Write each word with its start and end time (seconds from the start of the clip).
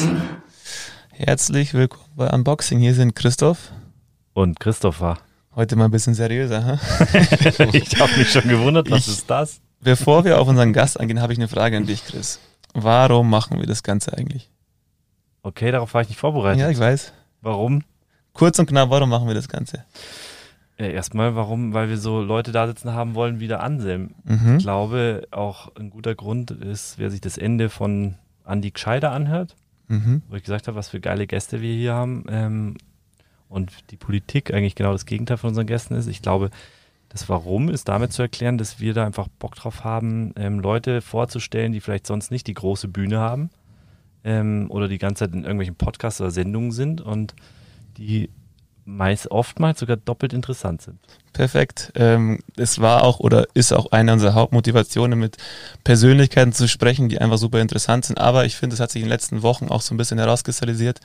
Unboxing. 0.00 0.22
Herzlich 1.10 1.74
willkommen 1.74 2.04
bei 2.16 2.30
Unboxing. 2.30 2.78
Hier 2.78 2.94
sind 2.94 3.14
Christoph. 3.14 3.70
Und 4.32 4.58
Christopher. 4.58 5.18
Heute 5.54 5.76
mal 5.76 5.86
ein 5.86 5.90
bisschen 5.90 6.14
seriöser. 6.14 6.64
Huh? 6.66 6.78
ich 7.72 8.00
habe 8.00 8.16
mich 8.16 8.30
schon 8.32 8.48
gewundert, 8.48 8.90
was 8.90 9.00
Ich- 9.00 9.08
ist 9.08 9.28
das? 9.30 9.60
Bevor 9.82 10.24
wir 10.24 10.40
auf 10.40 10.48
unseren 10.48 10.72
Gast 10.72 10.98
eingehen, 11.00 11.20
habe 11.20 11.32
ich 11.34 11.38
eine 11.38 11.48
Frage 11.48 11.76
an 11.76 11.86
dich, 11.86 12.04
Chris. 12.06 12.38
Warum 12.74 13.28
machen 13.30 13.58
wir 13.58 13.66
das 13.66 13.82
Ganze 13.82 14.16
eigentlich? 14.16 14.50
Okay, 15.42 15.70
darauf 15.70 15.92
war 15.94 16.00
ich 16.02 16.08
nicht 16.08 16.18
vorbereitet. 16.18 16.60
Ja, 16.60 16.70
ich 16.70 16.78
weiß. 16.78 17.12
Warum? 17.42 17.82
Kurz 18.32 18.58
und 18.58 18.66
knapp, 18.66 18.88
warum 18.90 19.08
machen 19.10 19.26
wir 19.26 19.34
das 19.34 19.48
Ganze? 19.48 19.84
Erstmal, 20.78 21.34
warum? 21.34 21.72
Weil 21.74 21.88
wir 21.90 21.98
so 21.98 22.20
Leute 22.22 22.52
da 22.52 22.66
sitzen 22.66 22.92
haben 22.94 23.14
wollen 23.14 23.38
wie 23.40 23.48
der 23.48 23.62
Anselm. 23.62 24.14
Mhm. 24.24 24.56
Ich 24.58 24.62
glaube, 24.62 25.26
auch 25.30 25.74
ein 25.76 25.90
guter 25.90 26.14
Grund 26.14 26.50
ist, 26.52 26.98
wer 26.98 27.10
sich 27.10 27.20
das 27.20 27.36
Ende 27.36 27.68
von 27.70 28.14
Andi 28.44 28.70
Gscheider 28.70 29.12
anhört, 29.12 29.56
Mhm. 29.90 30.22
wo 30.28 30.36
ich 30.36 30.44
gesagt 30.44 30.68
habe, 30.68 30.76
was 30.76 30.88
für 30.88 31.00
geile 31.00 31.26
Gäste 31.26 31.60
wir 31.60 31.74
hier 31.74 31.94
haben. 31.94 32.24
Ähm, 32.28 32.76
und 33.48 33.90
die 33.90 33.96
Politik 33.96 34.54
eigentlich 34.54 34.76
genau 34.76 34.92
das 34.92 35.04
Gegenteil 35.04 35.36
von 35.36 35.48
unseren 35.48 35.66
Gästen 35.66 35.94
ist. 35.94 36.06
Ich 36.06 36.22
glaube, 36.22 36.50
das 37.08 37.28
Warum 37.28 37.68
ist 37.68 37.88
damit 37.88 38.12
zu 38.12 38.22
erklären, 38.22 38.56
dass 38.56 38.78
wir 38.78 38.94
da 38.94 39.04
einfach 39.04 39.26
Bock 39.40 39.56
drauf 39.56 39.82
haben, 39.82 40.32
ähm, 40.36 40.60
Leute 40.60 41.00
vorzustellen, 41.00 41.72
die 41.72 41.80
vielleicht 41.80 42.06
sonst 42.06 42.30
nicht 42.30 42.46
die 42.46 42.54
große 42.54 42.86
Bühne 42.86 43.18
haben 43.18 43.50
ähm, 44.22 44.66
oder 44.70 44.86
die 44.86 44.98
ganze 44.98 45.24
Zeit 45.24 45.34
in 45.34 45.42
irgendwelchen 45.42 45.74
Podcasts 45.74 46.20
oder 46.20 46.30
Sendungen 46.30 46.70
sind 46.70 47.00
und 47.00 47.34
die 47.96 48.30
meist 48.84 49.30
oftmals 49.30 49.80
sogar 49.80 49.96
doppelt 49.96 50.32
interessant 50.32 50.82
sind. 50.82 50.98
Perfekt. 51.32 51.92
Ähm, 51.94 52.40
es 52.56 52.80
war 52.80 53.04
auch 53.04 53.20
oder 53.20 53.46
ist 53.54 53.72
auch 53.72 53.92
eine 53.92 54.12
unserer 54.12 54.34
Hauptmotivationen, 54.34 55.18
mit 55.18 55.36
Persönlichkeiten 55.84 56.52
zu 56.52 56.66
sprechen, 56.66 57.08
die 57.08 57.20
einfach 57.20 57.38
super 57.38 57.60
interessant 57.60 58.04
sind. 58.04 58.18
Aber 58.18 58.44
ich 58.46 58.56
finde, 58.56 58.74
es 58.74 58.80
hat 58.80 58.90
sich 58.90 59.02
in 59.02 59.06
den 59.06 59.12
letzten 59.12 59.42
Wochen 59.42 59.68
auch 59.68 59.80
so 59.80 59.94
ein 59.94 59.96
bisschen 59.96 60.18
herauskristallisiert. 60.18 60.98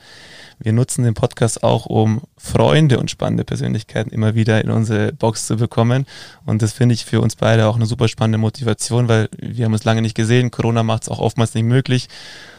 Wir 0.58 0.72
nutzen 0.72 1.04
den 1.04 1.14
Podcast 1.14 1.62
auch, 1.62 1.86
um 1.86 2.22
Freunde 2.36 2.98
und 2.98 3.10
spannende 3.10 3.44
Persönlichkeiten 3.44 4.10
immer 4.10 4.34
wieder 4.34 4.62
in 4.62 4.70
unsere 4.70 5.12
Box 5.12 5.46
zu 5.46 5.56
bekommen. 5.56 6.06
Und 6.44 6.60
das 6.60 6.72
finde 6.72 6.94
ich 6.94 7.04
für 7.04 7.20
uns 7.20 7.36
beide 7.36 7.66
auch 7.66 7.76
eine 7.76 7.86
super 7.86 8.08
spannende 8.08 8.38
Motivation, 8.38 9.08
weil 9.08 9.28
wir 9.38 9.64
haben 9.64 9.72
uns 9.72 9.84
lange 9.84 10.02
nicht 10.02 10.16
gesehen. 10.16 10.50
Corona 10.50 10.82
macht 10.82 11.04
es 11.04 11.08
auch 11.08 11.20
oftmals 11.20 11.54
nicht 11.54 11.64
möglich, 11.64 12.08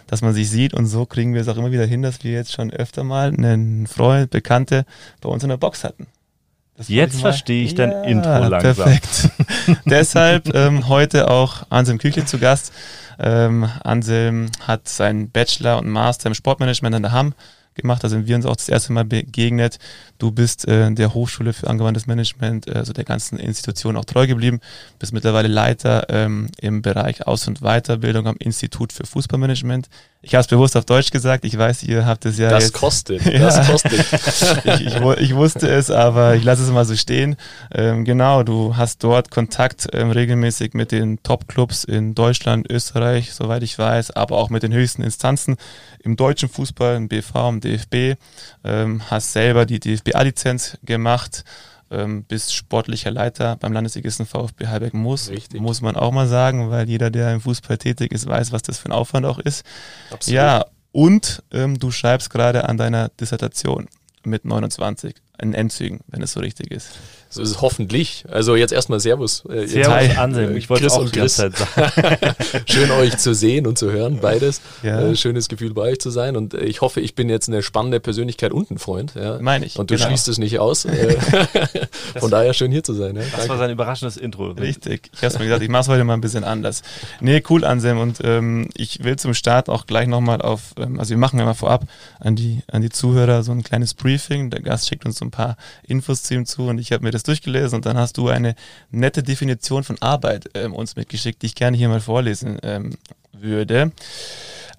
dass 0.07 0.21
man 0.21 0.33
sich 0.33 0.49
sieht. 0.49 0.73
Und 0.73 0.87
so 0.87 1.05
kriegen 1.05 1.33
wir 1.33 1.41
es 1.41 1.47
auch 1.47 1.57
immer 1.57 1.71
wieder 1.71 1.85
hin, 1.85 2.01
dass 2.01 2.23
wir 2.23 2.31
jetzt 2.31 2.53
schon 2.53 2.71
öfter 2.71 3.03
mal 3.03 3.29
einen 3.29 3.87
Freund, 3.87 4.29
Bekannte 4.31 4.85
bei 5.21 5.29
uns 5.29 5.43
in 5.43 5.49
der 5.49 5.57
Box 5.57 5.83
hatten. 5.83 6.07
Das 6.77 6.89
Jetzt 6.89 7.15
ich 7.15 7.21
verstehe 7.21 7.63
ich 7.63 7.73
dein 7.73 7.91
Intro 8.03 8.29
langsam. 8.47 8.75
Perfekt. 8.75 9.29
Deshalb 9.85 10.53
ähm, 10.53 10.87
heute 10.87 11.29
auch 11.29 11.63
Anselm 11.69 11.97
Küchle 11.97 12.25
zu 12.25 12.37
Gast. 12.37 12.71
Ähm, 13.19 13.67
Anselm 13.83 14.51
hat 14.61 14.87
seinen 14.87 15.31
Bachelor 15.31 15.79
und 15.79 15.89
Master 15.89 16.27
im 16.27 16.35
Sportmanagement 16.35 16.95
an 16.95 17.01
der 17.01 17.11
HAM 17.13 17.33
gemacht. 17.77 18.03
Da 18.03 18.09
sind 18.09 18.27
wir 18.27 18.35
uns 18.35 18.45
auch 18.45 18.55
das 18.55 18.69
erste 18.69 18.93
Mal 18.93 19.05
begegnet. 19.05 19.79
Du 20.17 20.31
bist 20.31 20.67
äh, 20.67 20.91
der 20.91 21.13
Hochschule 21.13 21.53
für 21.53 21.67
angewandtes 21.67 22.07
Management, 22.07 22.69
also 22.69 22.93
der 22.93 23.03
ganzen 23.03 23.37
Institution 23.37 23.97
auch 23.97 24.05
treu 24.05 24.27
geblieben. 24.27 24.59
Bist 24.99 25.13
mittlerweile 25.13 25.47
Leiter 25.47 26.07
ähm, 26.09 26.49
im 26.59 26.81
Bereich 26.81 27.25
Aus- 27.27 27.47
und 27.47 27.61
Weiterbildung 27.61 28.27
am 28.27 28.35
Institut 28.39 28.93
für 28.93 29.05
Fußballmanagement. 29.05 29.87
Ich 30.27 30.35
habe 30.35 30.41
es 30.41 30.47
bewusst 30.47 30.75
auf 30.75 30.83
Deutsch 30.83 31.09
gesagt. 31.09 31.45
Ich 31.45 31.57
weiß, 31.57 31.83
ihr 31.83 32.05
habt 32.05 32.25
es 32.25 32.37
ja 32.37 32.49
Das 32.49 32.65
jetzt 32.65 32.73
kostet, 32.73 33.23
Ja. 33.25 33.39
das 33.39 33.65
kostet. 33.65 33.93
ich, 34.65 34.81
ich, 34.87 34.95
ich 35.21 35.35
wusste 35.35 35.69
es, 35.69 35.89
aber 35.89 36.35
ich 36.35 36.43
lasse 36.43 36.63
es 36.63 36.69
mal 36.69 36.83
so 36.83 36.97
stehen. 36.97 37.37
Ähm, 37.73 38.03
genau, 38.03 38.43
du 38.43 38.75
hast 38.75 39.05
dort 39.05 39.31
Kontakt 39.31 39.87
ähm, 39.93 40.11
regelmäßig 40.11 40.73
mit 40.73 40.91
den 40.91 41.23
Top-Clubs 41.23 41.85
in 41.85 42.13
Deutschland, 42.13 42.69
Österreich, 42.69 43.33
soweit 43.33 43.63
ich 43.63 43.79
weiß, 43.79 44.11
aber 44.11 44.35
auch 44.37 44.49
mit 44.49 44.63
den 44.63 44.73
höchsten 44.73 45.01
Instanzen 45.01 45.55
im 45.99 46.17
deutschen 46.17 46.49
Fußball, 46.49 46.97
im 46.97 47.07
BV, 47.07 47.35
im 47.47 47.61
DFB. 47.61 48.19
Ähm, 48.65 49.01
hast 49.09 49.31
selber 49.31 49.65
die 49.65 49.79
DFB-A-Lizenz 49.79 50.77
gemacht. 50.83 51.45
Ähm, 51.89 52.23
bist 52.23 52.53
sportlicher 52.53 53.11
Leiter 53.11 53.55
beim 53.55 53.73
Landesligisten 53.73 54.25
VfB 54.25 54.67
Halberg 54.67 54.93
Moos. 54.93 55.29
Richtig. 55.29 55.61
Muss 55.61 55.81
man 55.81 55.95
auch 55.95 56.11
mal 56.11 56.27
sagen, 56.27 56.69
weil 56.69 56.87
jeder, 56.89 57.09
der 57.09 57.33
im 57.33 57.41
Fußball 57.41 57.77
tätig 57.77 58.11
ist, 58.11 58.27
weiß, 58.27 58.51
was 58.51 58.61
das 58.61 58.77
für 58.77 58.89
ein 58.89 58.91
Aufwand 58.91 59.25
auch 59.25 59.39
ist. 59.39 59.65
Absolut. 60.11 60.35
Ja, 60.35 60.65
und 60.91 61.43
ähm, 61.51 61.79
du 61.79 61.91
schreibst 61.91 62.29
gerade 62.29 62.67
an 62.67 62.77
deiner 62.77 63.09
Dissertation 63.09 63.87
mit 64.23 64.45
29 64.45 65.15
in 65.39 65.53
Endzügen, 65.53 66.01
wenn 66.07 66.21
es 66.21 66.33
so 66.33 66.39
richtig 66.39 66.71
ist. 66.71 66.97
So 67.29 67.41
ist 67.41 67.49
es 67.51 67.61
hoffentlich. 67.61 68.23
Also 68.31 68.55
jetzt 68.55 68.71
erstmal 68.71 68.99
Servus. 68.99 69.43
Äh, 69.49 69.61
jetzt- 69.61 69.71
Servus 69.71 69.93
Hi. 69.93 70.17
Anselm, 70.17 70.55
ich 70.55 70.69
wollte 70.69 70.83
Chris 70.83 70.93
auch 70.93 71.01
und 71.01 71.13
Chris. 71.13 71.35
Zeit 71.35 71.53
sagen. 71.57 71.91
Schön 72.65 72.89
euch 72.91 73.17
zu 73.17 73.33
sehen 73.33 73.67
und 73.67 73.77
zu 73.77 73.91
hören, 73.91 74.19
beides. 74.21 74.61
Ja. 74.83 75.01
Äh, 75.01 75.15
schönes 75.15 75.49
Gefühl 75.49 75.73
bei 75.73 75.81
euch 75.83 75.99
zu 75.99 76.09
sein 76.09 76.35
und 76.37 76.53
äh, 76.53 76.63
ich 76.65 76.81
hoffe, 76.81 77.01
ich 77.01 77.15
bin 77.15 77.29
jetzt 77.29 77.47
eine 77.49 77.61
spannende 77.63 77.99
Persönlichkeit 77.99 78.51
und 78.53 78.71
ein 78.71 78.77
Freund. 78.77 79.13
Ja. 79.15 79.39
Meine 79.41 79.65
ich, 79.65 79.77
Und 79.77 79.91
du 79.91 79.95
genau. 79.95 80.07
schließt 80.07 80.27
es 80.29 80.37
nicht 80.37 80.59
aus. 80.59 80.85
Äh, 80.97 81.17
Von 82.19 82.31
daher 82.31 82.53
schön 82.53 82.71
hier 82.71 82.83
zu 82.83 82.93
sein. 82.93 83.15
Ja. 83.15 83.21
Das 83.23 83.31
Danke. 83.31 83.49
war 83.49 83.57
sein 83.57 83.69
überraschendes 83.71 84.17
Intro. 84.17 84.51
Richtig. 84.51 85.09
Ich 85.13 85.23
habe 85.23 85.37
mir 85.39 85.45
gesagt, 85.45 85.63
ich 85.63 85.69
mache 85.69 85.81
es 85.81 85.87
heute 85.89 86.03
mal 86.03 86.13
ein 86.13 86.21
bisschen 86.21 86.43
anders. 86.43 86.81
Nee, 87.19 87.43
cool, 87.49 87.63
Anselm. 87.65 87.99
Und 87.99 88.19
ähm, 88.23 88.69
ich 88.75 89.03
will 89.03 89.17
zum 89.17 89.33
Start 89.33 89.69
auch 89.69 89.85
gleich 89.85 90.07
nochmal 90.07 90.41
auf, 90.41 90.73
ähm, 90.79 90.99
also 90.99 91.09
wir 91.11 91.17
machen 91.17 91.39
ja 91.39 91.45
mal 91.45 91.53
vorab 91.53 91.85
an 92.19 92.35
die, 92.35 92.61
an 92.71 92.81
die 92.81 92.89
Zuhörer 92.89 93.43
so 93.43 93.51
ein 93.51 93.63
kleines 93.63 93.93
Briefing. 93.93 94.49
Der 94.49 94.61
Gast 94.61 94.87
schickt 94.87 95.05
uns 95.05 95.17
so 95.17 95.25
ein 95.25 95.31
paar 95.31 95.57
Infos 95.83 96.23
zu 96.23 96.33
ihm 96.33 96.45
zu 96.45 96.63
und 96.67 96.77
ich 96.79 96.91
habe 96.91 97.03
mir 97.03 97.11
das 97.11 97.16
durchgelesen 97.23 97.77
und 97.77 97.85
dann 97.85 97.97
hast 97.97 98.17
du 98.17 98.29
eine 98.29 98.55
nette 98.91 99.23
Definition 99.23 99.83
von 99.83 99.97
Arbeit 100.01 100.49
ähm, 100.53 100.73
uns 100.73 100.95
mitgeschickt, 100.95 101.41
die 101.41 101.47
ich 101.47 101.55
gerne 101.55 101.77
hier 101.77 101.89
mal 101.89 102.01
vorlesen 102.01 102.59
ähm, 102.63 102.97
würde. 103.31 103.91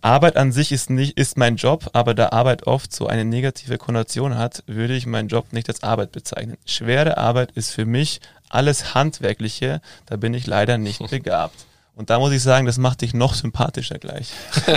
Arbeit 0.01 0.37
an 0.37 0.53
sich 0.53 0.71
ist 0.71 0.91
nicht, 0.91 1.19
ist 1.19 1.37
mein 1.37 1.57
Job, 1.57 1.91
aber 1.93 2.15
da 2.15 2.29
Arbeit 2.29 2.67
oft 2.67 2.95
so 2.95 3.09
eine 3.09 3.25
negative 3.25 3.79
Konnotation 3.79 4.39
hat, 4.39 4.63
würde 4.67 4.95
ich 4.95 5.07
meinen 5.07 5.29
Job 5.29 5.53
nicht 5.53 5.69
als 5.69 5.83
Arbeit 5.83 6.13
bezeichnen. 6.13 6.57
Schwere 6.67 7.19
Arbeit 7.19 7.51
ist 7.53 7.73
für 7.73 7.85
mich 7.85 8.21
alles 8.49 8.95
Handwerkliche, 8.95 9.81
da 10.07 10.17
bin 10.17 10.35
ich 10.35 10.47
leider 10.47 10.79
nicht 10.79 11.01
begabt. 11.11 11.67
Und 11.99 12.11
da 12.11 12.21
muss 12.21 12.31
ich 12.31 12.41
sagen, 12.45 12.65
das 12.65 12.79
macht 12.79 13.01
dich 13.01 13.13
noch 13.13 13.35
sympathischer 13.35 13.99
gleich. 13.99 14.29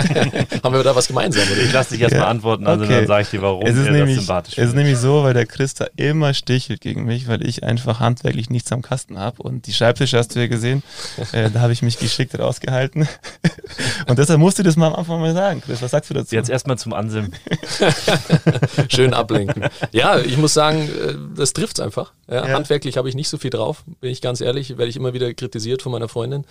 Haben 0.64 0.74
wir 0.74 0.82
da 0.82 0.96
was 0.96 1.06
gemeinsam? 1.06 1.44
Oder? 1.44 1.62
Ich 1.62 1.72
lasse 1.72 1.90
dich 1.90 2.00
erstmal 2.00 2.22
Ja, 2.22 2.28
antworten, 2.28 2.66
also 2.66 2.82
okay. 2.82 2.96
dann 2.96 3.06
sage 3.06 3.22
ich 3.22 3.28
dir, 3.30 3.40
warum 3.42 3.62
es 3.64 3.76
ist, 3.76 3.86
er 3.86 3.92
nämlich, 3.92 4.16
das 4.16 4.24
sympathisch 4.24 4.58
es 4.58 4.68
ist 4.70 4.74
nämlich 4.74 4.98
so, 4.98 5.22
weil 5.22 5.32
der 5.32 5.46
Christa 5.46 5.86
immer 5.94 6.34
stichelt 6.34 6.80
gegen 6.80 7.04
mich, 7.04 7.28
weil 7.28 7.46
ich 7.46 7.62
einfach 7.62 8.00
handwerklich 8.00 8.50
nichts 8.50 8.72
am 8.72 8.82
Kasten 8.82 9.20
habe. 9.20 9.40
Und 9.40 9.68
die 9.68 9.72
Schreibtische 9.72 10.18
hast 10.18 10.34
du 10.34 10.40
ja 10.40 10.48
gesehen, 10.48 10.82
äh, 11.32 11.48
da 11.48 11.60
habe 11.60 11.72
ich 11.72 11.82
mich 11.82 12.00
geschickt 12.00 12.36
rausgehalten. 12.36 13.06
Und 14.08 14.18
deshalb 14.18 14.40
musst 14.40 14.58
du 14.58 14.64
das 14.64 14.74
mal 14.74 14.88
am 14.88 14.94
Anfang 14.94 15.20
mal 15.20 15.32
sagen, 15.32 15.62
Chris. 15.64 15.80
Was 15.80 15.92
sagst 15.92 16.10
du 16.10 16.14
dazu? 16.14 16.34
Jetzt 16.34 16.50
erstmal 16.50 16.76
zum 16.76 16.92
Anselm. 16.92 17.30
Schön 18.88 19.14
ablenken. 19.14 19.66
Ja, 19.92 20.18
ich 20.18 20.36
muss 20.36 20.54
sagen, 20.54 20.88
äh, 20.88 21.14
das 21.36 21.52
trifft's 21.52 21.78
einfach. 21.78 22.12
Ja, 22.28 22.48
Ja. 22.48 22.54
Handwerklich 22.54 22.96
habe 22.96 23.08
ich 23.08 23.14
nicht 23.14 23.28
so 23.28 23.38
viel 23.38 23.50
drauf, 23.50 23.84
bin 24.00 24.10
ich 24.10 24.20
ganz 24.20 24.40
ehrlich, 24.40 24.70
werde 24.70 24.88
ich 24.88 24.96
immer 24.96 25.12
wieder 25.12 25.32
kritisiert 25.34 25.82
von 25.82 25.92
meiner 25.92 26.08
Freundin. 26.08 26.44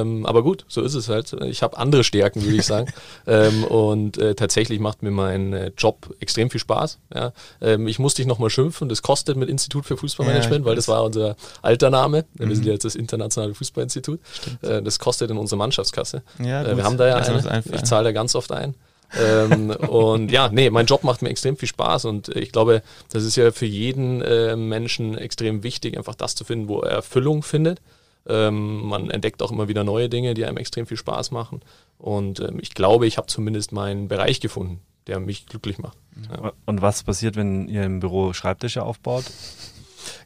Ähm, 0.00 0.26
aber 0.26 0.42
gut, 0.42 0.64
so 0.68 0.82
ist 0.82 0.94
es 0.94 1.08
halt. 1.08 1.32
Ich 1.44 1.62
habe 1.62 1.76
andere 1.78 2.04
Stärken, 2.04 2.42
würde 2.44 2.56
ich 2.56 2.64
sagen. 2.64 2.92
ähm, 3.26 3.64
und 3.64 4.18
äh, 4.18 4.34
tatsächlich 4.34 4.78
macht 4.80 5.02
mir 5.02 5.10
mein 5.10 5.52
äh, 5.52 5.70
Job 5.76 6.14
extrem 6.20 6.50
viel 6.50 6.60
Spaß. 6.60 6.98
Ja. 7.14 7.32
Ähm, 7.60 7.86
ich 7.88 7.98
musste 7.98 8.22
dich 8.22 8.26
nochmal 8.26 8.50
schimpfen, 8.50 8.88
das 8.88 9.02
kostet 9.02 9.36
mit 9.36 9.48
Institut 9.48 9.86
für 9.86 9.96
Fußballmanagement, 9.96 10.60
Ja, 10.64 10.68
weil 10.68 10.76
das 10.76 10.88
war 10.88 11.04
unser 11.04 11.36
alter 11.62 11.90
Name. 11.90 12.24
Wir 12.34 12.46
Mhm. 12.46 12.54
sind 12.54 12.66
ja 12.66 12.72
jetzt 12.72 12.84
das 12.84 12.94
Internationale 12.94 13.54
Fußballinstitut. 13.54 14.20
Äh, 14.62 14.82
das 14.82 14.98
kostet 14.98 15.30
in 15.30 15.38
unserer 15.38 15.58
Mannschaftskasse. 15.58 16.22
Ja, 16.42 16.62
äh, 16.64 16.76
wir 16.76 16.84
haben 16.84 16.96
da 16.96 17.06
ja 17.08 17.16
eine. 17.16 17.62
Ich 17.72 17.82
zahle 17.84 18.04
da 18.04 18.12
ganz 18.12 18.34
oft 18.34 18.52
ein. 18.52 18.74
ähm, 19.20 19.70
und 19.88 20.32
ja, 20.32 20.48
nee, 20.52 20.68
mein 20.70 20.86
Job 20.86 21.04
macht 21.04 21.22
mir 21.22 21.28
extrem 21.30 21.56
viel 21.56 21.68
Spaß 21.68 22.06
und 22.06 22.28
ich 22.30 22.50
glaube, 22.50 22.82
das 23.12 23.22
ist 23.22 23.36
ja 23.36 23.52
für 23.52 23.66
jeden 23.66 24.20
äh, 24.22 24.56
Menschen 24.56 25.16
extrem 25.16 25.62
wichtig, 25.62 25.96
einfach 25.96 26.16
das 26.16 26.34
zu 26.34 26.44
finden, 26.44 26.68
wo 26.68 26.80
er 26.80 26.90
Erfüllung 26.90 27.42
findet. 27.44 27.80
Ähm, 28.28 28.86
man 28.86 29.10
entdeckt 29.10 29.42
auch 29.42 29.52
immer 29.52 29.68
wieder 29.68 29.84
neue 29.84 30.08
Dinge, 30.08 30.34
die 30.34 30.44
einem 30.44 30.56
extrem 30.56 30.86
viel 30.86 30.96
Spaß 30.96 31.30
machen. 31.30 31.60
Und 31.98 32.40
ähm, 32.40 32.58
ich 32.60 32.74
glaube, 32.74 33.06
ich 33.06 33.18
habe 33.18 33.26
zumindest 33.28 33.72
meinen 33.72 34.08
Bereich 34.08 34.40
gefunden, 34.40 34.80
der 35.06 35.20
mich 35.20 35.46
glücklich 35.46 35.78
macht. 35.78 35.98
Ja. 36.30 36.52
Und 36.64 36.82
was 36.82 37.02
passiert, 37.02 37.36
wenn 37.36 37.68
ihr 37.68 37.84
im 37.84 38.00
Büro 38.00 38.32
Schreibtische 38.32 38.82
aufbaut? 38.82 39.24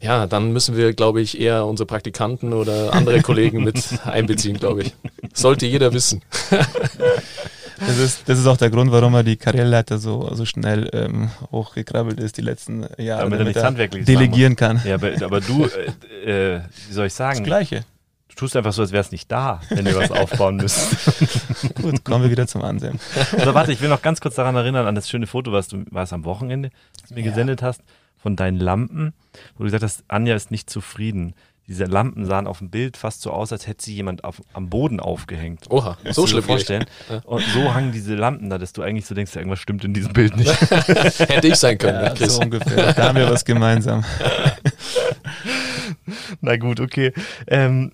ja, 0.01 0.27
dann 0.27 0.53
müssen 0.53 0.77
wir, 0.77 0.95
glaube 0.95 1.21
ich, 1.21 1.41
eher 1.41 1.67
unsere 1.67 1.87
Praktikanten 1.87 2.53
oder 2.53 2.93
andere 2.93 3.23
Kollegen 3.23 3.65
mit 3.65 3.83
einbeziehen, 4.05 4.59
glaube 4.59 4.83
ich. 4.83 4.95
Sollte 5.35 5.67
jeder 5.67 5.93
wissen. 5.93 6.23
Das 7.81 7.99
ist, 7.99 8.29
das 8.29 8.39
ist 8.39 8.47
auch 8.47 8.57
der 8.57 8.71
Grund, 8.71 8.93
warum 8.93 9.15
er 9.15 9.23
die 9.23 9.37
Karriereleiter 9.37 9.99
so, 9.99 10.33
so 10.35 10.45
schnell 10.45 10.89
ähm, 10.93 11.31
hochgekrabbelt 11.51 12.21
ist 12.21 12.37
die 12.37 12.43
letzten 12.43 12.87
Jahre. 12.99 13.23
Damit 13.25 13.39
er 13.41 13.45
nichts 13.47 13.63
Handwerkliches 13.63 14.07
delegieren 14.07 14.55
kann. 14.57 14.81
Ja, 14.85 14.95
aber, 14.97 15.13
aber 15.25 15.41
du, 15.41 15.67
äh, 16.27 16.57
äh, 16.57 16.61
wie 16.89 16.93
soll 16.93 17.07
ich 17.07 17.13
Das 17.13 17.17
sagen? 17.17 17.45
Gleiche. 17.45 17.85
Du 18.29 18.37
tust 18.37 18.55
einfach 18.57 18.73
so, 18.73 18.83
als 18.83 18.93
wär's 18.93 19.11
nicht 19.13 19.31
da, 19.33 19.61
wenn 19.71 19.85
wir 19.85 19.97
was 19.97 20.11
aufbauen 20.13 20.57
müssen. 20.57 20.97
Gut, 21.75 22.05
kommen 22.05 22.23
wir 22.25 22.31
wieder 22.31 22.47
zum 22.47 22.63
Ansehen. 22.63 22.99
Oder 23.35 23.55
warte, 23.55 23.73
ich 23.73 23.81
will 23.81 23.89
noch 23.89 24.03
ganz 24.03 24.21
kurz 24.21 24.37
daran 24.37 24.55
erinnern, 24.57 24.87
an 24.87 24.95
das 24.95 25.09
schöne 25.09 25.27
Foto, 25.27 25.53
was 25.53 25.69
du 25.69 25.85
was 25.91 26.13
am 26.13 26.25
Wochenende 26.25 26.71
du 27.09 27.15
mir 27.15 27.21
Ja. 27.25 27.31
gesendet 27.31 27.63
hast, 27.63 27.83
von 28.23 28.37
deinen 28.37 28.59
Lampen, 28.59 29.15
wo 29.57 29.65
du 29.65 29.65
gesagt 29.65 29.83
hast, 29.83 30.05
Anja 30.09 30.35
ist 30.37 30.51
nicht 30.51 30.71
zufrieden. 30.71 31.35
Diese 31.71 31.85
Lampen 31.85 32.27
sahen 32.27 32.49
auf 32.49 32.59
dem 32.59 32.69
Bild 32.69 32.97
fast 32.97 33.23
so 33.23 33.31
aus, 33.31 33.53
als 33.53 33.69
hätte 33.69 33.85
sie 33.85 33.95
jemand 33.95 34.25
auf, 34.25 34.43
am 34.55 34.69
Boden 34.69 34.99
aufgehängt. 34.99 35.71
Oha, 35.71 35.97
so 36.11 36.27
schlimm 36.27 36.43
vorstellen. 36.43 36.85
Und 37.23 37.45
so 37.55 37.73
hangen 37.73 37.93
diese 37.93 38.17
Lampen 38.17 38.51
da, 38.51 38.59
dass 38.59 38.73
du 38.73 38.83
eigentlich 38.83 39.07
so 39.07 39.15
denkst, 39.15 39.37
irgendwas 39.37 39.61
stimmt 39.61 39.85
in 39.85 39.95
diesem 39.95 40.13
Bild 40.13 40.37
nicht. 40.37 40.51
Hätte 40.61 41.47
ich 41.47 41.55
sein 41.55 41.79
können, 41.79 42.05
ja, 42.05 42.11
Chris. 42.13 42.35
So 42.35 42.41
ungefähr. 42.41 42.93
Da 42.93 43.05
haben 43.05 43.17
wir 43.17 43.31
was 43.31 43.45
gemeinsam. 43.45 44.05
Na 46.41 46.57
gut, 46.57 46.81
okay. 46.81 47.13
Ähm, 47.47 47.93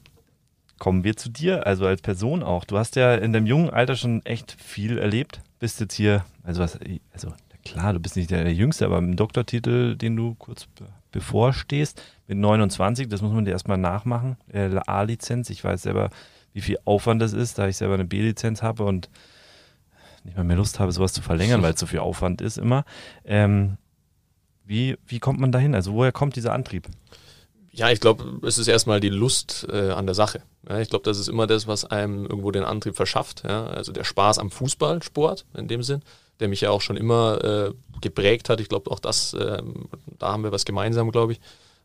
kommen 0.78 1.04
wir 1.04 1.18
zu 1.18 1.28
dir, 1.28 1.66
also 1.66 1.86
als 1.86 2.00
Person 2.00 2.42
auch. 2.42 2.64
Du 2.64 2.78
hast 2.78 2.96
ja 2.96 3.14
in 3.14 3.34
deinem 3.34 3.44
jungen 3.44 3.68
Alter 3.68 3.94
schon 3.94 4.24
echt 4.24 4.56
viel 4.58 4.96
erlebt. 4.96 5.42
Bist 5.58 5.80
jetzt 5.80 5.92
hier, 5.92 6.24
also 6.44 6.62
was, 6.62 6.78
also 7.12 7.34
klar, 7.62 7.92
du 7.92 8.00
bist 8.00 8.16
nicht 8.16 8.30
der, 8.30 8.42
der 8.42 8.54
Jüngste, 8.54 8.86
aber 8.86 8.96
im 8.96 9.16
Doktortitel, 9.16 9.96
den 9.96 10.16
du 10.16 10.34
kurz 10.36 10.66
bevorstehst, 11.12 12.00
mit 12.26 12.38
29, 12.38 13.08
das 13.08 13.22
muss 13.22 13.32
man 13.32 13.44
dir 13.44 13.52
erstmal 13.52 13.78
nachmachen, 13.78 14.36
äh, 14.52 14.68
A-Lizenz. 14.86 15.50
Ich 15.50 15.62
weiß 15.62 15.82
selber, 15.82 16.10
wie 16.52 16.60
viel 16.60 16.78
Aufwand 16.84 17.22
das 17.22 17.32
ist, 17.32 17.58
da 17.58 17.68
ich 17.68 17.76
selber 17.76 17.94
eine 17.94 18.04
B-Lizenz 18.04 18.62
habe 18.62 18.84
und 18.84 19.08
nicht 20.24 20.36
mal 20.36 20.44
mehr 20.44 20.56
Lust 20.56 20.80
habe, 20.80 20.90
sowas 20.90 21.12
zu 21.12 21.22
verlängern, 21.22 21.62
weil 21.62 21.74
es 21.74 21.80
so 21.80 21.86
viel 21.86 22.00
Aufwand 22.00 22.40
ist 22.40 22.58
immer. 22.58 22.84
Ähm, 23.24 23.76
wie, 24.64 24.96
wie 25.06 25.20
kommt 25.20 25.38
man 25.38 25.52
dahin? 25.52 25.74
Also 25.74 25.92
woher 25.92 26.12
kommt 26.12 26.34
dieser 26.34 26.52
Antrieb? 26.52 26.88
Ja, 27.70 27.90
ich 27.90 28.00
glaube, 28.00 28.40
es 28.44 28.58
ist 28.58 28.66
erstmal 28.66 29.00
die 29.00 29.10
Lust 29.10 29.68
äh, 29.70 29.90
an 29.90 30.06
der 30.06 30.14
Sache. 30.14 30.42
Ja, 30.68 30.80
ich 30.80 30.88
glaube, 30.88 31.04
das 31.04 31.18
ist 31.18 31.28
immer 31.28 31.46
das, 31.46 31.68
was 31.68 31.84
einem 31.84 32.24
irgendwo 32.24 32.50
den 32.50 32.64
Antrieb 32.64 32.96
verschafft. 32.96 33.44
Ja? 33.46 33.66
Also 33.66 33.92
der 33.92 34.02
Spaß 34.02 34.38
am 34.38 34.50
Fußballsport 34.50 35.44
in 35.54 35.68
dem 35.68 35.82
Sinn, 35.84 36.02
der 36.40 36.48
mich 36.48 36.62
ja 36.62 36.70
auch 36.70 36.80
schon 36.80 36.96
immer 36.96 37.44
äh, 37.44 37.74
geprägt 38.00 38.48
hat. 38.48 38.60
Ich 38.60 38.68
glaube, 38.68 38.90
auch 38.90 38.98
das, 38.98 39.34
äh, 39.34 39.62
da 40.18 40.32
haben 40.32 40.42
wir 40.42 40.52
was 40.52 40.64
gemeinsam, 40.64 41.12
glaube 41.12 41.34
ich 41.34 41.40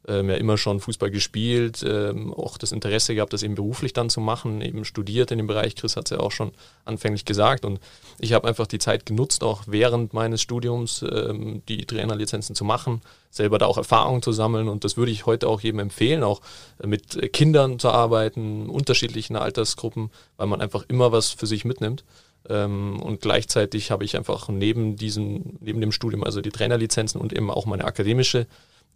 ähm, 0.08 0.30
ja 0.30 0.36
immer 0.36 0.58
schon 0.58 0.80
Fußball 0.80 1.12
gespielt, 1.12 1.84
ähm, 1.88 2.34
auch 2.34 2.58
das 2.58 2.72
Interesse 2.72 3.14
gehabt, 3.14 3.34
das 3.34 3.44
eben 3.44 3.56
beruflich 3.56 3.94
dann 3.94 4.10
zu 4.10 4.20
machen, 4.20 4.62
eben 4.62 4.84
studiert 4.84 5.32
in 5.32 5.38
dem 5.38 5.48
Bereich. 5.48 5.76
Chris 5.76 5.96
hat 5.96 6.06
es 6.06 6.18
ja 6.18 6.20
auch 6.20 6.32
schon 6.32 6.52
anfänglich 6.86 7.26
gesagt. 7.26 7.66
Und 7.66 7.80
ich 8.20 8.34
habe 8.34 8.48
einfach 8.48 8.68
die 8.68 8.80
Zeit 8.80 9.06
genutzt, 9.06 9.44
auch 9.44 9.64
während 9.68 10.14
meines 10.14 10.42
Studiums 10.42 11.04
ähm, 11.04 11.62
die 11.68 11.86
Trainerlizenzen 11.86 12.56
zu 12.56 12.66
machen, 12.66 13.02
selber 13.30 13.60
da 13.60 13.68
auch 13.68 13.78
Erfahrungen 13.78 14.22
zu 14.22 14.32
sammeln. 14.32 14.70
Und 14.70 14.84
das 14.84 14.98
würde 14.98 15.12
ich 15.12 15.26
heute 15.26 15.48
auch 15.48 15.62
jedem 15.62 15.80
empfehlen, 15.80 16.24
auch 16.24 16.42
mit 16.84 17.32
Kindern 17.34 17.78
zu 17.78 17.90
arbeiten, 17.90 18.70
unterschiedlichen 18.70 19.36
Altersgruppen, 19.36 20.10
weil 20.38 20.48
man 20.48 20.62
einfach 20.62 20.86
immer 20.88 21.12
was 21.12 21.30
für 21.30 21.46
sich 21.46 21.64
mitnimmt. 21.64 22.04
Ähm, 22.50 23.00
und 23.00 23.22
gleichzeitig 23.22 23.92
habe 23.92 24.04
ich 24.04 24.18
einfach 24.18 24.50
neben 24.50 24.96
diesem, 24.96 25.58
neben 25.60 25.80
dem 25.80 25.92
Studium, 25.92 26.24
also 26.24 26.42
die 26.42 26.50
Trainerlizenzen 26.50 27.22
und 27.22 27.34
eben 27.34 27.52
auch 27.52 27.68
meine 27.68 27.86
akademische 27.86 28.48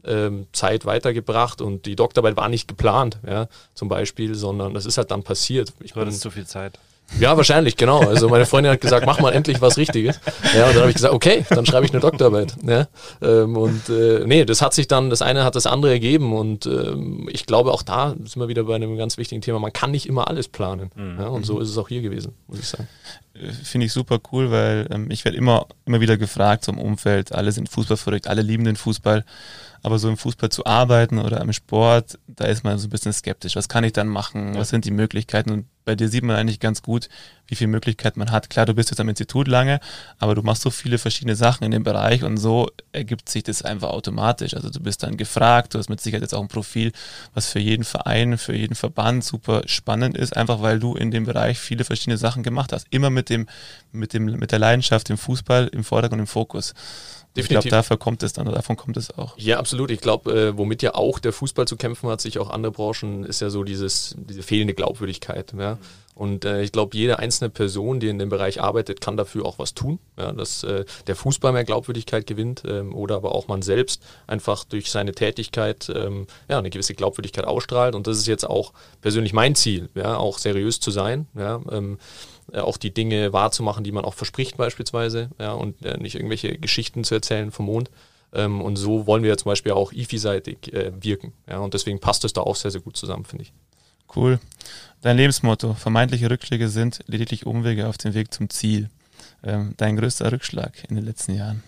ähm, 0.04 0.48
Zeit 0.52 0.86
weitergebracht 0.86 1.62
und 1.62 1.86
die 1.86 1.96
Doktorarbeit 1.96 2.38
war 2.38 2.50
nicht 2.50 2.68
geplant, 2.68 3.20
ja, 3.28 3.48
zum 3.74 3.90
Beispiel, 3.90 4.36
sondern 4.36 4.74
das 4.74 4.86
ist 4.86 4.98
halt 4.98 5.12
dann 5.12 5.24
passiert. 5.24 5.74
Ich 5.82 5.96
hatte 5.96 6.12
zu 6.12 6.30
viel 6.30 6.46
Zeit. 6.46 6.80
Ja, 7.20 7.38
wahrscheinlich, 7.38 7.78
genau. 7.78 8.00
Also 8.00 8.30
meine 8.30 8.46
Freundin 8.46 8.74
hat 8.74 8.82
gesagt, 8.82 9.06
mach 9.06 9.20
mal 9.20 9.32
endlich 9.32 9.62
was 9.62 9.78
Richtiges. 9.78 10.20
Ja, 10.56 10.68
und 10.68 10.74
dann 10.74 10.82
habe 10.82 10.90
ich 10.90 10.96
gesagt, 10.96 11.14
okay, 11.14 11.46
dann 11.50 11.66
schreibe 11.66 11.86
ich 11.86 11.92
eine 11.92 12.02
Doktorarbeit. 12.02 12.56
Ja, 12.66 12.88
ähm, 13.22 13.56
und 13.56 13.90
äh, 13.90 14.26
nee, 14.26 14.44
das 14.44 14.62
hat 14.62 14.74
sich 14.74 14.88
dann, 14.88 15.10
das 15.10 15.22
eine 15.22 15.44
hat 15.44 15.56
das 15.56 15.66
andere 15.66 15.92
ergeben 15.92 16.34
und 16.34 16.66
ähm, 16.66 17.30
ich 17.32 17.46
glaube 17.46 17.72
auch 17.72 17.84
da 17.84 18.16
sind 18.18 18.38
wir 18.38 18.48
wieder 18.48 18.64
bei 18.64 18.76
einem 18.76 18.98
ganz 18.98 19.18
wichtigen 19.18 19.42
Thema, 19.42 19.60
man 19.60 19.72
kann 19.72 19.92
nicht 19.92 20.08
immer 20.08 20.28
alles 20.28 20.48
planen. 20.48 20.92
Mhm. 20.96 21.18
Ja, 21.20 21.28
und 21.28 21.46
so 21.46 21.60
ist 21.60 21.70
es 21.70 21.78
auch 21.78 21.88
hier 21.88 22.02
gewesen, 22.02 22.34
muss 22.48 22.60
ich 22.60 22.68
sagen. 22.68 22.88
Äh, 23.34 23.52
finde 23.52 23.86
ich 23.86 23.94
super 23.94 24.20
cool, 24.32 24.52
weil 24.52 24.88
ähm, 24.92 25.10
ich 25.12 25.24
werde 25.26 25.38
immer, 25.38 25.68
immer 25.86 26.02
wieder 26.02 26.18
gefragt, 26.18 26.68
im 26.68 26.80
Umfeld, 26.80 27.34
alle 27.34 27.52
sind 27.52 27.70
Fußball 27.70 27.98
verrückt, 27.98 28.28
alle 28.28 28.42
lieben 28.42 28.66
den 28.66 28.76
Fußball. 28.76 29.24
Aber 29.86 30.00
so 30.00 30.10
im 30.10 30.18
Fußball 30.18 30.50
zu 30.50 30.66
arbeiten 30.66 31.20
oder 31.20 31.40
im 31.42 31.54
Sport, 31.54 32.18
da 32.26 32.46
ist 32.46 32.64
man 32.64 32.80
so 32.80 32.88
ein 32.88 32.90
bisschen 32.90 33.14
skeptisch. 33.14 33.56
Was 33.56 33.70
kann 33.70 33.84
ich 33.84 33.94
dann 33.94 34.08
machen? 34.08 34.56
Was 34.56 34.70
sind 34.70 34.84
die 34.84 34.90
Möglichkeiten? 34.90 35.52
Und 35.52 35.66
bei 35.86 35.94
dir 35.94 36.10
sieht 36.10 36.24
man 36.24 36.36
eigentlich 36.36 36.60
ganz 36.60 36.82
gut, 36.82 37.08
wie 37.46 37.54
viele 37.54 37.68
Möglichkeiten 37.68 38.18
man 38.18 38.32
hat. 38.32 38.50
Klar, 38.50 38.66
du 38.66 38.74
bist 38.74 38.90
jetzt 38.90 39.00
am 39.00 39.10
Institut 39.10 39.48
lange, 39.48 39.80
aber 40.18 40.34
du 40.34 40.42
machst 40.42 40.64
so 40.64 40.72
viele 40.72 40.98
verschiedene 40.98 41.36
Sachen 41.36 41.64
in 41.66 41.70
dem 41.70 41.84
Bereich 41.84 42.24
und 42.24 42.38
so 42.38 42.68
ergibt 42.94 43.30
sich 43.30 43.44
das 43.44 43.62
einfach 43.62 43.90
automatisch. 43.90 44.56
Also 44.56 44.72
du 44.72 44.80
bist 44.80 45.04
dann 45.04 45.18
gefragt, 45.18 45.76
du 45.76 45.78
hast 45.78 45.88
mit 45.88 46.02
Sicherheit 46.02 46.24
jetzt 46.24 46.34
auch 46.34 46.42
ein 46.42 46.48
Profil, 46.48 46.92
was 47.36 47.52
für 47.52 47.60
jeden 47.60 47.84
Verein, 47.84 48.40
für 48.40 48.56
jeden 48.56 48.74
Verband 48.74 49.24
super 49.24 49.62
spannend 49.68 50.18
ist, 50.18 50.36
einfach 50.36 50.64
weil 50.64 50.80
du 50.80 50.96
in 50.96 51.12
dem 51.12 51.26
Bereich 51.26 51.60
viele 51.60 51.84
verschiedene 51.84 52.18
Sachen 52.18 52.42
gemacht 52.42 52.74
hast. 52.74 52.88
Immer 52.90 53.12
mit 53.12 53.30
dem, 53.30 53.46
mit 53.92 54.14
dem, 54.14 54.26
mit 54.26 54.52
der 54.52 54.58
Leidenschaft 54.58 55.12
im 55.12 55.20
Fußball 55.20 55.68
im 55.68 55.84
Vordergrund 55.84 56.20
und 56.20 56.24
im 56.24 56.28
Fokus. 56.28 56.74
Definitiv. 57.36 57.66
Ich 57.66 57.70
glaube, 57.70 57.70
dafür 57.70 57.98
kommt 57.98 58.24
es 58.24 58.34
dann, 58.34 58.48
oder 58.48 58.58
davon 58.58 58.78
kommt 58.78 58.98
es 58.98 59.12
auch. 59.18 59.38
Ja, 59.38 59.60
absolut. 59.60 59.92
Ich 59.92 60.00
glaube, 60.00 60.32
äh, 60.32 60.58
womit 60.58 60.82
ja 60.82 60.96
auch 60.96 61.20
der 61.20 61.34
Fußball 61.34 61.68
zu 61.68 61.76
kämpfen 61.76 62.10
hat, 62.10 62.22
sich 62.22 62.40
auch 62.40 62.50
andere 62.50 62.72
Branchen, 62.72 63.26
ist 63.26 63.42
ja 63.42 63.50
so 63.50 63.64
dieses, 63.64 64.16
diese 64.18 64.42
fehlende 64.42 64.74
Glaubwürdigkeit. 64.74 65.54
Ja? 65.58 65.78
Und 66.16 66.46
äh, 66.46 66.62
ich 66.62 66.72
glaube, 66.72 66.96
jede 66.96 67.20
einzelne 67.20 67.50
Person, 67.50 68.00
die 68.00 68.08
in 68.08 68.18
dem 68.18 68.30
Bereich 68.30 68.62
arbeitet, 68.62 69.02
kann 69.02 69.18
dafür 69.18 69.46
auch 69.46 69.60
was 69.60 69.74
tun, 69.74 70.00
ja? 70.18 70.32
dass 70.32 70.64
äh, 70.64 70.86
der 71.08 71.16
Fußball 71.16 71.52
mehr 71.52 71.66
Glaubwürdigkeit 71.66 72.26
gewinnt 72.26 72.64
ähm, 72.66 72.96
oder 72.96 73.18
aber 73.18 73.36
auch 73.36 73.50
man 73.50 73.62
selbst 73.62 74.02
einfach 74.26 74.64
durch 74.64 74.90
seine 74.90 75.12
Tätigkeit 75.12 75.92
ähm, 75.94 76.26
ja, 76.50 76.58
eine 76.58 76.70
gewisse 76.70 76.96
Glaubwürdigkeit 76.96 77.46
ausstrahlt. 77.46 77.96
Und 77.96 78.08
das 78.08 78.18
ist 78.18 78.28
jetzt 78.28 78.50
auch 78.50 78.72
persönlich 79.02 79.34
mein 79.34 79.56
Ziel, 79.56 79.90
ja? 79.94 80.16
auch 80.16 80.38
seriös 80.38 80.80
zu 80.80 80.90
sein. 80.90 81.28
Ja? 81.36 81.62
Ähm, 81.70 81.98
äh, 82.54 82.60
auch 82.60 82.78
die 82.78 82.94
Dinge 82.94 83.34
wahrzumachen, 83.34 83.84
die 83.84 83.92
man 83.92 84.06
auch 84.06 84.14
verspricht 84.14 84.56
beispielsweise, 84.56 85.30
ja, 85.40 85.54
und 85.54 85.84
äh, 85.84 85.98
nicht 85.98 86.16
irgendwelche 86.16 86.58
Geschichten 86.58 87.04
zu 87.04 87.16
erzählen 87.16 87.52
vom 87.52 87.66
Mond. 87.66 87.90
Ähm, 88.34 88.62
und 88.62 88.76
so 88.76 89.08
wollen 89.08 89.24
wir 89.24 89.30
ja 89.30 89.38
zum 89.38 89.50
Beispiel 89.50 89.72
auch 89.72 89.92
IFI-seitig 89.92 90.74
äh, 90.74 90.92
wirken. 91.02 91.34
Ja, 91.50 91.60
und 91.60 91.74
deswegen 91.74 92.00
passt 92.00 92.24
es 92.24 92.34
da 92.34 92.42
auch 92.42 92.56
sehr, 92.56 92.72
sehr 92.72 92.82
gut 92.82 92.98
zusammen, 92.98 93.26
finde 93.26 93.44
ich. 93.44 93.54
Cool. 94.16 94.40
Dein 95.02 95.18
Lebensmotto, 95.18 95.74
vermeintliche 95.74 96.30
Rückschläge 96.30 96.70
sind 96.70 97.00
lediglich 97.08 97.46
Umwege 97.46 97.88
auf 97.88 97.98
dem 97.98 98.14
Weg 98.14 98.34
zum 98.34 98.50
Ziel. 98.50 98.90
Ähm, 99.44 99.74
dein 99.78 99.98
größter 99.98 100.32
Rückschlag 100.32 100.72
in 100.90 100.96
den 100.96 101.06
letzten 101.06 101.36
Jahren? 101.36 101.64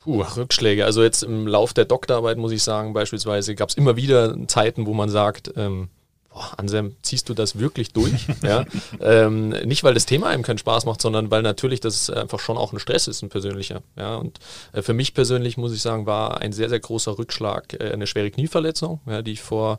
Puh, 0.00 0.22
Rückschläge. 0.22 0.84
Also 0.84 1.02
jetzt 1.02 1.22
im 1.22 1.46
Lauf 1.46 1.72
der 1.74 1.84
Doktorarbeit 1.84 2.38
muss 2.38 2.52
ich 2.52 2.62
sagen, 2.62 2.92
beispielsweise 2.92 3.54
gab 3.54 3.70
es 3.70 3.74
immer 3.74 3.96
wieder 3.96 4.36
Zeiten, 4.48 4.86
wo 4.86 4.94
man 4.94 5.08
sagt, 5.08 5.52
ähm, 5.56 5.88
boah, 6.30 6.58
Anselm, 6.58 6.96
ziehst 7.02 7.28
du 7.28 7.34
das 7.34 7.58
wirklich 7.58 7.92
durch? 7.92 8.26
ja? 8.42 8.64
ähm, 9.00 9.48
nicht, 9.48 9.82
weil 9.82 9.94
das 9.94 10.06
Thema 10.06 10.28
einem 10.28 10.42
keinen 10.42 10.58
Spaß 10.58 10.84
macht, 10.84 11.00
sondern 11.00 11.30
weil 11.30 11.42
natürlich 11.42 11.80
das 11.80 12.10
einfach 12.10 12.40
schon 12.40 12.56
auch 12.56 12.72
ein 12.72 12.78
Stress 12.78 13.08
ist, 13.08 13.22
ein 13.22 13.30
persönlicher. 13.30 13.82
Ja? 13.96 14.16
Und 14.16 14.38
äh, 14.72 14.82
für 14.82 14.94
mich 14.94 15.14
persönlich, 15.14 15.56
muss 15.56 15.74
ich 15.74 15.82
sagen, 15.82 16.06
war 16.06 16.40
ein 16.40 16.52
sehr, 16.52 16.68
sehr 16.68 16.80
großer 16.80 17.18
Rückschlag 17.18 17.74
äh, 17.74 17.92
eine 17.92 18.06
schwere 18.06 18.30
Knieverletzung, 18.30 19.00
ja, 19.06 19.22
die 19.22 19.32
ich 19.32 19.42
vor, 19.42 19.78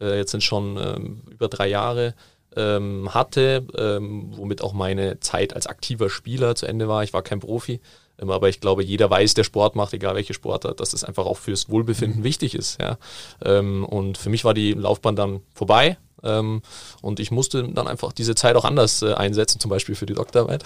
äh, 0.00 0.18
jetzt 0.18 0.30
sind 0.30 0.42
schon 0.42 0.76
ähm, 0.78 1.22
über 1.30 1.48
drei 1.48 1.68
Jahre 1.68 2.14
ähm, 2.56 3.12
hatte, 3.12 3.66
ähm, 3.76 4.32
womit 4.34 4.62
auch 4.62 4.72
meine 4.72 5.20
Zeit 5.20 5.54
als 5.54 5.66
aktiver 5.66 6.08
Spieler 6.10 6.54
zu 6.54 6.66
Ende 6.66 6.88
war. 6.88 7.04
Ich 7.04 7.12
war 7.12 7.22
kein 7.22 7.40
Profi. 7.40 7.80
Ähm, 8.18 8.30
aber 8.30 8.48
ich 8.48 8.60
glaube, 8.60 8.82
jeder 8.82 9.10
weiß, 9.10 9.34
der 9.34 9.44
Sport 9.44 9.76
macht, 9.76 9.92
egal 9.92 10.14
welche 10.14 10.34
Sportart, 10.34 10.80
dass 10.80 10.94
es 10.94 11.04
einfach 11.04 11.26
auch 11.26 11.36
fürs 11.36 11.68
Wohlbefinden 11.68 12.20
mhm. 12.20 12.24
wichtig 12.24 12.54
ist. 12.54 12.80
Ja. 12.80 12.98
Ähm, 13.44 13.84
und 13.84 14.18
für 14.18 14.30
mich 14.30 14.44
war 14.44 14.54
die 14.54 14.72
Laufbahn 14.72 15.16
dann 15.16 15.40
vorbei. 15.54 15.98
Und 16.22 17.20
ich 17.20 17.30
musste 17.30 17.68
dann 17.68 17.86
einfach 17.86 18.12
diese 18.12 18.34
Zeit 18.34 18.56
auch 18.56 18.64
anders 18.64 19.02
äh, 19.02 19.12
einsetzen, 19.12 19.60
zum 19.60 19.68
Beispiel 19.68 19.94
für 19.94 20.06
die 20.06 20.14
Doktorarbeit. 20.14 20.64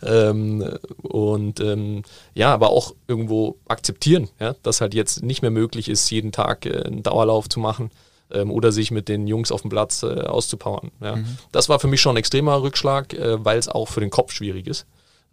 Mhm. 0.00 0.78
und 1.02 1.60
ja, 2.32 2.54
aber 2.54 2.70
auch 2.70 2.94
irgendwo 3.06 3.58
akzeptieren, 3.68 4.30
ja, 4.38 4.54
dass 4.62 4.80
halt 4.80 4.94
jetzt 4.94 5.22
nicht 5.24 5.42
mehr 5.42 5.50
möglich 5.50 5.88
ist, 5.90 6.08
jeden 6.10 6.32
Tag 6.32 6.64
äh, 6.64 6.84
einen 6.84 7.02
Dauerlauf 7.02 7.50
zu 7.50 7.60
machen 7.60 7.90
oder 8.40 8.72
sich 8.72 8.90
mit 8.90 9.08
den 9.08 9.26
Jungs 9.26 9.52
auf 9.52 9.62
dem 9.62 9.70
Platz 9.70 10.02
äh, 10.02 10.22
auszupowern. 10.22 10.90
Ja. 11.00 11.16
Mhm. 11.16 11.38
Das 11.52 11.68
war 11.68 11.78
für 11.78 11.88
mich 11.88 12.00
schon 12.00 12.14
ein 12.14 12.18
extremer 12.18 12.62
Rückschlag, 12.62 13.14
äh, 13.14 13.44
weil 13.44 13.58
es 13.58 13.68
auch 13.68 13.88
für 13.88 14.00
den 14.00 14.10
Kopf 14.10 14.32
schwierig 14.32 14.66
ist 14.66 14.86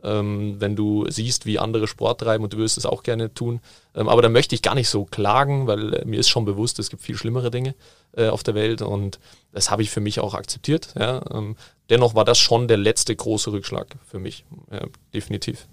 ähm, 0.03 0.55
wenn 0.59 0.75
du 0.75 1.09
siehst, 1.09 1.45
wie 1.45 1.59
andere 1.59 1.87
Sport 1.87 2.21
treiben 2.21 2.43
und 2.43 2.53
du 2.53 2.57
würdest 2.57 2.77
es 2.77 2.85
auch 2.85 3.03
gerne 3.03 3.33
tun. 3.33 3.59
Ähm, 3.95 4.07
aber 4.07 4.21
da 4.21 4.29
möchte 4.29 4.55
ich 4.55 4.61
gar 4.61 4.75
nicht 4.75 4.89
so 4.89 5.05
klagen, 5.05 5.67
weil 5.67 5.93
äh, 5.93 6.05
mir 6.05 6.19
ist 6.19 6.29
schon 6.29 6.45
bewusst, 6.45 6.79
es 6.79 6.89
gibt 6.89 7.01
viel 7.01 7.17
schlimmere 7.17 7.51
Dinge 7.51 7.75
äh, 8.15 8.27
auf 8.27 8.43
der 8.43 8.55
Welt 8.55 8.81
und 8.81 9.19
das 9.51 9.71
habe 9.71 9.81
ich 9.81 9.89
für 9.89 10.01
mich 10.01 10.19
auch 10.19 10.33
akzeptiert. 10.33 10.93
Ja. 10.97 11.21
Ähm, 11.31 11.55
dennoch 11.89 12.15
war 12.15 12.25
das 12.25 12.37
schon 12.37 12.67
der 12.67 12.77
letzte 12.77 13.15
große 13.15 13.51
Rückschlag 13.51 13.95
für 14.05 14.19
mich, 14.19 14.45
ja, 14.71 14.85
definitiv. 15.13 15.67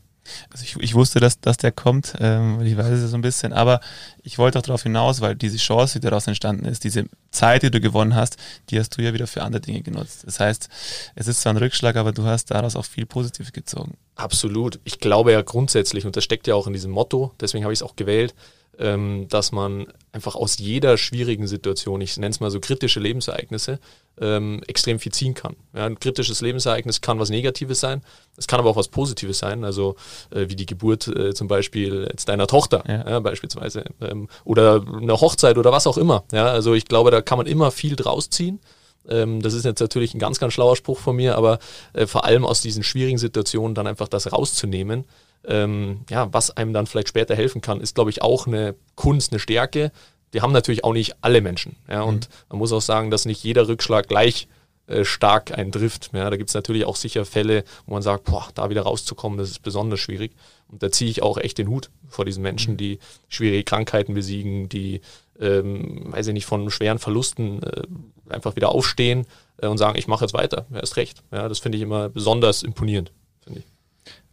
Also 0.50 0.64
ich, 0.64 0.76
ich 0.80 0.94
wusste, 0.94 1.20
dass, 1.20 1.40
dass 1.40 1.56
der 1.56 1.72
kommt, 1.72 2.14
ähm, 2.20 2.60
ich 2.62 2.76
weiß 2.76 2.86
es 2.86 3.10
so 3.10 3.16
ein 3.16 3.22
bisschen, 3.22 3.52
aber 3.52 3.80
ich 4.22 4.38
wollte 4.38 4.58
auch 4.58 4.62
darauf 4.62 4.82
hinaus, 4.82 5.20
weil 5.20 5.34
diese 5.34 5.56
Chance, 5.56 6.00
die 6.00 6.04
daraus 6.04 6.26
entstanden 6.26 6.64
ist, 6.64 6.84
diese 6.84 7.06
Zeit, 7.30 7.62
die 7.62 7.70
du 7.70 7.80
gewonnen 7.80 8.14
hast, 8.14 8.36
die 8.70 8.78
hast 8.78 8.96
du 8.96 9.02
ja 9.02 9.12
wieder 9.12 9.26
für 9.26 9.42
andere 9.42 9.60
Dinge 9.60 9.82
genutzt. 9.82 10.24
Das 10.26 10.40
heißt, 10.40 10.68
es 11.14 11.28
ist 11.28 11.40
zwar 11.40 11.52
ein 11.52 11.58
Rückschlag, 11.58 11.96
aber 11.96 12.12
du 12.12 12.24
hast 12.24 12.50
daraus 12.50 12.76
auch 12.76 12.84
viel 12.84 13.06
Positives 13.06 13.52
gezogen. 13.52 13.96
Absolut. 14.16 14.80
Ich 14.84 14.98
glaube 14.98 15.32
ja 15.32 15.42
grundsätzlich, 15.42 16.06
und 16.06 16.16
das 16.16 16.24
steckt 16.24 16.46
ja 16.46 16.54
auch 16.54 16.66
in 16.66 16.72
diesem 16.72 16.90
Motto, 16.90 17.32
deswegen 17.40 17.64
habe 17.64 17.72
ich 17.72 17.80
es 17.80 17.82
auch 17.82 17.96
gewählt, 17.96 18.34
ähm, 18.78 19.26
dass 19.28 19.52
man 19.52 19.86
einfach 20.12 20.34
aus 20.34 20.58
jeder 20.58 20.98
schwierigen 20.98 21.46
Situation, 21.46 22.00
ich 22.00 22.16
nenne 22.16 22.30
es 22.30 22.40
mal 22.40 22.50
so 22.50 22.60
kritische 22.60 23.00
Lebensereignisse, 23.00 23.78
ähm, 24.20 24.62
extrem 24.66 24.98
viel 24.98 25.12
ziehen 25.12 25.34
kann. 25.34 25.56
Ja, 25.74 25.86
ein 25.86 25.98
kritisches 26.00 26.40
Lebensereignis 26.40 27.00
kann 27.00 27.18
was 27.18 27.30
Negatives 27.30 27.80
sein, 27.80 28.02
es 28.36 28.46
kann 28.46 28.60
aber 28.60 28.70
auch 28.70 28.76
was 28.76 28.88
Positives 28.88 29.38
sein, 29.38 29.64
also 29.64 29.96
äh, 30.30 30.48
wie 30.48 30.56
die 30.56 30.66
Geburt 30.66 31.08
äh, 31.08 31.34
zum 31.34 31.48
Beispiel 31.48 32.08
jetzt 32.10 32.28
deiner 32.28 32.46
Tochter 32.46 32.84
ja. 32.88 33.08
Ja, 33.08 33.20
beispielsweise 33.20 33.84
ähm, 34.00 34.28
oder 34.44 34.84
eine 34.86 35.20
Hochzeit 35.20 35.58
oder 35.58 35.72
was 35.72 35.86
auch 35.86 35.98
immer. 35.98 36.24
Ja, 36.32 36.46
also 36.46 36.74
ich 36.74 36.86
glaube, 36.86 37.10
da 37.10 37.22
kann 37.22 37.38
man 37.38 37.46
immer 37.46 37.70
viel 37.70 37.96
draus 37.96 38.30
ziehen. 38.30 38.60
Ähm, 39.08 39.42
das 39.42 39.54
ist 39.54 39.64
jetzt 39.64 39.80
natürlich 39.80 40.14
ein 40.14 40.18
ganz, 40.18 40.38
ganz 40.38 40.52
schlauer 40.52 40.76
Spruch 40.76 40.98
von 40.98 41.16
mir, 41.16 41.36
aber 41.36 41.58
äh, 41.92 42.06
vor 42.06 42.24
allem 42.24 42.44
aus 42.44 42.60
diesen 42.60 42.82
schwierigen 42.82 43.18
Situationen 43.18 43.74
dann 43.74 43.86
einfach 43.86 44.08
das 44.08 44.32
rauszunehmen 44.32 45.04
ähm, 45.44 46.00
ja, 46.10 46.32
was 46.32 46.56
einem 46.56 46.72
dann 46.72 46.86
vielleicht 46.86 47.08
später 47.08 47.34
helfen 47.34 47.60
kann, 47.60 47.80
ist, 47.80 47.94
glaube 47.94 48.10
ich, 48.10 48.22
auch 48.22 48.46
eine 48.46 48.74
Kunst, 48.94 49.32
eine 49.32 49.38
Stärke. 49.38 49.92
Die 50.32 50.40
haben 50.40 50.52
natürlich 50.52 50.84
auch 50.84 50.92
nicht 50.92 51.16
alle 51.20 51.40
Menschen. 51.40 51.76
Ja, 51.88 52.02
und 52.02 52.28
mhm. 52.28 52.34
man 52.50 52.58
muss 52.58 52.72
auch 52.72 52.82
sagen, 52.82 53.10
dass 53.10 53.24
nicht 53.24 53.42
jeder 53.44 53.68
Rückschlag 53.68 54.08
gleich 54.08 54.48
äh, 54.86 55.04
stark 55.04 55.56
einen 55.56 55.72
trifft. 55.72 56.10
Ja, 56.12 56.30
da 56.30 56.36
gibt 56.36 56.50
es 56.50 56.54
natürlich 56.54 56.84
auch 56.84 56.94
sicher 56.94 57.24
Fälle, 57.24 57.64
wo 57.86 57.94
man 57.94 58.02
sagt, 58.02 58.24
boah, 58.24 58.48
da 58.54 58.70
wieder 58.70 58.82
rauszukommen, 58.82 59.36
das 59.36 59.50
ist 59.50 59.62
besonders 59.62 59.98
schwierig. 59.98 60.32
Und 60.68 60.82
da 60.82 60.92
ziehe 60.92 61.10
ich 61.10 61.22
auch 61.22 61.38
echt 61.38 61.58
den 61.58 61.68
Hut 61.68 61.90
vor 62.08 62.24
diesen 62.24 62.42
Menschen, 62.42 62.74
mhm. 62.74 62.78
die 62.78 62.98
schwierige 63.28 63.64
Krankheiten 63.64 64.14
besiegen, 64.14 64.68
die, 64.68 65.00
ähm, 65.40 66.12
weiß 66.12 66.28
ich 66.28 66.34
nicht, 66.34 66.46
von 66.46 66.70
schweren 66.70 67.00
Verlusten 67.00 67.62
äh, 67.64 67.82
einfach 68.28 68.54
wieder 68.54 68.68
aufstehen 68.68 69.26
äh, 69.58 69.66
und 69.66 69.78
sagen, 69.78 69.98
ich 69.98 70.06
mache 70.06 70.24
jetzt 70.24 70.34
weiter. 70.34 70.66
Ja, 70.72 70.78
ist 70.78 70.96
recht. 70.96 71.22
Ja, 71.32 71.48
das 71.48 71.58
finde 71.58 71.78
ich 71.78 71.82
immer 71.82 72.08
besonders 72.08 72.62
imponierend, 72.62 73.10
finde 73.42 73.60
ich. 73.60 73.66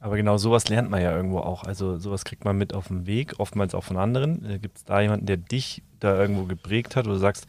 Aber 0.04 0.18
genau 0.18 0.36
sowas 0.36 0.68
lernt 0.68 0.90
man 0.90 1.02
ja 1.02 1.16
irgendwo 1.16 1.40
auch. 1.40 1.64
Also 1.64 1.98
sowas 1.98 2.26
kriegt 2.26 2.44
man 2.44 2.58
mit 2.58 2.74
auf 2.74 2.88
dem 2.88 3.08
Weg, 3.08 3.36
oftmals 3.38 3.74
auch 3.74 3.86
von 3.86 3.96
anderen. 3.96 4.44
Äh, 4.44 4.60
Gibt 4.60 4.76
es 4.76 4.84
da 4.84 5.00
jemanden, 5.00 5.28
der 5.28 5.38
dich 5.38 5.82
da 6.02 6.20
irgendwo 6.20 6.44
geprägt 6.44 6.98
hat, 6.98 7.06
wo 7.06 7.12
du 7.12 7.18
sagst, 7.18 7.48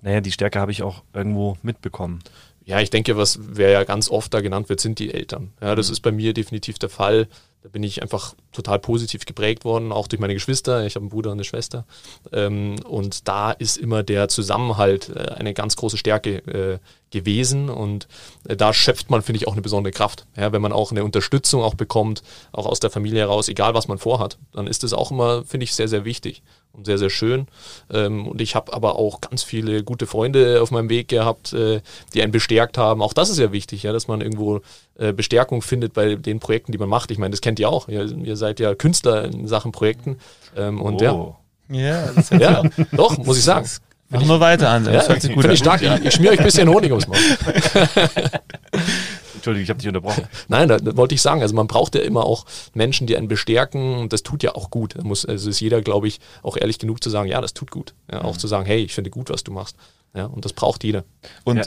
naja, 0.00 0.20
die 0.20 0.30
Stärke 0.30 0.60
habe 0.60 0.70
ich 0.70 0.84
auch 0.84 1.02
irgendwo 1.12 1.56
mitbekommen? 1.62 2.20
Ja, 2.64 2.78
ich 2.78 2.90
denke, 2.90 3.16
was 3.16 3.40
wer 3.42 3.70
ja 3.70 3.82
ganz 3.82 4.12
oft 4.12 4.32
da 4.32 4.40
genannt 4.40 4.68
wird, 4.68 4.78
sind 4.78 5.00
die 5.00 5.12
Eltern. 5.12 5.50
Ja, 5.60 5.74
das 5.74 5.88
mhm. 5.88 5.92
ist 5.94 6.00
bei 6.02 6.12
mir 6.12 6.34
definitiv 6.34 6.78
der 6.78 6.88
Fall. 6.88 7.26
Da 7.68 7.72
bin 7.72 7.82
ich 7.82 8.00
einfach 8.00 8.34
total 8.50 8.78
positiv 8.78 9.26
geprägt 9.26 9.66
worden, 9.66 9.92
auch 9.92 10.08
durch 10.08 10.20
meine 10.20 10.32
Geschwister. 10.32 10.86
Ich 10.86 10.94
habe 10.94 11.02
einen 11.02 11.10
Bruder 11.10 11.32
und 11.32 11.36
eine 11.36 11.44
Schwester. 11.44 11.84
Ähm, 12.32 12.76
und 12.84 13.28
da 13.28 13.50
ist 13.52 13.76
immer 13.76 14.02
der 14.02 14.28
Zusammenhalt 14.28 15.10
äh, 15.10 15.32
eine 15.36 15.52
ganz 15.52 15.76
große 15.76 15.98
Stärke 15.98 16.38
äh, 16.46 16.78
gewesen. 17.10 17.68
Und 17.68 18.08
äh, 18.48 18.56
da 18.56 18.72
schöpft 18.72 19.10
man, 19.10 19.20
finde 19.20 19.36
ich, 19.36 19.48
auch 19.48 19.52
eine 19.52 19.60
besondere 19.60 19.92
Kraft. 19.92 20.24
Ja, 20.34 20.50
wenn 20.50 20.62
man 20.62 20.72
auch 20.72 20.92
eine 20.92 21.04
Unterstützung 21.04 21.62
auch 21.62 21.74
bekommt, 21.74 22.22
auch 22.52 22.64
aus 22.64 22.80
der 22.80 22.88
Familie 22.88 23.20
heraus, 23.20 23.50
egal 23.50 23.74
was 23.74 23.86
man 23.86 23.98
vorhat, 23.98 24.38
dann 24.52 24.66
ist 24.66 24.82
das 24.82 24.94
auch 24.94 25.10
immer, 25.10 25.44
finde 25.44 25.64
ich, 25.64 25.74
sehr, 25.74 25.88
sehr 25.88 26.06
wichtig 26.06 26.42
und 26.78 26.86
sehr, 26.86 26.96
sehr 26.96 27.10
schön. 27.10 27.46
Ähm, 27.92 28.26
und 28.26 28.40
ich 28.40 28.54
habe 28.54 28.72
aber 28.72 28.96
auch 28.96 29.20
ganz 29.20 29.42
viele 29.42 29.82
gute 29.82 30.06
Freunde 30.06 30.62
auf 30.62 30.70
meinem 30.70 30.88
Weg 30.88 31.08
gehabt, 31.08 31.52
äh, 31.52 31.80
die 32.14 32.22
einen 32.22 32.32
bestärkt 32.32 32.78
haben. 32.78 33.02
Auch 33.02 33.12
das 33.12 33.28
ist 33.28 33.38
ja 33.38 33.52
wichtig, 33.52 33.82
ja, 33.82 33.92
dass 33.92 34.08
man 34.08 34.20
irgendwo 34.20 34.60
äh, 34.96 35.12
Bestärkung 35.12 35.60
findet 35.60 35.92
bei 35.92 36.14
den 36.14 36.40
Projekten, 36.40 36.72
die 36.72 36.78
man 36.78 36.88
macht. 36.88 37.10
Ich 37.10 37.18
meine, 37.18 37.32
das 37.32 37.40
kennt 37.40 37.58
ihr 37.58 37.68
auch. 37.68 37.88
Ihr, 37.88 38.10
ihr 38.16 38.36
seid 38.36 38.60
ja 38.60 38.74
Künstler 38.74 39.24
in 39.24 39.46
Sachen 39.48 39.72
Projekten. 39.72 40.18
Ähm, 40.56 40.80
und 40.80 41.02
oh. 41.02 41.04
ja. 41.04 41.34
Ja, 41.70 42.14
ja 42.38 42.62
doch, 42.92 43.18
muss 43.18 43.36
ich 43.36 43.44
sagen. 43.44 43.68
Mach 44.08 44.24
nur 44.24 44.40
weiter 44.40 44.70
an. 44.70 44.84
Das 44.86 45.04
ja, 45.04 45.08
hört 45.10 45.20
sich 45.20 45.34
gut 45.34 45.44
an. 45.44 45.50
Ich, 45.50 45.58
stark. 45.58 45.82
ich, 45.82 46.04
ich 46.06 46.14
schmier 46.14 46.30
euch 46.30 46.38
ein 46.38 46.44
bisschen 46.46 46.66
Honig 46.66 46.90
ums 46.90 47.06
Maul. 47.06 47.18
Entschuldigung, 49.38 49.64
ich 49.64 49.70
habe 49.70 49.78
dich 49.78 49.88
unterbrochen. 49.88 50.24
Nein, 50.48 50.68
da, 50.68 50.78
wollte 50.96 51.14
ich 51.14 51.22
sagen, 51.22 51.42
also 51.42 51.54
man 51.54 51.66
braucht 51.66 51.94
ja 51.94 52.02
immer 52.02 52.24
auch 52.24 52.46
Menschen, 52.74 53.06
die 53.06 53.16
einen 53.16 53.28
bestärken 53.28 53.96
und 53.96 54.12
das 54.12 54.22
tut 54.22 54.42
ja 54.42 54.54
auch 54.54 54.70
gut. 54.70 54.96
Da 54.96 55.02
muss, 55.02 55.24
also 55.24 55.50
ist 55.50 55.60
jeder, 55.60 55.82
glaube 55.82 56.08
ich, 56.08 56.20
auch 56.42 56.56
ehrlich 56.56 56.78
genug 56.78 57.02
zu 57.02 57.10
sagen, 57.10 57.28
ja, 57.28 57.40
das 57.40 57.54
tut 57.54 57.70
gut. 57.70 57.94
Ja, 58.10 58.22
auch 58.22 58.34
mhm. 58.34 58.38
zu 58.38 58.46
sagen, 58.46 58.66
hey, 58.66 58.82
ich 58.82 58.94
finde 58.94 59.10
gut, 59.10 59.30
was 59.30 59.44
du 59.44 59.52
machst. 59.52 59.76
Ja, 60.14 60.26
und 60.26 60.44
das 60.44 60.52
braucht 60.52 60.84
jeder. 60.84 61.04
Und 61.44 61.58
ja. 61.58 61.64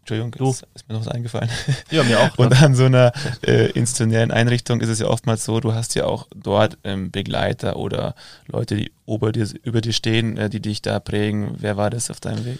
Entschuldigung, 0.00 0.32
du. 0.32 0.50
Ist, 0.50 0.66
ist 0.74 0.88
mir 0.88 0.94
noch 0.94 1.06
was 1.06 1.08
eingefallen. 1.08 1.50
Ja, 1.90 2.02
mir 2.02 2.20
auch. 2.20 2.38
Und 2.38 2.60
an 2.60 2.74
so 2.74 2.84
einer 2.84 3.12
äh, 3.46 3.70
institutionellen 3.70 4.30
Einrichtung 4.30 4.80
ist 4.80 4.88
es 4.88 4.98
ja 4.98 5.06
oftmals 5.06 5.44
so, 5.44 5.60
du 5.60 5.74
hast 5.74 5.94
ja 5.94 6.06
auch 6.06 6.26
dort 6.34 6.78
ähm, 6.84 7.10
Begleiter 7.10 7.76
oder 7.76 8.14
Leute, 8.46 8.76
die 8.76 8.92
über 9.06 9.32
dir, 9.32 9.48
über 9.62 9.80
dir 9.80 9.92
stehen, 9.92 10.36
äh, 10.36 10.50
die 10.50 10.60
dich 10.60 10.82
da 10.82 10.98
prägen. 11.00 11.54
Wer 11.58 11.76
war 11.76 11.90
das 11.90 12.10
auf 12.10 12.20
deinem 12.20 12.44
Weg? 12.44 12.58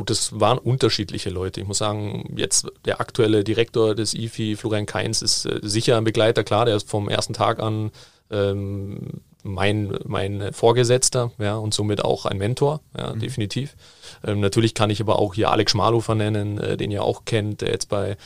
Gut, 0.00 0.08
das 0.08 0.40
waren 0.40 0.56
unterschiedliche 0.56 1.28
Leute. 1.28 1.60
Ich 1.60 1.66
muss 1.66 1.76
sagen, 1.76 2.24
jetzt 2.34 2.66
der 2.86 3.02
aktuelle 3.02 3.44
Direktor 3.44 3.94
des 3.94 4.14
IFI, 4.14 4.56
Florian 4.56 4.86
Keins, 4.86 5.20
ist 5.20 5.44
äh, 5.44 5.60
sicher 5.60 5.98
ein 5.98 6.04
Begleiter. 6.04 6.42
Klar, 6.42 6.64
der 6.64 6.76
ist 6.76 6.88
vom 6.88 7.10
ersten 7.10 7.34
Tag 7.34 7.60
an 7.60 7.90
ähm, 8.30 9.20
mein, 9.42 9.96
mein 10.04 10.52
Vorgesetzter 10.52 11.32
ja, 11.38 11.56
und 11.56 11.74
somit 11.74 12.04
auch 12.04 12.26
ein 12.26 12.38
Mentor, 12.38 12.80
ja, 12.96 13.14
mhm. 13.14 13.20
definitiv. 13.20 13.76
Ähm, 14.24 14.40
natürlich 14.40 14.74
kann 14.74 14.90
ich 14.90 15.00
aber 15.00 15.18
auch 15.18 15.34
hier 15.34 15.50
Alex 15.50 15.72
Schmalofer 15.72 16.14
nennen, 16.14 16.58
äh, 16.58 16.76
den 16.76 16.90
ihr 16.90 17.02
auch 17.02 17.24
kennt, 17.24 17.60
der 17.60 17.70
jetzt 17.70 17.88
bei, 17.88 18.16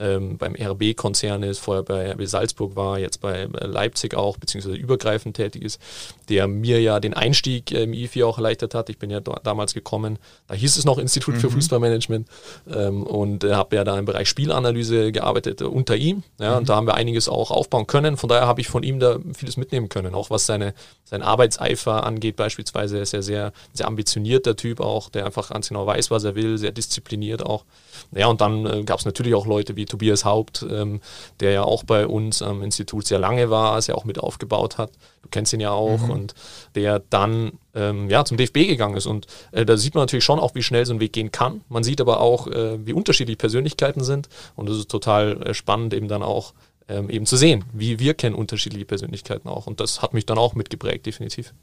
ähm, 0.00 0.38
beim 0.38 0.54
RB-Konzern 0.54 1.42
ist, 1.42 1.58
vorher 1.58 1.82
bei 1.82 2.12
RB 2.12 2.26
Salzburg 2.26 2.76
war, 2.76 2.98
jetzt 2.98 3.20
bei 3.20 3.42
äh, 3.42 3.66
Leipzig 3.66 4.14
auch, 4.14 4.36
beziehungsweise 4.36 4.76
übergreifend 4.76 5.36
tätig 5.36 5.62
ist, 5.62 5.80
der 6.28 6.48
mir 6.48 6.80
ja 6.80 7.00
den 7.00 7.14
Einstieg 7.14 7.70
im 7.70 7.92
IFI 7.92 8.24
auch 8.24 8.38
erleichtert 8.38 8.74
hat. 8.74 8.88
Ich 8.88 8.98
bin 8.98 9.10
ja 9.10 9.20
damals 9.20 9.74
gekommen, 9.74 10.18
da 10.48 10.54
hieß 10.54 10.76
es 10.76 10.84
noch 10.84 10.98
Institut 10.98 11.34
mhm. 11.34 11.40
für 11.40 11.50
Fußballmanagement 11.50 12.28
ähm, 12.74 13.02
und 13.02 13.44
äh, 13.44 13.54
habe 13.54 13.76
ja 13.76 13.84
da 13.84 13.98
im 13.98 14.04
Bereich 14.04 14.28
Spielanalyse 14.28 15.12
gearbeitet 15.12 15.60
äh, 15.60 15.64
unter 15.64 15.96
ihm. 15.96 16.22
Ja, 16.40 16.52
mhm. 16.52 16.58
Und 16.58 16.68
da 16.68 16.76
haben 16.76 16.86
wir 16.86 16.94
einiges 16.94 17.28
auch 17.28 17.50
aufbauen 17.50 17.86
können. 17.86 18.16
Von 18.16 18.28
daher 18.28 18.46
habe 18.46 18.60
ich 18.60 18.68
von 18.68 18.82
ihm 18.82 19.00
da 19.00 19.18
vieles 19.34 19.56
mitnehmen 19.56 19.88
können, 19.88 20.14
auch 20.14 20.30
was 20.30 20.46
seine, 20.46 20.63
sein 21.04 21.22
Arbeitseifer 21.22 22.04
angeht 22.04 22.36
beispielsweise. 22.36 22.96
Er 22.96 23.02
ist 23.02 23.12
ja 23.12 23.22
sehr, 23.22 23.52
sehr 23.72 23.86
ambitionierter 23.86 24.56
Typ 24.56 24.80
auch, 24.80 25.10
der 25.10 25.26
einfach 25.26 25.50
ganz 25.50 25.68
genau 25.68 25.86
weiß, 25.86 26.10
was 26.10 26.24
er 26.24 26.34
will, 26.34 26.58
sehr 26.58 26.72
diszipliniert 26.72 27.44
auch. 27.44 27.64
Ja, 28.12 28.26
und 28.28 28.40
dann 28.40 28.66
äh, 28.66 28.82
gab 28.84 28.98
es 28.98 29.04
natürlich 29.04 29.34
auch 29.34 29.46
Leute 29.46 29.76
wie 29.76 29.84
Tobias 29.84 30.24
Haupt, 30.24 30.64
ähm, 30.68 31.00
der 31.40 31.52
ja 31.52 31.62
auch 31.62 31.84
bei 31.84 32.06
uns 32.06 32.42
am 32.42 32.62
Institut 32.62 33.06
sehr 33.06 33.18
lange 33.18 33.50
war, 33.50 33.80
sehr 33.82 33.96
auch 33.96 34.04
mit 34.04 34.18
aufgebaut 34.18 34.78
hat. 34.78 34.90
Du 35.22 35.28
kennst 35.30 35.52
ihn 35.52 35.60
ja 35.60 35.70
auch 35.70 36.00
mhm. 36.00 36.10
und 36.10 36.34
der 36.74 37.00
dann 37.10 37.52
ähm, 37.74 38.08
ja, 38.08 38.24
zum 38.24 38.36
DFB 38.36 38.66
gegangen 38.66 38.96
ist. 38.96 39.06
Und 39.06 39.26
äh, 39.52 39.64
da 39.64 39.76
sieht 39.76 39.94
man 39.94 40.02
natürlich 40.02 40.24
schon 40.24 40.40
auch, 40.40 40.54
wie 40.54 40.62
schnell 40.62 40.86
so 40.86 40.94
ein 40.94 41.00
Weg 41.00 41.12
gehen 41.12 41.32
kann. 41.32 41.62
Man 41.68 41.84
sieht 41.84 42.00
aber 42.00 42.20
auch, 42.20 42.46
äh, 42.46 42.84
wie 42.86 42.92
unterschiedlich 42.92 43.38
Persönlichkeiten 43.38 44.02
sind. 44.02 44.28
Und 44.56 44.68
es 44.68 44.78
ist 44.78 44.90
total 44.90 45.42
äh, 45.42 45.54
spannend, 45.54 45.94
eben 45.94 46.08
dann 46.08 46.22
auch 46.22 46.54
ähm, 46.88 47.08
eben 47.10 47.26
zu 47.26 47.36
sehen, 47.36 47.64
wie 47.72 47.98
wir 47.98 48.14
kennen 48.14 48.34
unterschiedliche 48.34 48.84
Persönlichkeiten 48.84 49.48
auch. 49.48 49.66
Und 49.66 49.80
das 49.80 50.02
hat 50.02 50.14
mich 50.14 50.26
dann 50.26 50.38
auch 50.38 50.54
mitgeprägt, 50.54 51.06
definitiv. 51.06 51.54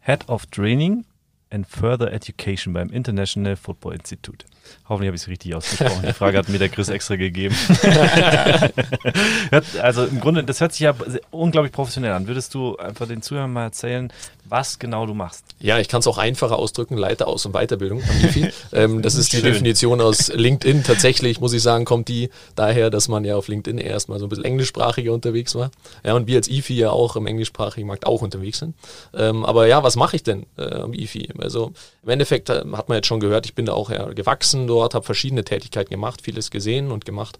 Head 0.00 0.28
of 0.28 0.46
Training 0.46 1.04
and 1.50 1.66
Further 1.66 2.12
Education 2.12 2.72
beim 2.72 2.90
International 2.90 3.56
Football 3.56 3.94
Institute. 3.94 4.44
Hoffentlich 4.88 5.08
habe 5.08 5.16
ich 5.16 5.22
es 5.22 5.28
richtig 5.28 5.54
ausgesprochen. 5.54 6.04
Die 6.06 6.12
Frage 6.12 6.38
hat 6.38 6.48
mir 6.48 6.58
der 6.58 6.68
Chris 6.68 6.88
extra 6.88 7.16
gegeben. 7.16 7.54
also 9.80 10.04
im 10.04 10.20
Grunde, 10.20 10.44
das 10.44 10.60
hört 10.60 10.72
sich 10.72 10.80
ja 10.80 10.94
unglaublich 11.30 11.72
professionell 11.72 12.12
an. 12.12 12.26
Würdest 12.26 12.54
du 12.54 12.76
einfach 12.76 13.06
den 13.06 13.22
Zuhörern 13.22 13.52
mal 13.52 13.64
erzählen, 13.64 14.12
was 14.44 14.78
genau 14.78 15.06
du 15.06 15.14
machst? 15.14 15.44
Ja, 15.60 15.78
ich 15.78 15.88
kann 15.88 16.00
es 16.00 16.06
auch 16.08 16.18
einfacher 16.18 16.58
ausdrücken, 16.58 16.96
Leiter 16.96 17.28
Aus- 17.28 17.46
und 17.46 17.52
Weiterbildung 17.52 18.02
am 18.02 18.24
IFI. 18.24 18.50
ähm, 18.72 19.02
das 19.02 19.14
ist 19.14 19.32
die 19.32 19.36
Schön. 19.36 19.52
Definition 19.52 20.00
aus 20.00 20.32
LinkedIn. 20.32 20.82
Tatsächlich, 20.82 21.40
muss 21.40 21.52
ich 21.52 21.62
sagen, 21.62 21.84
kommt 21.84 22.08
die 22.08 22.30
daher, 22.56 22.90
dass 22.90 23.06
man 23.08 23.24
ja 23.24 23.36
auf 23.36 23.46
LinkedIn 23.46 23.78
erstmal 23.78 24.18
so 24.18 24.26
ein 24.26 24.28
bisschen 24.28 24.44
englischsprachiger 24.44 25.12
unterwegs 25.12 25.54
war. 25.54 25.70
Ja, 26.04 26.14
und 26.14 26.26
wir 26.26 26.36
als 26.36 26.48
IFI 26.48 26.74
ja 26.74 26.90
auch 26.90 27.14
im 27.14 27.26
englischsprachigen 27.26 27.86
Markt 27.86 28.06
auch 28.06 28.22
unterwegs 28.22 28.58
sind. 28.58 28.74
Ähm, 29.14 29.44
aber 29.44 29.68
ja, 29.68 29.84
was 29.84 29.94
mache 29.94 30.16
ich 30.16 30.24
denn 30.24 30.46
äh, 30.58 30.74
am 30.74 30.94
IFI? 30.94 31.28
Also 31.42 31.72
im 32.02 32.08
Endeffekt 32.08 32.48
äh, 32.50 32.64
hat 32.72 32.88
man 32.88 32.96
jetzt 32.96 33.06
schon 33.06 33.20
gehört, 33.20 33.46
ich 33.46 33.54
bin 33.54 33.66
da 33.66 33.72
auch 33.72 33.90
gewachsen 34.14 34.66
dort, 34.66 34.94
habe 34.94 35.04
verschiedene 35.04 35.44
Tätigkeiten 35.44 35.90
gemacht, 35.90 36.22
vieles 36.22 36.50
gesehen 36.50 36.90
und 36.90 37.04
gemacht. 37.04 37.38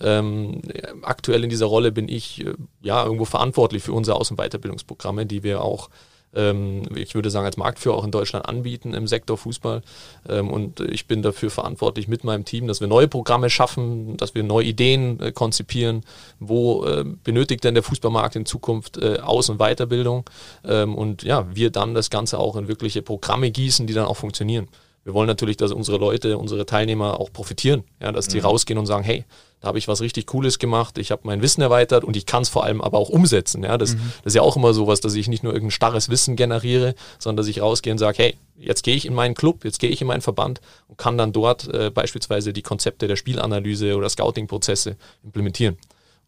Ähm, 0.00 0.62
aktuell 1.02 1.44
in 1.44 1.50
dieser 1.50 1.66
Rolle 1.66 1.92
bin 1.92 2.08
ich 2.08 2.44
äh, 2.44 2.54
ja 2.82 3.04
irgendwo 3.04 3.24
verantwortlich 3.24 3.82
für 3.82 3.92
unsere 3.92 4.16
Aus- 4.16 4.30
und 4.30 4.38
Weiterbildungsprogramme, 4.38 5.26
die 5.26 5.42
wir 5.42 5.62
auch 5.62 5.90
ich 6.34 7.14
würde 7.14 7.30
sagen, 7.30 7.44
als 7.44 7.58
Marktführer 7.58 7.96
auch 7.96 8.04
in 8.04 8.10
Deutschland 8.10 8.46
anbieten 8.46 8.94
im 8.94 9.06
Sektor 9.06 9.36
Fußball. 9.36 9.82
Ähm, 10.28 10.50
und 10.50 10.80
ich 10.80 11.06
bin 11.06 11.20
dafür 11.20 11.50
verantwortlich 11.50 12.08
mit 12.08 12.24
meinem 12.24 12.46
Team, 12.46 12.66
dass 12.68 12.80
wir 12.80 12.88
neue 12.88 13.06
Programme 13.06 13.50
schaffen, 13.50 14.16
dass 14.16 14.34
wir 14.34 14.42
neue 14.42 14.64
Ideen 14.64 15.20
äh, 15.20 15.32
konzipieren. 15.32 16.04
Wo 16.40 16.86
äh, 16.86 17.04
benötigt 17.04 17.64
denn 17.64 17.74
der 17.74 17.82
Fußballmarkt 17.82 18.36
in 18.36 18.46
Zukunft 18.46 18.96
äh, 18.96 19.18
Aus- 19.18 19.50
und 19.50 19.58
Weiterbildung? 19.58 20.24
Ähm, 20.64 20.94
und 20.94 21.22
ja, 21.22 21.46
wir 21.54 21.70
dann 21.70 21.94
das 21.94 22.08
Ganze 22.08 22.38
auch 22.38 22.56
in 22.56 22.66
wirkliche 22.66 23.02
Programme 23.02 23.50
gießen, 23.50 23.86
die 23.86 23.92
dann 23.92 24.06
auch 24.06 24.16
funktionieren. 24.16 24.68
Wir 25.04 25.14
wollen 25.14 25.26
natürlich, 25.26 25.56
dass 25.56 25.72
unsere 25.72 25.98
Leute, 25.98 26.38
unsere 26.38 26.64
Teilnehmer 26.64 27.18
auch 27.18 27.32
profitieren, 27.32 27.82
ja, 28.00 28.12
dass 28.12 28.28
die 28.28 28.38
mhm. 28.38 28.46
rausgehen 28.46 28.78
und 28.78 28.86
sagen, 28.86 29.02
hey, 29.02 29.24
da 29.60 29.68
habe 29.68 29.78
ich 29.78 29.88
was 29.88 30.00
richtig 30.00 30.26
Cooles 30.26 30.58
gemacht, 30.58 30.98
ich 30.98 31.10
habe 31.10 31.22
mein 31.24 31.40
Wissen 31.40 31.60
erweitert 31.60 32.04
und 32.04 32.16
ich 32.16 32.26
kann 32.26 32.42
es 32.42 32.48
vor 32.48 32.64
allem 32.64 32.80
aber 32.80 32.98
auch 32.98 33.08
umsetzen. 33.08 33.62
Ja? 33.62 33.78
Das, 33.78 33.94
mhm. 33.94 34.12
das 34.24 34.32
ist 34.32 34.34
ja 34.34 34.42
auch 34.42 34.56
immer 34.56 34.74
sowas, 34.74 35.00
dass 35.00 35.14
ich 35.14 35.28
nicht 35.28 35.44
nur 35.44 35.52
irgendein 35.52 35.72
starres 35.72 36.08
Wissen 36.08 36.36
generiere, 36.36 36.94
sondern 37.18 37.38
dass 37.38 37.46
ich 37.48 37.62
rausgehe 37.62 37.92
und 37.92 37.98
sage, 37.98 38.18
hey, 38.18 38.36
jetzt 38.56 38.82
gehe 38.82 38.96
ich 38.96 39.06
in 39.06 39.14
meinen 39.14 39.34
Club, 39.34 39.64
jetzt 39.64 39.78
gehe 39.78 39.90
ich 39.90 40.00
in 40.00 40.06
meinen 40.06 40.20
Verband 40.20 40.60
und 40.88 40.98
kann 40.98 41.16
dann 41.16 41.32
dort 41.32 41.68
äh, 41.72 41.90
beispielsweise 41.90 42.52
die 42.52 42.62
Konzepte 42.62 43.06
der 43.06 43.16
Spielanalyse 43.16 43.96
oder 43.96 44.08
Scouting-Prozesse 44.08 44.96
implementieren. 45.24 45.78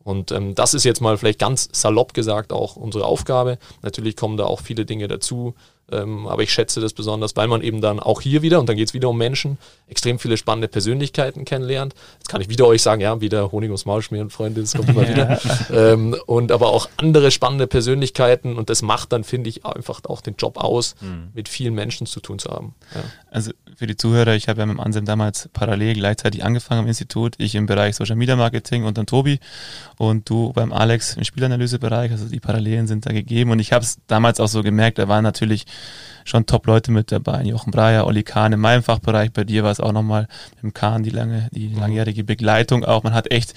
Und 0.04 0.32
ähm, 0.32 0.54
das 0.54 0.74
ist 0.74 0.84
jetzt 0.84 1.00
mal 1.00 1.16
vielleicht 1.16 1.38
ganz 1.38 1.68
salopp 1.72 2.12
gesagt 2.12 2.52
auch 2.52 2.76
unsere 2.76 3.06
Aufgabe. 3.06 3.58
Natürlich 3.82 4.16
kommen 4.16 4.36
da 4.36 4.44
auch 4.44 4.60
viele 4.60 4.84
Dinge 4.84 5.08
dazu, 5.08 5.54
ähm, 5.92 6.26
aber 6.26 6.42
ich 6.42 6.52
schätze 6.52 6.80
das 6.80 6.92
besonders, 6.92 7.36
weil 7.36 7.48
man 7.48 7.60
eben 7.60 7.80
dann 7.80 8.00
auch 8.00 8.20
hier 8.20 8.42
wieder, 8.42 8.58
und 8.60 8.68
dann 8.68 8.76
geht 8.76 8.88
es 8.88 8.94
wieder 8.94 9.08
um 9.10 9.18
Menschen, 9.18 9.58
extrem 9.86 10.18
viele 10.18 10.36
spannende 10.36 10.68
Persönlichkeiten 10.68 11.44
kennenlernt. 11.44 11.94
Jetzt 12.18 12.28
kann 12.28 12.40
ich 12.40 12.48
wieder 12.48 12.66
euch 12.66 12.82
sagen, 12.82 13.00
ja, 13.00 13.20
wieder 13.20 13.52
Honig 13.52 13.68
ums 13.68 13.84
Maul 13.84 14.02
schmieren, 14.02 14.30
Freunde, 14.30 14.62
das 14.62 14.74
kommt 14.74 14.88
immer 14.88 15.08
wieder. 15.08 15.38
Ähm, 15.70 16.16
und 16.26 16.52
aber 16.52 16.68
auch 16.68 16.88
andere 16.96 17.30
spannende 17.30 17.66
Persönlichkeiten 17.66 18.56
und 18.56 18.70
das 18.70 18.82
macht 18.82 19.12
dann, 19.12 19.24
finde 19.24 19.50
ich, 19.50 19.66
einfach 19.66 20.00
auch 20.08 20.20
den 20.20 20.36
Job 20.36 20.56
aus, 20.56 20.94
mhm. 21.00 21.28
mit 21.34 21.48
vielen 21.48 21.74
Menschen 21.74 22.06
zu 22.06 22.20
tun 22.20 22.38
zu 22.38 22.50
haben. 22.50 22.74
Ja. 22.94 23.02
Also 23.30 23.50
für 23.76 23.86
die 23.86 23.96
Zuhörer, 23.96 24.34
ich 24.34 24.48
habe 24.48 24.60
ja 24.60 24.66
mit 24.66 24.76
dem 24.76 24.80
Ansem 24.80 25.04
damals 25.04 25.48
parallel 25.52 25.94
gleichzeitig 25.94 26.44
angefangen 26.44 26.82
am 26.82 26.86
Institut, 26.86 27.34
ich 27.38 27.54
im 27.56 27.66
Bereich 27.66 27.96
Social 27.96 28.16
Media 28.16 28.36
Marketing 28.36 28.84
und 28.84 28.96
dann 28.96 29.06
Tobi 29.06 29.40
und 29.98 30.30
du 30.30 30.52
beim 30.52 30.72
Alex 30.72 31.16
im 31.16 31.24
Spielanalysebereich, 31.24 32.12
also 32.12 32.26
die 32.28 32.40
Parallelen 32.40 32.86
sind 32.86 33.06
da 33.06 33.12
gegeben 33.12 33.50
und 33.50 33.58
ich 33.58 33.72
habe 33.72 33.84
es 33.84 33.98
damals 34.06 34.40
auch 34.40 34.48
so 34.48 34.62
gemerkt, 34.62 34.98
da 34.98 35.08
waren 35.08 35.24
natürlich 35.24 35.66
schon 36.24 36.46
Top-Leute 36.46 36.90
mit 36.90 37.12
dabei. 37.12 37.42
Jochen 37.42 37.70
Breyer, 37.70 38.06
Olli 38.06 38.22
Kahn 38.22 38.52
in 38.52 38.60
meinem 38.60 38.82
Fachbereich. 38.82 39.32
Bei 39.32 39.44
dir 39.44 39.62
war 39.62 39.70
es 39.70 39.80
auch 39.80 39.92
nochmal 39.92 40.26
mit 40.54 40.62
dem 40.62 40.74
Kahn 40.74 41.02
die 41.02 41.10
lange, 41.10 41.48
die 41.52 41.68
langjährige 41.68 42.24
Begleitung 42.24 42.84
auch. 42.84 43.02
Man 43.02 43.14
hat 43.14 43.30
echt 43.30 43.54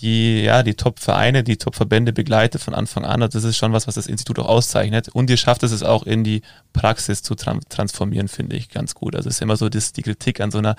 die, 0.00 0.42
ja, 0.42 0.62
die 0.62 0.74
Top-Vereine, 0.74 1.42
die 1.44 1.56
Top-Verbände 1.56 2.12
begleitet 2.12 2.62
von 2.62 2.74
Anfang 2.74 3.04
an. 3.04 3.22
Und 3.22 3.34
das 3.34 3.44
ist 3.44 3.56
schon 3.56 3.72
was, 3.72 3.86
was 3.86 3.94
das 3.94 4.06
Institut 4.06 4.38
auch 4.38 4.48
auszeichnet. 4.48 5.08
Und 5.08 5.30
ihr 5.30 5.36
schafft 5.36 5.62
es 5.62 5.82
auch 5.82 6.04
in 6.04 6.24
die 6.24 6.42
Praxis 6.72 7.22
zu 7.22 7.34
tra 7.34 7.58
transformieren, 7.68 8.28
finde 8.28 8.56
ich 8.56 8.68
ganz 8.68 8.94
gut. 8.94 9.16
Also 9.16 9.28
es 9.28 9.36
ist 9.36 9.42
immer 9.42 9.56
so 9.56 9.68
das, 9.68 9.92
die 9.92 10.02
Kritik 10.02 10.40
an 10.40 10.50
so 10.50 10.58
einer 10.58 10.76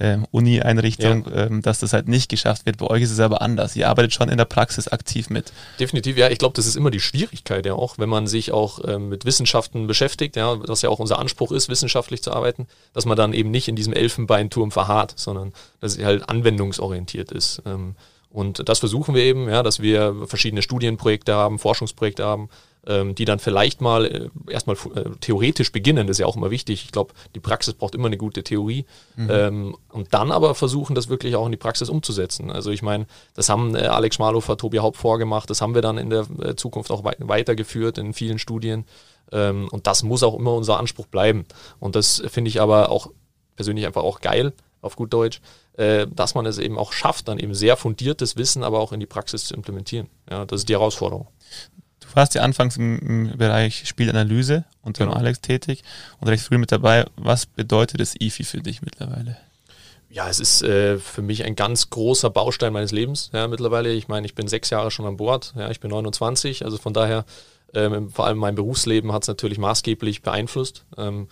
ähm, 0.00 0.26
Uni-Einrichtung, 0.30 1.26
ja. 1.26 1.46
ähm, 1.46 1.62
dass 1.62 1.80
das 1.80 1.92
halt 1.92 2.08
nicht 2.08 2.28
geschafft 2.30 2.66
wird. 2.66 2.78
Bei 2.78 2.86
euch 2.86 3.02
ist 3.02 3.10
es 3.10 3.20
aber 3.20 3.42
anders. 3.42 3.76
Ihr 3.76 3.88
arbeitet 3.88 4.14
schon 4.14 4.28
in 4.28 4.38
der 4.38 4.44
Praxis 4.44 4.88
aktiv 4.88 5.30
mit. 5.30 5.52
Definitiv, 5.78 6.16
ja. 6.16 6.30
Ich 6.30 6.38
glaube, 6.38 6.54
das 6.54 6.66
ist 6.66 6.76
immer 6.76 6.90
die 6.90 7.00
Schwierigkeit 7.00 7.66
ja 7.66 7.74
auch, 7.74 7.98
wenn 7.98 8.08
man 8.08 8.26
sich 8.26 8.52
auch 8.52 8.80
ähm, 8.86 9.08
mit 9.08 9.24
Wissenschaften 9.24 9.86
beschäftigt, 9.86 10.36
ja, 10.36 10.56
was 10.68 10.82
ja 10.82 10.88
auch 10.88 10.98
unser 10.98 11.18
Anspruch 11.18 11.52
ist, 11.52 11.68
wissenschaftlich 11.68 12.22
zu 12.22 12.32
arbeiten, 12.32 12.66
dass 12.92 13.04
man 13.04 13.16
dann 13.16 13.32
eben 13.32 13.50
nicht 13.50 13.68
in 13.68 13.76
diesem 13.76 13.92
Elfenbeinturm 13.92 14.70
verharrt, 14.70 15.14
sondern 15.16 15.52
dass 15.80 15.96
es 15.96 16.04
halt 16.04 16.28
anwendungsorientiert 16.28 17.32
ist. 17.32 17.62
Ähm, 17.66 17.96
und 18.34 18.68
das 18.68 18.80
versuchen 18.80 19.14
wir 19.14 19.22
eben, 19.22 19.48
ja, 19.48 19.62
dass 19.62 19.80
wir 19.80 20.26
verschiedene 20.26 20.60
Studienprojekte 20.60 21.32
haben, 21.32 21.60
Forschungsprojekte 21.60 22.24
haben, 22.24 22.48
ähm, 22.84 23.14
die 23.14 23.26
dann 23.26 23.38
vielleicht 23.38 23.80
mal 23.80 24.06
äh, 24.06 24.28
erstmal 24.50 24.74
äh, 24.96 25.10
theoretisch 25.20 25.70
beginnen. 25.70 26.08
Das 26.08 26.16
ist 26.16 26.18
ja 26.18 26.26
auch 26.26 26.34
immer 26.34 26.50
wichtig. 26.50 26.84
Ich 26.84 26.90
glaube, 26.90 27.14
die 27.36 27.40
Praxis 27.40 27.74
braucht 27.74 27.94
immer 27.94 28.06
eine 28.06 28.16
gute 28.16 28.42
Theorie. 28.42 28.86
Mhm. 29.14 29.30
Ähm, 29.30 29.76
und 29.92 30.12
dann 30.14 30.32
aber 30.32 30.56
versuchen, 30.56 30.96
das 30.96 31.08
wirklich 31.08 31.36
auch 31.36 31.46
in 31.46 31.52
die 31.52 31.58
Praxis 31.58 31.88
umzusetzen. 31.88 32.50
Also 32.50 32.72
ich 32.72 32.82
meine, 32.82 33.06
das 33.34 33.48
haben 33.48 33.76
äh, 33.76 33.86
Alex 33.86 34.16
Schmalhofer, 34.16 34.56
Tobi 34.56 34.80
Haupt 34.80 34.96
vorgemacht, 34.96 35.48
das 35.48 35.60
haben 35.60 35.76
wir 35.76 35.82
dann 35.82 35.96
in 35.96 36.10
der 36.10 36.26
äh, 36.42 36.56
Zukunft 36.56 36.90
auch 36.90 37.04
wei 37.04 37.14
weitergeführt 37.20 37.98
in 37.98 38.14
vielen 38.14 38.40
Studien. 38.40 38.84
Ähm, 39.30 39.68
und 39.70 39.86
das 39.86 40.02
muss 40.02 40.24
auch 40.24 40.36
immer 40.36 40.54
unser 40.54 40.80
Anspruch 40.80 41.06
bleiben. 41.06 41.44
Und 41.78 41.94
das 41.94 42.20
finde 42.26 42.48
ich 42.48 42.60
aber 42.60 42.90
auch 42.90 43.12
persönlich 43.54 43.86
einfach 43.86 44.02
auch 44.02 44.20
geil, 44.20 44.54
auf 44.84 44.96
gut 44.96 45.12
Deutsch, 45.12 45.40
äh, 45.76 46.06
dass 46.08 46.34
man 46.34 46.46
es 46.46 46.58
eben 46.58 46.78
auch 46.78 46.92
schafft, 46.92 47.28
dann 47.28 47.38
eben 47.38 47.54
sehr 47.54 47.76
fundiertes 47.76 48.36
Wissen 48.36 48.62
aber 48.62 48.80
auch 48.80 48.92
in 48.92 49.00
die 49.00 49.06
Praxis 49.06 49.44
zu 49.44 49.54
implementieren. 49.54 50.08
Ja, 50.30 50.44
das 50.44 50.60
ist 50.60 50.68
die 50.68 50.74
Herausforderung. 50.74 51.28
Du 52.00 52.06
warst 52.14 52.34
ja 52.34 52.42
anfangs 52.42 52.76
im, 52.76 52.98
im 52.98 53.38
Bereich 53.38 53.88
Spielanalyse 53.88 54.64
unter 54.82 55.06
genau. 55.06 55.16
Alex 55.16 55.40
tätig 55.40 55.82
und 56.20 56.28
recht 56.28 56.44
früh 56.44 56.58
mit 56.58 56.70
dabei. 56.70 57.06
Was 57.16 57.46
bedeutet 57.46 58.00
das 58.00 58.14
IFI 58.18 58.44
für 58.44 58.60
dich 58.60 58.82
mittlerweile? 58.82 59.36
Ja, 60.10 60.28
es 60.28 60.38
ist 60.38 60.62
äh, 60.62 60.98
für 60.98 61.22
mich 61.22 61.44
ein 61.44 61.56
ganz 61.56 61.90
großer 61.90 62.30
Baustein 62.30 62.72
meines 62.72 62.92
Lebens 62.92 63.30
ja, 63.32 63.48
mittlerweile. 63.48 63.92
Ich 63.92 64.06
meine, 64.06 64.26
ich 64.26 64.36
bin 64.36 64.46
sechs 64.46 64.70
Jahre 64.70 64.92
schon 64.92 65.06
an 65.06 65.16
Bord, 65.16 65.54
ja, 65.56 65.70
ich 65.70 65.80
bin 65.80 65.90
29, 65.90 66.64
also 66.64 66.78
von 66.78 66.92
daher, 66.92 67.24
ähm, 67.74 68.10
vor 68.10 68.26
allem 68.26 68.38
mein 68.38 68.54
Berufsleben 68.54 69.12
hat 69.12 69.22
es 69.22 69.28
natürlich 69.28 69.58
maßgeblich 69.58 70.22
beeinflusst. 70.22 70.84
Ähm, 70.96 71.26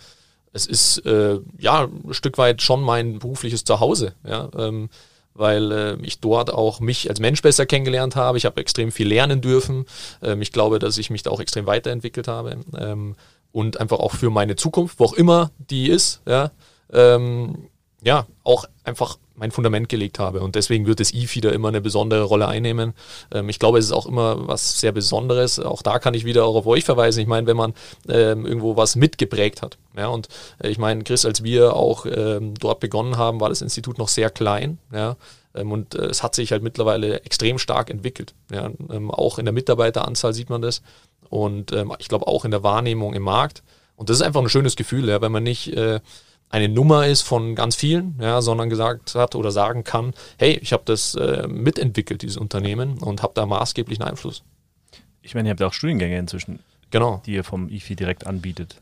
es 0.53 0.67
ist 0.67 0.99
äh, 1.05 1.39
ja 1.57 1.89
ein 2.05 2.13
Stück 2.13 2.37
weit 2.37 2.61
schon 2.61 2.81
mein 2.81 3.19
berufliches 3.19 3.63
Zuhause, 3.63 4.13
ja, 4.25 4.49
ähm, 4.57 4.89
weil 5.33 5.71
äh, 5.71 5.97
ich 6.03 6.19
dort 6.19 6.53
auch 6.53 6.79
mich 6.79 7.09
als 7.09 7.19
Mensch 7.19 7.41
besser 7.41 7.65
kennengelernt 7.65 8.15
habe. 8.15 8.37
Ich 8.37 8.45
habe 8.45 8.61
extrem 8.61 8.91
viel 8.91 9.07
lernen 9.07 9.41
dürfen. 9.41 9.85
Ähm, 10.21 10.41
ich 10.43 10.51
glaube, 10.51 10.77
dass 10.77 10.99
ich 10.99 11.09
mich 11.09 11.23
da 11.23 11.31
auch 11.31 11.39
extrem 11.39 11.65
weiterentwickelt 11.65 12.27
habe 12.27 12.57
ähm, 12.77 13.15
und 13.51 13.79
einfach 13.79 13.99
auch 13.99 14.13
für 14.13 14.29
meine 14.29 14.55
Zukunft, 14.55 14.99
wo 14.99 15.05
auch 15.05 15.13
immer 15.13 15.51
die 15.57 15.89
ist, 15.89 16.21
ja, 16.27 16.51
ähm, 16.91 17.67
ja, 18.03 18.27
auch 18.43 18.65
einfach 18.83 19.17
mein 19.35 19.51
Fundament 19.51 19.89
gelegt 19.89 20.19
habe. 20.19 20.41
Und 20.41 20.55
deswegen 20.55 20.85
wird 20.85 20.99
das 20.99 21.13
IFI 21.13 21.41
da 21.41 21.49
immer 21.49 21.69
eine 21.69 21.81
besondere 21.81 22.23
Rolle 22.23 22.47
einnehmen. 22.47 22.93
Ähm, 23.33 23.49
ich 23.49 23.59
glaube, 23.59 23.79
es 23.79 23.85
ist 23.85 23.91
auch 23.91 24.05
immer 24.05 24.47
was 24.47 24.79
sehr 24.79 24.91
Besonderes. 24.91 25.59
Auch 25.59 25.81
da 25.81 25.99
kann 25.99 26.13
ich 26.13 26.25
wieder 26.25 26.45
auch 26.45 26.55
auf 26.55 26.67
euch 26.67 26.83
verweisen. 26.83 27.21
Ich 27.21 27.27
meine, 27.27 27.47
wenn 27.47 27.57
man 27.57 27.73
ähm, 28.07 28.45
irgendwo 28.45 28.77
was 28.77 28.95
mitgeprägt 28.95 29.61
hat. 29.61 29.77
Ja, 29.97 30.07
und 30.07 30.27
äh, 30.61 30.69
ich 30.69 30.77
meine, 30.77 31.03
Chris, 31.03 31.25
als 31.25 31.43
wir 31.43 31.75
auch 31.75 32.05
ähm, 32.05 32.53
dort 32.59 32.79
begonnen 32.79 33.17
haben, 33.17 33.39
war 33.39 33.49
das 33.49 33.61
Institut 33.61 33.97
noch 33.97 34.07
sehr 34.07 34.29
klein. 34.29 34.77
Ja, 34.93 35.17
ähm, 35.55 35.71
und 35.71 35.95
äh, 35.95 36.05
es 36.05 36.21
hat 36.21 36.35
sich 36.35 36.51
halt 36.51 36.61
mittlerweile 36.61 37.21
extrem 37.23 37.57
stark 37.57 37.89
entwickelt. 37.89 38.35
Ja, 38.51 38.69
ähm, 38.91 39.09
auch 39.09 39.39
in 39.39 39.45
der 39.45 39.53
Mitarbeiteranzahl 39.53 40.33
sieht 40.33 40.49
man 40.49 40.61
das. 40.61 40.81
Und 41.29 41.71
ähm, 41.71 41.91
ich 41.97 42.07
glaube 42.07 42.27
auch 42.27 42.45
in 42.45 42.51
der 42.51 42.63
Wahrnehmung 42.63 43.13
im 43.13 43.23
Markt. 43.23 43.63
Und 43.95 44.09
das 44.09 44.17
ist 44.17 44.23
einfach 44.23 44.41
ein 44.41 44.49
schönes 44.49 44.75
Gefühl, 44.75 45.09
ja, 45.09 45.21
wenn 45.21 45.31
man 45.31 45.43
nicht 45.43 45.69
äh, 45.75 45.99
eine 46.53 46.69
Nummer 46.69 47.07
ist 47.07 47.23
von 47.23 47.55
ganz 47.55 47.75
vielen, 47.75 48.15
ja, 48.21 48.39
sondern 48.43 48.69
gesagt 48.69 49.15
hat 49.15 49.33
oder 49.33 49.49
sagen 49.49 49.83
kann, 49.83 50.13
hey, 50.37 50.59
ich 50.61 50.71
habe 50.71 50.83
das 50.85 51.15
äh, 51.15 51.47
mitentwickelt, 51.47 52.21
dieses 52.21 52.37
Unternehmen, 52.37 52.99
und 52.99 53.23
habe 53.23 53.33
da 53.33 53.47
maßgeblichen 53.47 54.03
Einfluss. 54.03 54.43
Ich 55.23 55.33
meine, 55.33 55.49
ihr 55.49 55.51
habt 55.51 55.61
ja 55.61 55.65
auch 55.65 55.73
Studiengänge 55.73 56.15
inzwischen, 56.19 56.59
genau. 56.91 57.23
die 57.25 57.33
ihr 57.33 57.43
vom 57.43 57.69
IFI 57.69 57.95
direkt 57.95 58.27
anbietet. 58.27 58.75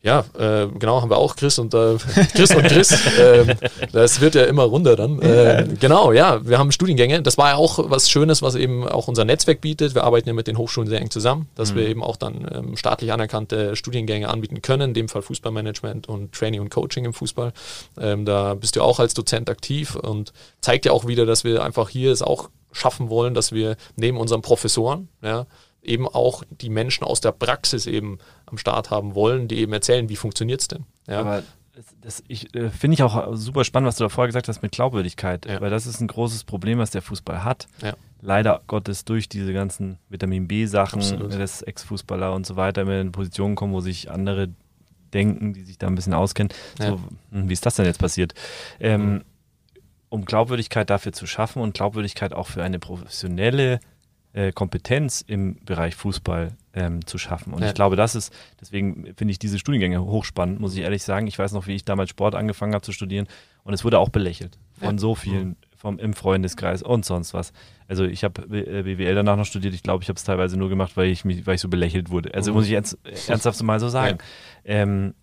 Ja, 0.00 0.24
äh, 0.38 0.68
genau, 0.78 1.02
haben 1.02 1.10
wir 1.10 1.16
auch 1.16 1.34
Chris 1.34 1.58
und 1.58 1.74
äh, 1.74 1.96
Chris 2.34 2.54
und 2.54 2.62
Chris. 2.64 2.92
äh, 3.18 3.56
das 3.92 4.20
wird 4.20 4.36
ja 4.36 4.44
immer 4.44 4.62
runder 4.62 4.94
dann. 4.94 5.20
Äh, 5.20 5.66
genau, 5.80 6.12
ja, 6.12 6.46
wir 6.46 6.58
haben 6.58 6.70
Studiengänge. 6.70 7.20
Das 7.20 7.36
war 7.36 7.50
ja 7.50 7.56
auch 7.56 7.90
was 7.90 8.08
Schönes, 8.08 8.40
was 8.40 8.54
eben 8.54 8.86
auch 8.86 9.08
unser 9.08 9.24
Netzwerk 9.24 9.60
bietet. 9.60 9.96
Wir 9.96 10.04
arbeiten 10.04 10.28
ja 10.28 10.34
mit 10.34 10.46
den 10.46 10.56
Hochschulen 10.56 10.88
sehr 10.88 11.00
eng 11.00 11.10
zusammen, 11.10 11.48
dass 11.56 11.72
mhm. 11.72 11.76
wir 11.76 11.88
eben 11.88 12.04
auch 12.04 12.16
dann 12.16 12.48
ähm, 12.54 12.76
staatlich 12.76 13.12
anerkannte 13.12 13.74
Studiengänge 13.74 14.28
anbieten 14.28 14.62
können, 14.62 14.90
in 14.90 14.94
dem 14.94 15.08
Fall 15.08 15.22
Fußballmanagement 15.22 16.08
und 16.08 16.32
Training 16.32 16.60
und 16.60 16.70
Coaching 16.70 17.04
im 17.04 17.12
Fußball. 17.12 17.52
Ähm, 18.00 18.24
da 18.24 18.54
bist 18.54 18.76
du 18.76 18.82
auch 18.82 19.00
als 19.00 19.14
Dozent 19.14 19.50
aktiv 19.50 19.96
und 19.96 20.32
zeigt 20.60 20.84
ja 20.84 20.92
auch 20.92 21.08
wieder, 21.08 21.26
dass 21.26 21.42
wir 21.42 21.64
einfach 21.64 21.88
hier 21.88 22.12
es 22.12 22.22
auch 22.22 22.50
schaffen 22.70 23.10
wollen, 23.10 23.34
dass 23.34 23.50
wir 23.50 23.76
neben 23.96 24.18
unseren 24.18 24.42
Professoren, 24.42 25.08
ja, 25.22 25.46
eben 25.82 26.06
auch 26.08 26.42
die 26.50 26.70
Menschen 26.70 27.04
aus 27.04 27.20
der 27.20 27.32
Praxis 27.32 27.86
eben 27.86 28.18
am 28.46 28.58
Start 28.58 28.90
haben 28.90 29.14
wollen, 29.14 29.48
die 29.48 29.58
eben 29.58 29.72
erzählen, 29.72 30.08
wie 30.08 30.16
funktioniert 30.16 30.60
es 30.60 30.68
denn. 30.68 30.84
Ja. 31.06 31.20
Aber 31.20 31.42
das, 32.00 32.22
ich, 32.26 32.54
äh, 32.54 32.70
finde 32.70 32.94
ich 32.94 33.02
auch 33.02 33.34
super 33.34 33.64
spannend, 33.64 33.88
was 33.88 33.96
du 33.96 34.04
da 34.04 34.08
vorher 34.08 34.28
gesagt 34.28 34.48
hast 34.48 34.62
mit 34.62 34.72
Glaubwürdigkeit, 34.72 35.46
ja. 35.46 35.60
weil 35.60 35.70
das 35.70 35.86
ist 35.86 36.00
ein 36.00 36.08
großes 36.08 36.44
Problem, 36.44 36.78
was 36.78 36.90
der 36.90 37.02
Fußball 37.02 37.44
hat. 37.44 37.68
Ja. 37.82 37.94
Leider 38.20 38.62
Gottes 38.66 39.04
durch 39.04 39.28
diese 39.28 39.52
ganzen 39.52 39.98
Vitamin 40.08 40.48
B-Sachen, 40.48 41.00
dass 41.30 41.62
Ex-Fußballer 41.62 42.32
und 42.32 42.46
so 42.46 42.56
weiter 42.56 42.82
immer 42.82 43.00
in 43.00 43.12
Positionen 43.12 43.54
kommen, 43.54 43.72
wo 43.72 43.80
sich 43.80 44.10
andere 44.10 44.48
denken, 45.12 45.52
die 45.52 45.62
sich 45.62 45.78
da 45.78 45.86
ein 45.86 45.94
bisschen 45.94 46.14
auskennen. 46.14 46.52
Ja. 46.80 46.88
So, 46.88 47.00
hm, 47.30 47.48
wie 47.48 47.52
ist 47.52 47.64
das 47.64 47.76
denn 47.76 47.86
jetzt 47.86 48.00
passiert? 48.00 48.34
Ähm, 48.80 49.12
mhm. 49.12 49.24
Um 50.10 50.24
Glaubwürdigkeit 50.24 50.90
dafür 50.90 51.12
zu 51.12 51.26
schaffen 51.26 51.62
und 51.62 51.74
Glaubwürdigkeit 51.74 52.32
auch 52.32 52.48
für 52.48 52.62
eine 52.62 52.78
professionelle 52.78 53.78
äh, 54.38 54.52
Kompetenz 54.52 55.24
im 55.26 55.56
Bereich 55.64 55.96
Fußball 55.96 56.56
ähm, 56.72 57.04
zu 57.04 57.18
schaffen. 57.18 57.52
Und 57.52 57.62
ja. 57.62 57.68
ich 57.68 57.74
glaube, 57.74 57.96
das 57.96 58.14
ist, 58.14 58.32
deswegen 58.60 59.12
finde 59.16 59.32
ich 59.32 59.40
diese 59.40 59.58
Studiengänge 59.58 60.00
hochspannend, 60.00 60.60
muss 60.60 60.74
ich 60.74 60.80
ehrlich 60.82 61.02
sagen. 61.02 61.26
Ich 61.26 61.36
weiß 61.38 61.52
noch, 61.52 61.66
wie 61.66 61.74
ich 61.74 61.84
damals 61.84 62.10
Sport 62.10 62.36
angefangen 62.36 62.72
habe 62.72 62.82
zu 62.82 62.92
studieren 62.92 63.26
und 63.64 63.74
es 63.74 63.84
wurde 63.84 63.98
auch 63.98 64.10
belächelt 64.10 64.56
von 64.78 64.94
ja. 64.94 64.98
so 64.98 65.16
vielen, 65.16 65.56
vom, 65.76 65.98
im 65.98 66.14
Freundeskreis 66.14 66.84
und 66.84 67.04
sonst 67.04 67.34
was. 67.34 67.52
Also 67.88 68.04
ich 68.04 68.22
habe 68.22 68.42
BWL 68.46 69.00
äh, 69.00 69.14
danach 69.14 69.36
noch 69.36 69.44
studiert. 69.44 69.74
Ich 69.74 69.82
glaube, 69.82 70.04
ich 70.04 70.08
habe 70.08 70.18
es 70.18 70.24
teilweise 70.24 70.56
nur 70.56 70.68
gemacht, 70.68 70.96
weil 70.96 71.08
ich, 71.08 71.24
mich, 71.24 71.44
weil 71.44 71.56
ich 71.56 71.60
so 71.60 71.68
belächelt 71.68 72.10
wurde. 72.10 72.32
Also 72.32 72.52
mhm. 72.52 72.58
muss 72.58 72.66
ich 72.66 72.72
ernst, 72.74 72.96
ernsthaft 73.26 73.60
mal 73.64 73.80
so 73.80 73.88
sagen. 73.88 74.18
Ja. 74.64 74.74
Ähm, 74.82 75.14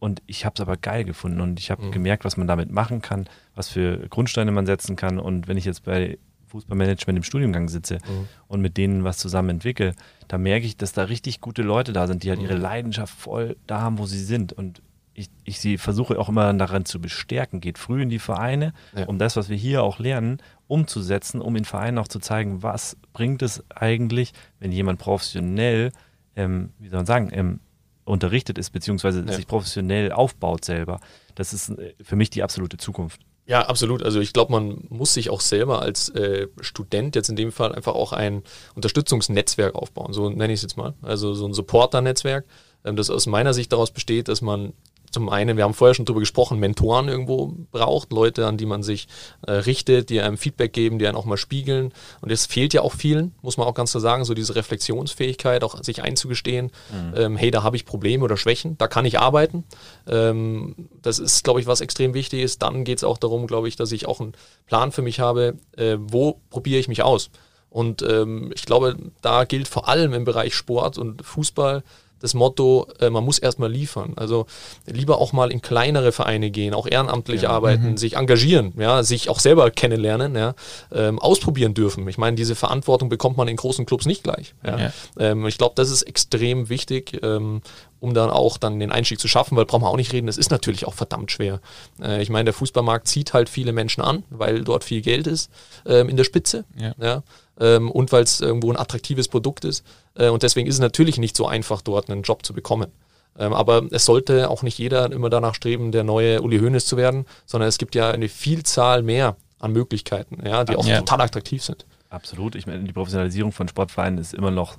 und 0.00 0.20
ich 0.26 0.44
habe 0.44 0.54
es 0.56 0.60
aber 0.60 0.76
geil 0.76 1.04
gefunden 1.04 1.40
und 1.40 1.60
ich 1.60 1.70
habe 1.70 1.84
mhm. 1.84 1.92
gemerkt, 1.92 2.24
was 2.24 2.36
man 2.36 2.48
damit 2.48 2.72
machen 2.72 3.02
kann, 3.02 3.28
was 3.54 3.68
für 3.68 4.08
Grundsteine 4.08 4.50
man 4.50 4.66
setzen 4.66 4.96
kann. 4.96 5.20
Und 5.20 5.46
wenn 5.46 5.56
ich 5.56 5.64
jetzt 5.64 5.84
bei 5.84 6.18
Fußballmanagement 6.54 7.16
im 7.16 7.24
Studiengang 7.24 7.68
sitze 7.68 7.96
mhm. 7.96 8.28
und 8.46 8.60
mit 8.60 8.76
denen 8.76 9.02
was 9.02 9.18
zusammen 9.18 9.50
entwickle, 9.50 9.94
da 10.28 10.38
merke 10.38 10.66
ich, 10.66 10.76
dass 10.76 10.92
da 10.92 11.04
richtig 11.04 11.40
gute 11.40 11.62
Leute 11.62 11.92
da 11.92 12.06
sind, 12.06 12.22
die 12.22 12.30
halt 12.30 12.40
ihre 12.40 12.54
mhm. 12.54 12.62
Leidenschaft 12.62 13.12
voll 13.12 13.56
da 13.66 13.80
haben, 13.80 13.98
wo 13.98 14.06
sie 14.06 14.22
sind. 14.22 14.52
Und 14.52 14.80
ich, 15.14 15.30
ich 15.42 15.58
sie 15.58 15.78
versuche 15.78 16.18
auch 16.18 16.28
immer 16.28 16.52
daran 16.54 16.84
zu 16.84 17.00
bestärken, 17.00 17.60
geht 17.60 17.78
früh 17.78 18.02
in 18.02 18.08
die 18.08 18.20
Vereine, 18.20 18.72
ja. 18.96 19.06
um 19.06 19.18
das, 19.18 19.34
was 19.36 19.48
wir 19.48 19.56
hier 19.56 19.82
auch 19.82 19.98
lernen, 19.98 20.38
umzusetzen, 20.68 21.40
um 21.40 21.56
in 21.56 21.64
Vereinen 21.64 21.98
auch 21.98 22.08
zu 22.08 22.20
zeigen, 22.20 22.62
was 22.62 22.96
bringt 23.12 23.42
es 23.42 23.64
eigentlich, 23.74 24.32
wenn 24.60 24.70
jemand 24.70 25.00
professionell, 25.00 25.90
ähm, 26.36 26.70
wie 26.78 26.88
soll 26.88 27.00
man 27.00 27.06
sagen, 27.06 27.30
ähm, 27.32 27.60
unterrichtet 28.04 28.58
ist, 28.58 28.70
beziehungsweise 28.70 29.24
ja. 29.26 29.32
sich 29.32 29.46
professionell 29.46 30.12
aufbaut 30.12 30.64
selber. 30.64 31.00
Das 31.34 31.52
ist 31.52 31.70
äh, 31.70 31.94
für 32.00 32.16
mich 32.16 32.30
die 32.30 32.42
absolute 32.42 32.76
Zukunft. 32.76 33.20
Ja, 33.46 33.66
absolut. 33.66 34.02
Also 34.02 34.20
ich 34.20 34.32
glaube, 34.32 34.52
man 34.52 34.84
muss 34.88 35.12
sich 35.14 35.28
auch 35.28 35.40
selber 35.40 35.82
als 35.82 36.08
äh, 36.10 36.48
Student 36.60 37.14
jetzt 37.14 37.28
in 37.28 37.36
dem 37.36 37.52
Fall 37.52 37.74
einfach 37.74 37.94
auch 37.94 38.12
ein 38.12 38.42
Unterstützungsnetzwerk 38.74 39.74
aufbauen, 39.74 40.14
so 40.14 40.30
nenne 40.30 40.52
ich 40.52 40.58
es 40.58 40.62
jetzt 40.62 40.76
mal. 40.78 40.94
Also 41.02 41.34
so 41.34 41.46
ein 41.46 41.52
Supporter-Netzwerk, 41.52 42.46
ähm, 42.84 42.96
das 42.96 43.10
aus 43.10 43.26
meiner 43.26 43.52
Sicht 43.52 43.70
daraus 43.72 43.90
besteht, 43.90 44.28
dass 44.28 44.40
man 44.40 44.72
zum 45.14 45.28
einen, 45.28 45.56
wir 45.56 45.64
haben 45.64 45.74
vorher 45.74 45.94
schon 45.94 46.04
darüber 46.04 46.20
gesprochen, 46.20 46.58
Mentoren 46.58 47.08
irgendwo 47.08 47.54
braucht, 47.70 48.12
Leute, 48.12 48.46
an 48.46 48.58
die 48.58 48.66
man 48.66 48.82
sich 48.82 49.06
äh, 49.46 49.52
richtet, 49.52 50.10
die 50.10 50.20
einem 50.20 50.36
Feedback 50.36 50.72
geben, 50.72 50.98
die 50.98 51.06
einen 51.06 51.16
auch 51.16 51.24
mal 51.24 51.36
spiegeln. 51.36 51.94
Und 52.20 52.30
das 52.30 52.46
fehlt 52.46 52.74
ja 52.74 52.82
auch 52.82 52.92
vielen, 52.92 53.32
muss 53.40 53.56
man 53.56 53.66
auch 53.66 53.74
ganz 53.74 53.92
klar 53.92 54.00
sagen, 54.00 54.24
so 54.24 54.34
diese 54.34 54.56
Reflexionsfähigkeit, 54.56 55.64
auch 55.64 55.82
sich 55.82 56.02
einzugestehen, 56.02 56.72
mhm. 56.92 57.14
ähm, 57.16 57.36
hey, 57.36 57.50
da 57.50 57.62
habe 57.62 57.76
ich 57.76 57.86
Probleme 57.86 58.24
oder 58.24 58.36
Schwächen, 58.36 58.76
da 58.76 58.88
kann 58.88 59.04
ich 59.04 59.18
arbeiten. 59.18 59.64
Ähm, 60.08 60.74
das 61.00 61.20
ist, 61.20 61.44
glaube 61.44 61.60
ich, 61.60 61.66
was 61.66 61.80
extrem 61.80 62.12
wichtig 62.12 62.42
ist. 62.42 62.62
Dann 62.62 62.84
geht 62.84 62.98
es 62.98 63.04
auch 63.04 63.16
darum, 63.16 63.46
glaube 63.46 63.68
ich, 63.68 63.76
dass 63.76 63.92
ich 63.92 64.06
auch 64.06 64.20
einen 64.20 64.32
Plan 64.66 64.90
für 64.92 65.02
mich 65.02 65.20
habe, 65.20 65.54
äh, 65.76 65.96
wo 65.98 66.40
probiere 66.50 66.80
ich 66.80 66.88
mich 66.88 67.02
aus. 67.02 67.30
Und 67.70 68.02
ähm, 68.02 68.52
ich 68.54 68.66
glaube, 68.66 68.96
da 69.20 69.44
gilt 69.44 69.66
vor 69.66 69.88
allem 69.88 70.12
im 70.12 70.24
Bereich 70.24 70.54
Sport 70.54 70.98
und 70.98 71.24
Fußball, 71.24 71.82
das 72.24 72.32
Motto, 72.32 72.88
äh, 73.00 73.10
man 73.10 73.22
muss 73.22 73.38
erstmal 73.38 73.70
liefern. 73.70 74.14
Also 74.16 74.46
lieber 74.86 75.18
auch 75.18 75.34
mal 75.34 75.52
in 75.52 75.60
kleinere 75.60 76.10
Vereine 76.10 76.50
gehen, 76.50 76.72
auch 76.72 76.86
ehrenamtlich 76.86 77.42
ja. 77.42 77.50
arbeiten, 77.50 77.90
mhm. 77.90 77.96
sich 77.98 78.16
engagieren, 78.16 78.72
ja, 78.78 79.02
sich 79.02 79.28
auch 79.28 79.38
selber 79.38 79.70
kennenlernen, 79.70 80.34
ja, 80.34 80.54
ähm, 80.90 81.18
ausprobieren 81.18 81.74
dürfen. 81.74 82.08
Ich 82.08 82.16
meine, 82.16 82.34
diese 82.34 82.54
Verantwortung 82.54 83.10
bekommt 83.10 83.36
man 83.36 83.46
in 83.46 83.56
großen 83.56 83.84
Clubs 83.84 84.06
nicht 84.06 84.24
gleich. 84.24 84.54
Ja. 84.64 84.78
ja. 84.78 84.92
Ähm, 85.18 85.46
ich 85.46 85.58
glaube, 85.58 85.74
das 85.76 85.90
ist 85.90 86.02
extrem 86.02 86.70
wichtig. 86.70 87.20
Ähm, 87.22 87.60
um 88.04 88.12
dann 88.12 88.28
auch 88.28 88.58
dann 88.58 88.78
den 88.78 88.92
Einstieg 88.92 89.18
zu 89.18 89.28
schaffen, 89.28 89.56
weil 89.56 89.64
brauchen 89.64 89.82
wir 89.82 89.88
auch 89.88 89.96
nicht 89.96 90.12
reden, 90.12 90.26
das 90.26 90.36
ist 90.36 90.50
natürlich 90.50 90.86
auch 90.86 90.92
verdammt 90.92 91.32
schwer. 91.32 91.60
Äh, 92.02 92.22
ich 92.22 92.28
meine, 92.28 92.44
der 92.44 92.54
Fußballmarkt 92.54 93.08
zieht 93.08 93.32
halt 93.32 93.48
viele 93.48 93.72
Menschen 93.72 94.02
an, 94.02 94.24
weil 94.28 94.62
dort 94.62 94.84
viel 94.84 95.00
Geld 95.00 95.26
ist 95.26 95.50
ähm, 95.86 96.10
in 96.10 96.18
der 96.18 96.24
Spitze. 96.24 96.66
Ja. 96.76 96.94
ja 97.00 97.22
ähm, 97.58 97.90
und 97.90 98.12
weil 98.12 98.22
es 98.22 98.42
irgendwo 98.42 98.70
ein 98.70 98.76
attraktives 98.76 99.28
Produkt 99.28 99.64
ist. 99.64 99.84
Äh, 100.16 100.28
und 100.28 100.42
deswegen 100.42 100.68
ist 100.68 100.74
es 100.74 100.80
natürlich 100.80 101.18
nicht 101.18 101.34
so 101.34 101.46
einfach, 101.46 101.80
dort 101.80 102.10
einen 102.10 102.22
Job 102.22 102.44
zu 102.44 102.52
bekommen. 102.52 102.92
Ähm, 103.38 103.54
aber 103.54 103.84
es 103.90 104.04
sollte 104.04 104.50
auch 104.50 104.62
nicht 104.62 104.78
jeder 104.78 105.10
immer 105.10 105.30
danach 105.30 105.54
streben, 105.54 105.90
der 105.90 106.04
neue 106.04 106.42
Uli 106.42 106.58
Hoeneß 106.58 106.84
zu 106.84 106.98
werden, 106.98 107.24
sondern 107.46 107.68
es 107.68 107.78
gibt 107.78 107.94
ja 107.94 108.10
eine 108.10 108.28
Vielzahl 108.28 109.02
mehr 109.02 109.36
an 109.58 109.72
Möglichkeiten, 109.72 110.44
ja, 110.46 110.64
die 110.64 110.76
auch 110.76 110.86
ja. 110.86 110.98
total 110.98 111.22
attraktiv 111.22 111.62
sind. 111.64 111.86
Absolut. 112.10 112.54
Ich 112.54 112.66
meine, 112.66 112.84
die 112.84 112.92
Professionalisierung 112.92 113.50
von 113.50 113.66
Sportvereinen 113.66 114.18
ist 114.18 114.34
immer 114.34 114.50
noch 114.50 114.76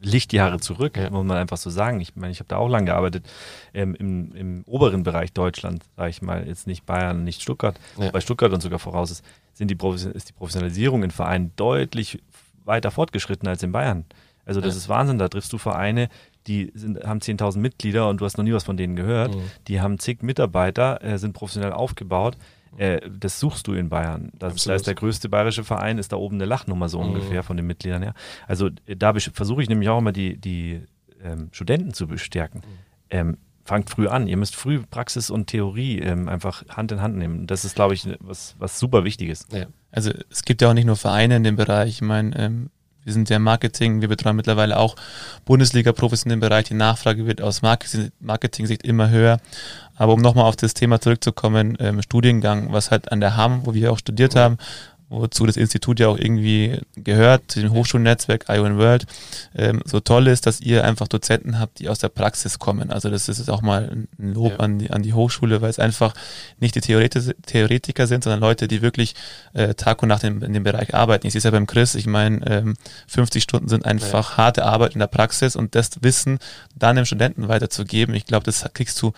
Lichtjahre 0.00 0.60
zurück, 0.60 0.96
ja. 0.96 1.10
muss 1.10 1.24
man 1.24 1.36
einfach 1.36 1.56
so 1.56 1.70
sagen. 1.70 2.00
Ich 2.00 2.16
meine, 2.16 2.32
ich 2.32 2.40
habe 2.40 2.48
da 2.48 2.56
auch 2.56 2.68
lange 2.68 2.86
gearbeitet 2.86 3.26
ähm, 3.74 3.94
im, 3.94 4.34
im, 4.34 4.64
oberen 4.66 5.02
Bereich 5.02 5.32
Deutschland, 5.32 5.84
sage 5.96 6.10
ich 6.10 6.22
mal, 6.22 6.46
jetzt 6.46 6.66
nicht 6.66 6.86
Bayern, 6.86 7.24
nicht 7.24 7.42
Stuttgart, 7.42 7.78
ja. 7.98 8.10
bei 8.10 8.20
Stuttgart 8.20 8.52
und 8.52 8.60
sogar 8.60 8.78
voraus 8.78 9.10
ist 9.10 9.24
sind 9.56 9.70
die 9.70 9.88
ist 10.14 10.28
die 10.28 10.32
Professionalisierung 10.34 11.02
in 11.02 11.10
Vereinen 11.10 11.52
deutlich 11.56 12.22
weiter 12.64 12.90
fortgeschritten 12.90 13.48
als 13.48 13.62
in 13.62 13.72
Bayern. 13.72 14.04
Also 14.44 14.60
das 14.60 14.74
ja. 14.74 14.78
ist 14.78 14.88
Wahnsinn, 14.88 15.18
da 15.18 15.28
triffst 15.28 15.52
du 15.52 15.58
Vereine, 15.58 16.08
die 16.46 16.70
sind, 16.74 17.02
haben 17.04 17.20
10.000 17.20 17.58
Mitglieder 17.58 18.08
und 18.08 18.20
du 18.20 18.24
hast 18.24 18.36
noch 18.36 18.44
nie 18.44 18.52
was 18.52 18.64
von 18.64 18.76
denen 18.76 18.96
gehört. 18.96 19.34
Mhm. 19.34 19.50
Die 19.66 19.80
haben 19.80 19.98
zig 19.98 20.22
Mitarbeiter, 20.22 21.02
äh, 21.02 21.18
sind 21.18 21.32
professionell 21.32 21.72
aufgebaut. 21.72 22.36
Äh, 22.78 23.00
das 23.10 23.40
suchst 23.40 23.66
du 23.66 23.72
in 23.72 23.88
Bayern. 23.88 24.30
Das, 24.38 24.64
da 24.64 24.74
ist 24.74 24.86
der 24.86 24.94
größte 24.94 25.28
bayerische 25.28 25.64
Verein, 25.64 25.98
ist 25.98 26.12
da 26.12 26.16
oben 26.16 26.36
eine 26.36 26.44
Lachnummer 26.44 26.88
so 26.88 27.00
mhm. 27.00 27.08
ungefähr 27.08 27.42
von 27.42 27.56
den 27.56 27.66
Mitgliedern 27.66 28.02
her. 28.02 28.14
Also 28.46 28.70
äh, 28.86 28.96
da 28.96 29.14
versuche 29.14 29.62
ich 29.62 29.68
nämlich 29.68 29.88
auch 29.88 29.98
immer 29.98 30.12
die, 30.12 30.36
die 30.36 30.82
ähm, 31.22 31.48
Studenten 31.52 31.92
zu 31.94 32.06
bestärken. 32.06 32.60
Mhm. 32.60 32.72
Ähm, 33.10 33.36
fangt 33.64 33.90
früh 33.90 34.08
an. 34.08 34.28
Ihr 34.28 34.36
müsst 34.36 34.56
früh 34.56 34.80
Praxis 34.88 35.28
und 35.30 35.48
Theorie 35.48 35.98
ähm, 35.98 36.28
einfach 36.28 36.64
Hand 36.68 36.92
in 36.92 37.02
Hand 37.02 37.16
nehmen. 37.16 37.46
Das 37.46 37.64
ist, 37.64 37.74
glaube 37.74 37.94
ich, 37.94 38.08
was, 38.20 38.54
was 38.58 38.78
super 38.78 39.04
wichtig 39.04 39.28
ist. 39.28 39.52
Ja. 39.52 39.66
Also 39.90 40.12
es 40.30 40.44
gibt 40.44 40.62
ja 40.62 40.70
auch 40.70 40.74
nicht 40.74 40.84
nur 40.84 40.96
Vereine 40.96 41.36
in 41.36 41.44
dem 41.44 41.56
Bereich. 41.56 41.88
Ich 41.90 42.02
meine, 42.02 42.38
ähm, 42.38 42.70
wir 43.02 43.12
sind 43.12 43.30
ja 43.30 43.38
Marketing, 43.38 44.00
wir 44.00 44.08
betreuen 44.08 44.34
mittlerweile 44.34 44.78
auch 44.78 44.96
Bundesliga-Profis 45.44 46.24
in 46.24 46.30
dem 46.30 46.40
Bereich. 46.40 46.66
Die 46.66 46.74
Nachfrage 46.74 47.26
wird 47.26 47.40
aus 47.40 47.62
Marketing-Sicht 47.62 48.82
immer 48.82 49.10
höher. 49.10 49.38
Aber 49.96 50.12
um 50.12 50.20
nochmal 50.20 50.44
auf 50.44 50.56
das 50.56 50.74
Thema 50.74 51.00
zurückzukommen, 51.00 51.76
ähm, 51.80 52.02
Studiengang, 52.02 52.72
was 52.72 52.90
halt 52.90 53.10
an 53.10 53.20
der 53.20 53.36
HAM, 53.36 53.66
wo 53.66 53.74
wir 53.74 53.92
auch 53.92 53.98
studiert 53.98 54.36
haben, 54.36 54.58
wozu 55.08 55.46
das 55.46 55.56
Institut 55.56 56.00
ja 56.00 56.08
auch 56.08 56.18
irgendwie 56.18 56.80
gehört, 56.96 57.50
zu 57.50 57.60
dem 57.60 57.72
Hochschulnetzwerk 57.72 58.46
ION 58.48 58.76
World, 58.76 59.06
ähm, 59.54 59.80
so 59.84 60.00
toll 60.00 60.26
ist, 60.26 60.46
dass 60.46 60.60
ihr 60.60 60.84
einfach 60.84 61.06
Dozenten 61.06 61.60
habt, 61.60 61.78
die 61.78 61.88
aus 61.88 62.00
der 62.00 62.08
Praxis 62.08 62.58
kommen. 62.58 62.90
Also 62.90 63.08
das 63.08 63.28
ist 63.28 63.48
auch 63.48 63.62
mal 63.62 64.06
ein 64.18 64.34
Lob 64.34 64.52
ja. 64.52 64.58
an, 64.58 64.78
die, 64.78 64.90
an 64.90 65.02
die 65.02 65.12
Hochschule, 65.12 65.60
weil 65.62 65.70
es 65.70 65.78
einfach 65.78 66.14
nicht 66.58 66.74
die 66.74 66.80
Theoretiker 66.80 68.06
sind, 68.06 68.24
sondern 68.24 68.40
Leute, 68.40 68.66
die 68.66 68.82
wirklich 68.82 69.14
äh, 69.52 69.74
Tag 69.74 70.02
und 70.02 70.08
Nacht 70.08 70.24
in, 70.24 70.42
in 70.42 70.52
dem 70.52 70.64
Bereich 70.64 70.94
arbeiten. 70.94 71.26
Ich 71.26 71.32
sehe 71.32 71.38
es 71.38 71.44
ja 71.44 71.52
beim 71.52 71.66
Chris, 71.66 71.94
ich 71.94 72.06
meine, 72.06 72.44
ähm, 72.46 72.74
50 73.06 73.42
Stunden 73.42 73.68
sind 73.68 73.84
einfach 73.84 74.32
ja. 74.32 74.36
harte 74.38 74.64
Arbeit 74.64 74.94
in 74.94 74.98
der 74.98 75.06
Praxis 75.06 75.54
und 75.54 75.74
das 75.76 76.02
Wissen 76.02 76.38
dann 76.74 76.96
dem 76.96 77.04
Studenten 77.04 77.48
weiterzugeben, 77.48 78.14
ich 78.14 78.26
glaube, 78.26 78.44
das 78.44 78.64
kriegst 78.74 79.00
du 79.00 79.12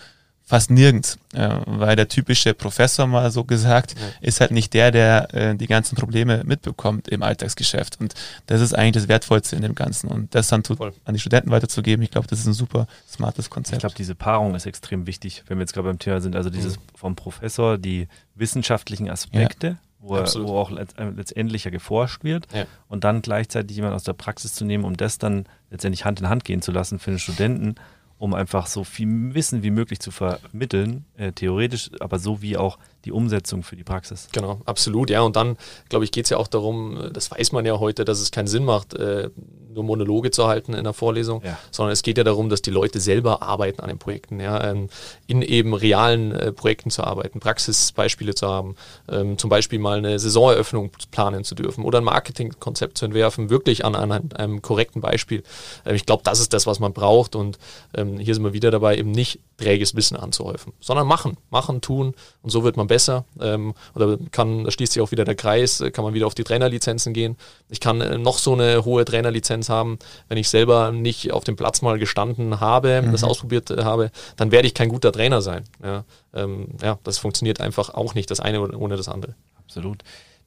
fast 0.49 0.71
nirgends, 0.71 1.19
äh, 1.35 1.47
weil 1.67 1.95
der 1.95 2.07
typische 2.07 2.55
Professor 2.55 3.05
mal 3.05 3.29
so 3.29 3.43
gesagt 3.43 3.93
ja. 3.93 4.07
ist 4.19 4.41
halt 4.41 4.49
nicht 4.49 4.73
der, 4.73 4.89
der 4.89 5.31
äh, 5.31 5.55
die 5.55 5.67
ganzen 5.67 5.95
Probleme 5.95 6.41
mitbekommt 6.43 7.07
im 7.07 7.21
Alltagsgeschäft 7.21 8.01
und 8.01 8.15
das 8.47 8.59
ist 8.59 8.73
eigentlich 8.73 9.03
das 9.03 9.07
Wertvollste 9.07 9.55
in 9.55 9.61
dem 9.61 9.75
Ganzen 9.75 10.07
und 10.07 10.33
das 10.33 10.47
dann 10.47 10.63
tut, 10.63 10.81
an 10.81 11.13
die 11.13 11.19
Studenten 11.19 11.51
weiterzugeben, 11.51 12.01
ich 12.01 12.09
glaube, 12.09 12.25
das 12.27 12.39
ist 12.39 12.47
ein 12.47 12.53
super 12.53 12.87
smartes 13.07 13.51
Konzept. 13.51 13.75
Ich 13.75 13.79
glaube, 13.81 13.95
diese 13.95 14.15
Paarung 14.15 14.55
ist 14.55 14.65
extrem 14.65 15.05
wichtig, 15.05 15.43
wenn 15.45 15.59
wir 15.59 15.61
jetzt 15.61 15.73
gerade 15.73 15.87
beim 15.87 15.99
Thema 15.99 16.19
sind, 16.19 16.35
also 16.35 16.49
dieses 16.49 16.77
mhm. 16.77 16.83
vom 16.95 17.15
Professor, 17.15 17.77
die 17.77 18.07
wissenschaftlichen 18.33 19.07
Aspekte, 19.07 19.67
ja. 19.67 19.77
Wo, 20.01 20.15
wo, 20.15 20.57
auch 20.57 20.71
äh, 20.71 20.85
letztendlich 21.15 21.65
ja 21.65 21.71
geforscht 21.71 22.23
wird 22.23 22.47
ja. 22.53 22.65
und 22.87 23.03
dann 23.03 23.21
gleichzeitig 23.21 23.75
jemand 23.75 23.93
aus 23.93 24.03
der 24.03 24.13
Praxis 24.13 24.53
zu 24.53 24.63
nehmen, 24.63 24.85
um 24.85 24.95
das 24.95 25.17
dann 25.17 25.45
letztendlich 25.69 26.05
Hand 26.05 26.21
in 26.21 26.29
Hand 26.29 26.45
gehen 26.45 26.61
zu 26.61 26.71
lassen 26.71 26.99
für 26.99 27.11
den 27.11 27.19
Studenten 27.19 27.75
um 28.19 28.33
einfach 28.33 28.67
so 28.67 28.83
viel 28.83 29.33
Wissen 29.33 29.63
wie 29.63 29.71
möglich 29.71 29.99
zu 29.99 30.11
vermitteln, 30.11 31.05
äh, 31.17 31.31
theoretisch, 31.31 31.89
aber 31.99 32.19
so 32.19 32.41
wie 32.41 32.57
auch 32.57 32.77
die 33.05 33.11
Umsetzung 33.11 33.63
für 33.63 33.75
die 33.75 33.83
Praxis. 33.83 34.27
Genau, 34.31 34.61
absolut, 34.65 35.09
ja. 35.09 35.21
Und 35.21 35.35
dann, 35.35 35.57
glaube 35.89 36.05
ich, 36.05 36.11
geht 36.11 36.25
es 36.25 36.29
ja 36.29 36.37
auch 36.37 36.47
darum, 36.47 37.09
das 37.13 37.31
weiß 37.31 37.51
man 37.51 37.65
ja 37.65 37.79
heute, 37.79 38.05
dass 38.05 38.19
es 38.19 38.31
keinen 38.31 38.47
Sinn 38.47 38.65
macht, 38.65 38.93
äh, 38.93 39.29
nur 39.73 39.83
Monologe 39.83 40.31
zu 40.31 40.47
halten 40.47 40.73
in 40.73 40.83
der 40.83 40.93
Vorlesung, 40.93 41.41
ja. 41.43 41.57
sondern 41.71 41.93
es 41.93 42.01
geht 42.01 42.17
ja 42.17 42.23
darum, 42.23 42.49
dass 42.49 42.61
die 42.61 42.71
Leute 42.71 42.99
selber 42.99 43.41
arbeiten 43.41 43.81
an 43.81 43.89
den 43.89 43.99
Projekten, 43.99 44.39
ja, 44.39 44.63
ähm, 44.63 44.89
in 45.27 45.41
eben 45.41 45.73
realen 45.73 46.31
äh, 46.31 46.51
Projekten 46.51 46.89
zu 46.89 47.03
arbeiten, 47.03 47.39
Praxisbeispiele 47.39 48.35
zu 48.35 48.47
haben, 48.47 48.75
ähm, 49.09 49.37
zum 49.37 49.49
Beispiel 49.49 49.79
mal 49.79 49.99
eine 49.99 50.19
Saisoneröffnung 50.19 50.91
planen 51.11 51.43
zu 51.43 51.55
dürfen 51.55 51.83
oder 51.85 51.99
ein 51.99 52.03
Marketingkonzept 52.03 52.97
zu 52.97 53.05
entwerfen, 53.05 53.49
wirklich 53.49 53.85
an, 53.85 53.95
an 53.95 54.31
einem, 54.33 54.61
korrekten 54.61 55.01
Beispiel. 55.01 55.43
Ähm, 55.85 55.95
ich 55.95 56.05
glaube, 56.05 56.23
das 56.23 56.39
ist 56.39 56.53
das, 56.53 56.65
was 56.65 56.79
man 56.79 56.93
braucht 56.93 57.35
und 57.35 57.57
hier 57.95 58.33
sind 58.33 58.43
wir 58.43 58.53
wieder 58.53 58.71
dabei, 58.71 58.97
eben 58.97 59.11
nicht 59.11 59.39
träges 59.59 59.95
Wissen 59.95 60.17
anzuhäufen, 60.17 60.73
sondern 60.79 61.07
machen, 61.07 61.37
machen, 61.49 61.81
tun 61.81 62.15
und 62.41 62.49
so 62.49 62.63
wird 62.63 62.77
man 62.77 62.87
besser. 62.87 63.25
Ähm, 63.39 63.73
oder 63.93 64.17
kann, 64.31 64.63
da 64.63 64.71
schließt 64.71 64.93
sich 64.93 65.01
auch 65.01 65.11
wieder 65.11 65.25
der 65.25 65.35
Kreis, 65.35 65.81
äh, 65.81 65.91
kann 65.91 66.03
man 66.03 66.13
wieder 66.13 66.27
auf 66.27 66.35
die 66.35 66.43
Trainerlizenzen 66.43 67.13
gehen. 67.13 67.37
Ich 67.69 67.79
kann 67.79 68.01
äh, 68.01 68.17
noch 68.17 68.37
so 68.37 68.53
eine 68.53 68.85
hohe 68.85 69.05
Trainerlizenz 69.05 69.69
haben, 69.69 69.99
wenn 70.27 70.37
ich 70.37 70.49
selber 70.49 70.91
nicht 70.91 71.31
auf 71.31 71.43
dem 71.43 71.55
Platz 71.55 71.81
mal 71.81 71.99
gestanden 71.99 72.59
habe, 72.59 73.01
mhm. 73.01 73.11
das 73.11 73.23
ausprobiert 73.23 73.69
äh, 73.71 73.83
habe, 73.83 74.11
dann 74.37 74.51
werde 74.51 74.67
ich 74.67 74.73
kein 74.73 74.89
guter 74.89 75.11
Trainer 75.11 75.41
sein. 75.41 75.65
Ja, 75.83 76.05
ähm, 76.33 76.69
ja, 76.81 76.97
das 77.03 77.17
funktioniert 77.17 77.61
einfach 77.61 77.93
auch 77.93 78.15
nicht, 78.15 78.31
das 78.31 78.39
eine 78.39 78.61
ohne 78.61 78.97
das 78.97 79.09
andere. 79.09 79.35
Absolut. 79.57 80.03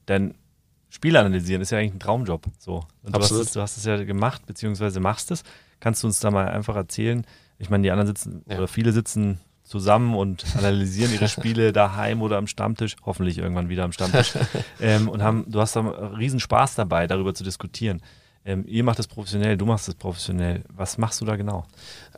Denn 0.07 0.33
Spiel 0.89 1.17
analysieren 1.17 1.61
ist 1.61 1.71
ja 1.71 1.79
eigentlich 1.79 1.95
ein 1.95 1.99
Traumjob. 1.99 2.45
So. 2.59 2.83
Und 3.01 3.15
Absolut. 3.15 3.15
Du 3.15 3.21
hast, 3.21 3.31
es, 3.31 3.53
du 3.53 3.61
hast 3.61 3.77
es 3.77 3.85
ja 3.85 4.03
gemacht, 4.03 4.45
beziehungsweise 4.45 4.99
machst 4.99 5.31
es. 5.31 5.43
Kannst 5.79 6.03
du 6.03 6.07
uns 6.07 6.19
da 6.19 6.29
mal 6.29 6.47
einfach 6.47 6.75
erzählen, 6.75 7.25
ich 7.63 7.69
meine, 7.69 7.83
die 7.83 7.91
anderen 7.91 8.07
sitzen, 8.07 8.43
ja. 8.47 8.57
oder 8.57 8.67
viele 8.67 8.91
sitzen 8.91 9.39
zusammen 9.63 10.15
und 10.15 10.45
analysieren 10.57 11.13
ihre 11.13 11.27
Spiele 11.29 11.71
daheim 11.71 12.21
oder 12.21 12.37
am 12.37 12.47
Stammtisch, 12.47 12.95
hoffentlich 13.05 13.37
irgendwann 13.37 13.69
wieder 13.69 13.83
am 13.83 13.91
Stammtisch. 13.91 14.33
ähm, 14.81 15.09
und 15.09 15.23
haben, 15.23 15.45
du 15.47 15.59
hast 15.59 15.75
da 15.75 15.81
riesen 15.81 16.39
Spaß 16.39 16.75
dabei, 16.75 17.07
darüber 17.07 17.33
zu 17.33 17.43
diskutieren. 17.43 18.01
Ähm, 18.45 18.65
ihr 18.67 18.83
macht 18.83 18.99
das 18.99 19.07
professionell, 19.07 19.55
du 19.55 19.65
machst 19.65 19.87
es 19.87 19.95
professionell. 19.95 20.63
Was 20.75 20.97
machst 20.97 21.21
du 21.21 21.25
da 21.25 21.37
genau? 21.37 21.63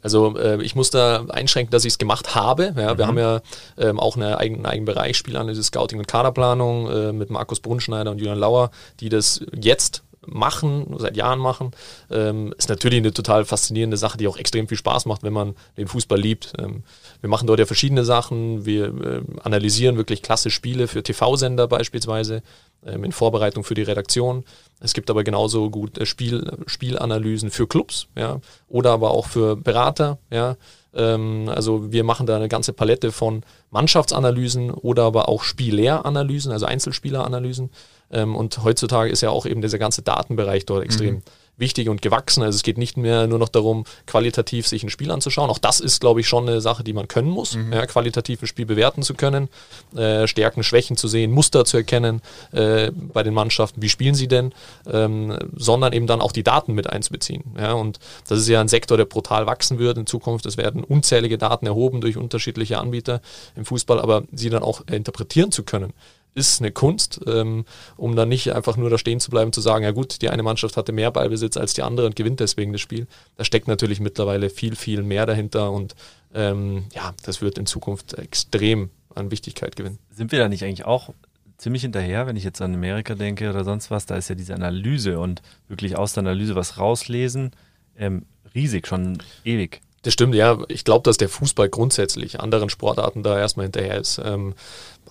Also 0.02 0.36
äh, 0.38 0.62
ich 0.64 0.76
muss 0.76 0.90
da 0.90 1.26
einschränken, 1.26 1.72
dass 1.72 1.86
ich 1.86 1.94
es 1.94 1.98
gemacht 2.00 2.34
habe. 2.34 2.74
Ja, 2.76 2.94
mhm. 2.94 2.98
Wir 2.98 3.08
haben 3.08 3.18
ja 3.20 3.42
ähm, 3.78 4.00
auch 4.00 4.16
eine 4.16 4.40
eigene, 4.40 4.58
einen 4.58 4.66
eigenen 4.66 4.86
Bereich, 4.86 5.18
Spielanalyse, 5.18 5.64
Scouting 5.64 6.00
und 6.00 6.08
Kaderplanung 6.08 6.90
äh, 6.90 7.14
mit 7.14 7.30
Markus 7.30 7.60
Brunschneider 7.60 8.10
und 8.10 8.18
Julian 8.18 8.40
Lauer, 8.40 8.72
die 9.02 9.10
das 9.10 9.46
jetzt 9.54 10.04
machen, 10.28 10.96
seit 10.98 11.18
Jahren 11.18 11.40
machen. 11.40 11.72
Ähm, 12.10 12.54
ist 12.58 12.70
natürlich 12.70 13.00
eine 13.00 13.14
total 13.14 13.46
faszinierende 13.46 13.98
Sache, 13.98 14.18
die 14.18 14.28
auch 14.28 14.38
extrem 14.38 14.68
viel 14.68 14.78
Spaß 14.78 15.06
macht, 15.06 15.24
wenn 15.24 15.34
man 15.34 15.56
den 15.78 15.88
Fußball 15.88 16.20
liebt. 16.20 16.54
Ähm, 16.58 16.84
wir 17.22 17.30
machen 17.30 17.48
dort 17.48 17.60
ja 17.60 17.66
verschiedene 17.66 18.04
Sachen. 18.06 18.66
Wir 18.66 18.86
äh, 18.86 19.22
analysieren 19.44 19.98
wirklich 19.98 20.22
klasse 20.22 20.50
Spiele 20.50 20.88
für 20.88 21.04
TV-Sender 21.04 21.68
beispielsweise. 21.68 22.42
ähm, 22.86 23.04
in 23.04 23.12
Vorbereitung 23.12 23.64
für 23.64 23.74
die 23.74 23.82
Redaktion. 23.82 24.44
Es 24.80 24.94
gibt 24.94 25.10
aber 25.10 25.24
genauso 25.24 25.70
gut 25.70 25.98
äh, 25.98 26.06
Spiel, 26.06 26.52
Spielanalysen 26.68 27.52
für 27.52 27.68
Clubs, 27.68 28.08
ja, 28.16 28.40
oder 28.68 28.92
aber 28.92 29.12
auch 29.12 29.28
für 29.28 29.56
Berater, 29.56 30.20
ja. 30.30 30.56
Ähm, 30.94 31.50
also 31.54 31.92
wir 31.92 32.04
machen 32.04 32.26
da 32.26 32.36
eine 32.36 32.48
ganze 32.48 32.72
Palette 32.72 33.12
von 33.12 33.44
Mannschaftsanalysen 33.72 34.72
oder 34.72 35.04
aber 35.04 35.28
auch 35.28 35.44
Spieleranalysen, 35.44 36.52
also 36.52 36.66
Einzelspieleranalysen. 36.66 37.70
Ähm, 38.12 38.36
und 38.36 38.64
heutzutage 38.64 39.10
ist 39.10 39.22
ja 39.22 39.30
auch 39.30 39.46
eben 39.46 39.62
dieser 39.62 39.80
ganze 39.80 40.02
Datenbereich 40.02 40.66
dort 40.66 40.84
extrem. 40.84 41.16
Mhm 41.16 41.22
wichtig 41.58 41.90
und 41.90 42.02
gewachsen. 42.02 42.44
Also 42.44 42.56
es 42.56 42.64
geht 42.64 42.78
nicht 42.78 42.98
mehr 42.98 43.28
nur 43.28 43.40
noch 43.40 43.50
darum, 43.50 43.86
qualitativ 44.08 44.68
sich 44.68 44.84
ein 44.84 44.90
Spiel 44.90 45.12
anzuschauen. 45.12 45.50
Auch 45.50 45.58
das 45.58 45.80
ist, 45.80 46.02
glaube 46.02 46.20
ich, 46.20 46.28
schon 46.28 46.48
eine 46.48 46.62
Sache, 46.62 46.84
die 46.84 46.94
man 46.94 47.08
können 47.08 47.30
muss, 47.30 47.56
mhm. 47.56 47.74
ja, 47.74 47.86
qualitativ 47.86 48.42
ein 48.42 48.48
Spiel 48.48 48.66
bewerten 48.66 49.02
zu 49.04 49.14
können, 49.14 49.50
äh, 49.96 50.28
Stärken, 50.28 50.64
Schwächen 50.64 50.98
zu 50.98 51.08
sehen, 51.08 51.32
Muster 51.32 51.66
zu 51.66 51.78
erkennen 51.78 52.22
äh, 52.52 52.92
bei 52.92 53.24
den 53.24 53.34
Mannschaften, 53.34 53.82
wie 53.82 53.90
spielen 53.90 54.16
sie 54.16 54.28
denn, 54.28 54.54
ähm, 54.92 55.38
sondern 55.56 55.94
eben 55.94 56.08
dann 56.08 56.22
auch 56.22 56.32
die 56.32 56.44
Daten 56.44 56.74
mit 56.74 56.90
einzubeziehen. 56.90 57.44
Ja, 57.58 57.74
und 57.74 58.00
das 58.28 58.40
ist 58.40 58.48
ja 58.48 58.62
ein 58.62 58.68
Sektor, 58.68 58.98
der 58.98 59.06
brutal 59.06 59.46
wachsen 59.46 59.80
wird 59.80 59.98
in 59.98 60.06
Zukunft. 60.06 60.46
Es 60.46 60.58
werden 60.58 60.84
unzählige 60.84 61.38
Daten 61.38 61.66
erhoben 61.66 62.02
durch 62.02 62.18
unterschiedliche 62.18 62.80
Anbieter 62.80 63.22
im 63.56 63.66
Fußball, 63.66 64.00
aber 64.00 64.24
sie 64.32 64.50
dann 64.50 64.64
auch 64.64 64.82
interpretieren 64.88 65.52
zu 65.52 65.64
können 65.64 65.94
ist 66.36 66.62
eine 66.62 66.72
Kunst, 66.72 67.22
ähm, 67.26 67.66
um 67.98 68.16
dann 68.16 68.30
nicht 68.30 68.54
einfach 68.54 68.78
nur 68.78 68.90
da 68.90 68.98
stehen 68.98 69.20
zu 69.20 69.32
bleiben, 69.32 69.54
zu 69.54 69.62
sagen, 69.62 69.84
ja 69.84 69.92
gut, 69.92 70.22
die 70.22 70.30
eine 70.30 70.44
Mannschaft 70.44 70.78
hatte 70.78 70.92
mehr 70.92 71.10
Ballbesitz 71.10 71.58
als 71.58 71.74
die 71.74 71.82
andere 71.82 72.06
und 72.06 72.16
gewinnt 72.16 72.42
deswegen 72.42 72.74
das 72.74 72.82
Spiel. 72.82 73.08
Da 73.38 73.46
steckt 73.46 73.68
natürlich 73.68 74.02
mittlerweile 74.02 74.50
viel, 74.50 74.76
viel 74.76 75.02
mehr 75.02 75.26
dahinter 75.26 75.72
und 75.72 75.96
ähm, 76.34 76.84
ja, 76.94 77.14
das 77.24 77.42
wird 77.42 77.58
in 77.58 77.66
Zukunft 77.66 78.14
extrem 78.16 78.90
an 79.16 79.32
Wichtigkeit 79.32 79.78
gewinnen. 79.78 79.98
Sind 80.12 80.34
wir 80.34 80.40
da 80.40 80.50
nicht 80.50 80.64
eigentlich 80.64 80.86
auch 80.86 81.14
ziemlich 81.58 81.84
hinterher, 81.84 82.28
wenn 82.28 82.36
ich 82.36 82.44
jetzt 82.44 82.62
an 82.62 82.74
Amerika 82.74 83.16
denke 83.16 83.50
oder 83.50 83.64
sonst 83.64 83.90
was? 83.90 84.06
Da 84.06 84.18
ist 84.18 84.30
ja 84.30 84.36
diese 84.36 84.54
Analyse 84.54 85.20
und 85.20 85.42
wirklich 85.70 85.98
aus 85.98 86.14
der 86.14 86.22
Analyse 86.22 86.56
was 86.56 86.78
rauslesen, 86.78 87.52
ähm, 87.98 88.26
riesig, 88.54 88.88
schon 88.88 89.20
ewig. 89.46 89.82
Das 90.06 90.14
stimmt, 90.14 90.36
ja. 90.36 90.60
Ich 90.68 90.84
glaube, 90.84 91.02
dass 91.02 91.18
der 91.18 91.30
Fußball 91.30 91.68
grundsätzlich 91.68 92.40
anderen 92.40 92.70
Sportarten 92.70 93.24
da 93.24 93.40
erstmal 93.40 93.66
hinterher 93.66 93.98
ist. 93.98 94.22
Ähm, 94.24 94.54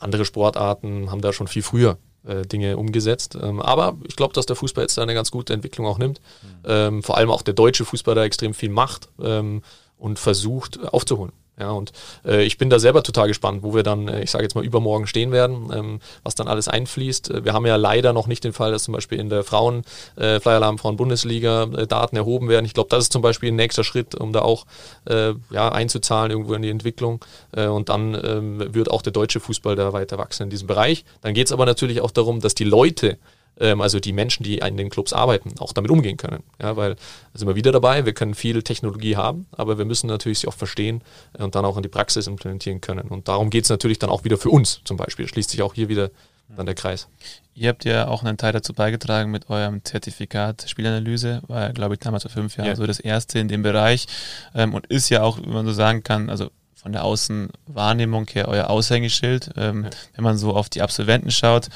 andere 0.04 0.24
Sportarten 0.24 1.10
haben 1.10 1.20
da 1.20 1.32
schon 1.32 1.48
viel 1.48 1.62
früher 1.62 1.98
äh, 2.26 2.42
Dinge 2.42 2.76
umgesetzt. 2.76 3.36
Ähm, 3.40 3.60
aber 3.60 3.96
ich 4.06 4.16
glaube, 4.16 4.34
dass 4.34 4.46
der 4.46 4.56
Fußball 4.56 4.84
jetzt 4.84 4.96
da 4.96 5.02
eine 5.02 5.14
ganz 5.14 5.30
gute 5.30 5.52
Entwicklung 5.52 5.86
auch 5.86 5.98
nimmt. 5.98 6.20
Mhm. 6.42 6.48
Ähm, 6.64 7.02
vor 7.02 7.16
allem 7.16 7.30
auch 7.30 7.42
der 7.42 7.54
deutsche 7.54 7.84
Fußball 7.84 8.14
da 8.14 8.24
extrem 8.24 8.54
viel 8.54 8.70
macht 8.70 9.08
ähm, 9.22 9.62
und 9.98 10.18
versucht 10.18 10.78
aufzuholen. 10.92 11.32
Ja, 11.58 11.70
und 11.70 11.92
äh, 12.24 12.42
ich 12.42 12.58
bin 12.58 12.68
da 12.68 12.80
selber 12.80 13.04
total 13.04 13.28
gespannt, 13.28 13.62
wo 13.62 13.74
wir 13.74 13.84
dann, 13.84 14.08
äh, 14.08 14.24
ich 14.24 14.30
sage 14.32 14.42
jetzt 14.42 14.56
mal, 14.56 14.64
übermorgen 14.64 15.06
stehen 15.06 15.30
werden, 15.30 15.70
ähm, 15.72 16.00
was 16.24 16.34
dann 16.34 16.48
alles 16.48 16.66
einfließt. 16.66 17.30
Äh, 17.30 17.44
wir 17.44 17.52
haben 17.52 17.64
ja 17.64 17.76
leider 17.76 18.12
noch 18.12 18.26
nicht 18.26 18.42
den 18.42 18.52
Fall, 18.52 18.72
dass 18.72 18.84
zum 18.84 18.92
Beispiel 18.92 19.20
in 19.20 19.28
der 19.28 19.44
Frauen, 19.44 19.84
äh, 20.16 20.40
Flyer 20.40 20.76
Frauen 20.78 20.96
Bundesliga 20.96 21.64
äh, 21.64 21.86
Daten 21.86 22.16
erhoben 22.16 22.48
werden. 22.48 22.64
Ich 22.64 22.74
glaube, 22.74 22.88
das 22.90 23.04
ist 23.04 23.12
zum 23.12 23.22
Beispiel 23.22 23.52
ein 23.52 23.56
nächster 23.56 23.84
Schritt, 23.84 24.16
um 24.16 24.32
da 24.32 24.42
auch 24.42 24.66
äh, 25.08 25.34
ja, 25.50 25.68
einzuzahlen 25.70 26.32
irgendwo 26.32 26.54
in 26.54 26.62
die 26.62 26.70
Entwicklung. 26.70 27.24
Äh, 27.52 27.66
und 27.66 27.88
dann 27.88 28.14
ähm, 28.24 28.74
wird 28.74 28.90
auch 28.90 29.02
der 29.02 29.12
deutsche 29.12 29.38
Fußball 29.38 29.76
da 29.76 29.92
weiter 29.92 30.18
wachsen 30.18 30.44
in 30.44 30.50
diesem 30.50 30.66
Bereich. 30.66 31.04
Dann 31.20 31.34
geht 31.34 31.46
es 31.46 31.52
aber 31.52 31.66
natürlich 31.66 32.00
auch 32.00 32.10
darum, 32.10 32.40
dass 32.40 32.54
die 32.54 32.64
Leute, 32.64 33.18
ähm, 33.58 33.80
also 33.80 34.00
die 34.00 34.12
Menschen, 34.12 34.42
die 34.42 34.58
in 34.58 34.76
den 34.76 34.90
Clubs 34.90 35.12
arbeiten, 35.12 35.54
auch 35.58 35.72
damit 35.72 35.90
umgehen 35.90 36.16
können. 36.16 36.42
Ja, 36.60 36.76
weil 36.76 36.94
da 36.94 37.38
sind 37.38 37.48
wir 37.48 37.54
wieder 37.54 37.72
dabei, 37.72 38.04
wir 38.04 38.12
können 38.12 38.34
viel 38.34 38.62
Technologie 38.62 39.16
haben, 39.16 39.46
aber 39.52 39.78
wir 39.78 39.84
müssen 39.84 40.06
natürlich 40.06 40.40
sie 40.40 40.48
auch 40.48 40.54
verstehen 40.54 41.02
und 41.38 41.54
dann 41.54 41.64
auch 41.64 41.76
in 41.76 41.82
die 41.82 41.88
Praxis 41.88 42.26
implementieren 42.26 42.80
können. 42.80 43.08
Und 43.08 43.28
darum 43.28 43.50
geht 43.50 43.64
es 43.64 43.70
natürlich 43.70 43.98
dann 43.98 44.10
auch 44.10 44.24
wieder 44.24 44.38
für 44.38 44.50
uns 44.50 44.80
zum 44.84 44.96
Beispiel. 44.96 45.28
Schließt 45.28 45.50
sich 45.50 45.62
auch 45.62 45.74
hier 45.74 45.88
wieder 45.88 46.10
dann 46.56 46.66
der 46.66 46.74
Kreis. 46.74 47.08
Ihr 47.54 47.68
habt 47.68 47.84
ja 47.84 48.08
auch 48.08 48.22
einen 48.22 48.36
Teil 48.36 48.52
dazu 48.52 48.72
beigetragen 48.72 49.30
mit 49.30 49.48
eurem 49.48 49.84
Zertifikat 49.84 50.68
Spielanalyse, 50.68 51.42
war 51.46 51.72
glaube 51.72 51.94
ich 51.94 52.00
damals 52.00 52.24
vor 52.24 52.32
fünf 52.32 52.56
Jahren 52.56 52.68
ja. 52.68 52.76
so 52.76 52.86
das 52.86 53.00
erste 53.00 53.38
in 53.38 53.48
dem 53.48 53.62
Bereich 53.62 54.06
ähm, 54.54 54.74
und 54.74 54.86
ist 54.86 55.08
ja 55.08 55.22
auch, 55.22 55.38
wenn 55.38 55.52
man 55.52 55.66
so 55.66 55.72
sagen 55.72 56.02
kann, 56.02 56.30
also 56.30 56.50
von 56.84 56.92
der 56.92 57.02
Außenwahrnehmung 57.04 58.26
her 58.34 58.46
euer 58.46 58.68
Aushängeschild, 58.68 59.52
ähm, 59.56 59.84
ja. 59.84 59.90
wenn 60.16 60.24
man 60.24 60.36
so 60.36 60.54
auf 60.54 60.68
die 60.68 60.82
Absolventen 60.82 61.30
schaut. 61.30 61.68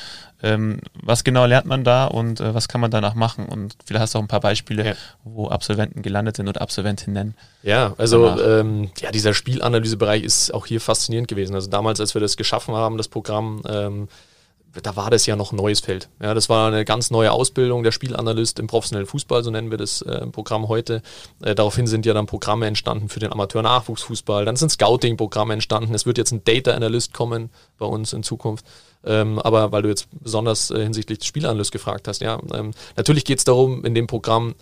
Ähm, 0.42 0.80
was 1.02 1.24
genau 1.24 1.46
lernt 1.46 1.64
man 1.64 1.82
da 1.82 2.04
und 2.04 2.40
äh, 2.40 2.54
was 2.54 2.68
kann 2.68 2.82
man 2.82 2.90
danach 2.90 3.14
machen? 3.14 3.46
Und 3.46 3.74
vielleicht 3.86 4.02
hast 4.02 4.14
du 4.14 4.18
auch 4.18 4.22
ein 4.22 4.28
paar 4.28 4.40
Beispiele, 4.40 4.84
ja. 4.84 4.94
wo 5.24 5.48
Absolventen 5.48 6.02
gelandet 6.02 6.36
sind 6.36 6.46
oder 6.46 6.60
Absolventinnen. 6.60 7.34
Ja, 7.62 7.94
also 7.96 8.38
ähm, 8.38 8.90
ja, 9.00 9.10
dieser 9.10 9.32
Spielanalysebereich 9.32 10.22
ist 10.22 10.52
auch 10.52 10.66
hier 10.66 10.80
faszinierend 10.80 11.26
gewesen. 11.26 11.54
Also 11.54 11.70
damals, 11.70 12.00
als 12.00 12.12
wir 12.12 12.20
das 12.20 12.36
geschaffen 12.36 12.74
haben, 12.74 12.98
das 12.98 13.08
Programm, 13.08 13.62
ähm, 13.66 14.08
da 14.82 14.96
war 14.96 15.10
das 15.10 15.26
ja 15.26 15.36
noch 15.36 15.52
ein 15.52 15.56
neues 15.56 15.80
Feld. 15.80 16.08
Ja, 16.22 16.34
das 16.34 16.48
war 16.48 16.68
eine 16.68 16.84
ganz 16.84 17.10
neue 17.10 17.32
Ausbildung, 17.32 17.82
der 17.82 17.92
Spielanalyst 17.92 18.58
im 18.58 18.66
professionellen 18.66 19.06
Fußball, 19.06 19.42
so 19.42 19.50
nennen 19.50 19.70
wir 19.70 19.78
das 19.78 20.02
äh, 20.02 20.26
Programm 20.26 20.68
heute. 20.68 21.02
Äh, 21.42 21.54
daraufhin 21.54 21.86
sind 21.86 22.06
ja 22.06 22.14
dann 22.14 22.26
Programme 22.26 22.66
entstanden 22.66 23.08
für 23.08 23.20
den 23.20 23.32
Amateur-Nachwuchsfußball, 23.32 24.44
dann 24.44 24.56
sind 24.56 24.70
Scouting-Programme 24.70 25.54
entstanden, 25.54 25.94
es 25.94 26.06
wird 26.06 26.18
jetzt 26.18 26.32
ein 26.32 26.44
Data 26.44 26.72
Analyst 26.72 27.12
kommen 27.14 27.50
bei 27.78 27.86
uns 27.86 28.12
in 28.12 28.22
Zukunft. 28.22 28.64
Ähm, 29.04 29.38
aber 29.38 29.72
weil 29.72 29.82
du 29.82 29.88
jetzt 29.88 30.08
besonders 30.10 30.70
äh, 30.70 30.82
hinsichtlich 30.82 31.18
des 31.18 31.28
Spielanalyst 31.28 31.72
gefragt 31.72 32.08
hast, 32.08 32.20
ja, 32.20 32.40
ähm, 32.52 32.72
natürlich 32.96 33.24
geht 33.24 33.38
es 33.38 33.44
darum, 33.44 33.84
in 33.84 33.94
dem 33.94 34.06
Programm 34.06 34.54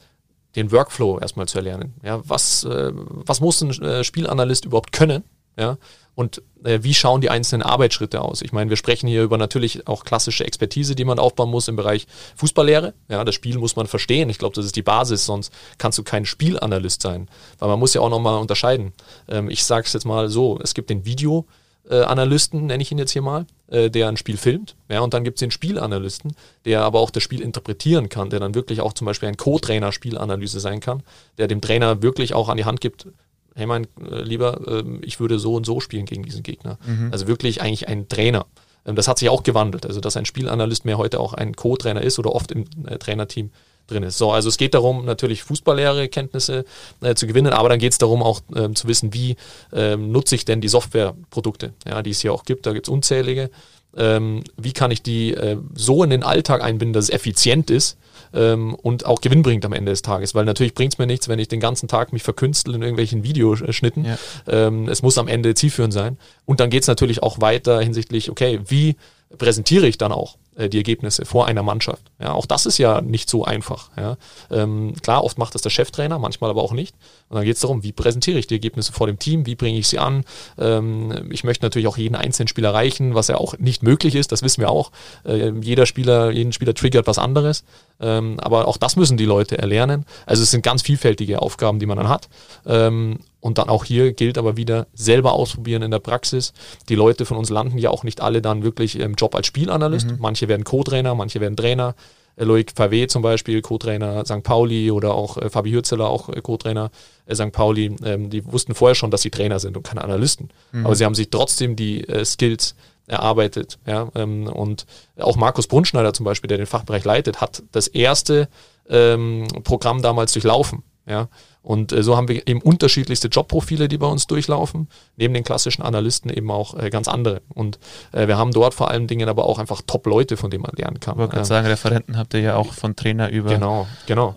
den 0.56 0.72
Workflow 0.72 1.18
erstmal 1.18 1.46
zu 1.46 1.58
erlernen. 1.58 1.94
Ja, 2.02 2.20
was, 2.24 2.64
äh, 2.64 2.92
was 2.94 3.40
muss 3.40 3.60
ein 3.60 3.70
äh, 3.82 4.04
Spielanalyst 4.04 4.64
überhaupt 4.64 4.92
können? 4.92 5.24
Ja, 5.58 5.78
und 6.16 6.42
äh, 6.64 6.78
wie 6.82 6.94
schauen 6.94 7.20
die 7.20 7.28
einzelnen 7.28 7.62
Arbeitsschritte 7.62 8.22
aus? 8.22 8.40
Ich 8.40 8.50
meine, 8.50 8.70
wir 8.70 8.78
sprechen 8.78 9.06
hier 9.06 9.22
über 9.22 9.36
natürlich 9.36 9.86
auch 9.86 10.02
klassische 10.02 10.46
Expertise, 10.46 10.94
die 10.94 11.04
man 11.04 11.18
aufbauen 11.18 11.50
muss 11.50 11.68
im 11.68 11.76
Bereich 11.76 12.06
Fußballlehre. 12.36 12.94
Ja, 13.10 13.22
das 13.22 13.34
Spiel 13.34 13.58
muss 13.58 13.76
man 13.76 13.86
verstehen. 13.86 14.30
Ich 14.30 14.38
glaube, 14.38 14.54
das 14.54 14.64
ist 14.64 14.76
die 14.76 14.82
Basis, 14.82 15.26
sonst 15.26 15.52
kannst 15.76 15.98
du 15.98 16.02
kein 16.02 16.24
Spielanalyst 16.24 17.02
sein. 17.02 17.28
Weil 17.58 17.68
man 17.68 17.78
muss 17.78 17.92
ja 17.92 18.00
auch 18.00 18.08
nochmal 18.08 18.40
unterscheiden. 18.40 18.94
Ähm, 19.28 19.50
ich 19.50 19.62
sage 19.62 19.86
es 19.86 19.92
jetzt 19.92 20.06
mal 20.06 20.30
so, 20.30 20.58
es 20.62 20.72
gibt 20.72 20.88
den 20.88 21.04
Videoanalysten, 21.04 22.64
nenne 22.64 22.82
ich 22.82 22.90
ihn 22.90 22.98
jetzt 22.98 23.12
hier 23.12 23.20
mal, 23.20 23.44
äh, 23.68 23.90
der 23.90 24.08
ein 24.08 24.16
Spiel 24.16 24.38
filmt. 24.38 24.74
Ja, 24.88 25.00
und 25.00 25.12
dann 25.12 25.22
gibt 25.22 25.36
es 25.36 25.40
den 25.40 25.50
Spielanalysten, 25.50 26.34
der 26.64 26.80
aber 26.80 27.00
auch 27.00 27.10
das 27.10 27.24
Spiel 27.24 27.42
interpretieren 27.42 28.08
kann, 28.08 28.30
der 28.30 28.40
dann 28.40 28.54
wirklich 28.54 28.80
auch 28.80 28.94
zum 28.94 29.04
Beispiel 29.04 29.28
ein 29.28 29.36
Co-Trainer 29.36 29.92
Spielanalyse 29.92 30.60
sein 30.60 30.80
kann, 30.80 31.02
der 31.36 31.46
dem 31.46 31.60
Trainer 31.60 32.00
wirklich 32.00 32.32
auch 32.32 32.48
an 32.48 32.56
die 32.56 32.64
Hand 32.64 32.80
gibt, 32.80 33.06
hey 33.56 33.66
mein 33.66 33.86
äh, 34.10 34.22
Lieber, 34.22 34.60
äh, 34.66 34.84
ich 35.02 35.18
würde 35.18 35.38
so 35.38 35.54
und 35.54 35.66
so 35.66 35.80
spielen 35.80 36.06
gegen 36.06 36.22
diesen 36.22 36.42
Gegner. 36.42 36.78
Mhm. 36.86 37.08
Also 37.10 37.26
wirklich 37.26 37.62
eigentlich 37.62 37.88
ein 37.88 38.08
Trainer. 38.08 38.46
Ähm, 38.84 38.96
das 38.96 39.08
hat 39.08 39.18
sich 39.18 39.28
auch 39.28 39.42
gewandelt, 39.42 39.86
also 39.86 40.00
dass 40.00 40.16
ein 40.16 40.26
Spielanalyst 40.26 40.84
mehr 40.84 40.98
heute 40.98 41.18
auch 41.18 41.32
ein 41.32 41.56
Co-Trainer 41.56 42.02
ist 42.02 42.18
oder 42.18 42.34
oft 42.34 42.52
im 42.52 42.66
äh, 42.86 42.98
Trainerteam 42.98 43.50
drin 43.86 44.02
ist. 44.02 44.18
So, 44.18 44.30
also 44.32 44.48
es 44.48 44.58
geht 44.58 44.74
darum, 44.74 45.04
natürlich 45.04 45.42
Fußballlehre 45.44 46.08
Kenntnisse 46.08 46.64
äh, 47.00 47.14
zu 47.14 47.26
gewinnen, 47.26 47.52
aber 47.52 47.68
dann 47.68 47.78
geht 47.78 47.92
es 47.92 47.98
darum, 47.98 48.22
auch 48.22 48.40
ähm, 48.54 48.74
zu 48.74 48.88
wissen, 48.88 49.14
wie 49.14 49.36
ähm, 49.72 50.12
nutze 50.12 50.34
ich 50.34 50.44
denn 50.44 50.60
die 50.60 50.68
Softwareprodukte, 50.68 51.72
ja, 51.86 52.02
die 52.02 52.10
es 52.10 52.20
hier 52.20 52.32
auch 52.32 52.44
gibt. 52.44 52.66
Da 52.66 52.72
gibt 52.72 52.88
es 52.88 52.92
unzählige. 52.92 53.50
Ähm, 53.96 54.42
wie 54.56 54.72
kann 54.72 54.90
ich 54.90 55.02
die 55.02 55.32
äh, 55.32 55.56
so 55.74 56.04
in 56.04 56.10
den 56.10 56.22
Alltag 56.22 56.62
einbinden, 56.62 56.92
dass 56.92 57.06
es 57.06 57.10
effizient 57.10 57.70
ist 57.70 57.96
ähm, 58.32 58.74
und 58.74 59.06
auch 59.06 59.20
Gewinn 59.20 59.42
bringt 59.42 59.64
am 59.64 59.72
Ende 59.72 59.92
des 59.92 60.02
Tages. 60.02 60.34
Weil 60.34 60.44
natürlich 60.44 60.74
bringt 60.74 60.94
es 60.94 60.98
mir 60.98 61.06
nichts, 61.06 61.28
wenn 61.28 61.38
ich 61.38 61.48
den 61.48 61.60
ganzen 61.60 61.88
Tag 61.88 62.12
mich 62.12 62.22
verkünstel 62.22 62.74
in 62.74 62.82
irgendwelchen 62.82 63.22
Videoschnitten. 63.22 64.04
Ja. 64.04 64.18
Ähm, 64.46 64.88
es 64.88 65.02
muss 65.02 65.18
am 65.18 65.28
Ende 65.28 65.54
zielführend 65.54 65.92
sein. 65.92 66.18
Und 66.44 66.60
dann 66.60 66.70
geht 66.70 66.82
es 66.82 66.88
natürlich 66.88 67.22
auch 67.22 67.40
weiter 67.40 67.80
hinsichtlich, 67.80 68.30
okay, 68.30 68.60
wie 68.66 68.96
präsentiere 69.36 69.86
ich 69.86 69.98
dann 69.98 70.12
auch 70.12 70.36
äh, 70.56 70.68
die 70.68 70.78
Ergebnisse 70.78 71.24
vor 71.24 71.46
einer 71.46 71.62
Mannschaft. 71.62 72.10
Ja, 72.18 72.32
auch 72.32 72.46
das 72.46 72.66
ist 72.66 72.78
ja 72.78 73.00
nicht 73.00 73.28
so 73.28 73.44
einfach. 73.44 73.90
Ja. 73.96 74.16
Ähm, 74.50 74.94
klar, 75.02 75.22
oft 75.22 75.38
macht 75.38 75.54
das 75.54 75.62
der 75.62 75.70
Cheftrainer, 75.70 76.18
manchmal 76.18 76.50
aber 76.50 76.62
auch 76.62 76.72
nicht. 76.72 76.94
Und 77.28 77.36
dann 77.36 77.44
geht 77.44 77.56
es 77.56 77.60
darum, 77.60 77.82
wie 77.82 77.92
präsentiere 77.92 78.38
ich 78.38 78.46
die 78.46 78.54
Ergebnisse 78.54 78.92
vor 78.92 79.06
dem 79.06 79.18
Team, 79.18 79.46
wie 79.46 79.54
bringe 79.54 79.78
ich 79.78 79.88
sie 79.88 79.98
an. 79.98 80.24
Ähm, 80.58 81.30
ich 81.30 81.44
möchte 81.44 81.64
natürlich 81.64 81.88
auch 81.88 81.98
jeden 81.98 82.14
einzelnen 82.14 82.48
Spieler 82.48 82.70
erreichen, 82.70 83.14
was 83.14 83.28
ja 83.28 83.36
auch 83.36 83.58
nicht 83.58 83.82
möglich 83.82 84.14
ist, 84.14 84.32
das 84.32 84.42
wissen 84.42 84.60
wir 84.60 84.70
auch. 84.70 84.90
Äh, 85.24 85.52
jeder 85.60 85.86
Spieler, 85.86 86.30
jeden 86.30 86.52
Spieler 86.52 86.74
triggert 86.74 87.06
was 87.06 87.18
anderes. 87.18 87.64
Ähm, 88.00 88.38
aber 88.40 88.68
auch 88.68 88.76
das 88.76 88.96
müssen 88.96 89.16
die 89.16 89.24
Leute 89.24 89.58
erlernen. 89.58 90.04
Also 90.26 90.42
es 90.42 90.50
sind 90.50 90.62
ganz 90.62 90.82
vielfältige 90.82 91.40
Aufgaben, 91.42 91.78
die 91.78 91.86
man 91.86 91.96
dann 91.96 92.08
hat. 92.08 92.28
Ähm, 92.66 93.18
und 93.46 93.58
dann 93.58 93.68
auch 93.68 93.84
hier 93.84 94.12
gilt 94.12 94.38
aber 94.38 94.56
wieder 94.56 94.88
selber 94.92 95.32
ausprobieren 95.32 95.82
in 95.82 95.92
der 95.92 96.00
Praxis. 96.00 96.52
Die 96.88 96.96
Leute 96.96 97.24
von 97.24 97.36
uns 97.36 97.48
landen 97.48 97.78
ja 97.78 97.90
auch 97.90 98.02
nicht 98.02 98.20
alle 98.20 98.42
dann 98.42 98.64
wirklich 98.64 98.98
im 98.98 99.14
Job 99.14 99.36
als 99.36 99.46
Spielanalyst. 99.46 100.10
Mhm. 100.10 100.16
Manche 100.18 100.48
werden 100.48 100.64
Co-Trainer, 100.64 101.14
manche 101.14 101.40
werden 101.40 101.56
Trainer. 101.56 101.94
Äh, 102.34 102.42
Loic 102.42 102.72
Favé 102.76 103.06
zum 103.06 103.22
Beispiel, 103.22 103.62
Co-Trainer 103.62 104.24
St. 104.24 104.42
Pauli 104.42 104.90
oder 104.90 105.14
auch 105.14 105.36
äh, 105.36 105.48
Fabi 105.48 105.70
Hürzeler, 105.70 106.08
auch 106.08 106.28
äh, 106.28 106.40
Co-Trainer 106.40 106.90
äh, 107.26 107.36
St. 107.36 107.52
Pauli. 107.52 107.94
Ähm, 108.04 108.30
die 108.30 108.44
wussten 108.44 108.74
vorher 108.74 108.96
schon, 108.96 109.12
dass 109.12 109.22
sie 109.22 109.30
Trainer 109.30 109.60
sind 109.60 109.76
und 109.76 109.84
keine 109.84 110.02
Analysten. 110.02 110.50
Mhm. 110.72 110.84
Aber 110.84 110.96
sie 110.96 111.04
haben 111.04 111.14
sich 111.14 111.30
trotzdem 111.30 111.76
die 111.76 112.02
äh, 112.08 112.24
Skills 112.24 112.74
erarbeitet. 113.06 113.78
Ja? 113.86 114.08
Ähm, 114.16 114.48
und 114.48 114.86
auch 115.18 115.36
Markus 115.36 115.68
Brunschneider 115.68 116.12
zum 116.12 116.24
Beispiel, 116.24 116.48
der 116.48 116.58
den 116.58 116.66
Fachbereich 116.66 117.04
leitet, 117.04 117.40
hat 117.40 117.62
das 117.70 117.86
erste 117.86 118.48
ähm, 118.88 119.46
Programm 119.62 120.02
damals 120.02 120.32
durchlaufen. 120.32 120.82
Ja? 121.06 121.28
Und 121.66 121.90
äh, 121.92 122.04
so 122.04 122.16
haben 122.16 122.28
wir 122.28 122.46
eben 122.46 122.62
unterschiedlichste 122.62 123.26
Jobprofile, 123.26 123.88
die 123.88 123.98
bei 123.98 124.06
uns 124.06 124.28
durchlaufen. 124.28 124.88
Neben 125.16 125.34
den 125.34 125.42
klassischen 125.42 125.82
Analysten 125.82 126.30
eben 126.30 126.48
auch 126.52 126.78
äh, 126.78 126.90
ganz 126.90 127.08
andere. 127.08 127.42
Und 127.48 127.80
äh, 128.12 128.28
wir 128.28 128.38
haben 128.38 128.52
dort 128.52 128.72
vor 128.72 128.88
allen 128.88 129.08
Dingen 129.08 129.28
aber 129.28 129.46
auch 129.46 129.58
einfach 129.58 129.82
Top-Leute, 129.84 130.36
von 130.36 130.48
denen 130.48 130.62
man 130.62 130.70
lernen 130.76 131.00
kann. 131.00 131.14
Ich 131.14 131.18
wollte 131.18 131.34
gerade 131.34 131.44
sagen, 131.44 131.66
Referenten 131.66 132.16
habt 132.16 132.34
ihr 132.34 132.40
ja 132.40 132.54
auch 132.54 132.72
von 132.72 132.94
Trainer 132.94 133.30
über. 133.30 133.50
Genau, 133.50 133.88
genau. 134.06 134.36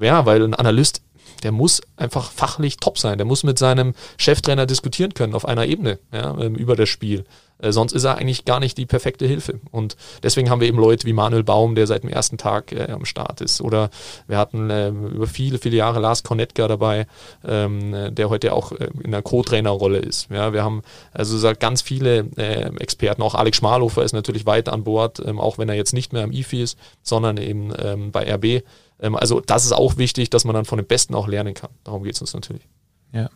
Ja, 0.00 0.08
ja, 0.18 0.26
weil 0.26 0.42
ein 0.42 0.54
Analyst 0.54 1.00
der 1.42 1.52
muss 1.52 1.82
einfach 1.96 2.30
fachlich 2.30 2.78
top 2.78 2.98
sein. 2.98 3.18
Der 3.18 3.26
muss 3.26 3.44
mit 3.44 3.58
seinem 3.58 3.94
Cheftrainer 4.16 4.66
diskutieren 4.66 5.14
können 5.14 5.34
auf 5.34 5.46
einer 5.46 5.66
Ebene 5.66 5.98
ja, 6.12 6.36
ähm, 6.38 6.54
über 6.54 6.76
das 6.76 6.88
Spiel. 6.88 7.24
Äh, 7.58 7.72
sonst 7.72 7.92
ist 7.92 8.04
er 8.04 8.18
eigentlich 8.18 8.44
gar 8.44 8.60
nicht 8.60 8.78
die 8.78 8.86
perfekte 8.86 9.26
Hilfe. 9.26 9.60
Und 9.70 9.96
deswegen 10.22 10.50
haben 10.50 10.60
wir 10.60 10.68
eben 10.68 10.78
Leute 10.78 11.06
wie 11.06 11.12
Manuel 11.12 11.44
Baum, 11.44 11.74
der 11.74 11.86
seit 11.86 12.02
dem 12.02 12.10
ersten 12.10 12.38
Tag 12.38 12.72
äh, 12.72 12.90
am 12.90 13.04
Start 13.04 13.40
ist. 13.40 13.60
Oder 13.60 13.90
wir 14.26 14.38
hatten 14.38 14.70
äh, 14.70 14.88
über 14.88 15.26
viele, 15.26 15.58
viele 15.58 15.76
Jahre 15.76 16.00
Lars 16.00 16.22
Kornetka 16.22 16.68
dabei, 16.68 17.06
ähm, 17.46 18.14
der 18.14 18.28
heute 18.28 18.52
auch 18.52 18.72
äh, 18.72 18.88
in 19.02 19.06
einer 19.06 19.22
Co-Trainerrolle 19.22 19.98
ist. 19.98 20.30
Ja, 20.30 20.52
wir 20.52 20.64
haben 20.64 20.82
also 21.12 21.36
ganz 21.58 21.82
viele 21.82 22.28
äh, 22.36 22.70
Experten. 22.78 23.22
Auch 23.22 23.34
Alex 23.34 23.58
Schmalhofer 23.58 24.02
ist 24.02 24.12
natürlich 24.12 24.46
weiter 24.46 24.72
an 24.72 24.84
Bord, 24.84 25.20
ähm, 25.24 25.40
auch 25.40 25.58
wenn 25.58 25.68
er 25.68 25.74
jetzt 25.74 25.92
nicht 25.92 26.12
mehr 26.12 26.24
am 26.24 26.32
IFI 26.32 26.62
ist, 26.62 26.78
sondern 27.02 27.36
eben 27.36 27.72
ähm, 27.78 28.12
bei 28.12 28.32
RB. 28.32 28.64
Ähm, 29.00 29.16
also 29.16 29.40
das 29.40 29.64
ist 29.64 29.72
auch 29.72 29.96
wichtig, 29.96 30.30
dass 30.30 30.44
man 30.44 30.54
dann 30.54 30.64
von 30.64 30.78
den 30.78 30.86
Besten 30.86 31.14
auch 31.14 31.28
lernen 31.28 31.54
kann. 31.54 31.70
Darum 31.84 32.02
geht 32.02 32.14
es 32.14 32.20
uns 32.20 32.34
natürlich. 32.34 32.66
Ja. 33.12 33.30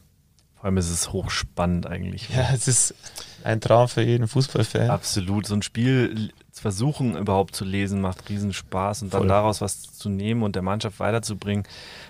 Vor 0.60 0.66
allem 0.66 0.76
ist 0.76 0.90
es 0.90 1.10
hochspannend 1.10 1.86
eigentlich. 1.86 2.28
Ja, 2.28 2.50
es 2.52 2.68
ist 2.68 2.94
ein 3.44 3.62
Traum 3.62 3.88
für 3.88 4.02
jeden 4.02 4.28
Fußballfan. 4.28 4.90
Absolut. 4.90 5.46
So 5.46 5.54
ein 5.54 5.62
Spiel 5.62 6.30
zu 6.52 6.60
versuchen 6.60 7.16
überhaupt 7.16 7.56
zu 7.56 7.64
lesen, 7.64 8.02
macht 8.02 8.28
riesen 8.28 8.52
Spaß 8.52 9.02
und 9.02 9.14
dann 9.14 9.22
Voll. 9.22 9.28
daraus 9.28 9.62
was 9.62 9.82
zu 9.82 10.10
nehmen 10.10 10.42
und 10.42 10.54
der 10.56 10.62
Mannschaft 10.62 11.00
weiterzubringen. 11.00 11.64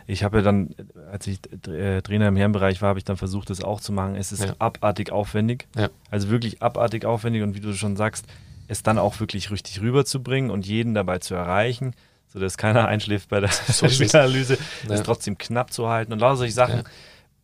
Ich 0.09 0.25
habe 0.25 0.39
ja 0.39 0.43
dann, 0.43 0.75
als 1.13 1.29
ich 1.29 1.39
äh, 1.69 2.03
Trainer 2.03 2.27
im 2.27 2.37
Herrenbereich 2.37 2.83
war, 2.83 2.89
habe 2.89 2.99
ich 2.99 3.05
dann 3.05 3.17
versucht, 3.17 3.51
das 3.51 3.63
auch 3.63 3.81
zu 3.81 3.93
machen. 3.93 4.17
Es 4.17 4.33
ist 4.33 4.43
ja. 4.43 4.55
abartig 4.59 5.13
aufwendig. 5.13 5.69
Ja. 5.77 5.89
Also 6.11 6.29
wirklich 6.29 6.61
abartig 6.61 7.05
aufwendig 7.05 7.45
und 7.45 7.55
wie 7.55 7.61
du 7.61 7.73
schon 7.75 7.97
sagst, 7.97 8.27
es 8.67 8.83
dann 8.83 8.99
auch 8.99 9.21
wirklich 9.21 9.53
richtig 9.53 9.81
rüberzubringen 9.81 10.51
und 10.51 10.67
jeden 10.67 10.95
dabei 10.95 11.19
zu 11.19 11.35
erreichen 11.35 11.95
sodass 12.33 12.57
keiner 12.57 12.87
einschläft 12.89 13.29
bei 13.29 13.41
der 13.41 13.51
so 13.51 13.87
Analyse, 13.87 14.57
ja. 14.89 14.95
ist 14.95 15.05
trotzdem 15.05 15.37
knapp 15.37 15.73
zu 15.73 15.89
halten 15.89 16.13
und 16.13 16.21
lauter 16.21 16.37
solche 16.37 16.55
Sachen. 16.55 16.85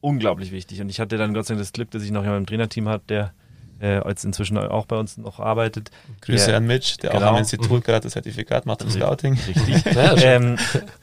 Unglaublich 0.00 0.52
wichtig. 0.52 0.80
Und 0.80 0.88
ich 0.88 1.00
hatte 1.00 1.16
dann 1.16 1.34
Gott 1.34 1.46
sei 1.46 1.54
Dank 1.54 1.62
das 1.62 1.72
Glück, 1.72 1.90
dass 1.90 2.02
ich 2.02 2.10
noch 2.10 2.22
jemanden 2.22 2.42
im 2.42 2.46
Trainerteam 2.46 2.88
habe, 2.88 3.02
der 3.08 3.32
äh, 3.80 4.06
jetzt 4.08 4.24
inzwischen 4.24 4.56
auch 4.56 4.86
bei 4.86 4.96
uns 4.96 5.18
noch 5.18 5.40
arbeitet. 5.40 5.90
Grüße 6.22 6.46
der, 6.46 6.56
an 6.56 6.66
Mitch, 6.66 6.96
der 7.02 7.10
genau. 7.10 7.26
auch 7.26 7.30
am 7.32 7.36
Institut 7.36 7.84
gerade 7.84 8.00
das 8.00 8.12
Zertifikat 8.12 8.66
macht 8.66 8.82
im 8.82 8.90
Scouting. 8.90 9.34
Richtig. 9.34 9.84
ähm, 10.22 10.56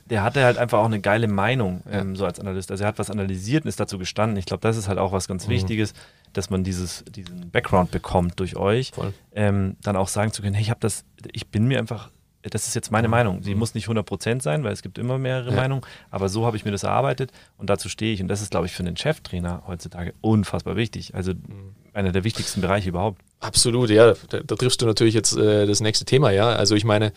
der 0.10 0.24
hatte 0.24 0.44
halt 0.44 0.58
einfach 0.58 0.80
auch 0.80 0.86
eine 0.86 1.00
geile 1.00 1.28
Meinung, 1.28 1.82
ähm, 1.90 2.16
so 2.16 2.26
als 2.26 2.40
Analyst. 2.40 2.72
Also 2.72 2.84
er 2.84 2.88
hat 2.88 3.00
was 3.00 3.10
analysiert 3.10 3.66
und 3.66 3.70
ist 3.70 3.80
dazu 3.80 3.98
gestanden. 3.98 4.38
Ich 4.38 4.46
glaube, 4.46 4.62
das 4.62 4.78
ist 4.78 4.88
halt 4.88 4.98
auch 4.98 5.12
was 5.12 5.28
ganz 5.28 5.48
mhm. 5.48 5.52
Wichtiges, 5.52 5.94
dass 6.34 6.50
man 6.50 6.64
dieses, 6.64 7.04
diesen 7.06 7.52
Background 7.52 7.92
bekommt 7.92 8.40
durch 8.40 8.56
euch. 8.56 8.92
Ähm, 9.34 9.78
dann 9.82 9.96
auch 9.96 10.08
sagen 10.08 10.32
zu 10.32 10.42
können, 10.42 10.56
hey, 10.56 10.64
ich 10.64 10.70
habe 10.70 10.80
das, 10.80 11.06
ich 11.32 11.48
bin 11.48 11.66
mir 11.66 11.80
einfach 11.80 12.10
das 12.50 12.68
ist 12.68 12.76
jetzt 12.76 12.92
meine 12.92 13.08
Meinung. 13.08 13.42
Sie 13.42 13.54
mhm. 13.54 13.60
muss 13.60 13.74
nicht 13.74 13.88
100% 13.88 14.42
sein, 14.42 14.64
weil 14.64 14.74
es 14.74 14.82
gibt 14.82 14.98
immer 14.98 15.18
mehrere 15.18 15.52
ja. 15.52 15.56
Meinungen, 15.56 15.84
aber 16.12 16.30
so 16.30 16.46
habe 16.46 16.58
ich 16.58 16.66
mir 16.66 16.72
das 16.72 16.84
erarbeitet 16.84 17.32
und 17.58 17.70
dazu 17.70 17.90
stehe 17.90 18.14
ich. 18.14 18.22
Und 18.22 18.28
das 18.28 18.42
ist, 18.42 18.52
glaube 18.52 18.66
ich, 18.66 18.74
für 18.74 18.84
einen 18.84 18.98
Cheftrainer 18.98 19.64
heutzutage 19.68 20.14
unfassbar 20.22 20.76
wichtig. 20.76 21.16
Also 21.16 21.34
mhm. 21.34 21.76
einer 21.94 22.12
der 22.12 22.24
wichtigsten 22.24 22.62
Bereiche 22.62 22.90
überhaupt. 22.90 23.22
Absolut, 23.40 23.90
ja. 23.90 24.14
Da, 24.30 24.40
da 24.40 24.56
triffst 24.56 24.82
du 24.82 24.86
natürlich 24.86 25.14
jetzt 25.14 25.36
äh, 25.38 25.66
das 25.66 25.80
nächste 25.80 26.06
Thema, 26.06 26.32
ja. 26.32 26.50
Also 26.50 26.76
ich 26.76 26.86
meine, 26.86 27.14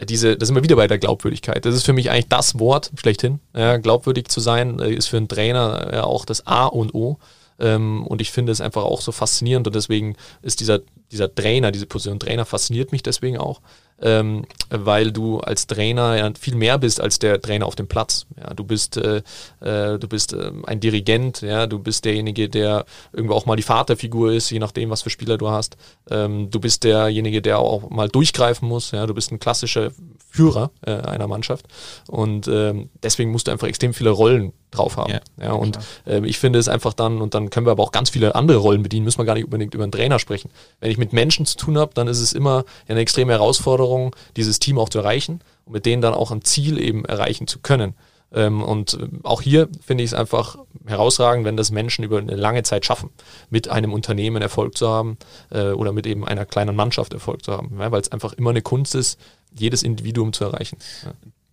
diese, 0.00 0.36
da 0.36 0.46
sind 0.46 0.54
wir 0.54 0.62
wieder 0.62 0.76
bei 0.76 0.86
der 0.86 0.98
Glaubwürdigkeit. 0.98 1.64
Das 1.64 1.74
ist 1.74 1.84
für 1.84 1.92
mich 1.92 2.10
eigentlich 2.10 2.28
das 2.28 2.58
Wort 2.58 2.90
schlechthin. 2.96 3.40
Ja, 3.54 3.76
glaubwürdig 3.76 4.28
zu 4.28 4.40
sein 4.40 4.78
äh, 4.78 4.92
ist 4.92 5.08
für 5.08 5.16
einen 5.16 5.28
Trainer 5.28 5.90
ja 5.92 6.04
auch 6.04 6.24
das 6.24 6.46
A 6.46 6.66
und 6.66 6.94
O. 6.94 7.18
Ähm, 7.58 8.06
und 8.06 8.20
ich 8.20 8.32
finde 8.32 8.52
es 8.52 8.60
einfach 8.60 8.82
auch 8.82 9.00
so 9.00 9.12
faszinierend 9.12 9.66
und 9.66 9.76
deswegen 9.76 10.16
ist 10.40 10.60
dieser, 10.60 10.80
dieser 11.10 11.32
Trainer, 11.32 11.70
diese 11.70 11.86
Position 11.86 12.18
Trainer 12.18 12.44
fasziniert 12.44 12.92
mich 12.92 13.02
deswegen 13.02 13.38
auch, 13.38 13.60
ähm, 14.00 14.44
weil 14.70 15.12
du 15.12 15.40
als 15.40 15.66
Trainer 15.66 16.16
ja 16.16 16.30
viel 16.38 16.56
mehr 16.56 16.78
bist 16.78 17.00
als 17.00 17.18
der 17.18 17.40
Trainer 17.40 17.66
auf 17.66 17.76
dem 17.76 17.88
Platz. 17.88 18.26
Ja, 18.38 18.54
du 18.54 18.64
bist, 18.64 18.96
äh, 18.96 19.22
äh, 19.60 19.98
du 19.98 20.08
bist 20.08 20.32
äh, 20.32 20.50
ein 20.66 20.80
Dirigent, 20.80 21.42
ja, 21.42 21.66
du 21.66 21.78
bist 21.78 22.04
derjenige, 22.04 22.48
der 22.48 22.84
irgendwo 23.12 23.34
auch 23.34 23.46
mal 23.46 23.56
die 23.56 23.62
Vaterfigur 23.62 24.32
ist, 24.32 24.50
je 24.50 24.58
nachdem, 24.58 24.90
was 24.90 25.02
für 25.02 25.10
Spieler 25.10 25.38
du 25.38 25.50
hast. 25.50 25.76
Ähm, 26.10 26.50
du 26.50 26.60
bist 26.60 26.84
derjenige, 26.84 27.42
der 27.42 27.58
auch 27.58 27.90
mal 27.90 28.08
durchgreifen 28.08 28.68
muss. 28.68 28.90
Ja, 28.90 29.06
du 29.06 29.14
bist 29.14 29.30
ein 29.32 29.38
klassischer 29.40 29.90
Führer 30.30 30.70
äh, 30.86 30.92
einer 30.92 31.28
Mannschaft 31.28 31.66
und 32.08 32.48
ähm, 32.48 32.90
deswegen 33.02 33.30
musst 33.30 33.46
du 33.46 33.52
einfach 33.52 33.68
extrem 33.68 33.92
viele 33.94 34.10
Rollen 34.10 34.52
drauf 34.72 34.96
haben. 34.96 35.12
Ja, 35.12 35.20
ja 35.40 35.52
und 35.52 35.78
äh, 36.06 36.26
ich 36.26 36.38
finde 36.38 36.58
es 36.58 36.68
einfach 36.68 36.92
dann, 36.92 37.20
und 37.20 37.34
dann 37.34 37.50
können 37.50 37.66
wir 37.66 37.70
aber 37.70 37.82
auch 37.82 37.92
ganz 37.92 38.10
viele 38.10 38.34
andere 38.34 38.58
Rollen 38.58 38.82
bedienen, 38.82 39.04
müssen 39.04 39.18
wir 39.18 39.24
gar 39.24 39.34
nicht 39.34 39.44
unbedingt 39.44 39.74
über 39.74 39.84
einen 39.84 39.92
Trainer 39.92 40.18
sprechen. 40.18 40.50
Wenn 40.80 40.90
ich 40.90 40.98
mit 40.98 41.12
Menschen 41.12 41.46
zu 41.46 41.56
tun 41.56 41.78
habe, 41.78 41.92
dann 41.94 42.08
ist 42.08 42.20
es 42.20 42.32
immer 42.32 42.64
eine 42.88 43.00
extreme 43.00 43.32
Herausforderung, 43.32 44.16
dieses 44.36 44.58
Team 44.58 44.78
auch 44.78 44.88
zu 44.88 44.98
erreichen 44.98 45.40
und 45.64 45.74
mit 45.74 45.86
denen 45.86 46.02
dann 46.02 46.14
auch 46.14 46.32
ein 46.32 46.42
Ziel 46.42 46.78
eben 46.80 47.04
erreichen 47.04 47.46
zu 47.46 47.60
können. 47.60 47.94
Ähm, 48.34 48.62
und 48.62 48.94
äh, 48.94 49.08
auch 49.22 49.42
hier 49.42 49.68
finde 49.84 50.04
ich 50.04 50.10
es 50.10 50.14
einfach 50.14 50.56
herausragend, 50.86 51.44
wenn 51.44 51.56
das 51.56 51.70
Menschen 51.70 52.02
über 52.02 52.18
eine 52.18 52.34
lange 52.34 52.62
Zeit 52.62 52.86
schaffen, 52.86 53.10
mit 53.50 53.68
einem 53.68 53.92
Unternehmen 53.92 54.42
Erfolg 54.42 54.76
zu 54.76 54.88
haben 54.88 55.18
äh, 55.50 55.72
oder 55.72 55.92
mit 55.92 56.06
eben 56.06 56.26
einer 56.26 56.46
kleinen 56.46 56.74
Mannschaft 56.74 57.12
Erfolg 57.12 57.44
zu 57.44 57.52
haben, 57.52 57.70
weil 57.76 58.00
es 58.00 58.10
einfach 58.10 58.32
immer 58.32 58.50
eine 58.50 58.62
Kunst 58.62 58.94
ist, 58.94 59.20
jedes 59.54 59.82
Individuum 59.82 60.32
zu 60.32 60.44
erreichen 60.44 60.78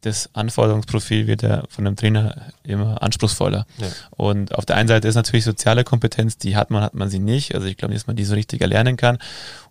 das 0.01 0.29
Anforderungsprofil 0.33 1.27
wird 1.27 1.41
ja 1.41 1.63
von 1.69 1.85
einem 1.85 1.95
Trainer 1.95 2.51
immer 2.63 3.01
anspruchsvoller. 3.03 3.65
Ja. 3.77 3.87
Und 4.11 4.55
auf 4.55 4.65
der 4.65 4.77
einen 4.77 4.87
Seite 4.87 5.07
ist 5.07 5.15
natürlich 5.15 5.43
soziale 5.43 5.83
Kompetenz, 5.83 6.37
die 6.37 6.55
hat 6.55 6.69
man, 6.69 6.83
hat 6.83 6.93
man 6.93 7.09
sie 7.09 7.19
nicht. 7.19 7.53
Also 7.53 7.67
ich 7.67 7.75
glaube 7.75 7.93
nicht, 7.93 8.03
dass 8.03 8.07
man 8.07 8.15
die 8.15 8.23
so 8.23 8.33
richtig 8.33 8.61
erlernen 8.61 8.95
kann. 8.95 9.17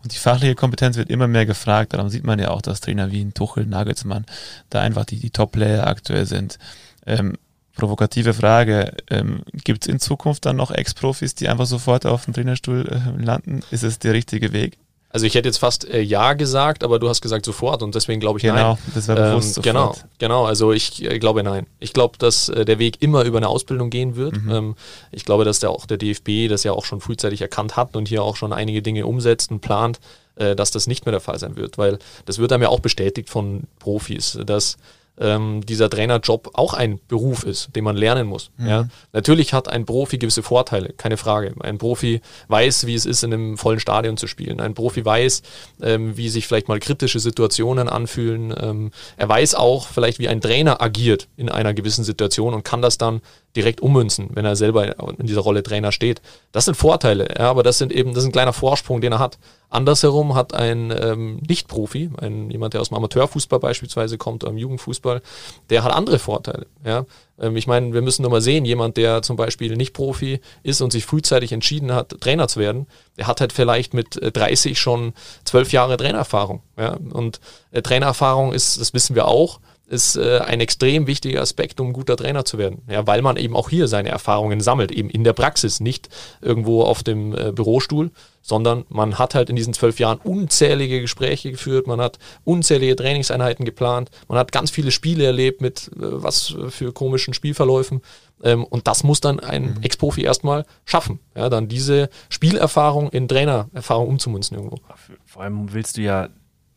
Und 0.03 0.13
die 0.13 0.19
fachliche 0.19 0.55
Kompetenz 0.55 0.97
wird 0.97 1.11
immer 1.11 1.29
mehr 1.29 1.47
gefragt. 1.47 1.95
Darum 1.95 2.11
sieht 2.11 2.25
man 2.25 2.39
ja 2.39 2.51
auch, 2.51 2.61
dass 2.61 2.81
Trainer 2.81 3.11
wie 3.11 3.23
ein 3.23 3.33
Tuchel, 3.33 3.67
Nagelsmann 3.67 4.27
da 4.69 4.81
einfach 4.81 5.07
die, 5.07 5.19
die 5.19 5.31
Top-Player 5.31 5.87
aktuell 5.87 6.27
sind. 6.27 6.59
Ähm, 7.07 7.39
provokative 7.75 8.35
Frage, 8.35 8.93
ähm, 9.09 9.43
gibt 9.53 9.85
es 9.85 9.89
in 9.89 10.01
Zukunft 10.01 10.45
dann 10.45 10.57
noch 10.57 10.71
Ex-Profis, 10.71 11.37
die 11.37 11.49
einfach 11.49 11.67
sofort 11.67 12.05
auf 12.05 12.27
dem 12.27 12.35
Trainerstuhl 12.35 12.87
äh, 12.87 13.23
landen? 13.23 13.63
Ist 13.71 13.85
es 13.85 13.99
der 13.99 14.13
richtige 14.13 14.53
Weg? 14.53 14.77
Also 15.11 15.25
ich 15.25 15.35
hätte 15.35 15.49
jetzt 15.49 15.59
fast 15.59 15.89
äh, 15.89 16.01
ja 16.01 16.35
gesagt, 16.35 16.85
aber 16.85 16.99
du 16.99 17.09
hast 17.09 17.23
gesagt 17.23 17.47
sofort 17.47 17.83
und 17.83 17.95
deswegen 17.95 18.21
glaube 18.21 18.39
ich 18.39 18.43
genau, 18.43 18.55
nein. 18.55 18.65
Genau, 18.65 18.95
das 18.95 19.09
war 19.09 19.17
bewusst 19.17 19.57
ähm, 19.57 19.63
Genau, 19.63 19.95
genau. 20.19 20.45
Also 20.45 20.73
ich 20.73 21.03
äh, 21.03 21.19
glaube 21.19 21.43
nein. 21.43 21.67
Ich 21.81 21.95
glaube, 21.95 22.19
dass 22.19 22.51
äh, 22.51 22.67
der 22.67 22.79
Weg 22.79 23.01
immer 23.01 23.25
über 23.25 23.39
eine 23.39 23.49
Ausbildung 23.49 23.89
gehen 23.89 24.17
wird. 24.17 24.37
Mhm. 24.37 24.51
Ähm, 24.51 24.75
ich 25.11 25.25
glaube, 25.25 25.45
dass 25.45 25.61
der 25.61 25.71
auch 25.71 25.87
der 25.87 25.97
DFB 25.97 26.49
das 26.49 26.63
ja 26.63 26.73
auch 26.73 26.85
schon 26.85 27.01
frühzeitig 27.01 27.41
erkannt 27.41 27.77
hat 27.77 27.97
und 27.97 28.09
hier 28.09 28.23
auch 28.23 28.37
schon 28.37 28.53
einige 28.53 28.83
Dinge 28.83 29.07
umsetzt 29.07 29.51
und 29.51 29.61
plant, 29.61 29.99
äh, 30.37 30.55
dass 30.55 30.73
das 30.73 30.87
nicht 30.87 31.07
mehr 31.07 31.13
der 31.13 31.21
Fall 31.21 31.39
sein 31.39 31.57
wird, 31.57 31.79
weil 31.79 31.99
das 32.27 32.39
wird 32.39 32.53
einem 32.53 32.65
ja 32.65 32.69
auch 32.69 32.81
bestätigt 32.81 33.31
von 33.31 33.63
Profis, 33.79 34.39
dass 34.45 34.77
ähm, 35.21 35.65
dieser 35.67 35.91
Trainerjob 35.91 36.51
auch 36.55 36.75
ein 36.75 37.01
Beruf 37.09 37.45
ist, 37.45 37.75
den 37.75 37.85
man 37.85 37.97
lernen 37.97 38.27
muss. 38.27 38.51
Mhm. 38.57 38.67
Ja. 38.67 38.89
Natürlich 39.13 39.53
hat 39.53 39.69
ein 39.69 39.85
Profi 39.85 40.19
gewisse 40.19 40.43
Vorteile, 40.43 40.93
keine 40.97 41.17
Frage. 41.17 41.55
Ein 41.61 41.79
Profi 41.79 42.21
weiß, 42.49 42.87
wie 42.87 42.95
es 42.95 43.07
ist, 43.07 43.25
in 43.25 43.33
einem 43.33 43.59
vollen 43.59 43.81
Stadion 43.81 44.17
zu 44.17 44.27
spielen. 44.27 44.61
Ein 44.61 44.75
Profi 44.75 45.05
weiß, 45.05 45.43
ähm, 45.83 46.17
wie 46.17 46.29
sich 46.29 46.47
vielleicht 46.47 46.69
mal 46.69 46.81
kritische 46.81 47.21
Situationen 47.21 47.89
anfühlen. 47.89 48.55
Ähm, 48.61 48.91
er 49.17 49.29
weiß 49.29 49.55
auch 49.55 49.87
vielleicht, 49.87 50.19
wie 50.19 50.29
ein 50.29 50.41
Trainer 50.41 50.81
agiert 50.81 51.29
in 51.37 51.49
einer 51.49 51.75
gewissen 51.75 52.05
Situation 52.05 52.55
und 52.55 52.65
kann 52.65 52.83
das 52.83 52.99
dann 52.99 53.21
direkt 53.57 53.81
ummünzen, 53.81 54.29
wenn 54.35 54.45
er 54.45 54.57
selber 54.57 54.99
in 55.19 55.27
dieser 55.27 55.41
Rolle 55.41 55.63
Trainer 55.63 55.91
steht. 55.91 56.21
Das 56.53 56.67
sind 56.67 56.77
Vorteile, 56.77 57.29
ja, 57.39 57.51
aber 57.51 57.63
das 57.63 57.79
sind 57.79 57.93
eben, 57.93 58.15
das 58.15 58.23
ist 58.23 58.29
ein 58.29 58.33
kleiner 58.33 58.53
Vorsprung, 58.53 59.01
den 59.01 59.13
er 59.13 59.19
hat. 59.19 59.39
Andersherum 59.71 60.35
hat 60.35 60.55
ein 60.55 60.93
ähm, 60.99 61.41
Nicht-Profi, 61.47 62.11
ein, 62.21 62.51
jemand, 62.51 62.75
der 62.75 62.81
aus 62.81 62.89
dem 62.89 62.97
Amateurfußball 62.97 63.59
beispielsweise 63.59 64.17
kommt, 64.17 64.43
oder 64.45 64.53
im 64.53 64.59
Jugendfußball, 64.59 65.21
der 65.69 65.85
hat 65.85 65.93
andere 65.93 66.19
Vorteile. 66.19 66.67
Ja? 66.85 67.05
Ähm, 67.39 67.57
ich 67.57 67.67
meine, 67.67 67.93
wir 67.93 68.01
müssen 68.01 68.23
nur 68.23 68.31
mal 68.31 68.41
sehen, 68.41 68.65
jemand, 68.65 68.97
der 68.97 69.21
zum 69.23 69.37
Beispiel 69.37 69.77
nicht 69.77 69.93
Profi 69.93 70.41
ist 70.63 70.81
und 70.81 70.91
sich 70.91 71.05
frühzeitig 71.05 71.53
entschieden 71.53 71.93
hat, 71.93 72.19
Trainer 72.21 72.49
zu 72.49 72.61
werden, 72.61 72.87
der 73.19 73.27
hat 73.27 73.41
halt 73.41 73.53
vielleicht 73.53 73.93
mit 73.93 74.19
30 74.21 74.73
äh, 74.73 74.75
schon 74.75 75.13
zwölf 75.45 75.71
Jahre 75.73 75.99
Trainererfahrung. 75.99 76.63
Ja? 76.79 76.97
Und 77.13 77.41
äh, 77.71 77.83
Trainererfahrung 77.83 78.53
ist, 78.53 78.81
das 78.81 78.95
wissen 78.95 79.15
wir 79.15 79.29
auch, 79.29 79.61
ist 79.89 80.17
äh, 80.17 80.39
ein 80.41 80.61
extrem 80.61 81.07
wichtiger 81.07 81.41
Aspekt, 81.41 81.81
um 81.81 81.89
ein 81.89 81.93
guter 81.93 82.17
Trainer 82.17 82.45
zu 82.45 82.59
werden. 82.59 82.83
Ja, 82.89 83.07
weil 83.07 83.23
man 83.23 83.37
eben 83.37 83.57
auch 83.57 83.71
hier 83.71 83.89
seine 83.89 84.11
Erfahrungen 84.11 84.61
sammelt, 84.61 84.93
eben 84.93 85.09
in 85.09 85.25
der 85.25 85.33
Praxis, 85.33 85.81
nicht 85.81 86.09
irgendwo 86.41 86.83
auf 86.83 87.03
dem 87.03 87.35
äh, 87.35 87.53
Bürostuhl, 87.53 88.11
sondern 88.43 88.85
man 88.89 89.19
hat 89.19 89.35
halt 89.35 89.51
in 89.51 89.57
diesen 89.57 89.73
zwölf 89.73 89.99
Jahren 89.99 90.19
unzählige 90.19 91.01
Gespräche 91.01 91.51
geführt, 91.51 91.87
man 91.87 92.01
hat 92.01 92.19
unzählige 92.45 92.97
Trainingseinheiten 92.97 93.65
geplant, 93.65 94.11
man 94.29 94.39
hat 94.39 94.53
ganz 94.53 94.71
viele 94.71 94.91
Spiele 94.91 95.25
erlebt 95.25 95.61
mit 95.61 95.91
äh, 95.95 96.01
was 96.01 96.55
für 96.69 96.93
komischen 96.93 97.35
Spielverläufen. 97.35 98.03
Ähm, 98.43 98.65
und 98.65 98.87
das 98.87 99.05
muss 99.05 99.21
dann 99.21 99.41
ein 99.41 99.75
mhm. 99.75 99.83
Ex-Profi 99.83 100.23
erstmal 100.23 100.65
schaffen, 100.85 101.19
ja, 101.35 101.49
dann 101.49 101.69
diese 101.69 102.11
Spielerfahrung 102.29 103.09
in 103.09 103.27
Trainererfahrung 103.27 104.07
umzumünzen 104.09 104.57
irgendwo. 104.57 104.79
Vor 105.25 105.43
allem 105.43 105.73
willst 105.73 105.97
du 105.97 106.03
ja 106.03 106.29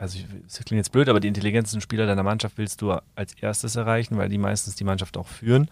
also 0.01 0.17
das 0.43 0.65
klingt 0.65 0.79
jetzt 0.79 0.91
blöd, 0.91 1.09
aber 1.09 1.19
die 1.19 1.27
intelligentesten 1.27 1.79
Spieler 1.79 2.07
deiner 2.07 2.23
Mannschaft 2.23 2.57
willst 2.57 2.81
du 2.81 2.91
als 3.13 3.33
erstes 3.39 3.75
erreichen, 3.75 4.17
weil 4.17 4.29
die 4.29 4.39
meistens 4.39 4.75
die 4.75 4.83
Mannschaft 4.83 5.15
auch 5.15 5.27
führen. 5.27 5.69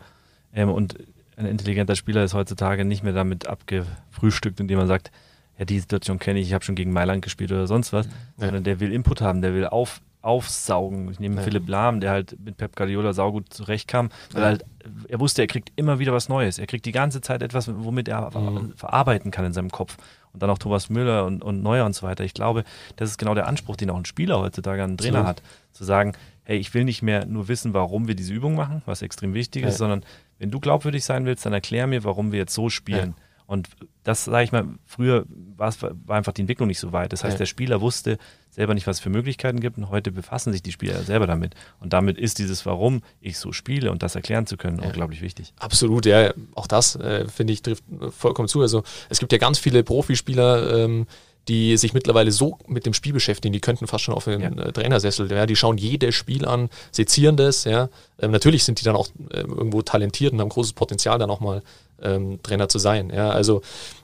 Ähm, 0.54 0.70
und 0.70 0.98
ein 1.36 1.48
intelligenter 1.48 1.96
Spieler 1.96 2.24
ist 2.24 2.36
heutzutage 2.36 2.86
nicht 2.86 3.04
mehr 3.04 3.14
damit 3.14 3.48
abgefrühstückt, 3.48 4.60
indem 4.60 4.78
man 4.78 4.88
sagt, 4.88 5.12
ja, 5.58 5.66
die 5.66 5.80
Situation 5.80 6.20
kenne 6.20 6.40
ich, 6.40 6.48
ich 6.48 6.54
habe 6.54 6.64
schon 6.64 6.76
gegen 6.76 6.94
Mailand 6.94 7.24
gespielt 7.24 7.52
oder 7.52 7.66
sonst 7.66 7.92
was, 7.92 8.06
ja. 8.06 8.12
sondern 8.38 8.64
der 8.64 8.80
will 8.80 8.94
Input 8.94 9.22
haben, 9.22 9.42
der 9.42 9.56
will 9.56 9.66
auf, 9.66 10.00
aufsaugen. 10.22 11.10
Ich 11.10 11.20
nehme 11.20 11.38
ja. 11.38 11.42
Philipp 11.42 11.68
Lahm, 11.68 12.00
der 12.00 12.12
halt 12.12 12.38
mit 12.40 12.58
Pep 12.58 12.76
Guardiola 12.76 13.14
saugut 13.14 13.52
zurechtkam, 13.52 14.10
weil 14.32 14.42
ja. 14.42 14.48
halt, 14.50 14.66
er 15.08 15.20
wusste, 15.20 15.42
er 15.42 15.48
kriegt 15.48 15.72
immer 15.76 15.98
wieder 15.98 16.14
was 16.14 16.30
Neues. 16.30 16.60
Er 16.60 16.68
kriegt 16.68 16.86
die 16.86 16.92
ganze 16.92 17.22
Zeit 17.22 17.42
etwas, 17.42 17.72
womit 17.74 18.08
er 18.08 18.30
mhm. 18.38 18.74
verarbeiten 18.76 19.32
kann 19.32 19.46
in 19.46 19.54
seinem 19.54 19.72
Kopf. 19.72 19.98
Und 20.34 20.44
dann 20.44 20.50
auch 20.50 20.58
Thomas 20.58 20.90
Müller 20.90 21.26
und, 21.26 21.44
und 21.44 21.64
Neuer 21.64 21.86
und 21.86 21.94
so 21.94 22.06
weiter. 22.06 22.24
Ich 22.24 22.34
glaube, 22.34 22.64
das 22.96 23.10
ist 23.10 23.18
genau 23.18 23.34
der 23.34 23.48
Anspruch, 23.48 23.76
den 23.76 23.90
auch 23.90 23.98
ein 23.98 24.06
Spieler 24.06 24.40
heutzutage 24.40 24.84
an 24.84 24.92
einen 24.92 24.98
Trainer 24.98 25.22
so. 25.22 25.28
hat. 25.28 25.42
Zu 25.72 25.84
sagen, 25.84 26.14
hey, 26.44 26.58
ich 26.58 26.74
will 26.74 26.84
nicht 26.84 27.02
mehr 27.02 27.26
nur 27.26 27.48
wissen, 27.48 27.74
warum 27.74 28.08
wir 28.08 28.16
diese 28.16 28.34
Übung 28.34 28.56
machen, 28.56 28.82
was 28.86 29.02
extrem 29.02 29.34
wichtig 29.34 29.64
ist, 29.66 29.78
sondern 29.78 30.04
wenn 30.40 30.52
du 30.52 30.60
glaubwürdig 30.60 31.04
sein 31.04 31.26
willst, 31.26 31.46
dann 31.46 31.54
erklär 31.54 31.86
mir, 31.86 32.04
warum 32.04 32.32
wir 32.32 32.40
jetzt 32.40 32.54
so 32.54 32.70
spielen. 32.70 33.14
Ja. 33.18 33.24
Und 33.50 33.68
das, 34.04 34.26
sage 34.26 34.44
ich 34.44 34.52
mal, 34.52 34.64
früher 34.86 35.26
war, 35.58 35.74
einfach 36.08 36.34
die 36.34 36.42
Entwicklung 36.42 36.68
nicht 36.68 36.78
so 36.78 36.92
weit. 36.92 37.12
Das 37.14 37.24
heißt, 37.24 37.34
ja. 37.34 37.38
der 37.40 37.46
Spieler 37.48 37.82
wusste 37.82 38.20
selber 38.52 38.76
nicht, 38.76 38.86
was 38.86 38.98
es 38.98 39.00
für 39.02 39.10
Möglichkeiten 39.10 39.60
gibt 39.60 39.80
und 39.80 39.90
heute 39.90 40.12
befassen 40.12 40.54
sich 40.54 40.62
die 40.62 40.72
Spieler 40.72 41.02
selber 41.02 41.26
damit. 41.26 41.56
Und 41.80 41.92
damit 41.92 42.20
ist 42.20 42.38
dieses 42.38 42.68
Warum 42.68 43.02
ich 43.22 43.40
so 43.40 43.52
spiele 43.52 43.92
und 43.92 44.04
das 44.04 44.14
erklären 44.14 44.46
zu 44.46 44.56
können 44.56 44.78
ja. 44.78 44.86
unglaublich 44.86 45.24
wichtig. 45.24 45.52
Absolut, 45.58 46.06
ja. 46.06 46.32
Auch 46.54 46.68
das, 46.68 46.96
äh, 46.98 47.28
finde 47.28 47.54
ich, 47.54 47.64
trifft 47.64 47.84
vollkommen 48.12 48.48
zu. 48.48 48.62
Also 48.62 48.84
es 49.10 49.18
gibt 49.18 49.32
ja 49.32 49.40
ganz 49.40 49.58
viele 49.58 49.84
Profispieler, 49.84 50.86
ähm, 50.86 51.08
die 51.48 51.76
sich 51.78 51.94
mittlerweile 51.94 52.32
so 52.32 52.60
mit 52.68 52.86
dem 52.86 52.94
Spiel 52.94 53.14
beschäftigen, 53.14 53.52
die 53.52 53.62
könnten 53.62 53.88
fast 53.88 54.04
schon 54.04 54.14
auf 54.14 54.26
den 54.26 54.42
ja. 54.42 54.50
Äh, 54.50 54.72
Trainersessel. 54.74 55.32
Ja, 55.32 55.48
die 55.48 55.56
schauen 55.56 55.80
jedes 55.80 56.14
Spiel 56.14 56.46
an, 56.46 56.70
sezieren 56.92 57.36
das. 57.36 57.64
Ja. 57.64 57.90
Ähm, 58.20 58.30
natürlich 58.30 58.64
sind 58.64 58.80
die 58.80 58.86
dann 58.86 58.96
auch 58.96 59.08
äh, 59.32 59.40
irgendwo 59.40 59.82
talentiert 59.82 60.34
und 60.34 60.40
haben 60.40 60.50
großes 60.50 60.74
Potenzial, 60.74 61.18
dann 61.18 61.32
auch 61.32 61.40
mal 61.40 61.64
ähm, 62.04 62.40
Trainer 62.44 62.70
zu 62.70 62.80
sein. 62.80 63.12
Ja. 63.14 63.30
Also 63.30 63.62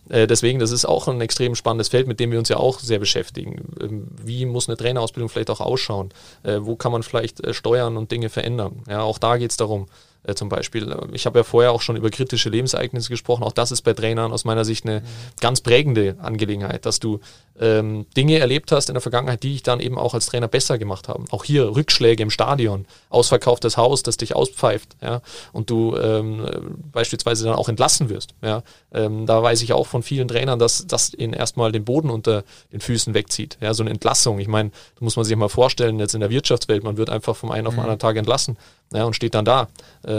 äh, 0.09 0.27
deswegen, 0.27 0.59
das 0.59 0.71
ist 0.71 0.85
auch 0.85 1.07
ein 1.07 1.21
extrem 1.21 1.55
spannendes 1.55 1.89
Feld, 1.89 2.07
mit 2.07 2.19
dem 2.19 2.31
wir 2.31 2.39
uns 2.39 2.49
ja 2.49 2.57
auch 2.57 2.79
sehr 2.79 2.99
beschäftigen. 2.99 3.73
Ähm, 3.81 4.07
wie 4.23 4.45
muss 4.45 4.67
eine 4.67 4.77
Trainerausbildung 4.77 5.29
vielleicht 5.29 5.49
auch 5.49 5.61
ausschauen? 5.61 6.09
Äh, 6.43 6.59
wo 6.61 6.75
kann 6.75 6.91
man 6.91 7.03
vielleicht 7.03 7.43
äh, 7.43 7.53
steuern 7.53 7.97
und 7.97 8.11
Dinge 8.11 8.29
verändern? 8.29 8.83
Ja, 8.89 9.01
auch 9.01 9.17
da 9.17 9.37
geht 9.37 9.51
es 9.51 9.57
darum 9.57 9.87
äh, 10.27 10.35
zum 10.35 10.49
Beispiel. 10.49 10.91
Äh, 10.91 10.97
ich 11.13 11.25
habe 11.25 11.39
ja 11.39 11.43
vorher 11.43 11.71
auch 11.71 11.81
schon 11.81 11.95
über 11.95 12.09
kritische 12.09 12.49
Lebensereignisse 12.49 13.09
gesprochen. 13.09 13.43
Auch 13.43 13.53
das 13.53 13.71
ist 13.71 13.81
bei 13.81 13.93
Trainern 13.93 14.31
aus 14.31 14.45
meiner 14.45 14.65
Sicht 14.65 14.85
eine 14.85 15.01
mhm. 15.01 15.05
ganz 15.39 15.61
prägende 15.61 16.15
Angelegenheit, 16.19 16.85
dass 16.85 16.99
du 16.99 17.19
ähm, 17.59 18.05
Dinge 18.17 18.39
erlebt 18.39 18.71
hast 18.71 18.89
in 18.89 18.95
der 18.95 19.01
Vergangenheit, 19.01 19.43
die 19.43 19.53
dich 19.53 19.63
dann 19.63 19.79
eben 19.79 19.97
auch 19.97 20.13
als 20.13 20.25
Trainer 20.25 20.47
besser 20.47 20.77
gemacht 20.77 21.07
haben. 21.07 21.25
Auch 21.31 21.43
hier 21.43 21.75
Rückschläge 21.75 22.21
im 22.21 22.29
Stadion, 22.29 22.85
ausverkauftes 23.09 23.77
Haus, 23.77 24.03
das 24.03 24.17
dich 24.17 24.35
auspfeift, 24.35 24.95
ja, 25.01 25.21
und 25.53 25.69
du 25.69 25.95
ähm, 25.95 26.45
beispielsweise 26.91 27.45
dann 27.45 27.55
auch 27.55 27.69
entlassen 27.69 28.09
wirst. 28.09 28.33
Ja. 28.41 28.63
Ähm, 28.93 29.25
da 29.25 29.41
weiß 29.41 29.61
ich 29.61 29.73
auch 29.73 29.87
von 29.87 30.03
vielen 30.03 30.27
Trainern, 30.27 30.59
dass 30.59 30.85
das 30.87 31.13
ihnen 31.13 31.33
erstmal 31.33 31.71
den 31.71 31.85
Boden 31.85 32.09
unter 32.09 32.43
den 32.73 32.81
Füßen 32.81 33.13
wegzieht. 33.13 33.57
Ja, 33.61 33.73
so 33.73 33.83
eine 33.83 33.91
Entlassung. 33.91 34.39
Ich 34.39 34.47
meine, 34.47 34.69
da 34.69 35.03
muss 35.03 35.15
man 35.15 35.25
sich 35.25 35.35
mal 35.35 35.49
vorstellen, 35.49 35.99
jetzt 35.99 36.13
in 36.13 36.21
der 36.21 36.29
Wirtschaftswelt, 36.29 36.83
man 36.83 36.97
wird 36.97 37.09
einfach 37.09 37.35
vom 37.35 37.51
einen 37.51 37.67
auf 37.67 37.73
den 37.73 37.77
mhm. 37.77 37.83
anderen 37.83 37.99
Tag 37.99 38.17
entlassen 38.17 38.57
ja, 38.93 39.03
und 39.05 39.15
steht 39.15 39.33
dann 39.33 39.45
da. 39.45 39.67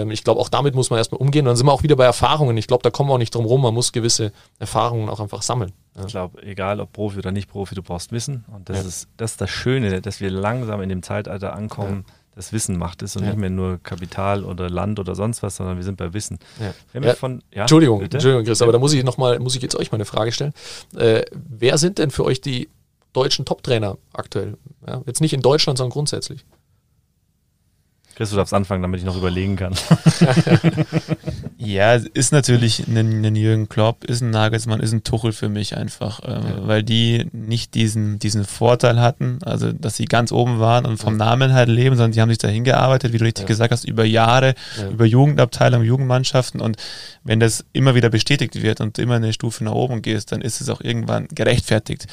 Ähm, 0.03 0.11
ich 0.11 0.25
glaube, 0.25 0.41
auch 0.41 0.49
damit 0.49 0.75
muss 0.75 0.91
man 0.91 0.99
erstmal 0.99 1.21
umgehen. 1.21 1.43
Und 1.43 1.51
dann 1.51 1.57
sind 1.57 1.67
wir 1.67 1.73
auch 1.73 1.83
wieder 1.83 1.97
bei 1.97 2.05
Erfahrungen. 2.05 2.57
Ich 2.57 2.67
glaube, 2.67 2.83
da 2.83 2.91
kommen 2.91 3.11
wir 3.11 3.15
auch 3.15 3.19
nicht 3.19 3.35
drum 3.35 3.45
rum. 3.45 3.63
Man 3.63 3.75
muss 3.75 3.93
gewisse 3.93 4.33
Erfahrungen 4.59 5.09
auch 5.09 5.21
einfach 5.21 5.43
sammeln. 5.43 5.73
Ja. 5.97 6.03
Ich 6.03 6.09
glaube, 6.09 6.43
egal 6.43 6.81
ob 6.81 6.93
Profi 6.93 7.19
oder 7.19 7.33
nicht 7.33 7.49
Profi, 7.49 7.75
du 7.75 7.83
brauchst 7.83 8.13
Wissen. 8.13 8.45
Und 8.53 8.69
das, 8.69 8.79
ja. 8.79 8.83
ist, 8.85 9.09
das 9.17 9.33
ist 9.33 9.41
das 9.41 9.51
Schöne, 9.51 10.01
dass 10.01 10.21
wir 10.21 10.31
langsam 10.31 10.81
in 10.83 10.89
dem 10.89 11.03
Zeitalter 11.03 11.55
ankommen. 11.55 12.05
Ja. 12.07 12.15
Das 12.37 12.53
Wissen 12.53 12.77
macht 12.77 13.01
es 13.01 13.17
und 13.17 13.25
nicht 13.25 13.39
mehr 13.39 13.49
nur 13.49 13.83
Kapital 13.83 14.45
oder 14.45 14.69
Land 14.69 14.99
oder 15.01 15.15
sonst 15.15 15.43
was, 15.43 15.57
sondern 15.57 15.79
wir 15.79 15.85
sind 15.85 15.97
bei 15.97 16.13
Wissen. 16.13 16.39
Von, 17.15 17.43
Entschuldigung, 17.51 18.03
Entschuldigung, 18.03 18.45
Chris, 18.45 18.61
aber 18.61 18.73
da 18.73 18.79
muss 18.79 18.93
ich 18.93 19.03
noch 19.05 19.17
mal, 19.17 19.39
muss 19.39 19.57
ich 19.57 19.63
jetzt 19.63 19.75
euch 19.75 19.91
mal 19.91 19.97
eine 19.97 20.05
Frage 20.05 20.33
stellen. 20.33 20.53
Äh, 20.95 21.23
wer 21.33 21.79
sind 21.79 21.97
denn 21.97 22.11
für 22.11 22.27
euch 22.27 22.43
die 22.43 22.69
deutschen 23.15 23.47
Top-Trainer 23.47 23.97
aktuell? 24.13 24.59
jetzt 25.07 25.23
nicht 25.23 25.33
in 25.33 25.41
Deutschland, 25.41 25.79
sondern 25.79 25.93
grundsätzlich. 25.93 26.45
Chris, 28.17 28.31
du 28.31 28.37
darfst 28.37 28.55
anfangen, 28.55 28.81
damit 28.81 28.99
ich 29.01 29.05
noch 29.05 29.19
überlegen 29.19 29.57
kann. 29.57 29.75
ja, 31.59 31.93
ist 31.93 32.33
natürlich 32.33 32.89
ein, 32.89 33.23
ein 33.23 33.37
Jürgen 33.37 33.69
Klopp, 33.69 34.05
ist 34.05 34.23
ein 34.23 34.31
Nagelsmann, 34.31 34.81
ist 34.81 34.93
ein 34.93 35.05
Tuchel 35.05 35.33
für 35.33 35.51
mich 35.51 35.77
einfach, 35.77 36.21
äh, 36.21 36.31
ja. 36.31 36.67
weil 36.67 36.83
die 36.83 37.27
nicht 37.33 37.75
diesen, 37.75 38.19
diesen 38.19 38.47
Vorteil 38.47 39.03
hatten, 39.03 39.41
also 39.43 39.71
dass 39.71 39.97
sie 39.97 40.07
ganz 40.07 40.33
oben 40.33 40.61
waren 40.61 40.87
und 40.87 40.97
vom 40.97 41.19
ja. 41.19 41.27
Namen 41.27 41.53
halt 41.53 41.69
leben, 41.69 41.95
sondern 41.95 42.13
die 42.13 42.21
haben 42.23 42.31
sich 42.31 42.39
dahin 42.39 42.65
gearbeitet, 42.65 43.13
wie 43.13 43.19
du 43.19 43.25
richtig 43.27 43.43
ja. 43.43 43.49
gesagt 43.49 43.71
hast, 43.71 43.85
über 43.85 44.07
Jahre, 44.07 44.55
über 44.91 45.05
Jugendabteilungen, 45.05 45.87
Jugendmannschaften 45.87 46.63
und 46.63 46.79
wenn 47.23 47.39
das 47.39 47.67
immer 47.75 47.95
wieder 47.97 48.09
bestätigt 48.09 48.63
wird 48.63 48.81
und 48.81 48.99
immer 48.99 49.17
eine 49.17 49.35
Stufe 49.35 49.63
nach 49.63 49.73
oben 49.73 50.01
gehst, 50.01 50.33
dann 50.33 50.41
ist 50.41 50.63
es 50.63 50.71
auch 50.71 50.81
irgendwann 50.81 51.29
gerechtfertigt. 51.35 52.07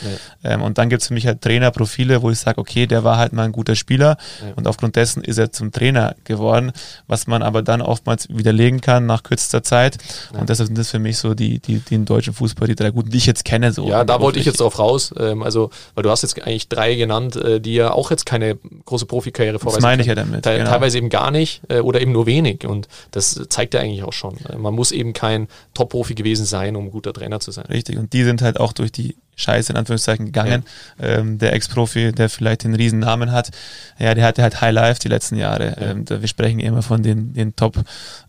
Ähm, 0.44 0.64
und 0.64 0.78
dann 0.78 0.90
gibt 0.90 1.02
es 1.04 1.08
für 1.08 1.14
mich 1.14 1.28
halt 1.28 1.40
Trainerprofile, 1.40 2.22
wo 2.22 2.30
ich 2.30 2.40
sage, 2.40 2.58
okay, 2.58 2.88
der 2.88 3.06
war 3.06 3.18
halt 3.18 3.32
mal 3.32 3.44
ein 3.44 3.54
guter 3.54 3.76
Spieler 3.76 4.18
und 4.58 4.68
aufgrund 4.68 4.98
dessen 4.98 5.24
ist 5.24 5.38
er 5.38 5.54
zum 5.54 5.72
Trainer 5.72 5.93
Trainer 5.94 6.16
geworden, 6.24 6.72
was 7.08 7.28
man 7.28 7.44
aber 7.44 7.62
dann 7.62 7.82
oftmals 7.82 8.28
widerlegen 8.30 8.82
kann 8.82 9.06
nach 9.06 9.24
kürzester 9.24 9.64
Zeit. 9.64 9.98
Ja. 10.34 10.40
Und 10.40 10.50
deshalb 10.50 10.68
sind 10.68 10.78
das 10.78 10.90
für 10.90 11.00
mich 11.00 11.18
so 11.18 11.34
die, 11.34 11.60
die, 11.60 11.80
die 11.80 11.96
im 11.96 12.06
deutschen 12.06 12.34
Fußball, 12.34 12.68
die 12.68 12.76
drei 12.76 12.92
guten, 12.92 13.10
die 13.10 13.18
ich 13.18 13.26
jetzt 13.26 13.46
kenne. 13.46 13.72
So 13.72 13.88
ja, 13.88 14.04
da 14.04 14.20
wollte 14.20 14.40
ich 14.40 14.46
jetzt 14.46 14.60
drauf 14.60 14.80
raus. 14.80 15.14
Ähm, 15.18 15.44
also, 15.44 15.70
weil 15.96 16.04
du 16.04 16.10
hast 16.10 16.24
jetzt 16.24 16.42
eigentlich 16.42 16.68
drei 16.68 16.96
genannt, 16.96 17.36
äh, 17.36 17.60
die 17.60 17.76
ja 17.76 17.92
auch 17.92 18.12
jetzt 18.12 18.26
keine 18.26 18.58
große 18.86 19.06
Profikarriere 19.06 19.60
vorweisen. 19.60 19.82
Das 19.82 19.84
meine 19.84 20.02
ich 20.02 20.08
ja 20.08 20.16
damit. 20.16 20.44
Te 20.44 20.58
genau. 20.58 20.70
Teilweise 20.70 20.98
eben 20.98 21.10
gar 21.10 21.32
nicht 21.32 21.62
äh, 21.70 21.80
oder 21.80 22.02
eben 22.02 22.12
nur 22.12 22.26
wenig. 22.26 22.66
Und 22.66 22.88
das 23.12 23.40
zeigt 23.50 23.74
ja 23.74 23.82
eigentlich 23.82 24.04
auch 24.04 24.14
schon. 24.14 24.38
Äh, 24.50 24.58
man 24.58 24.74
muss 24.74 24.92
eben 24.92 25.14
kein 25.14 25.48
Top-Profi 25.74 26.16
gewesen 26.16 26.46
sein, 26.46 26.76
um 26.76 26.92
guter 26.92 27.14
Trainer 27.14 27.40
zu 27.40 27.52
sein. 27.52 27.66
Richtig. 27.66 27.98
Und 27.98 28.14
die 28.14 28.24
sind 28.24 28.42
halt 28.42 28.60
auch 28.60 28.74
durch 28.74 28.92
die 28.92 29.16
Scheiße 29.36 29.72
in 29.72 29.78
Anführungszeichen 29.78 30.26
gegangen. 30.26 30.64
Ja. 31.00 31.20
Ähm, 31.20 31.38
der 31.38 31.54
Ex-Profi, 31.54 32.12
der 32.12 32.30
vielleicht 32.30 32.64
den 32.64 32.76
Riesennamen 32.76 33.32
hat, 33.32 33.52
ja, 34.00 34.14
der 34.14 34.26
hatte 34.26 34.44
halt 34.44 34.62
High 34.62 34.74
Life 34.74 35.00
die 35.00 35.08
letzten 35.08 35.38
Jahre. 35.38 35.76
Ja. 35.80 35.92
Ähm, 35.92 36.06
wir 36.08 36.28
sprechen 36.28 36.60
immer 36.60 36.82
von 36.82 37.04
den, 37.04 37.34
den 37.34 37.56
Top, 37.56 37.78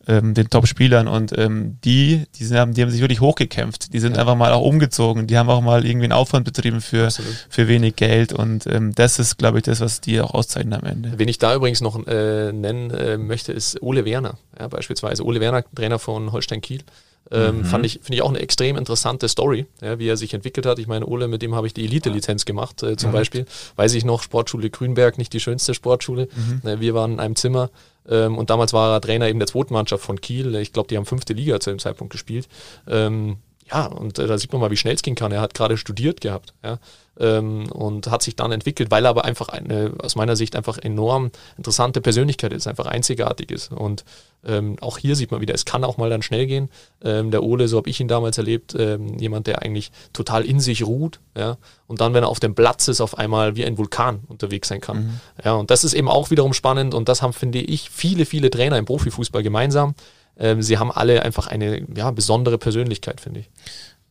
ähm, 0.06 0.34
den 0.34 0.50
Top-Spielern 0.50 1.08
und 1.08 1.36
ähm, 1.36 1.78
die, 1.84 2.24
die, 2.36 2.44
sind, 2.44 2.76
die 2.76 2.82
haben 2.82 2.90
sich 2.90 3.00
wirklich 3.00 3.20
hochgekämpft. 3.20 3.92
Die 3.92 4.00
sind 4.00 4.16
ja. 4.16 4.22
einfach 4.22 4.36
mal 4.36 4.52
auch 4.52 4.62
umgezogen. 4.62 5.26
Die 5.26 5.38
haben 5.38 5.50
auch 5.50 5.60
mal 5.60 5.84
irgendwie 5.84 6.04
einen 6.04 6.12
Aufwand 6.12 6.44
betrieben 6.44 6.80
für, 6.80 7.08
für 7.48 7.68
wenig 7.68 7.96
Geld 7.96 8.32
und 8.32 8.66
ähm, 8.66 8.94
das 8.94 9.18
ist, 9.18 9.38
glaube 9.38 9.58
ich, 9.58 9.64
das, 9.64 9.80
was 9.80 10.00
die 10.00 10.20
auch 10.20 10.34
auszeichnen 10.34 10.74
am 10.74 10.84
Ende. 10.84 11.12
Wen 11.16 11.28
ich 11.28 11.38
da 11.38 11.54
übrigens 11.54 11.80
noch 11.80 12.06
äh, 12.06 12.52
nennen 12.52 12.90
äh, 12.90 13.18
möchte, 13.18 13.52
ist 13.52 13.82
Ole 13.82 14.04
Werner. 14.04 14.38
Ja, 14.58 14.68
beispielsweise 14.68 15.24
Ole 15.24 15.40
Werner, 15.40 15.64
Trainer 15.74 15.98
von 15.98 16.32
Holstein 16.32 16.60
Kiel. 16.60 16.82
Ähm, 17.30 17.58
mhm. 17.58 17.64
Fand 17.64 17.86
ich, 17.86 18.00
finde 18.02 18.14
ich 18.14 18.22
auch 18.22 18.28
eine 18.28 18.40
extrem 18.40 18.76
interessante 18.76 19.28
Story, 19.28 19.66
ja, 19.80 19.98
wie 19.98 20.08
er 20.08 20.16
sich 20.16 20.34
entwickelt 20.34 20.66
hat. 20.66 20.78
Ich 20.78 20.86
meine, 20.86 21.06
Ole, 21.06 21.26
mit 21.26 21.42
dem 21.42 21.54
habe 21.54 21.66
ich 21.66 21.74
die 21.74 21.84
Elite-Lizenz 21.84 22.44
gemacht, 22.44 22.82
äh, 22.82 22.96
zum 22.96 23.10
mhm. 23.10 23.14
Beispiel. 23.14 23.46
Weiß 23.76 23.94
ich 23.94 24.04
noch, 24.04 24.22
Sportschule 24.22 24.70
Grünberg, 24.70 25.16
nicht 25.16 25.32
die 25.32 25.40
schönste 25.40 25.74
Sportschule. 25.74 26.28
Mhm. 26.34 26.68
Äh, 26.68 26.80
wir 26.80 26.94
waren 26.94 27.14
in 27.14 27.20
einem 27.20 27.36
Zimmer 27.36 27.70
ähm, 28.08 28.36
und 28.36 28.50
damals 28.50 28.72
war 28.72 28.94
er 28.94 29.00
Trainer 29.00 29.28
eben 29.28 29.38
der 29.38 29.48
zweiten 29.48 29.72
Mannschaft 29.72 30.04
von 30.04 30.20
Kiel. 30.20 30.54
Ich 30.56 30.72
glaube, 30.72 30.88
die 30.88 30.96
haben 30.96 31.06
fünfte 31.06 31.32
Liga 31.32 31.60
zu 31.60 31.70
dem 31.70 31.78
Zeitpunkt 31.78 32.12
gespielt. 32.12 32.46
Ähm, 32.86 33.38
ja, 33.70 33.86
und 33.86 34.18
äh, 34.18 34.26
da 34.26 34.36
sieht 34.36 34.52
man 34.52 34.60
mal, 34.60 34.70
wie 34.70 34.76
schnell 34.76 34.94
es 34.94 35.02
gehen 35.02 35.14
kann. 35.14 35.32
Er 35.32 35.40
hat 35.40 35.54
gerade 35.54 35.78
studiert 35.78 36.20
gehabt. 36.20 36.52
Ja 36.62 36.78
ähm, 37.18 37.70
und 37.70 38.10
hat 38.10 38.22
sich 38.22 38.36
dann 38.36 38.52
entwickelt, 38.52 38.90
weil 38.90 39.04
er 39.06 39.10
aber 39.10 39.24
einfach 39.24 39.48
eine, 39.48 39.92
aus 39.98 40.16
meiner 40.16 40.36
Sicht 40.36 40.56
einfach 40.56 40.78
enorm 40.78 41.30
interessante 41.56 42.00
Persönlichkeit 42.00 42.52
ist, 42.52 42.66
einfach 42.66 42.86
einzigartig 42.86 43.50
ist. 43.50 43.72
Und 43.72 44.04
ähm, 44.46 44.76
auch 44.80 44.98
hier 44.98 45.16
sieht 45.16 45.30
man 45.30 45.40
wieder, 45.40 45.54
es 45.54 45.64
kann 45.64 45.84
auch 45.84 45.96
mal 45.96 46.10
dann 46.10 46.22
schnell 46.22 46.46
gehen. 46.46 46.68
Ähm, 47.02 47.30
der 47.30 47.42
Ole, 47.42 47.68
so 47.68 47.78
habe 47.78 47.88
ich 47.88 48.00
ihn 48.00 48.08
damals 48.08 48.36
erlebt, 48.38 48.74
ähm, 48.78 49.18
jemand, 49.18 49.46
der 49.46 49.62
eigentlich 49.62 49.90
total 50.12 50.44
in 50.44 50.60
sich 50.60 50.84
ruht, 50.84 51.20
ja, 51.36 51.56
und 51.86 52.00
dann, 52.00 52.14
wenn 52.14 52.24
er 52.24 52.28
auf 52.28 52.40
dem 52.40 52.54
Platz 52.54 52.88
ist, 52.88 53.00
auf 53.00 53.18
einmal 53.18 53.56
wie 53.56 53.64
ein 53.64 53.78
Vulkan 53.78 54.20
unterwegs 54.28 54.68
sein 54.68 54.80
kann. 54.80 54.96
Mhm. 54.96 55.20
Ja, 55.44 55.52
und 55.54 55.70
das 55.70 55.84
ist 55.84 55.94
eben 55.94 56.08
auch 56.08 56.30
wiederum 56.30 56.52
spannend 56.52 56.94
und 56.94 57.08
das 57.08 57.22
haben, 57.22 57.32
finde 57.32 57.60
ich, 57.60 57.90
viele, 57.90 58.26
viele 58.26 58.50
Trainer 58.50 58.78
im 58.78 58.84
Profifußball 58.84 59.42
gemeinsam. 59.42 59.94
Ähm, 60.36 60.62
sie 60.62 60.78
haben 60.78 60.90
alle 60.90 61.22
einfach 61.22 61.46
eine 61.46 61.86
ja, 61.94 62.10
besondere 62.10 62.58
Persönlichkeit, 62.58 63.20
finde 63.20 63.40
ich. 63.40 63.50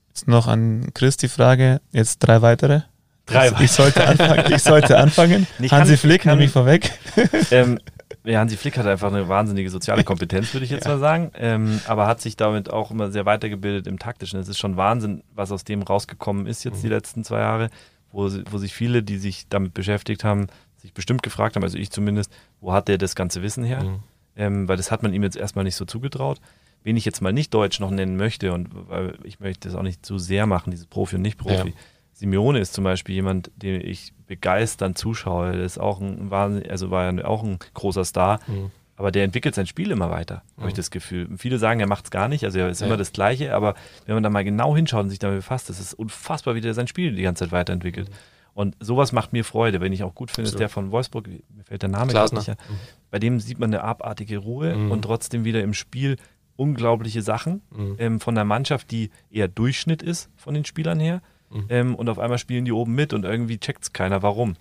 Jetzt 0.09 0.27
noch 0.27 0.47
an 0.47 0.91
Chris 0.93 1.17
die 1.17 1.27
Frage, 1.27 1.81
jetzt 1.91 2.19
drei 2.19 2.41
weitere. 2.41 2.81
Drei. 3.25 3.51
Ich 3.61 3.71
sollte 3.71 4.05
anfangen. 4.05 4.53
Ich 4.53 4.63
sollte 4.63 4.97
anfangen. 4.97 5.47
Ich 5.59 5.71
Hansi 5.71 5.97
Flick, 5.97 6.25
nehme 6.25 6.43
ich 6.43 6.51
vorweg. 6.51 6.91
Ähm, 7.51 7.79
ja, 8.25 8.39
Hansi 8.39 8.57
Flick 8.57 8.77
hat 8.77 8.85
einfach 8.85 9.07
eine 9.07 9.29
wahnsinnige 9.29 9.69
soziale 9.69 10.03
Kompetenz, 10.03 10.53
würde 10.53 10.65
ich 10.65 10.71
jetzt 10.71 10.85
ja. 10.85 10.91
mal 10.91 10.99
sagen. 10.99 11.31
Ähm, 11.35 11.79
aber 11.87 12.05
hat 12.07 12.19
sich 12.19 12.35
damit 12.35 12.69
auch 12.69 12.91
immer 12.91 13.11
sehr 13.11 13.25
weitergebildet 13.25 13.87
im 13.87 13.97
Taktischen. 13.97 14.39
Es 14.39 14.49
ist 14.49 14.59
schon 14.59 14.75
Wahnsinn, 14.75 15.23
was 15.33 15.51
aus 15.51 15.63
dem 15.63 15.83
rausgekommen 15.83 16.47
ist 16.47 16.65
jetzt 16.65 16.77
mhm. 16.79 16.81
die 16.81 16.89
letzten 16.89 17.23
zwei 17.23 17.39
Jahre, 17.39 17.69
wo, 18.11 18.29
wo 18.51 18.57
sich 18.57 18.73
viele, 18.73 19.03
die 19.03 19.17
sich 19.17 19.47
damit 19.47 19.73
beschäftigt 19.73 20.25
haben, 20.25 20.47
sich 20.77 20.93
bestimmt 20.93 21.23
gefragt 21.23 21.55
haben, 21.55 21.63
also 21.63 21.77
ich 21.77 21.91
zumindest, 21.91 22.31
wo 22.59 22.73
hat 22.73 22.89
der 22.89 22.97
das 22.97 23.15
ganze 23.15 23.41
Wissen 23.41 23.63
her? 23.63 23.83
Mhm. 23.83 23.99
Ähm, 24.35 24.67
weil 24.67 24.75
das 24.75 24.91
hat 24.91 25.01
man 25.01 25.13
ihm 25.13 25.23
jetzt 25.23 25.37
erstmal 25.37 25.63
nicht 25.63 25.75
so 25.75 25.85
zugetraut. 25.85 26.41
Wen 26.83 26.97
ich 26.97 27.05
jetzt 27.05 27.21
mal 27.21 27.31
nicht 27.31 27.53
Deutsch 27.53 27.79
noch 27.79 27.91
nennen 27.91 28.17
möchte 28.17 28.51
und 28.51 28.67
weil 28.89 29.17
ich 29.23 29.39
möchte 29.39 29.69
das 29.69 29.77
auch 29.77 29.83
nicht 29.83 30.05
zu 30.05 30.17
sehr 30.17 30.45
machen, 30.45 30.71
dieses 30.71 30.87
Profi 30.87 31.15
und 31.15 31.21
Nicht-Profi. 31.21 31.69
Ja 31.69 31.73
Simeone 32.23 32.59
ist 32.59 32.73
zum 32.73 32.85
Beispiel 32.85 33.15
jemand, 33.15 33.51
den 33.57 33.81
ich 33.81 34.13
begeistert 34.27 34.97
zuschaue. 34.97 35.51
Der 35.51 35.65
ist 35.65 35.77
auch 35.77 35.99
ein 35.99 36.31
Wahnsinn, 36.31 36.69
also 36.69 36.89
war 36.89 37.11
ja 37.11 37.25
auch 37.25 37.43
ein 37.43 37.59
großer 37.73 38.05
Star. 38.05 38.39
Mhm. 38.47 38.71
aber 38.95 39.11
der 39.11 39.25
entwickelt 39.25 39.55
sein 39.55 39.67
Spiel 39.67 39.91
immer 39.91 40.09
weiter, 40.09 40.43
habe 40.57 40.69
ich 40.69 40.73
das 40.73 40.89
Gefühl. 40.89 41.27
Viele 41.37 41.57
sagen, 41.57 41.81
er 41.81 41.87
macht 41.87 42.05
es 42.05 42.11
gar 42.11 42.29
nicht, 42.29 42.45
also 42.45 42.59
er 42.59 42.69
ist 42.69 42.79
ja. 42.79 42.87
immer 42.87 42.95
das 42.95 43.11
Gleiche, 43.11 43.53
aber 43.53 43.73
wenn 44.05 44.15
man 44.15 44.23
da 44.23 44.29
mal 44.29 44.45
genau 44.45 44.75
hinschaut 44.75 45.03
und 45.03 45.09
sich 45.09 45.19
damit 45.19 45.39
befasst, 45.39 45.69
ist 45.69 45.93
unfassbar, 45.93 46.55
wie 46.55 46.61
der 46.61 46.73
sein 46.73 46.87
Spiel 46.87 47.13
die 47.13 47.23
ganze 47.23 47.43
Zeit 47.43 47.51
weiterentwickelt. 47.51 48.09
Mhm. 48.09 48.13
Und 48.53 48.77
sowas 48.79 49.11
macht 49.11 49.33
mir 49.33 49.43
Freude. 49.43 49.81
Wenn 49.81 49.91
ich 49.91 50.03
auch 50.03 50.13
gut 50.13 50.31
finde, 50.31 50.49
ist 50.49 50.59
der 50.59 50.69
von 50.69 50.91
Wolfsburg, 50.91 51.27
mir 51.27 51.63
fällt 51.63 51.81
der 51.81 51.89
Name 51.89 52.11
Glasner. 52.11 52.39
nicht. 52.39 52.49
Mhm. 52.49 52.75
Bei 53.09 53.19
dem 53.19 53.39
sieht 53.39 53.59
man 53.59 53.73
eine 53.73 53.83
abartige 53.83 54.37
Ruhe 54.37 54.75
mhm. 54.75 54.91
und 54.91 55.01
trotzdem 55.01 55.43
wieder 55.43 55.61
im 55.61 55.73
Spiel 55.73 56.17
unglaubliche 56.55 57.23
Sachen 57.23 57.61
mhm. 57.71 57.95
ähm, 57.97 58.19
von 58.19 58.35
der 58.35 58.45
Mannschaft, 58.45 58.91
die 58.91 59.09
eher 59.31 59.47
Durchschnitt 59.47 60.03
ist 60.03 60.29
von 60.35 60.53
den 60.53 60.65
Spielern 60.65 60.99
her. 60.99 61.21
Mhm. 61.53 61.65
Ähm, 61.69 61.95
und 61.95 62.09
auf 62.09 62.19
einmal 62.19 62.37
spielen 62.37 62.65
die 62.65 62.71
oben 62.71 62.93
mit 62.95 63.13
und 63.13 63.25
irgendwie 63.25 63.57
checkt 63.57 63.83
es 63.83 63.93
keiner, 63.93 64.23
warum. 64.23 64.55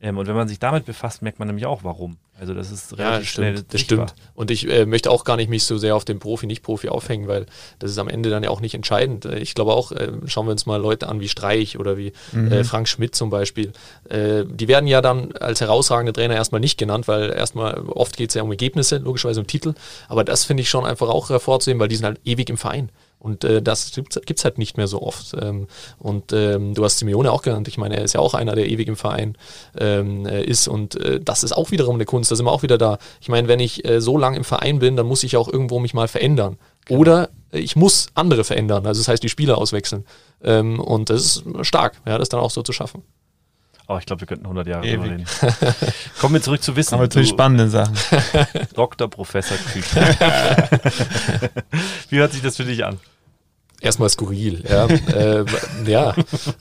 Ähm, 0.00 0.16
und 0.16 0.26
wenn 0.28 0.36
man 0.36 0.46
sich 0.46 0.58
damit 0.58 0.84
befasst, 0.84 1.22
merkt 1.22 1.38
man 1.38 1.48
nämlich 1.48 1.66
auch, 1.66 1.82
warum. 1.82 2.18
Also 2.38 2.54
das 2.54 2.70
ist 2.70 2.96
relativ 2.96 3.26
ja, 3.26 3.32
schnell. 3.32 3.64
Das 3.68 3.80
stimmt. 3.80 4.14
Und 4.34 4.52
ich 4.52 4.70
äh, 4.70 4.86
möchte 4.86 5.10
auch 5.10 5.24
gar 5.24 5.36
nicht 5.36 5.50
mich 5.50 5.64
so 5.64 5.76
sehr 5.76 5.96
auf 5.96 6.04
den 6.04 6.20
Profi, 6.20 6.46
Nicht-Profi 6.46 6.88
aufhängen, 6.88 7.26
weil 7.26 7.46
das 7.80 7.90
ist 7.90 7.98
am 7.98 8.08
Ende 8.08 8.30
dann 8.30 8.44
ja 8.44 8.50
auch 8.50 8.60
nicht 8.60 8.74
entscheidend. 8.74 9.24
Äh, 9.24 9.38
ich 9.38 9.56
glaube 9.56 9.72
auch, 9.72 9.90
äh, 9.90 10.12
schauen 10.26 10.46
wir 10.46 10.52
uns 10.52 10.66
mal 10.66 10.80
Leute 10.80 11.08
an 11.08 11.20
wie 11.20 11.28
Streich 11.28 11.80
oder 11.80 11.96
wie 11.96 12.12
mhm. 12.30 12.52
äh, 12.52 12.62
Frank 12.62 12.86
Schmidt 12.86 13.16
zum 13.16 13.30
Beispiel. 13.30 13.72
Äh, 14.08 14.44
die 14.46 14.68
werden 14.68 14.86
ja 14.86 15.00
dann 15.00 15.32
als 15.32 15.60
herausragende 15.60 16.12
Trainer 16.12 16.36
erstmal 16.36 16.60
nicht 16.60 16.78
genannt, 16.78 17.08
weil 17.08 17.32
erstmal 17.32 17.80
oft 17.88 18.16
geht 18.16 18.28
es 18.28 18.34
ja 18.34 18.42
um 18.42 18.50
Ergebnisse, 18.50 18.98
logischerweise 18.98 19.40
um 19.40 19.48
Titel. 19.48 19.74
Aber 20.06 20.22
das 20.22 20.44
finde 20.44 20.60
ich 20.60 20.68
schon 20.68 20.86
einfach 20.86 21.08
auch 21.08 21.30
hervorzuheben, 21.30 21.80
weil 21.80 21.88
die 21.88 21.96
sind 21.96 22.06
halt 22.06 22.20
ewig 22.24 22.48
im 22.50 22.56
Verein. 22.56 22.90
Und 23.18 23.42
äh, 23.44 23.60
das 23.60 23.92
gibt 23.94 24.16
es 24.16 24.44
halt 24.44 24.58
nicht 24.58 24.76
mehr 24.76 24.86
so 24.86 25.02
oft. 25.02 25.34
Ähm, 25.40 25.66
und 25.98 26.32
ähm, 26.32 26.74
du 26.74 26.84
hast 26.84 26.98
Simeone 26.98 27.32
auch 27.32 27.42
genannt. 27.42 27.66
Ich 27.66 27.76
meine, 27.76 27.96
er 27.96 28.04
ist 28.04 28.14
ja 28.14 28.20
auch 28.20 28.34
einer, 28.34 28.54
der 28.54 28.68
ewig 28.68 28.86
im 28.86 28.96
Verein 28.96 29.36
ähm, 29.78 30.24
äh, 30.26 30.42
ist. 30.44 30.68
Und 30.68 30.94
äh, 30.96 31.20
das 31.20 31.42
ist 31.42 31.52
auch 31.52 31.70
wiederum 31.70 31.96
eine 31.96 32.04
Kunst. 32.04 32.30
Da 32.30 32.36
sind 32.36 32.46
wir 32.46 32.52
auch 32.52 32.62
wieder 32.62 32.78
da. 32.78 32.98
Ich 33.20 33.28
meine, 33.28 33.48
wenn 33.48 33.60
ich 33.60 33.84
äh, 33.84 34.00
so 34.00 34.16
lange 34.18 34.36
im 34.36 34.44
Verein 34.44 34.78
bin, 34.78 34.96
dann 34.96 35.06
muss 35.06 35.24
ich 35.24 35.36
auch 35.36 35.48
irgendwo 35.48 35.80
mich 35.80 35.94
mal 35.94 36.08
verändern. 36.08 36.58
Genau. 36.84 37.00
Oder 37.00 37.30
ich 37.50 37.74
muss 37.76 38.08
andere 38.14 38.44
verändern. 38.44 38.86
Also 38.86 39.00
das 39.00 39.08
heißt, 39.08 39.22
die 39.22 39.28
Spieler 39.28 39.58
auswechseln. 39.58 40.04
Ähm, 40.42 40.78
und 40.78 41.10
das 41.10 41.20
ist 41.22 41.44
stark, 41.62 41.94
ja, 42.06 42.18
das 42.18 42.28
dann 42.28 42.40
auch 42.40 42.50
so 42.50 42.62
zu 42.62 42.72
schaffen. 42.72 43.02
Oh, 43.90 43.96
ich 43.98 44.04
glaube, 44.04 44.20
wir 44.20 44.26
könnten 44.26 44.44
100 44.44 44.66
Jahre 44.66 44.86
drüber 44.86 45.04
reden. 45.04 45.24
Kommen 46.20 46.34
wir 46.34 46.42
zurück 46.42 46.62
zu 46.62 46.76
Wissen. 46.76 46.94
Aber 46.94 47.08
zu 47.08 47.24
spannenden 47.24 47.70
Sachen. 47.70 47.96
Dr. 48.74 49.08
Professor 49.08 49.56
Küch. 49.56 49.86
Wie 52.10 52.18
hört 52.18 52.32
sich 52.32 52.42
das 52.42 52.58
für 52.58 52.66
dich 52.66 52.84
an? 52.84 53.00
Erstmal 53.80 54.10
skurril, 54.10 54.62
ja. 54.68 54.86
äh, 54.86 55.44
ja, 55.86 56.10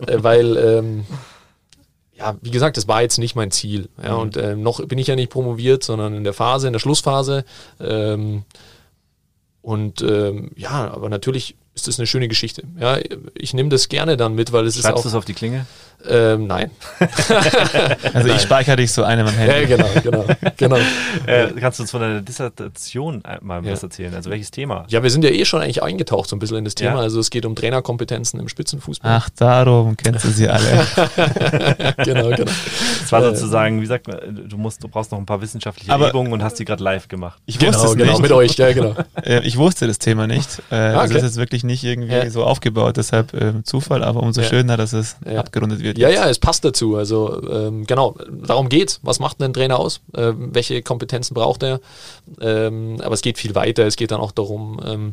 äh, 0.05 0.23
weil, 0.23 0.55
ähm, 0.55 1.05
ja, 2.15 2.37
wie 2.41 2.51
gesagt, 2.51 2.77
das 2.77 2.87
war 2.87 3.01
jetzt 3.01 3.17
nicht 3.17 3.35
mein 3.35 3.51
Ziel. 3.51 3.89
Ja, 4.01 4.13
mhm. 4.13 4.19
und 4.19 4.37
äh, 4.37 4.55
noch 4.55 4.85
bin 4.85 4.97
ich 4.97 5.07
ja 5.07 5.17
nicht 5.17 5.31
promoviert, 5.31 5.83
sondern 5.83 6.13
in 6.13 6.23
der 6.23 6.33
Phase, 6.33 6.67
in 6.67 6.73
der 6.73 6.79
Schlussphase. 6.79 7.43
Ähm, 7.81 8.43
und 9.61 10.01
ähm, 10.01 10.51
ja, 10.55 10.89
aber 10.93 11.09
natürlich 11.09 11.57
ist 11.75 11.87
das 11.87 11.99
eine 11.99 12.07
schöne 12.07 12.27
Geschichte. 12.27 12.63
Ja, 12.79 12.99
ich 13.33 13.53
nehme 13.53 13.69
das 13.69 13.89
gerne 13.89 14.15
dann 14.15 14.33
mit, 14.33 14.51
weil 14.51 14.65
es 14.65 14.75
Schreibst 14.75 14.79
ist 14.79 14.85
auch. 14.85 14.89
Schreibst 14.91 15.05
du 15.05 15.09
es 15.09 15.15
auf 15.15 15.25
die 15.25 15.33
Klinge? 15.33 15.65
Ähm, 16.09 16.47
nein. 16.47 16.71
also 18.13 18.29
ich 18.29 18.41
speichere 18.41 18.75
dich 18.75 18.91
so 18.91 19.03
eine 19.03 19.23
am 19.23 19.29
Handy. 19.29 19.71
Ja, 19.71 19.77
genau, 19.77 19.89
genau. 20.03 20.25
genau. 20.55 20.77
Äh, 21.25 21.47
kannst 21.59 21.79
du 21.79 21.83
uns 21.83 21.91
von 21.91 21.99
deiner 21.99 22.21
Dissertation 22.21 23.21
mal 23.41 23.63
ja. 23.65 23.71
was 23.71 23.83
erzählen? 23.83 24.13
Also 24.13 24.29
welches 24.29 24.51
Thema? 24.51 24.85
Ja, 24.87 25.03
wir 25.03 25.09
sind 25.09 25.23
ja 25.23 25.29
eh 25.29 25.43
schon 25.45 25.61
eigentlich 25.61 25.83
eingetaucht 25.83 26.29
so 26.29 26.35
ein 26.35 26.39
bisschen 26.39 26.57
in 26.57 26.63
das 26.63 26.75
Thema. 26.75 26.95
Ja. 26.95 26.99
Also 26.99 27.19
es 27.19 27.29
geht 27.29 27.45
um 27.45 27.55
Trainerkompetenzen 27.55 28.39
im 28.39 28.47
Spitzenfußball. 28.47 29.11
Ach, 29.11 29.29
darum 29.35 29.97
kennst 29.97 30.23
du 30.23 30.29
sie 30.29 30.47
alle. 30.47 30.63
genau, 32.05 32.29
genau. 32.29 32.51
Das 33.01 33.11
war 33.11 33.21
sozusagen, 33.23 33.81
wie 33.81 33.85
sagt 33.85 34.07
man, 34.07 34.47
du 34.47 34.57
musst, 34.57 34.83
du 34.83 34.87
brauchst 34.87 35.11
noch 35.11 35.17
ein 35.17 35.25
paar 35.25 35.41
wissenschaftliche 35.41 35.91
Aber 35.91 36.09
Übungen 36.09 36.31
und 36.31 36.43
hast 36.43 36.59
die 36.59 36.65
gerade 36.65 36.83
live 36.83 37.07
gemacht. 37.07 37.39
Ich 37.45 37.55
wusste 37.55 37.71
genau, 37.71 37.83
es 37.83 37.97
genau, 37.97 38.11
nicht. 38.11 38.21
mit 38.21 38.31
euch, 38.31 38.55
ja, 38.55 38.71
genau. 38.71 38.95
Äh, 39.21 39.45
ich 39.45 39.57
wusste 39.57 39.87
das 39.87 39.99
Thema 39.99 40.27
nicht. 40.27 40.61
Äh, 40.71 40.75
ah, 40.75 40.89
okay. 40.89 40.97
Also 40.97 41.13
es 41.15 41.23
ist 41.23 41.29
jetzt 41.29 41.37
wirklich 41.37 41.63
nicht 41.63 41.83
irgendwie 41.83 42.29
so 42.29 42.43
aufgebaut, 42.43 42.97
deshalb 42.97 43.33
äh, 43.33 43.63
Zufall, 43.63 44.03
aber 44.03 44.21
umso 44.21 44.43
schöner, 44.43 44.77
dass 44.77 44.93
es 44.93 45.17
abgerundet 45.25 45.81
wird 45.81 45.86
wird. 45.87 45.97
Ja, 45.97 46.09
ja, 46.09 46.29
es 46.29 46.39
passt 46.39 46.63
dazu. 46.63 46.95
Also 46.95 47.41
ähm, 47.49 47.85
genau, 47.85 48.15
darum 48.29 48.69
geht's. 48.69 48.99
Was 49.03 49.19
macht 49.19 49.41
ein 49.41 49.53
Trainer 49.53 49.79
aus? 49.79 50.01
Ähm, 50.15 50.53
welche 50.53 50.81
Kompetenzen 50.81 51.33
braucht 51.33 51.63
er? 51.63 51.79
Ähm, 52.39 52.97
aber 53.01 53.13
es 53.13 53.21
geht 53.21 53.37
viel 53.37 53.55
weiter. 53.55 53.85
Es 53.85 53.95
geht 53.95 54.11
dann 54.11 54.21
auch 54.21 54.31
darum, 54.31 54.79
ähm, 54.85 55.11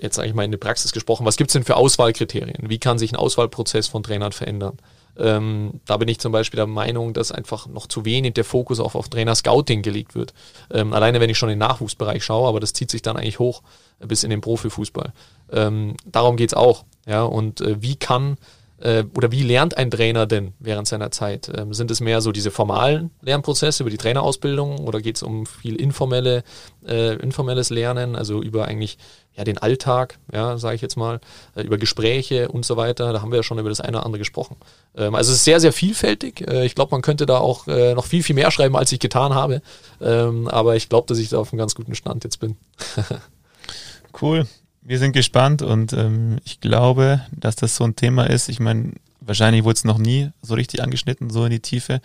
jetzt 0.00 0.16
sage 0.16 0.28
ich 0.28 0.34
mal 0.34 0.44
in 0.44 0.50
der 0.50 0.58
Praxis 0.58 0.92
gesprochen, 0.92 1.26
was 1.26 1.36
gibt 1.36 1.50
es 1.50 1.52
denn 1.52 1.64
für 1.64 1.76
Auswahlkriterien? 1.76 2.68
Wie 2.68 2.78
kann 2.78 2.98
sich 2.98 3.12
ein 3.12 3.16
Auswahlprozess 3.16 3.88
von 3.88 4.02
Trainern 4.02 4.32
verändern? 4.32 4.78
Ähm, 5.18 5.80
da 5.86 5.96
bin 5.96 6.08
ich 6.08 6.18
zum 6.18 6.32
Beispiel 6.32 6.58
der 6.58 6.66
Meinung, 6.66 7.14
dass 7.14 7.32
einfach 7.32 7.66
noch 7.66 7.86
zu 7.86 8.04
wenig 8.04 8.34
der 8.34 8.44
Fokus 8.44 8.80
auch 8.80 8.94
auf 8.94 9.08
Trainer-Scouting 9.08 9.82
gelegt 9.82 10.14
wird. 10.14 10.34
Ähm, 10.70 10.92
alleine 10.92 11.20
wenn 11.20 11.30
ich 11.30 11.38
schon 11.38 11.48
in 11.48 11.58
den 11.58 11.66
Nachwuchsbereich 11.66 12.22
schaue, 12.22 12.48
aber 12.48 12.60
das 12.60 12.74
zieht 12.74 12.90
sich 12.90 13.02
dann 13.02 13.16
eigentlich 13.16 13.38
hoch 13.38 13.62
bis 13.98 14.24
in 14.24 14.30
den 14.30 14.42
Profifußball. 14.42 15.12
Ähm, 15.52 15.96
darum 16.04 16.36
geht 16.36 16.50
es 16.50 16.54
auch. 16.54 16.84
Ja, 17.06 17.22
und 17.22 17.60
äh, 17.60 17.80
wie 17.80 17.96
kann 17.96 18.36
äh, 18.78 19.04
oder 19.14 19.32
wie 19.32 19.42
lernt 19.42 19.76
ein 19.76 19.90
Trainer 19.90 20.26
denn 20.26 20.52
während 20.58 20.86
seiner 20.86 21.10
Zeit? 21.10 21.50
Ähm, 21.54 21.72
sind 21.72 21.90
es 21.90 22.00
mehr 22.00 22.20
so 22.20 22.32
diese 22.32 22.50
formalen 22.50 23.10
Lernprozesse 23.22 23.82
über 23.82 23.90
die 23.90 23.96
Trainerausbildung 23.96 24.80
oder 24.80 25.00
geht 25.00 25.16
es 25.16 25.22
um 25.22 25.46
viel 25.46 25.76
informelle, 25.76 26.44
äh, 26.86 27.14
informelles 27.16 27.70
Lernen, 27.70 28.16
also 28.16 28.42
über 28.42 28.66
eigentlich 28.66 28.98
ja, 29.36 29.44
den 29.44 29.58
Alltag, 29.58 30.18
ja, 30.32 30.56
sage 30.58 30.76
ich 30.76 30.82
jetzt 30.82 30.96
mal, 30.96 31.20
äh, 31.54 31.62
über 31.62 31.78
Gespräche 31.78 32.48
und 32.48 32.64
so 32.64 32.76
weiter. 32.76 33.12
Da 33.12 33.22
haben 33.22 33.30
wir 33.30 33.36
ja 33.36 33.42
schon 33.42 33.58
über 33.58 33.68
das 33.68 33.80
eine 33.80 33.98
oder 33.98 34.06
andere 34.06 34.18
gesprochen. 34.18 34.56
Ähm, 34.96 35.14
also 35.14 35.30
es 35.30 35.38
ist 35.38 35.44
sehr, 35.44 35.60
sehr 35.60 35.72
vielfältig. 35.72 36.46
Äh, 36.46 36.66
ich 36.66 36.74
glaube, 36.74 36.90
man 36.90 37.02
könnte 37.02 37.26
da 37.26 37.38
auch 37.38 37.66
äh, 37.66 37.94
noch 37.94 38.06
viel, 38.06 38.22
viel 38.22 38.34
mehr 38.34 38.50
schreiben, 38.50 38.76
als 38.76 38.92
ich 38.92 39.00
getan 39.00 39.34
habe. 39.34 39.62
Ähm, 40.00 40.48
aber 40.48 40.76
ich 40.76 40.88
glaube, 40.88 41.06
dass 41.06 41.18
ich 41.18 41.28
da 41.30 41.38
auf 41.38 41.52
einem 41.52 41.58
ganz 41.58 41.74
guten 41.74 41.94
Stand 41.94 42.24
jetzt 42.24 42.40
bin. 42.40 42.56
cool. 44.22 44.46
Wir 44.88 45.00
sind 45.00 45.12
gespannt 45.12 45.62
und 45.62 45.92
ähm, 45.94 46.36
ich 46.44 46.60
glaube, 46.60 47.20
dass 47.32 47.56
das 47.56 47.74
so 47.74 47.82
ein 47.82 47.96
Thema 47.96 48.30
ist. 48.30 48.48
Ich 48.48 48.60
meine, 48.60 48.92
wahrscheinlich 49.20 49.64
wurde 49.64 49.74
es 49.74 49.84
noch 49.84 49.98
nie 49.98 50.30
so 50.42 50.54
richtig 50.54 50.80
angeschnitten, 50.80 51.28
so 51.28 51.44
in 51.44 51.50
die 51.50 51.58
Tiefe. 51.58 52.00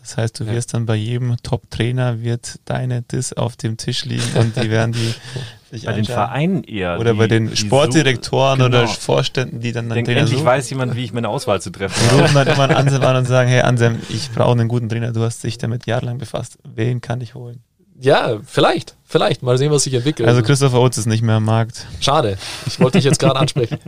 Das 0.00 0.16
heißt, 0.16 0.40
du 0.40 0.46
wirst 0.48 0.74
dann 0.74 0.86
bei 0.86 0.96
jedem 0.96 1.36
Top-Trainer 1.44 2.22
wird 2.22 2.58
deine 2.64 3.02
Dis 3.02 3.32
auf 3.32 3.56
dem 3.56 3.76
Tisch 3.76 4.04
liegen 4.04 4.24
und 4.40 4.56
die 4.56 4.70
werden 4.70 4.90
die 4.90 5.14
sich 5.70 5.86
Bei 5.86 5.92
den 5.92 6.04
Vereinen 6.04 6.64
eher. 6.64 6.98
Oder 6.98 7.12
die, 7.12 7.18
bei 7.18 7.28
den 7.28 7.54
Sportdirektoren 7.56 8.58
so, 8.58 8.64
genau. 8.64 8.78
oder 8.82 8.88
Vorständen, 8.88 9.60
die 9.60 9.70
dann, 9.70 9.88
dann 9.88 9.94
Denk, 9.94 10.08
Endlich 10.08 10.30
suchen. 10.30 10.46
weiß 10.46 10.68
jemand, 10.70 10.96
wie 10.96 11.04
ich 11.04 11.12
meine 11.12 11.28
Auswahl 11.28 11.60
zu 11.60 11.70
treffen. 11.70 11.94
Die 12.10 12.20
rufen 12.20 12.34
dann 12.34 12.48
immer 12.48 12.64
an 12.64 12.70
Ansem 12.74 13.02
an 13.02 13.16
und 13.16 13.26
sagen, 13.26 13.48
hey 13.48 13.60
Ansem, 13.60 14.00
ich 14.08 14.32
brauche 14.32 14.50
einen 14.50 14.66
guten 14.66 14.88
Trainer, 14.88 15.12
du 15.12 15.22
hast 15.22 15.44
dich 15.44 15.58
damit 15.58 15.86
jahrelang 15.86 16.18
befasst. 16.18 16.58
Wen 16.64 17.00
kann 17.00 17.20
ich 17.20 17.36
holen? 17.36 17.62
Ja, 18.00 18.38
vielleicht. 18.44 18.94
Vielleicht. 19.08 19.42
Mal 19.42 19.56
sehen, 19.56 19.70
was 19.70 19.84
sich 19.84 19.94
entwickelt. 19.94 20.28
Also 20.28 20.42
Christopher 20.42 20.80
Oates 20.80 20.98
ist 20.98 21.06
nicht 21.06 21.22
mehr 21.22 21.36
am 21.36 21.44
Markt. 21.44 21.86
Schade. 22.00 22.36
Ich 22.66 22.80
wollte 22.80 22.98
dich 22.98 23.04
jetzt 23.04 23.20
gerade 23.20 23.38
ansprechen. 23.38 23.78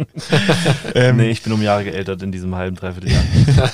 ähm, 0.94 1.16
nee, 1.16 1.30
ich 1.30 1.42
bin 1.42 1.52
um 1.52 1.60
Jahre 1.60 1.84
geältert 1.84 2.22
in 2.22 2.30
diesem 2.30 2.54
halben, 2.54 2.76
dreiviertel 2.76 3.10
Jahr. 3.10 3.24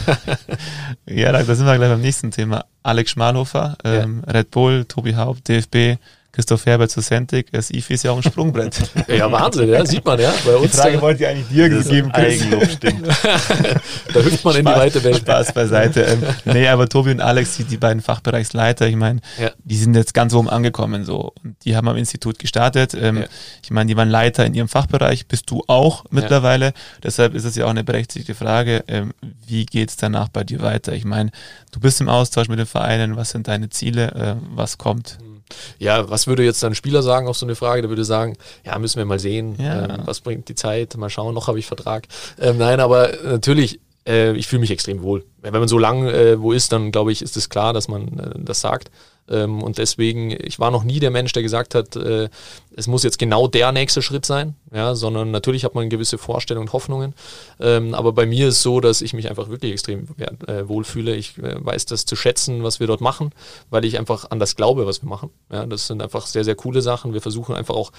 ja, 1.06 1.32
da, 1.32 1.42
da, 1.42 1.54
sind 1.54 1.66
wir 1.66 1.76
gleich 1.76 1.90
beim 1.90 2.00
nächsten 2.00 2.30
Thema. 2.30 2.64
Alex 2.82 3.10
Schmalhofer, 3.10 3.76
ähm, 3.84 4.22
ja. 4.26 4.32
Red 4.32 4.50
Bull, 4.50 4.86
Tobi 4.86 5.14
Haupt, 5.16 5.46
DFB, 5.48 5.98
Christoph 6.34 6.66
Herbert 6.66 6.90
zu 6.90 7.00
Centig, 7.00 7.52
das 7.52 7.70
IFI 7.70 7.94
ist 7.94 8.02
ja 8.02 8.10
auch 8.10 8.16
ein 8.16 8.22
Sprungbrett. 8.24 8.76
ja, 9.08 9.30
Wahnsinn, 9.30 9.68
ja, 9.68 9.86
sieht 9.86 10.04
man, 10.04 10.18
ja. 10.18 10.34
Bei 10.44 10.56
uns 10.56 10.72
Die 10.72 10.76
Frage 10.76 11.00
wollte 11.00 11.22
ich 11.22 11.28
eigentlich 11.28 11.46
dir 11.46 11.68
gegeben, 11.68 12.10
Eigenlob, 12.10 12.68
stimmt. 12.68 13.06
da 14.12 14.20
hüpft 14.20 14.44
man 14.44 14.54
Spaß, 14.54 14.56
in 14.56 14.64
die 14.64 14.72
weite 14.72 15.04
Welt. 15.04 15.18
Spaß 15.18 15.52
beiseite. 15.52 16.02
Ähm, 16.02 16.22
nee, 16.46 16.66
aber 16.66 16.88
Tobi 16.88 17.12
und 17.12 17.20
Alex, 17.20 17.56
die, 17.56 17.62
die 17.62 17.76
beiden 17.76 18.02
Fachbereichsleiter, 18.02 18.88
ich 18.88 18.96
meine, 18.96 19.20
ja. 19.40 19.52
die 19.62 19.76
sind 19.76 19.94
jetzt 19.94 20.12
ganz 20.12 20.34
oben 20.34 20.50
angekommen, 20.50 21.04
so. 21.04 21.32
Und 21.44 21.54
die 21.64 21.76
haben 21.76 21.86
am 21.86 21.96
Institut 21.96 22.40
gestartet. 22.40 22.94
Ähm, 22.94 23.18
ja. 23.18 23.24
Ich 23.62 23.70
meine, 23.70 23.86
die 23.86 23.96
waren 23.96 24.10
Leiter 24.10 24.44
in 24.44 24.54
ihrem 24.54 24.68
Fachbereich, 24.68 25.28
bist 25.28 25.48
du 25.50 25.62
auch 25.68 26.04
mittlerweile. 26.10 26.66
Ja. 26.66 26.72
Deshalb 27.04 27.34
ist 27.34 27.44
es 27.44 27.54
ja 27.54 27.66
auch 27.66 27.70
eine 27.70 27.84
berechtigte 27.84 28.34
Frage, 28.34 28.82
ähm, 28.88 29.12
wie 29.46 29.66
geht's 29.66 29.96
danach 29.96 30.30
bei 30.30 30.42
dir 30.42 30.60
weiter? 30.62 30.94
Ich 30.94 31.04
meine, 31.04 31.30
du 31.70 31.78
bist 31.78 32.00
im 32.00 32.08
Austausch 32.08 32.48
mit 32.48 32.58
den 32.58 32.66
Vereinen, 32.66 33.14
was 33.14 33.30
sind 33.30 33.46
deine 33.46 33.70
Ziele, 33.70 34.10
äh, 34.14 34.34
was 34.52 34.78
kommt? 34.78 35.18
Mhm. 35.20 35.33
Ja, 35.78 36.08
was 36.10 36.26
würde 36.26 36.44
jetzt 36.44 36.62
ein 36.64 36.74
Spieler 36.74 37.02
sagen 37.02 37.28
auf 37.28 37.36
so 37.36 37.46
eine 37.46 37.54
Frage? 37.54 37.82
Der 37.82 37.90
würde 37.90 38.04
sagen, 38.04 38.36
ja, 38.64 38.78
müssen 38.78 38.98
wir 38.98 39.04
mal 39.04 39.18
sehen, 39.18 39.56
ja. 39.58 39.84
ähm, 39.84 40.02
was 40.04 40.20
bringt 40.20 40.48
die 40.48 40.54
Zeit, 40.54 40.96
mal 40.96 41.10
schauen, 41.10 41.34
noch 41.34 41.48
habe 41.48 41.58
ich 41.58 41.66
Vertrag. 41.66 42.06
Ähm, 42.40 42.58
nein, 42.58 42.80
aber 42.80 43.10
natürlich, 43.24 43.80
äh, 44.06 44.32
ich 44.32 44.46
fühle 44.46 44.60
mich 44.60 44.70
extrem 44.70 45.02
wohl. 45.02 45.24
Wenn 45.40 45.52
man 45.52 45.68
so 45.68 45.78
lang 45.78 46.06
äh, 46.06 46.40
wo 46.40 46.52
ist, 46.52 46.72
dann 46.72 46.92
glaube 46.92 47.12
ich, 47.12 47.22
ist 47.22 47.36
es 47.36 47.48
klar, 47.48 47.72
dass 47.72 47.88
man 47.88 48.18
äh, 48.18 48.30
das 48.38 48.60
sagt. 48.60 48.90
Ähm, 49.28 49.62
und 49.62 49.78
deswegen, 49.78 50.30
ich 50.30 50.58
war 50.58 50.70
noch 50.70 50.84
nie 50.84 51.00
der 51.00 51.10
Mensch, 51.10 51.32
der 51.32 51.42
gesagt 51.42 51.74
hat, 51.74 51.96
äh, 51.96 52.28
es 52.76 52.86
muss 52.86 53.02
jetzt 53.02 53.18
genau 53.18 53.46
der 53.46 53.72
nächste 53.72 54.02
Schritt 54.02 54.26
sein, 54.26 54.56
ja, 54.72 54.94
sondern 54.94 55.30
natürlich 55.30 55.64
hat 55.64 55.74
man 55.74 55.88
gewisse 55.88 56.18
Vorstellungen 56.18 56.68
und 56.68 56.72
Hoffnungen. 56.72 57.14
Ähm, 57.60 57.94
aber 57.94 58.12
bei 58.12 58.26
mir 58.26 58.48
ist 58.48 58.62
so, 58.62 58.80
dass 58.80 59.00
ich 59.00 59.14
mich 59.14 59.30
einfach 59.30 59.48
wirklich 59.48 59.72
extrem 59.72 60.08
äh, 60.18 60.68
wohlfühle. 60.68 61.14
Ich 61.14 61.38
äh, 61.38 61.64
weiß 61.64 61.86
das 61.86 62.04
zu 62.04 62.16
schätzen, 62.16 62.62
was 62.62 62.80
wir 62.80 62.86
dort 62.86 63.00
machen, 63.00 63.30
weil 63.70 63.84
ich 63.84 63.98
einfach 63.98 64.30
an 64.30 64.38
das 64.38 64.56
glaube, 64.56 64.86
was 64.86 65.02
wir 65.02 65.08
machen. 65.08 65.30
Ja, 65.50 65.64
das 65.66 65.86
sind 65.86 66.02
einfach 66.02 66.26
sehr, 66.26 66.44
sehr 66.44 66.56
coole 66.56 66.82
Sachen. 66.82 67.14
Wir 67.14 67.20
versuchen 67.20 67.54
einfach 67.54 67.74
auch 67.74 67.92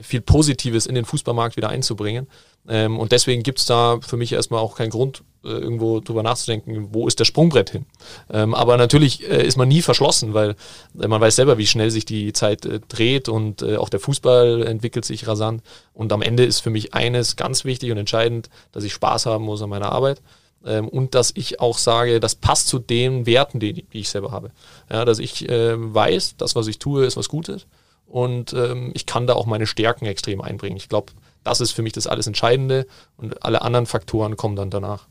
viel 0.00 0.20
Positives 0.20 0.86
in 0.86 0.94
den 0.94 1.04
Fußballmarkt 1.04 1.56
wieder 1.56 1.68
einzubringen. 1.68 2.26
Ähm, 2.68 2.98
und 2.98 3.12
deswegen 3.12 3.42
gibt 3.42 3.58
es 3.58 3.66
da 3.66 3.98
für 4.00 4.16
mich 4.16 4.32
erstmal 4.32 4.60
auch 4.60 4.76
keinen 4.76 4.90
Grund, 4.90 5.22
irgendwo 5.42 6.00
drüber 6.00 6.22
nachzudenken, 6.22 6.88
wo 6.92 7.06
ist 7.06 7.18
der 7.18 7.24
Sprungbrett 7.24 7.70
hin. 7.70 7.86
Ähm, 8.30 8.54
aber 8.54 8.76
natürlich 8.76 9.28
äh, 9.28 9.46
ist 9.46 9.56
man 9.56 9.68
nie 9.68 9.82
verschlossen, 9.82 10.34
weil 10.34 10.56
äh, 11.00 11.08
man 11.08 11.20
weiß 11.20 11.36
selber, 11.36 11.58
wie 11.58 11.66
schnell 11.66 11.90
sich 11.90 12.04
die 12.04 12.32
Zeit 12.32 12.66
äh, 12.66 12.80
dreht 12.88 13.28
und 13.28 13.62
äh, 13.62 13.76
auch 13.76 13.88
der 13.88 14.00
Fußball 14.00 14.66
entwickelt 14.66 15.04
sich 15.04 15.26
rasant. 15.26 15.62
Und 15.94 16.12
am 16.12 16.22
Ende 16.22 16.44
ist 16.44 16.60
für 16.60 16.70
mich 16.70 16.94
eines 16.94 17.36
ganz 17.36 17.64
wichtig 17.64 17.90
und 17.90 17.98
entscheidend, 17.98 18.50
dass 18.72 18.84
ich 18.84 18.92
Spaß 18.92 19.26
haben 19.26 19.44
muss 19.44 19.62
an 19.62 19.70
meiner 19.70 19.92
Arbeit. 19.92 20.20
Ähm, 20.64 20.88
und 20.88 21.14
dass 21.14 21.32
ich 21.34 21.60
auch 21.60 21.78
sage, 21.78 22.20
das 22.20 22.34
passt 22.34 22.68
zu 22.68 22.78
den 22.78 23.24
Werten, 23.24 23.60
die, 23.60 23.72
die 23.72 24.00
ich 24.00 24.10
selber 24.10 24.32
habe. 24.32 24.50
Ja, 24.90 25.04
dass 25.04 25.18
ich 25.18 25.48
äh, 25.48 25.74
weiß, 25.76 26.36
das, 26.36 26.54
was 26.54 26.66
ich 26.66 26.78
tue, 26.78 27.04
ist 27.04 27.16
was 27.16 27.28
Gutes. 27.28 27.66
Und 28.06 28.52
ähm, 28.52 28.90
ich 28.94 29.06
kann 29.06 29.26
da 29.26 29.34
auch 29.34 29.46
meine 29.46 29.66
Stärken 29.66 30.04
extrem 30.04 30.40
einbringen. 30.40 30.76
Ich 30.76 30.88
glaube, 30.88 31.12
das 31.44 31.60
ist 31.60 31.70
für 31.70 31.82
mich 31.82 31.92
das 31.92 32.06
alles 32.06 32.26
Entscheidende 32.26 32.86
und 33.16 33.42
alle 33.44 33.62
anderen 33.62 33.86
Faktoren 33.86 34.36
kommen 34.36 34.56
dann 34.56 34.70
danach. 34.70 35.06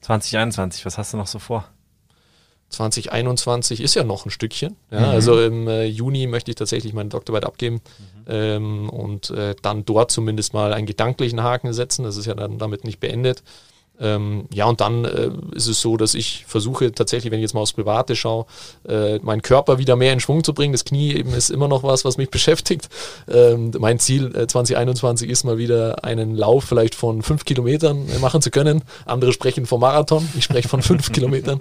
Ja. 0.00 0.06
2021, 0.06 0.84
was 0.86 0.98
hast 0.98 1.12
du 1.12 1.16
noch 1.16 1.26
so 1.26 1.38
vor? 1.38 1.68
2021 2.70 3.80
ist 3.80 3.94
ja 3.94 4.02
noch 4.02 4.26
ein 4.26 4.30
Stückchen. 4.30 4.76
Ja, 4.90 5.00
mhm. 5.00 5.04
Also 5.06 5.40
im 5.40 5.68
äh, 5.68 5.84
Juni 5.84 6.26
möchte 6.26 6.50
ich 6.50 6.56
tatsächlich 6.56 6.92
meine 6.92 7.08
Doktorarbeit 7.08 7.44
abgeben 7.44 7.76
mhm. 7.76 8.24
ähm, 8.28 8.90
und 8.90 9.30
äh, 9.30 9.54
dann 9.62 9.84
dort 9.84 10.10
zumindest 10.10 10.52
mal 10.52 10.72
einen 10.72 10.86
gedanklichen 10.86 11.42
Haken 11.42 11.72
setzen. 11.72 12.04
Das 12.04 12.16
ist 12.16 12.26
ja 12.26 12.34
dann 12.34 12.58
damit 12.58 12.84
nicht 12.84 12.98
beendet. 12.98 13.42
Ähm, 14.00 14.44
ja, 14.52 14.66
und 14.66 14.80
dann 14.80 15.04
äh, 15.04 15.30
ist 15.54 15.68
es 15.68 15.80
so, 15.80 15.96
dass 15.96 16.14
ich 16.14 16.44
versuche 16.46 16.92
tatsächlich, 16.92 17.30
wenn 17.30 17.38
ich 17.38 17.44
jetzt 17.44 17.54
mal 17.54 17.60
aufs 17.60 17.72
Private 17.72 18.14
schaue, 18.14 18.46
äh, 18.86 19.18
meinen 19.20 19.42
Körper 19.42 19.78
wieder 19.78 19.96
mehr 19.96 20.12
in 20.12 20.20
Schwung 20.20 20.44
zu 20.44 20.52
bringen. 20.52 20.72
Das 20.72 20.84
Knie 20.84 21.14
eben 21.14 21.32
ist 21.32 21.50
immer 21.50 21.68
noch 21.68 21.82
was, 21.82 22.04
was 22.04 22.18
mich 22.18 22.30
beschäftigt. 22.36 22.88
Ähm, 23.32 23.72
mein 23.78 23.98
Ziel 23.98 24.34
äh, 24.36 24.46
2021 24.46 25.30
ist 25.30 25.44
mal 25.44 25.58
wieder 25.58 26.04
einen 26.04 26.34
Lauf 26.34 26.64
vielleicht 26.64 26.94
von 26.94 27.22
fünf 27.22 27.44
Kilometern 27.44 28.08
äh, 28.08 28.18
machen 28.18 28.42
zu 28.42 28.50
können. 28.50 28.82
Andere 29.06 29.32
sprechen 29.32 29.66
vom 29.66 29.80
Marathon, 29.80 30.28
ich 30.36 30.44
spreche 30.44 30.68
von 30.68 30.82
fünf 30.82 31.12
Kilometern. 31.16 31.60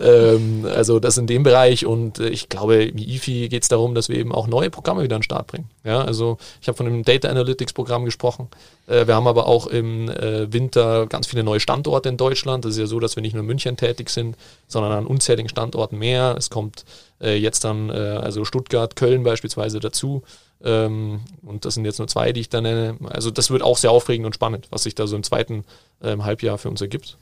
Ähm, 0.00 0.66
also 0.74 0.98
das 0.98 1.18
in 1.18 1.26
dem 1.26 1.42
Bereich 1.42 1.86
und 1.86 2.18
äh, 2.18 2.28
ich 2.28 2.48
glaube, 2.48 2.90
wie 2.94 3.14
IFI 3.14 3.48
geht 3.48 3.62
es 3.62 3.68
darum, 3.68 3.94
dass 3.94 4.08
wir 4.08 4.16
eben 4.16 4.32
auch 4.32 4.46
neue 4.46 4.70
Programme 4.70 5.02
wieder 5.02 5.16
an 5.16 5.20
den 5.20 5.24
Start 5.24 5.46
bringen. 5.46 5.68
Ja, 5.84 6.00
also 6.02 6.38
ich 6.60 6.68
habe 6.68 6.76
von 6.76 6.86
einem 6.86 7.04
Data 7.04 7.28
Analytics 7.28 7.72
Programm 7.72 8.04
gesprochen. 8.04 8.48
Äh, 8.88 9.06
wir 9.06 9.14
haben 9.14 9.28
aber 9.28 9.46
auch 9.46 9.66
im 9.66 10.06
Winter 10.08 11.06
ganz 11.06 11.26
viele 11.26 11.42
neue 11.42 11.60
Standorte 11.60 11.75
Standorte 11.76 12.08
in 12.08 12.16
Deutschland. 12.16 12.64
Das 12.64 12.72
ist 12.72 12.78
ja 12.78 12.86
so, 12.86 13.00
dass 13.00 13.16
wir 13.16 13.20
nicht 13.20 13.34
nur 13.34 13.42
in 13.42 13.46
München 13.46 13.76
tätig 13.76 14.08
sind, 14.08 14.36
sondern 14.66 14.92
an 14.92 15.06
unzähligen 15.06 15.48
Standorten 15.48 15.98
mehr. 15.98 16.34
Es 16.38 16.48
kommt 16.48 16.86
äh, 17.20 17.36
jetzt 17.36 17.64
dann 17.64 17.90
äh, 17.90 17.92
also 17.92 18.46
Stuttgart, 18.46 18.96
Köln 18.96 19.22
beispielsweise 19.24 19.78
dazu. 19.78 20.22
Ähm, 20.64 21.20
und 21.42 21.66
das 21.66 21.74
sind 21.74 21.84
jetzt 21.84 21.98
nur 21.98 22.08
zwei, 22.08 22.32
die 22.32 22.40
ich 22.40 22.48
da 22.48 22.62
nenne. 22.62 22.96
Also 23.10 23.30
das 23.30 23.50
wird 23.50 23.62
auch 23.62 23.76
sehr 23.76 23.90
aufregend 23.90 24.24
und 24.24 24.34
spannend, 24.34 24.68
was 24.70 24.84
sich 24.84 24.94
da 24.94 25.06
so 25.06 25.16
im 25.16 25.22
zweiten 25.22 25.64
ähm, 26.02 26.24
Halbjahr 26.24 26.56
für 26.56 26.70
uns 26.70 26.80
ergibt. 26.80 27.18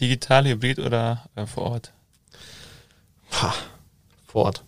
Digital, 0.00 0.44
Hybrid 0.46 0.80
oder 0.80 1.28
äh, 1.36 1.46
vor 1.46 1.62
Ort? 1.62 1.92
Ha, 3.40 3.54
vor 4.26 4.46
Ort. 4.46 4.64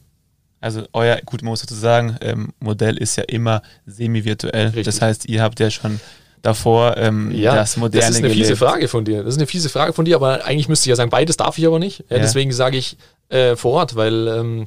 Also 0.61 0.85
euer, 0.93 1.17
gut, 1.25 1.43
man 1.43 1.51
muss 1.51 1.61
dazu 1.61 1.75
sagen, 1.75 2.17
ähm, 2.21 2.53
Modell 2.61 2.97
ist 2.97 3.17
ja 3.17 3.25
immer 3.25 3.63
semi-virtuell. 3.87 4.71
Das 4.85 5.03
heißt, 5.03 5.29
ihr 5.29 5.43
habt 5.43 5.59
ja 5.59 5.71
schon 5.71 6.01
davor 6.49 6.97
ähm, 6.97 7.31
ja, 7.31 7.55
das 7.55 7.77
moderne 7.77 8.01
Das 8.01 8.11
ist 8.11 8.17
eine 8.17 8.29
gelebt. 8.29 8.47
fiese 8.47 8.57
Frage 8.57 8.89
von 8.89 9.05
dir. 9.05 9.23
Das 9.23 9.35
ist 9.35 9.39
eine 9.39 9.47
fiese 9.47 9.69
Frage 9.69 9.93
von 9.93 10.05
dir, 10.05 10.17
aber 10.17 10.45
eigentlich 10.45 10.69
müsste 10.69 10.85
ich 10.85 10.91
ja 10.91 10.97
sagen, 10.97 11.11
beides 11.11 11.37
darf 11.37 11.59
ich 11.59 11.67
aber 11.67 11.79
nicht. 11.79 12.01
Ja, 12.09 12.17
ja. 12.17 12.23
Deswegen 12.23 12.53
sage 12.53 12.77
ich 12.77 12.97
äh, 13.29 13.57
vor 13.57 13.73
Ort, 13.73 13.95
weil 13.97 14.29
ähm, 14.29 14.67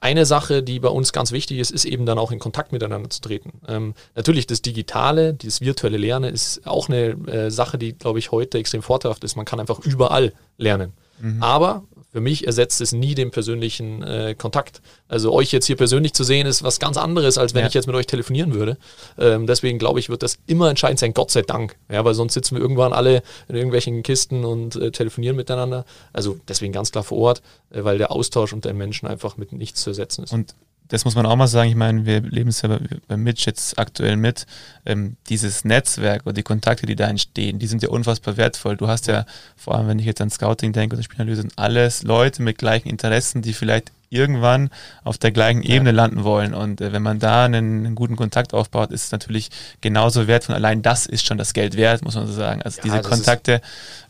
eine 0.00 0.26
Sache, 0.26 0.62
die 0.64 0.80
bei 0.80 0.88
uns 0.88 1.12
ganz 1.12 1.30
wichtig 1.30 1.58
ist, 1.58 1.70
ist 1.70 1.84
eben 1.84 2.06
dann 2.06 2.18
auch 2.18 2.32
in 2.32 2.40
Kontakt 2.40 2.72
miteinander 2.72 3.08
zu 3.08 3.20
treten. 3.20 3.60
Ähm, 3.68 3.94
natürlich 4.16 4.48
das 4.48 4.60
Digitale, 4.60 5.32
dieses 5.32 5.60
virtuelle 5.60 5.96
Lernen 5.96 6.34
ist 6.34 6.66
auch 6.66 6.88
eine 6.88 7.10
äh, 7.28 7.50
Sache, 7.50 7.78
die, 7.78 7.92
glaube 7.92 8.18
ich, 8.18 8.32
heute 8.32 8.58
extrem 8.58 8.82
vorteilhaft 8.82 9.22
ist. 9.22 9.36
Man 9.36 9.44
kann 9.44 9.60
einfach 9.60 9.78
überall 9.80 10.32
lernen. 10.58 10.92
Mhm. 11.20 11.40
Aber 11.40 11.84
für 12.12 12.20
mich 12.20 12.46
ersetzt 12.46 12.80
es 12.80 12.92
nie 12.92 13.14
den 13.14 13.30
persönlichen 13.30 14.02
äh, 14.02 14.34
Kontakt. 14.36 14.82
Also 15.08 15.32
euch 15.32 15.50
jetzt 15.50 15.66
hier 15.66 15.76
persönlich 15.76 16.12
zu 16.12 16.24
sehen, 16.24 16.46
ist 16.46 16.62
was 16.62 16.78
ganz 16.78 16.98
anderes, 16.98 17.38
als 17.38 17.54
wenn 17.54 17.62
ja. 17.62 17.68
ich 17.68 17.74
jetzt 17.74 17.86
mit 17.86 17.96
euch 17.96 18.06
telefonieren 18.06 18.52
würde. 18.52 18.76
Ähm, 19.18 19.46
deswegen 19.46 19.78
glaube 19.78 19.98
ich, 19.98 20.10
wird 20.10 20.22
das 20.22 20.38
immer 20.46 20.68
entscheidend 20.68 21.00
sein, 21.00 21.14
Gott 21.14 21.30
sei 21.30 21.42
Dank. 21.42 21.76
Ja, 21.90 22.04
weil 22.04 22.14
sonst 22.14 22.34
sitzen 22.34 22.56
wir 22.56 22.62
irgendwann 22.62 22.92
alle 22.92 23.22
in 23.48 23.56
irgendwelchen 23.56 24.02
Kisten 24.02 24.44
und 24.44 24.76
äh, 24.76 24.90
telefonieren 24.90 25.36
miteinander. 25.36 25.86
Also 26.12 26.38
deswegen 26.48 26.72
ganz 26.72 26.92
klar 26.92 27.04
vor 27.04 27.18
Ort, 27.18 27.42
äh, 27.70 27.82
weil 27.82 27.96
der 27.96 28.12
Austausch 28.12 28.52
unter 28.52 28.68
den 28.68 28.76
Menschen 28.76 29.08
einfach 29.08 29.38
mit 29.38 29.52
nichts 29.52 29.82
zu 29.82 29.90
ersetzen 29.90 30.24
ist. 30.24 30.32
Und 30.32 30.54
das 30.92 31.06
muss 31.06 31.14
man 31.14 31.24
auch 31.24 31.36
mal 31.36 31.46
sagen, 31.46 31.70
ich 31.70 31.74
meine, 31.74 32.04
wir 32.04 32.20
leben 32.20 32.50
es 32.50 32.60
ja 32.60 32.78
bei, 33.08 33.16
Mitch 33.16 33.44
jetzt 33.46 33.78
aktuell 33.78 34.18
mit, 34.18 34.44
ähm, 34.84 35.16
dieses 35.30 35.64
Netzwerk 35.64 36.26
oder 36.26 36.34
die 36.34 36.42
Kontakte, 36.42 36.84
die 36.84 36.96
da 36.96 37.08
entstehen, 37.08 37.58
die 37.58 37.66
sind 37.66 37.82
ja 37.82 37.88
unfassbar 37.88 38.36
wertvoll. 38.36 38.76
Du 38.76 38.88
hast 38.88 39.06
ja, 39.06 39.24
vor 39.56 39.74
allem 39.74 39.88
wenn 39.88 39.98
ich 39.98 40.04
jetzt 40.04 40.20
an 40.20 40.28
Scouting 40.28 40.74
denke 40.74 40.94
oder 40.94 41.02
Spielanalyse, 41.02 41.48
alles 41.56 42.02
Leute 42.02 42.42
mit 42.42 42.58
gleichen 42.58 42.90
Interessen, 42.90 43.40
die 43.40 43.54
vielleicht 43.54 43.90
irgendwann 44.12 44.70
auf 45.04 45.18
der 45.18 45.32
gleichen 45.32 45.62
Ebene 45.62 45.90
ja. 45.90 45.96
landen 45.96 46.24
wollen. 46.24 46.54
Und 46.54 46.80
äh, 46.80 46.92
wenn 46.92 47.02
man 47.02 47.18
da 47.18 47.44
einen, 47.44 47.86
einen, 47.86 47.94
guten 47.94 48.16
Kontakt 48.16 48.54
aufbaut, 48.54 48.92
ist 48.92 49.06
es 49.06 49.12
natürlich 49.12 49.50
genauso 49.80 50.26
wertvoll. 50.26 50.54
Allein 50.54 50.82
das 50.82 51.06
ist 51.06 51.26
schon 51.26 51.38
das 51.38 51.52
Geld 51.54 51.76
wert, 51.76 52.04
muss 52.04 52.14
man 52.14 52.26
so 52.26 52.32
sagen. 52.32 52.62
Also 52.62 52.78
ja, 52.78 52.82
diese 52.84 53.08
Kontakte, 53.08 53.60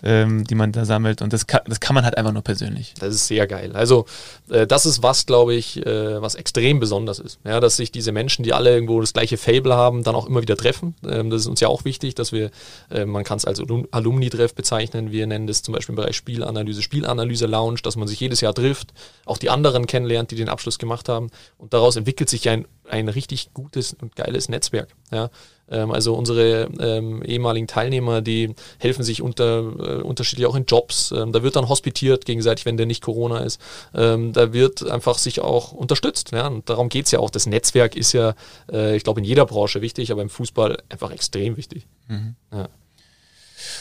ähm, 0.02 0.44
die 0.44 0.54
man 0.54 0.72
da 0.72 0.84
sammelt. 0.84 1.22
Und 1.22 1.32
das 1.32 1.46
kann, 1.46 1.60
das 1.66 1.80
kann 1.80 1.94
man 1.94 2.04
halt 2.04 2.16
einfach 2.18 2.32
nur 2.32 2.42
persönlich. 2.42 2.94
Das 2.98 3.14
ist 3.14 3.26
sehr 3.26 3.46
geil. 3.46 3.72
Also 3.74 4.06
äh, 4.50 4.66
das 4.66 4.86
ist 4.86 5.02
was, 5.02 5.26
glaube 5.26 5.54
ich, 5.54 5.84
äh, 5.86 6.20
was 6.20 6.34
extrem 6.34 6.80
besonders 6.80 7.18
ist. 7.18 7.38
Ja, 7.44 7.60
dass 7.60 7.76
sich 7.76 7.92
diese 7.92 8.12
Menschen, 8.12 8.42
die 8.42 8.52
alle 8.52 8.70
irgendwo 8.70 9.00
das 9.00 9.12
gleiche 9.12 9.36
Fable 9.36 9.74
haben, 9.74 10.02
dann 10.02 10.14
auch 10.14 10.26
immer 10.26 10.42
wieder 10.42 10.56
treffen. 10.56 10.94
Ähm, 11.08 11.30
das 11.30 11.42
ist 11.42 11.46
uns 11.46 11.60
ja 11.60 11.68
auch 11.68 11.84
wichtig, 11.84 12.14
dass 12.14 12.32
wir, 12.32 12.50
äh, 12.90 13.04
man 13.04 13.24
kann 13.24 13.38
es 13.38 13.44
als 13.44 13.60
Alumni-Treff 13.60 14.54
bezeichnen. 14.54 15.12
Wir 15.12 15.26
nennen 15.26 15.46
das 15.46 15.62
zum 15.62 15.74
Beispiel 15.74 15.92
im 15.92 15.96
Bereich 15.96 16.16
Spielanalyse, 16.16 16.82
Spielanalyse-Lounge, 16.82 17.80
dass 17.82 17.96
man 17.96 18.08
sich 18.08 18.20
jedes 18.20 18.40
Jahr 18.40 18.54
trifft. 18.54 18.92
Auch 19.24 19.38
die 19.38 19.50
anderen 19.50 19.86
kennenlernt, 19.92 20.30
die 20.30 20.36
den 20.36 20.48
Abschluss 20.48 20.78
gemacht 20.78 21.10
haben. 21.10 21.30
Und 21.58 21.74
daraus 21.74 21.96
entwickelt 21.96 22.30
sich 22.30 22.48
ein, 22.48 22.66
ein 22.88 23.08
richtig 23.08 23.52
gutes 23.52 23.92
und 23.92 24.16
geiles 24.16 24.48
Netzwerk. 24.48 24.88
Ja. 25.10 25.28
Ähm, 25.70 25.90
also 25.90 26.14
unsere 26.14 26.70
ähm, 26.80 27.22
ehemaligen 27.22 27.66
Teilnehmer, 27.66 28.22
die 28.22 28.54
helfen 28.78 29.02
sich 29.02 29.20
unter, 29.20 29.58
äh, 29.58 30.02
unterschiedlich 30.02 30.46
auch 30.46 30.54
in 30.54 30.64
Jobs. 30.64 31.12
Ähm, 31.12 31.32
da 31.32 31.42
wird 31.42 31.56
dann 31.56 31.68
hospitiert 31.68 32.24
gegenseitig, 32.24 32.64
wenn 32.64 32.78
der 32.78 32.86
nicht 32.86 33.02
Corona 33.02 33.40
ist. 33.40 33.60
Ähm, 33.94 34.32
da 34.32 34.54
wird 34.54 34.88
einfach 34.90 35.18
sich 35.18 35.40
auch 35.40 35.72
unterstützt. 35.72 36.32
Ja. 36.32 36.46
Und 36.46 36.70
darum 36.70 36.88
geht 36.88 37.04
es 37.04 37.10
ja 37.10 37.18
auch. 37.18 37.30
Das 37.30 37.44
Netzwerk 37.44 37.94
ist 37.94 38.14
ja, 38.14 38.34
äh, 38.72 38.96
ich 38.96 39.04
glaube, 39.04 39.20
in 39.20 39.24
jeder 39.24 39.44
Branche 39.44 39.82
wichtig, 39.82 40.10
aber 40.10 40.22
im 40.22 40.30
Fußball 40.30 40.78
einfach 40.88 41.10
extrem 41.10 41.58
wichtig. 41.58 41.86
Mhm. 42.08 42.34
Ja. 42.50 42.68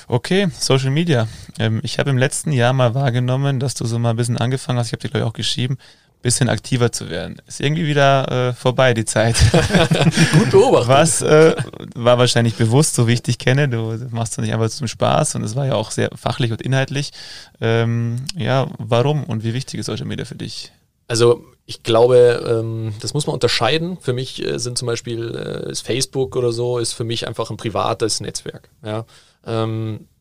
Okay, 0.07 0.49
Social 0.57 0.91
Media. 0.91 1.27
Ähm, 1.59 1.79
ich 1.83 1.99
habe 1.99 2.09
im 2.09 2.17
letzten 2.17 2.51
Jahr 2.51 2.73
mal 2.73 2.95
wahrgenommen, 2.95 3.59
dass 3.59 3.73
du 3.73 3.85
so 3.85 3.99
mal 3.99 4.11
ein 4.11 4.15
bisschen 4.15 4.37
angefangen 4.37 4.79
hast, 4.79 4.87
ich 4.87 4.93
habe 4.93 5.01
dir 5.01 5.09
glaube 5.09 5.25
ich 5.25 5.29
auch 5.29 5.33
geschrieben, 5.33 5.77
bisschen 6.21 6.49
aktiver 6.49 6.91
zu 6.91 7.09
werden. 7.09 7.41
Ist 7.47 7.61
irgendwie 7.61 7.87
wieder 7.87 8.49
äh, 8.49 8.53
vorbei, 8.53 8.93
die 8.93 9.05
Zeit. 9.05 9.35
Gut 10.33 10.51
beobachtet. 10.51 10.89
Was 10.89 11.21
äh, 11.21 11.55
war 11.95 12.17
wahrscheinlich 12.17 12.55
bewusst, 12.55 12.95
so 12.95 13.07
wie 13.07 13.13
ich 13.13 13.23
dich 13.23 13.37
kenne. 13.37 13.69
Du 13.69 13.97
machst 14.11 14.33
es 14.33 14.37
nicht 14.39 14.53
einfach 14.53 14.69
zum 14.69 14.87
Spaß 14.87 15.35
und 15.35 15.43
es 15.43 15.55
war 15.55 15.65
ja 15.65 15.73
auch 15.73 15.91
sehr 15.91 16.09
fachlich 16.15 16.51
und 16.51 16.61
inhaltlich. 16.61 17.11
Ähm, 17.59 18.17
ja, 18.35 18.67
warum 18.77 19.23
und 19.23 19.43
wie 19.43 19.53
wichtig 19.53 19.79
ist 19.79 19.87
Social 19.87 20.05
Media 20.05 20.25
für 20.25 20.35
dich? 20.35 20.71
Also 21.07 21.43
ich 21.65 21.83
glaube, 21.83 22.45
ähm, 22.47 22.93
das 23.01 23.13
muss 23.13 23.27
man 23.27 23.33
unterscheiden. 23.33 23.97
Für 23.99 24.13
mich 24.13 24.45
äh, 24.45 24.59
sind 24.59 24.77
zum 24.77 24.85
Beispiel 24.85 25.35
äh, 25.35 25.71
ist 25.71 25.81
Facebook 25.81 26.35
oder 26.35 26.51
so, 26.51 26.77
ist 26.77 26.93
für 26.93 27.03
mich 27.03 27.27
einfach 27.27 27.49
ein 27.49 27.57
privates 27.57 28.19
Netzwerk. 28.21 28.69
Ja. 28.83 29.05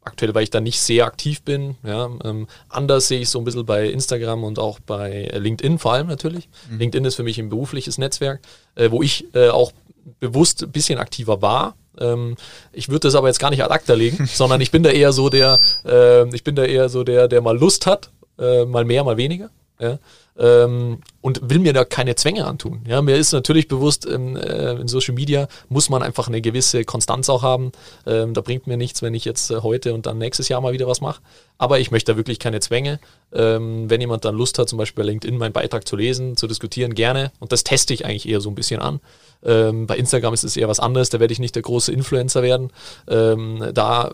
Aktuell, 0.02 0.34
weil 0.34 0.44
ich 0.44 0.50
da 0.50 0.60
nicht 0.60 0.80
sehr 0.80 1.04
aktiv 1.04 1.42
bin. 1.42 1.76
Ja, 1.84 2.08
ähm, 2.24 2.48
anders 2.70 3.08
sehe 3.08 3.20
ich 3.20 3.28
so 3.28 3.38
ein 3.38 3.44
bisschen 3.44 3.66
bei 3.66 3.88
Instagram 3.88 4.44
und 4.44 4.58
auch 4.58 4.80
bei 4.80 5.30
LinkedIn 5.34 5.78
vor 5.78 5.92
allem 5.92 6.06
natürlich. 6.06 6.48
Mhm. 6.70 6.78
LinkedIn 6.78 7.04
ist 7.04 7.16
für 7.16 7.22
mich 7.22 7.38
ein 7.38 7.50
berufliches 7.50 7.98
Netzwerk, 7.98 8.40
äh, 8.76 8.90
wo 8.90 9.02
ich 9.02 9.26
äh, 9.34 9.48
auch 9.48 9.72
bewusst 10.18 10.62
ein 10.62 10.72
bisschen 10.72 10.98
aktiver 10.98 11.42
war. 11.42 11.74
Ähm, 11.98 12.36
ich 12.72 12.88
würde 12.88 13.00
das 13.00 13.14
aber 13.14 13.28
jetzt 13.28 13.40
gar 13.40 13.50
nicht 13.50 13.62
ad 13.62 13.72
acta 13.72 13.92
legen, 13.92 14.26
sondern 14.32 14.62
ich 14.62 14.70
bin 14.70 14.82
da 14.82 14.90
eher 14.90 15.12
so 15.12 15.28
der, 15.28 15.58
äh, 15.84 16.34
ich 16.34 16.44
bin 16.44 16.54
da 16.54 16.64
eher 16.64 16.88
so 16.88 17.04
der, 17.04 17.28
der 17.28 17.42
mal 17.42 17.58
Lust 17.58 17.86
hat, 17.86 18.10
äh, 18.38 18.64
mal 18.64 18.86
mehr, 18.86 19.04
mal 19.04 19.18
weniger. 19.18 19.50
Ja? 19.78 19.98
Ähm, 20.40 21.00
und 21.20 21.50
will 21.50 21.58
mir 21.58 21.74
da 21.74 21.84
keine 21.84 22.14
Zwänge 22.14 22.46
antun. 22.46 22.80
Ja, 22.88 23.02
mir 23.02 23.16
ist 23.16 23.32
natürlich 23.32 23.68
bewusst, 23.68 24.06
ähm, 24.06 24.36
äh, 24.36 24.72
in 24.72 24.88
Social 24.88 25.14
Media 25.14 25.48
muss 25.68 25.90
man 25.90 26.02
einfach 26.02 26.28
eine 26.28 26.40
gewisse 26.40 26.84
Konstanz 26.84 27.28
auch 27.28 27.42
haben. 27.42 27.72
Ähm, 28.06 28.32
da 28.32 28.40
bringt 28.40 28.66
mir 28.66 28.78
nichts, 28.78 29.02
wenn 29.02 29.12
ich 29.12 29.26
jetzt 29.26 29.50
äh, 29.50 29.60
heute 29.60 29.92
und 29.92 30.06
dann 30.06 30.16
nächstes 30.16 30.48
Jahr 30.48 30.62
mal 30.62 30.72
wieder 30.72 30.86
was 30.86 31.02
mache. 31.02 31.20
Aber 31.58 31.78
ich 31.78 31.90
möchte 31.90 32.12
da 32.12 32.16
wirklich 32.16 32.38
keine 32.38 32.60
Zwänge. 32.60 33.00
Ähm, 33.34 33.90
wenn 33.90 34.00
jemand 34.00 34.24
dann 34.24 34.34
Lust 34.34 34.58
hat, 34.58 34.70
zum 34.70 34.78
Beispiel 34.78 35.04
bei 35.04 35.10
LinkedIn 35.10 35.36
meinen 35.36 35.52
Beitrag 35.52 35.86
zu 35.86 35.94
lesen, 35.94 36.38
zu 36.38 36.46
diskutieren, 36.46 36.94
gerne. 36.94 37.32
Und 37.38 37.52
das 37.52 37.62
teste 37.62 37.92
ich 37.92 38.06
eigentlich 38.06 38.26
eher 38.26 38.40
so 38.40 38.48
ein 38.48 38.54
bisschen 38.54 38.80
an. 38.80 39.00
Ähm, 39.44 39.86
bei 39.86 39.98
Instagram 39.98 40.32
ist 40.32 40.44
es 40.44 40.56
eher 40.56 40.68
was 40.68 40.80
anderes, 40.80 41.10
da 41.10 41.20
werde 41.20 41.32
ich 41.32 41.38
nicht 41.38 41.54
der 41.54 41.62
große 41.62 41.92
Influencer 41.92 42.42
werden. 42.42 42.70
Ähm, 43.08 43.70
da 43.74 44.04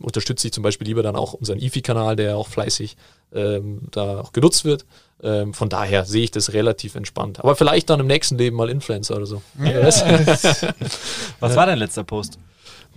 unterstütze 0.00 0.46
ich 0.46 0.52
zum 0.52 0.62
Beispiel 0.62 0.86
lieber 0.86 1.02
dann 1.02 1.16
auch 1.16 1.32
unseren 1.32 1.58
IFI-Kanal, 1.58 2.16
der 2.16 2.36
auch 2.36 2.48
fleißig 2.48 2.96
da 3.30 4.20
auch 4.20 4.32
genutzt 4.32 4.64
wird. 4.64 4.86
Ähm, 5.22 5.54
von 5.54 5.68
daher 5.68 6.04
sehe 6.04 6.24
ich 6.24 6.30
das 6.30 6.52
relativ 6.52 6.94
entspannt. 6.94 7.40
Aber 7.40 7.56
vielleicht 7.56 7.88
dann 7.88 8.00
im 8.00 8.06
nächsten 8.06 8.36
Leben 8.36 8.56
mal 8.56 8.68
Influencer 8.68 9.16
oder 9.16 9.26
so. 9.26 9.42
Ja. 9.62 9.82
was 11.40 11.56
war 11.56 11.66
dein 11.66 11.78
letzter 11.78 12.04
Post? 12.04 12.38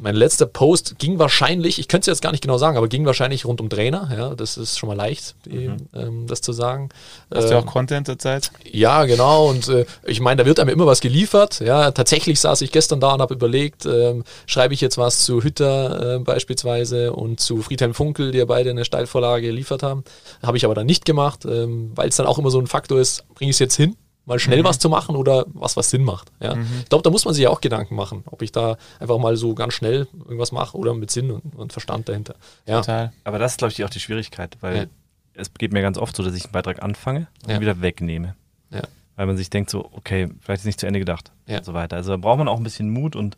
Mein 0.02 0.16
letzter 0.16 0.46
Post 0.46 0.98
ging 0.98 1.20
wahrscheinlich, 1.20 1.80
ich 1.80 1.88
könnte 1.88 2.10
es 2.10 2.18
jetzt 2.18 2.22
gar 2.22 2.32
nicht 2.32 2.42
genau 2.42 2.58
sagen, 2.58 2.78
aber 2.78 2.88
ging 2.88 3.06
wahrscheinlich 3.06 3.46
rund 3.46 3.60
um 3.60 3.70
Trainer. 3.70 4.10
Ja, 4.16 4.36
das 4.36 4.58
ist 4.58 4.78
schon 4.78 4.88
mal 4.88 4.96
leicht, 4.96 5.36
mhm. 5.48 5.78
ähm, 5.94 6.28
das 6.28 6.42
zu 6.42 6.54
sagen. 6.54 6.90
Hast 7.34 7.46
ähm, 7.46 7.50
du 7.50 7.58
auch 7.60 7.66
Content 7.66 8.08
zurzeit? 8.08 8.52
Ja, 8.64 9.06
genau. 9.06 9.50
Und 9.50 9.68
äh, 9.68 9.86
ich 10.06 10.20
meine, 10.22 10.44
da 10.44 10.46
wird 10.46 10.60
einem 10.60 10.70
immer 10.70 10.86
was 10.86 11.02
geliefert. 11.02 11.60
Ja, 11.60 11.92
tatsächlich 11.92 12.40
saß 12.40 12.62
ich 12.62 12.72
gestern 12.72 13.00
da 13.00 13.14
und 13.14 13.22
habe 13.22 13.34
überlegt, 13.34 13.86
ähm, 13.86 14.24
schreibe 14.46 14.74
ich 14.74 14.82
jetzt 14.82 14.98
was 14.98 15.26
zu 15.26 15.44
Hütter 15.44 16.16
äh, 16.16 16.20
beispielsweise 16.20 17.14
und 17.14 17.40
zu 17.40 17.62
Friedhelm 17.62 17.94
Funkel, 17.94 18.32
die 18.32 18.38
ja 18.38 18.46
beide 18.46 18.70
eine 18.70 18.86
Steilvorlage 18.86 19.48
geliefert 19.48 19.84
haben. 19.84 20.04
Habe 20.42 20.58
ich 20.58 20.66
aber 20.66 20.76
dann 20.76 20.86
nicht 20.86 21.06
gemacht, 21.06 21.46
ähm, 21.46 21.92
weil 21.96 22.10
es 22.10 22.16
dann 22.16 22.26
auch 22.26 22.40
immer 22.40 22.52
so 22.52 22.60
ein 22.60 22.68
Faktor 22.68 23.00
ist, 23.00 23.26
bringe 23.36 23.50
ich 23.50 23.56
es 23.56 23.60
jetzt 23.60 23.76
hin? 23.76 23.96
Mal 24.30 24.40
schnell 24.40 24.60
mhm. 24.60 24.64
was 24.64 24.80
zu 24.80 24.90
machen 24.90 25.16
oder 25.16 25.46
was, 25.50 25.76
was 25.76 25.90
Sinn 25.90 26.04
macht. 26.04 26.32
Ja. 26.40 26.56
Mhm. 26.56 26.68
Ich 26.84 26.90
glaube, 26.90 27.04
da 27.04 27.10
muss 27.10 27.26
man 27.26 27.34
sich 27.34 27.44
ja 27.44 27.50
auch 27.50 27.60
Gedanken 27.60 27.96
machen, 27.96 28.24
ob 28.28 28.42
ich 28.42 28.52
da 28.52 28.78
einfach 29.00 29.18
mal 29.18 29.36
so 29.36 29.56
ganz 29.56 29.74
schnell 29.74 30.08
irgendwas 30.24 30.52
mache 30.52 30.78
oder 30.78 30.94
mit 30.94 31.12
Sinn 31.12 31.32
und, 31.32 31.56
und 31.56 31.74
Verstand 31.74 32.08
dahinter. 32.08 32.36
Ja. 32.66 32.80
Total. 32.80 33.12
Aber 33.26 33.40
das 33.40 33.54
ist, 33.54 33.58
glaube 33.58 33.74
ich, 33.74 33.84
auch 33.84 33.90
die 33.90 34.00
Schwierigkeit, 34.00 34.56
weil 34.62 34.78
ja. 34.78 34.86
es 35.34 35.54
geht 35.54 35.74
mir 35.74 35.82
ganz 35.82 35.98
oft 35.98 36.16
so, 36.16 36.24
dass 36.24 36.36
ich 36.36 36.46
einen 36.46 36.54
Beitrag 36.54 36.82
anfange 36.84 37.28
und 37.44 37.52
ja. 37.52 37.60
wieder 37.60 37.82
wegnehme. 37.82 38.36
Ja. 38.70 38.84
Weil 39.16 39.26
man 39.26 39.36
sich 39.36 39.50
denkt 39.50 39.70
so, 39.70 39.90
okay, 39.94 40.30
vielleicht 40.40 40.62
ist 40.62 40.66
nicht 40.66 40.80
zu 40.80 40.86
Ende 40.86 41.00
gedacht 41.00 41.32
und 41.48 41.66
so 41.66 41.74
weiter. 41.74 41.98
Also 41.98 42.12
da 42.12 42.18
braucht 42.18 42.38
man 42.38 42.48
auch 42.48 42.58
ein 42.58 42.64
bisschen 42.64 42.90
Mut 42.90 43.16
und 43.16 43.36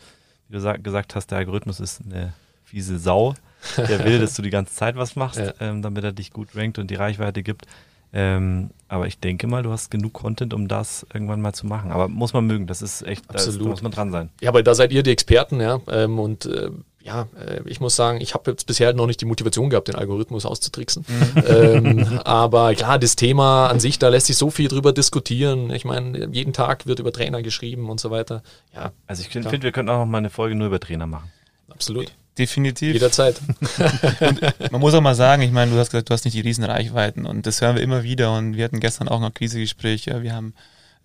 wie 0.49 0.57
du 0.57 0.79
gesagt 0.83 1.15
hast, 1.15 1.27
der 1.27 1.39
Algorithmus 1.39 1.79
ist 1.79 2.01
eine 2.05 2.33
fiese 2.63 2.99
Sau. 2.99 3.33
Der 3.77 4.03
will, 4.05 4.19
dass 4.19 4.33
du 4.33 4.41
die 4.41 4.49
ganze 4.49 4.73
Zeit 4.73 4.97
was 4.97 5.15
machst, 5.15 5.41
ähm, 5.59 5.81
damit 5.81 6.03
er 6.03 6.11
dich 6.11 6.31
gut 6.31 6.55
rankt 6.55 6.77
und 6.77 6.91
die 6.91 6.95
Reichweite 6.95 7.43
gibt. 7.43 7.65
Ähm, 8.13 8.71
aber 8.87 9.07
ich 9.07 9.19
denke 9.19 9.47
mal, 9.47 9.63
du 9.63 9.71
hast 9.71 9.89
genug 9.89 10.13
Content, 10.13 10.53
um 10.53 10.67
das 10.67 11.05
irgendwann 11.13 11.41
mal 11.41 11.53
zu 11.53 11.65
machen. 11.65 11.91
Aber 11.91 12.09
muss 12.09 12.33
man 12.33 12.45
mögen, 12.45 12.67
das 12.67 12.81
ist 12.81 13.03
echt, 13.03 13.29
Absolut. 13.29 13.47
Da, 13.47 13.51
ist, 13.51 13.65
da 13.65 13.69
muss 13.69 13.81
man 13.81 13.91
dran 13.91 14.11
sein. 14.11 14.29
Ja, 14.41 14.49
aber 14.49 14.63
da 14.63 14.75
seid 14.75 14.91
ihr 14.91 15.03
die 15.03 15.11
Experten, 15.11 15.61
ja. 15.61 15.79
Ähm, 15.89 16.19
und 16.19 16.45
äh, 16.45 16.71
ja, 17.03 17.27
äh, 17.39 17.61
ich 17.65 17.79
muss 17.79 17.95
sagen, 17.95 18.19
ich 18.21 18.33
habe 18.33 18.51
jetzt 18.51 18.67
bisher 18.67 18.93
noch 18.93 19.07
nicht 19.07 19.21
die 19.21 19.25
Motivation 19.25 19.69
gehabt, 19.69 19.87
den 19.87 19.95
Algorithmus 19.95 20.45
auszutricksen. 20.45 21.05
Mhm. 21.07 21.43
ähm, 21.47 22.19
aber 22.25 22.75
klar, 22.75 22.99
das 22.99 23.15
Thema 23.15 23.67
an 23.67 23.79
sich, 23.79 23.97
da 23.97 24.09
lässt 24.09 24.27
sich 24.27 24.37
so 24.37 24.49
viel 24.49 24.67
drüber 24.67 24.91
diskutieren. 24.91 25.71
Ich 25.71 25.85
meine, 25.85 26.27
jeden 26.31 26.53
Tag 26.53 26.85
wird 26.85 26.99
über 26.99 27.13
Trainer 27.13 27.41
geschrieben 27.41 27.89
und 27.89 27.99
so 27.99 28.11
weiter. 28.11 28.43
Ja, 28.75 28.91
also 29.07 29.21
ich 29.21 29.29
finde, 29.29 29.51
wir 29.61 29.71
könnten 29.71 29.89
auch 29.89 29.99
noch 29.99 30.05
mal 30.05 30.17
eine 30.17 30.29
Folge 30.29 30.55
nur 30.55 30.67
über 30.67 30.79
Trainer 30.79 31.07
machen. 31.07 31.31
Absolut. 31.69 32.11
Definitiv. 32.37 32.93
Jederzeit. 32.93 33.39
und 34.19 34.71
man 34.71 34.81
muss 34.81 34.93
auch 34.93 35.01
mal 35.01 35.15
sagen, 35.15 35.41
ich 35.41 35.51
meine, 35.51 35.71
du 35.71 35.77
hast 35.77 35.91
gesagt, 35.91 36.09
du 36.09 36.13
hast 36.13 36.25
nicht 36.25 36.35
die 36.35 36.41
riesen 36.41 36.63
Reichweiten 36.63 37.25
und 37.25 37.45
das 37.45 37.61
hören 37.61 37.75
wir 37.75 37.83
immer 37.83 38.03
wieder 38.03 38.35
und 38.37 38.55
wir 38.55 38.63
hatten 38.63 38.79
gestern 38.79 39.09
auch 39.09 39.19
noch 39.19 39.27
ein 39.27 39.33
Krisegespräch, 39.33 40.05
ja, 40.05 40.23
wir 40.23 40.33
haben 40.33 40.53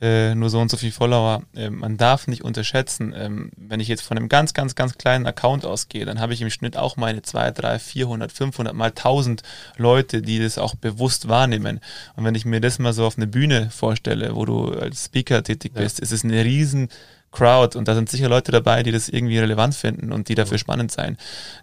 äh, 0.00 0.34
nur 0.34 0.50
so 0.50 0.60
und 0.60 0.70
so 0.70 0.76
viel 0.76 0.92
Follower. 0.92 1.42
Äh, 1.54 1.70
man 1.70 1.96
darf 1.96 2.28
nicht 2.28 2.44
unterschätzen, 2.44 3.14
ähm, 3.16 3.50
wenn 3.56 3.80
ich 3.80 3.88
jetzt 3.88 4.02
von 4.02 4.16
einem 4.16 4.28
ganz, 4.28 4.52
ganz, 4.52 4.74
ganz 4.74 4.98
kleinen 4.98 5.26
Account 5.26 5.64
ausgehe, 5.64 6.04
dann 6.04 6.20
habe 6.20 6.34
ich 6.34 6.42
im 6.42 6.50
Schnitt 6.50 6.76
auch 6.76 6.96
meine 6.96 7.22
2, 7.22 7.50
3, 7.52 7.78
400, 7.78 8.30
500 8.30 8.74
mal 8.74 8.90
1000 8.90 9.42
Leute, 9.78 10.20
die 10.20 10.38
das 10.38 10.58
auch 10.58 10.74
bewusst 10.74 11.28
wahrnehmen. 11.28 11.80
Und 12.14 12.24
wenn 12.24 12.34
ich 12.34 12.44
mir 12.44 12.60
das 12.60 12.78
mal 12.78 12.92
so 12.92 13.06
auf 13.06 13.16
eine 13.16 13.26
Bühne 13.26 13.70
vorstelle, 13.70 14.36
wo 14.36 14.44
du 14.44 14.68
als 14.68 15.06
Speaker 15.06 15.42
tätig 15.42 15.72
bist, 15.72 15.98
ja. 15.98 16.02
ist 16.02 16.12
es 16.12 16.24
eine 16.24 16.44
riesen 16.44 16.88
Crowd 17.36 17.76
und 17.76 17.86
da 17.86 17.94
sind 17.94 18.08
sicher 18.08 18.28
Leute 18.28 18.50
dabei, 18.50 18.82
die 18.82 18.92
das 18.92 19.08
irgendwie 19.10 19.38
relevant 19.38 19.74
finden 19.74 20.10
und 20.10 20.28
die 20.28 20.34
dafür 20.34 20.56
spannend 20.56 20.90
sein 20.90 21.18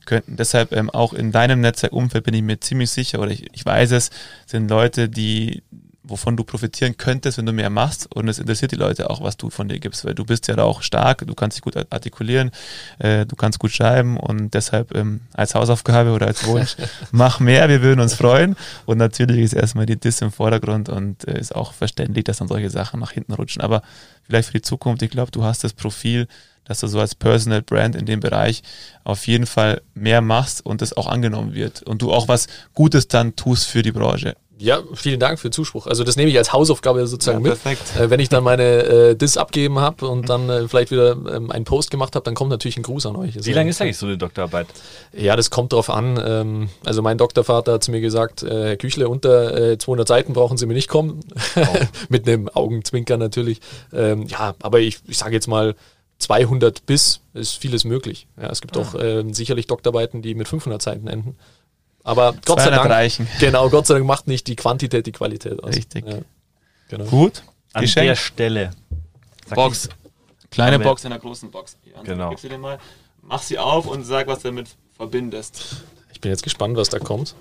könnten. 0.05 0.36
Deshalb 0.36 0.71
ähm, 0.71 0.91
auch 0.91 1.13
in 1.13 1.32
deinem 1.32 1.61
Netzwerkumfeld 1.61 2.24
bin 2.24 2.36
ich 2.36 2.43
mir 2.43 2.59
ziemlich 2.59 2.91
sicher 2.91 3.19
oder 3.19 3.32
ich, 3.32 3.47
ich 3.53 3.65
weiß 3.65 3.91
es, 3.91 4.11
sind 4.45 4.69
Leute, 4.69 5.09
die 5.09 5.63
wovon 6.14 6.38
du 6.38 6.43
profitieren 6.43 6.95
könntest, 6.95 7.39
wenn 7.39 7.47
du 7.47 7.53
mehr 7.53 7.72
machst. 7.72 8.05
Und 8.14 8.28
es 8.28 8.38
interessiert 8.38 8.72
die 8.72 8.76
Leute 8.76 9.09
auch, 9.09 9.22
was 9.22 9.36
du 9.36 9.49
von 9.49 9.68
dir 9.68 9.80
gibst, 9.80 10.05
weil 10.05 10.14
du 10.14 10.24
bist 10.24 10.47
ja 10.47 10.55
da 10.55 10.64
auch 10.64 10.84
stark, 10.84 11.26
du 11.26 11.34
kannst 11.34 11.57
dich 11.57 11.64
gut 11.64 11.76
artikulieren, 11.76 12.51
äh, 12.99 13.26
du 13.26 13.36
kannst 13.36 13.57
gut 13.57 13.72
schreiben 13.72 14.18
und 14.18 14.53
deshalb 14.53 14.95
ähm, 14.95 15.22
als 15.34 15.55
Hausaufgabe 15.55 16.11
oder 16.11 16.28
als 16.28 16.45
Wunsch, 16.45 16.76
mach 17.11 17.39
mehr, 17.39 17.68
wir 17.68 17.82
würden 17.82 17.99
uns 17.99 18.14
freuen. 18.14 18.55
Und 18.86 18.99
natürlich 18.99 19.39
ist 19.39 19.53
erstmal 19.53 19.88
die 19.88 19.99
Diss 19.99 20.22
im 20.22 20.32
Vordergrund 20.32 20.88
und 20.88 21.28
äh, 21.28 21.39
ist 21.39 21.55
auch 21.55 21.74
verständlich, 21.74 22.26
dass 22.26 22.38
dann 22.38 22.47
solche 22.47 22.70
Sachen 22.70 22.99
nach 22.99 23.11
hinten 23.11 23.34
rutschen. 23.34 23.64
Aber 23.64 23.82
vielleicht 24.22 24.49
für 24.49 24.53
die 24.53 24.61
Zukunft, 24.61 25.01
ich 25.01 25.09
glaube, 25.09 25.32
du 25.32 25.43
hast 25.43 25.64
das 25.64 25.74
Profil, 25.74 26.28
dass 26.66 26.80
du 26.80 26.88
so 26.88 26.99
als 26.99 27.16
Personal 27.16 27.64
Brand 27.64 27.95
in 27.95 28.05
dem 28.05 28.20
Bereich 28.20 28.61
auf 29.03 29.26
jeden 29.26 29.47
Fall 29.47 29.82
mehr 29.95 30.22
machst 30.22 30.64
und 30.64 30.82
das 30.82 30.95
auch 30.95 31.07
angenommen 31.07 31.55
wird 31.55 31.82
und 31.82 32.03
du 32.03 32.14
auch 32.14 32.28
was 32.28 32.47
Gutes 32.74 33.07
dann 33.07 33.36
tust 33.36 33.66
für 33.66 33.82
die 33.82 33.91
Branche. 33.91 34.36
Ja, 34.60 34.82
vielen 34.93 35.20
Dank 35.20 35.39
für 35.39 35.49
den 35.49 35.54
Zuspruch. 35.54 35.88
Also 35.88 36.04
das 36.04 36.16
nehme 36.16 36.30
ich 36.30 36.38
als 36.38 36.54
Hausaufgabe 36.54 37.06
sozusagen 37.08 37.43
ja, 37.43 37.56
mit. 37.66 37.99
Äh, 37.99 38.10
wenn 38.10 38.20
ich 38.20 38.30
dann 38.30 38.43
meine 38.43 38.64
äh, 38.64 39.16
Dis 39.16 39.36
abgeben 39.36 39.80
habe 39.80 40.08
und 40.08 40.30
dann 40.30 40.49
äh, 40.49 40.68
vielleicht 40.68 40.91
wieder 40.91 41.12
ähm, 41.12 41.51
einen 41.51 41.66
Post 41.66 41.91
gemacht 41.91 42.16
habe, 42.16 42.24
dann 42.24 42.36
kommt 42.36 42.51
natürlich 42.51 42.78
ein 42.78 42.84
Gruß 42.84 43.08
an 43.08 43.16
euch. 43.16 43.34
Wie 43.43 43.51
lange 43.51 43.72
ist 43.72 43.82
eigentlich 43.82 43.97
so 43.97 44.06
eine 44.06 44.18
Doktorarbeit? 44.18 44.68
Ja, 45.12 45.36
das 45.36 45.49
kommt 45.49 45.74
drauf 45.74 45.89
an. 45.89 46.22
Ähm, 46.24 46.70
also 46.86 47.01
mein 47.01 47.18
Doktorvater 47.18 47.74
hat 47.74 47.84
zu 47.84 47.91
mir 47.91 48.01
gesagt, 48.01 48.43
äh, 48.43 48.68
Herr 48.70 48.78
Küchle, 48.78 49.10
unter 49.10 49.78
200 49.80 50.08
äh, 50.08 50.08
Seiten 50.08 50.34
brauchen 50.34 50.58
Sie 50.58 50.66
mir 50.66 50.76
nicht 50.76 50.88
kommen. 50.88 51.22
Oh. 51.56 51.66
mit 52.10 52.28
einem 52.28 52.47
Augenzwinker 52.47 53.18
natürlich. 53.18 53.60
Ähm, 53.91 54.28
ja, 54.28 54.56
aber 54.62 54.80
ich, 54.80 54.99
ich 55.08 55.18
sage 55.18 55.34
jetzt 55.34 55.47
mal, 55.47 55.76
200 56.20 56.86
bis 56.86 57.22
ist 57.34 57.58
vieles 57.58 57.84
möglich. 57.84 58.28
Ja, 58.39 58.49
es 58.49 58.62
gibt 58.62 58.78
ah. 58.78 58.82
auch 58.82 58.95
äh, 58.95 59.24
sicherlich 59.32 59.68
Doktorarbeiten, 59.68 60.22
die 60.22 60.36
mit 60.36 60.47
500 60.47 60.82
Seiten 60.82 61.08
enden. 61.08 61.36
Aber 62.04 62.34
Gott 62.45 62.60
sei 62.60 62.70
Dank, 62.70 62.89
reichen. 62.89 63.28
genau, 63.39 63.70
Gott 63.70 63.88
sei 63.88 63.95
Dank 63.95 64.06
macht 64.06 64.28
nicht 64.28 64.47
die 64.47 64.56
Quantität 64.56 65.06
die 65.06 65.12
Qualität 65.12 65.64
aus. 65.64 65.76
Richtig. 65.76 66.06
Ja, 66.06 66.18
genau. 66.89 67.06
Gut. 67.06 67.43
An 67.72 67.82
Geschenk. 67.82 68.08
der 68.08 68.16
Stelle. 68.16 68.72
Box. 69.49 69.89
Kleine 70.51 70.80
Box 70.80 71.04
in 71.04 71.10
der 71.12 71.20
großen 71.20 71.49
Box. 71.49 71.78
Genau. 72.04 72.30
Gib 72.30 72.39
sie 72.39 72.49
dir 72.49 72.58
mal, 72.58 72.78
mach 73.22 73.41
sie 73.41 73.58
auf 73.58 73.88
und 73.88 74.04
sag, 74.04 74.28
was 74.28 74.39
du 74.39 74.49
damit 74.49 74.70
verbindest. 74.95 75.84
Ich 76.12 76.22
bin 76.22 76.30
jetzt 76.30 76.43
gespannt, 76.43 76.78
was 76.78 76.89
da 76.89 76.99
kommt. 76.99 77.36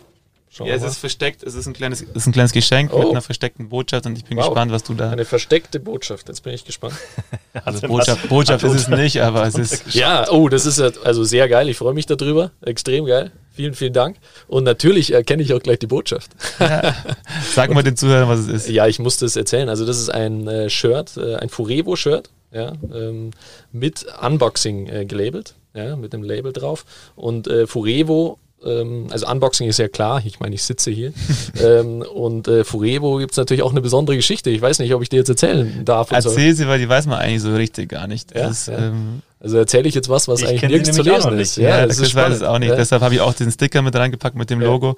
Schauen 0.54 0.66
ja, 0.66 0.74
es 0.74 0.82
ist 0.82 0.98
versteckt, 0.98 1.42
es 1.42 1.54
ist 1.54 1.66
ein 1.66 1.72
kleines, 1.72 2.02
ist 2.02 2.26
ein 2.26 2.32
kleines 2.32 2.52
Geschenk 2.52 2.92
oh. 2.92 2.98
mit 2.98 3.08
einer 3.12 3.22
versteckten 3.22 3.70
Botschaft 3.70 4.04
und 4.04 4.18
ich 4.18 4.24
bin 4.26 4.36
wow. 4.36 4.48
gespannt, 4.48 4.70
was 4.70 4.82
du 4.82 4.92
da. 4.92 5.10
Eine 5.10 5.24
versteckte 5.24 5.80
Botschaft, 5.80 6.28
jetzt 6.28 6.42
bin 6.42 6.52
ich 6.52 6.66
gespannt. 6.66 6.92
also 7.64 7.86
Botschaft, 7.86 8.28
Botschaft 8.28 8.62
ist 8.62 8.74
es 8.74 8.88
nicht, 8.88 9.22
aber 9.22 9.46
es 9.46 9.54
ist. 9.54 9.94
Ja, 9.94 10.28
oh, 10.30 10.50
das 10.50 10.66
ist 10.66 10.78
also 10.78 11.24
sehr 11.24 11.48
geil, 11.48 11.70
ich 11.70 11.78
freue 11.78 11.94
mich 11.94 12.04
darüber, 12.04 12.50
extrem 12.60 13.06
geil. 13.06 13.32
Vielen, 13.54 13.72
vielen 13.72 13.94
Dank. 13.94 14.16
Und 14.46 14.64
natürlich 14.64 15.14
erkenne 15.14 15.42
ich 15.42 15.54
auch 15.54 15.60
gleich 15.60 15.78
die 15.78 15.86
Botschaft. 15.86 16.30
Ja. 16.58 16.96
Sag 17.54 17.72
mal 17.72 17.82
den 17.82 17.96
Zuhörern, 17.96 18.28
was 18.28 18.40
es 18.40 18.48
ist. 18.48 18.68
Ja, 18.68 18.86
ich 18.86 18.98
musste 18.98 19.24
es 19.26 19.36
erzählen. 19.36 19.68
Also, 19.68 19.84
das 19.84 19.98
ist 19.98 20.08
ein 20.08 20.48
äh, 20.48 20.70
Shirt, 20.70 21.18
äh, 21.18 21.36
ein 21.36 21.50
Furevo-Shirt, 21.50 22.30
ja, 22.50 22.72
ähm, 22.94 23.30
mit 23.70 24.06
Unboxing 24.22 24.86
äh, 24.88 25.04
gelabelt, 25.04 25.54
ja, 25.74 25.96
mit 25.96 26.14
dem 26.14 26.22
Label 26.22 26.52
drauf. 26.52 26.86
Und 27.14 27.46
äh, 27.46 27.66
Furevo 27.66 28.38
ähm, 28.64 29.06
also 29.10 29.28
Unboxing 29.28 29.68
ist 29.68 29.78
ja 29.78 29.88
klar, 29.88 30.22
ich 30.24 30.40
meine, 30.40 30.54
ich 30.54 30.62
sitze 30.62 30.90
hier. 30.90 31.12
ähm, 31.62 32.02
und 32.02 32.48
äh, 32.48 32.64
Furevo 32.64 33.18
gibt 33.18 33.32
es 33.32 33.36
natürlich 33.36 33.62
auch 33.62 33.70
eine 33.70 33.80
besondere 33.80 34.16
Geschichte. 34.16 34.50
Ich 34.50 34.60
weiß 34.60 34.78
nicht, 34.78 34.94
ob 34.94 35.02
ich 35.02 35.08
dir 35.08 35.18
jetzt 35.18 35.28
erzählen 35.28 35.84
darf. 35.84 36.10
Erzähl 36.10 36.54
so. 36.54 36.62
sie, 36.62 36.68
weil 36.68 36.78
die 36.78 36.88
weiß 36.88 37.06
man 37.06 37.18
eigentlich 37.18 37.42
so 37.42 37.54
richtig 37.54 37.88
gar 37.88 38.06
nicht. 38.06 38.34
Ja, 38.34 38.48
ist, 38.48 38.68
ja. 38.68 38.78
Ähm, 38.78 39.22
also 39.40 39.58
erzähle 39.58 39.88
ich 39.88 39.94
jetzt 39.94 40.08
was, 40.08 40.28
was 40.28 40.44
eigentlich 40.44 40.62
nirgends 40.62 40.92
zu 40.92 41.02
lesen 41.02 41.38
ist. 41.38 41.56
Ja, 41.56 41.80
ja 41.80 41.86
das, 41.86 41.98
das 41.98 42.14
weiß 42.14 42.36
es 42.36 42.42
auch 42.42 42.58
nicht. 42.58 42.72
Deshalb 42.72 43.02
habe 43.02 43.14
ich 43.14 43.20
auch 43.20 43.34
den 43.34 43.50
Sticker 43.50 43.82
mit 43.82 43.94
reingepackt 43.94 44.36
mit 44.36 44.50
dem 44.50 44.60
Logo. 44.60 44.96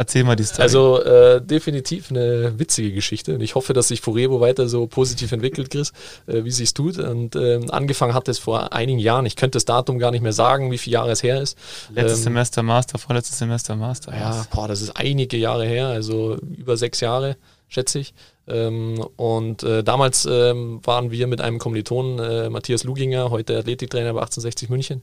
Erzähl 0.00 0.24
mal 0.24 0.34
die 0.34 0.44
Story. 0.44 0.62
Also 0.62 1.02
äh, 1.02 1.42
definitiv 1.42 2.10
eine 2.10 2.58
witzige 2.58 2.90
Geschichte 2.90 3.34
und 3.34 3.42
ich 3.42 3.54
hoffe, 3.54 3.74
dass 3.74 3.88
sich 3.88 4.00
Forevo 4.00 4.40
weiter 4.40 4.66
so 4.66 4.86
positiv 4.86 5.30
entwickelt, 5.32 5.68
Chris, 5.68 5.92
äh, 6.26 6.42
wie 6.42 6.50
sie 6.50 6.62
es 6.62 6.72
tut. 6.72 6.96
Und 6.96 7.36
äh, 7.36 7.60
angefangen 7.68 8.14
hat 8.14 8.26
es 8.28 8.38
vor 8.38 8.72
einigen 8.72 8.98
Jahren. 8.98 9.26
Ich 9.26 9.36
könnte 9.36 9.56
das 9.56 9.66
Datum 9.66 9.98
gar 9.98 10.10
nicht 10.10 10.22
mehr 10.22 10.32
sagen, 10.32 10.70
wie 10.70 10.78
viele 10.78 10.94
Jahre 10.94 11.10
es 11.10 11.22
her 11.22 11.42
ist. 11.42 11.58
Letztes 11.94 12.20
ähm, 12.20 12.24
Semester 12.24 12.62
Master, 12.62 12.98
vorletztes 12.98 13.36
Semester 13.36 13.76
Master. 13.76 14.16
Ja, 14.16 14.46
boah, 14.50 14.68
das 14.68 14.80
ist 14.80 14.96
einige 14.96 15.36
Jahre 15.36 15.66
her, 15.66 15.88
also 15.88 16.38
über 16.56 16.78
sechs 16.78 17.00
Jahre, 17.00 17.36
schätze 17.68 17.98
ich. 17.98 18.14
Ähm, 18.48 19.04
und 19.16 19.62
äh, 19.64 19.84
damals 19.84 20.24
ähm, 20.24 20.80
waren 20.82 21.10
wir 21.10 21.26
mit 21.26 21.42
einem 21.42 21.58
Kommilitonen, 21.58 22.18
äh, 22.18 22.48
Matthias 22.48 22.84
Luginger, 22.84 23.30
heute 23.30 23.58
Athletiktrainer 23.58 24.14
bei 24.14 24.20
1860 24.20 24.70
München, 24.70 25.02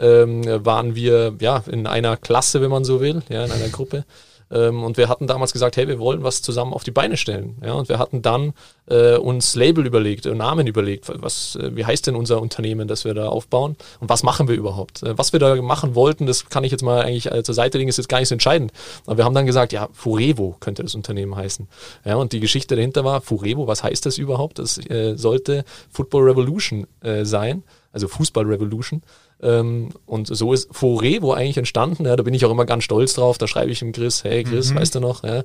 ähm, 0.00 0.42
waren 0.64 0.96
wir 0.96 1.36
ja 1.38 1.62
in 1.70 1.86
einer 1.86 2.16
Klasse, 2.16 2.60
wenn 2.60 2.70
man 2.72 2.84
so 2.84 3.00
will, 3.00 3.22
ja, 3.28 3.44
in 3.44 3.52
einer 3.52 3.68
Gruppe. 3.68 4.04
Ähm, 4.52 4.84
und 4.84 4.96
wir 4.96 5.08
hatten 5.08 5.26
damals 5.26 5.52
gesagt, 5.52 5.76
hey, 5.76 5.88
wir 5.88 5.98
wollen 5.98 6.22
was 6.22 6.42
zusammen 6.42 6.72
auf 6.72 6.84
die 6.84 6.90
Beine 6.90 7.16
stellen. 7.16 7.56
Ja, 7.64 7.72
und 7.72 7.88
wir 7.88 7.98
hatten 7.98 8.22
dann 8.22 8.52
äh, 8.86 9.16
uns 9.16 9.54
Label 9.54 9.86
überlegt, 9.86 10.26
äh, 10.26 10.34
Namen 10.34 10.66
überlegt. 10.66 11.10
Was, 11.14 11.56
äh, 11.56 11.74
wie 11.74 11.86
heißt 11.86 12.06
denn 12.06 12.16
unser 12.16 12.40
Unternehmen, 12.40 12.86
das 12.86 13.04
wir 13.04 13.14
da 13.14 13.28
aufbauen? 13.28 13.76
Und 14.00 14.10
was 14.10 14.22
machen 14.22 14.48
wir 14.48 14.54
überhaupt? 14.54 15.02
Äh, 15.02 15.16
was 15.16 15.32
wir 15.32 15.40
da 15.40 15.60
machen 15.62 15.94
wollten, 15.94 16.26
das 16.26 16.50
kann 16.50 16.64
ich 16.64 16.72
jetzt 16.72 16.82
mal 16.82 17.02
eigentlich 17.02 17.32
äh, 17.32 17.42
zur 17.42 17.54
Seite 17.54 17.78
legen, 17.78 17.88
ist 17.88 17.96
jetzt 17.96 18.08
gar 18.08 18.18
nicht 18.18 18.28
so 18.28 18.34
entscheidend. 18.34 18.72
Aber 19.06 19.16
wir 19.16 19.24
haben 19.24 19.34
dann 19.34 19.46
gesagt, 19.46 19.72
ja, 19.72 19.88
Furevo 19.92 20.56
könnte 20.60 20.82
das 20.82 20.94
Unternehmen 20.94 21.34
heißen. 21.34 21.68
Ja, 22.04 22.16
und 22.16 22.32
die 22.32 22.40
Geschichte 22.40 22.76
dahinter 22.76 23.04
war, 23.04 23.20
Furevo, 23.20 23.66
was 23.66 23.82
heißt 23.82 24.04
das 24.04 24.18
überhaupt? 24.18 24.58
Das 24.58 24.78
äh, 24.78 25.16
sollte 25.16 25.64
Football 25.90 26.24
Revolution 26.24 26.86
sein, 27.22 27.64
also 27.92 28.08
Fußball 28.08 28.44
Revolution. 28.44 29.02
Ähm, 29.42 29.88
und 30.06 30.28
so 30.28 30.52
ist 30.52 30.68
Forevo 30.72 31.32
eigentlich 31.32 31.58
entstanden. 31.58 32.04
Ja, 32.04 32.14
da 32.16 32.22
bin 32.22 32.32
ich 32.34 32.44
auch 32.44 32.50
immer 32.50 32.64
ganz 32.64 32.84
stolz 32.84 33.14
drauf. 33.14 33.38
Da 33.38 33.48
schreibe 33.48 33.70
ich 33.72 33.82
ihm 33.82 33.92
Chris, 33.92 34.22
hey 34.24 34.44
Chris, 34.44 34.70
mhm. 34.70 34.76
weißt 34.76 34.94
du 34.94 35.00
noch? 35.00 35.24
Ja, 35.24 35.38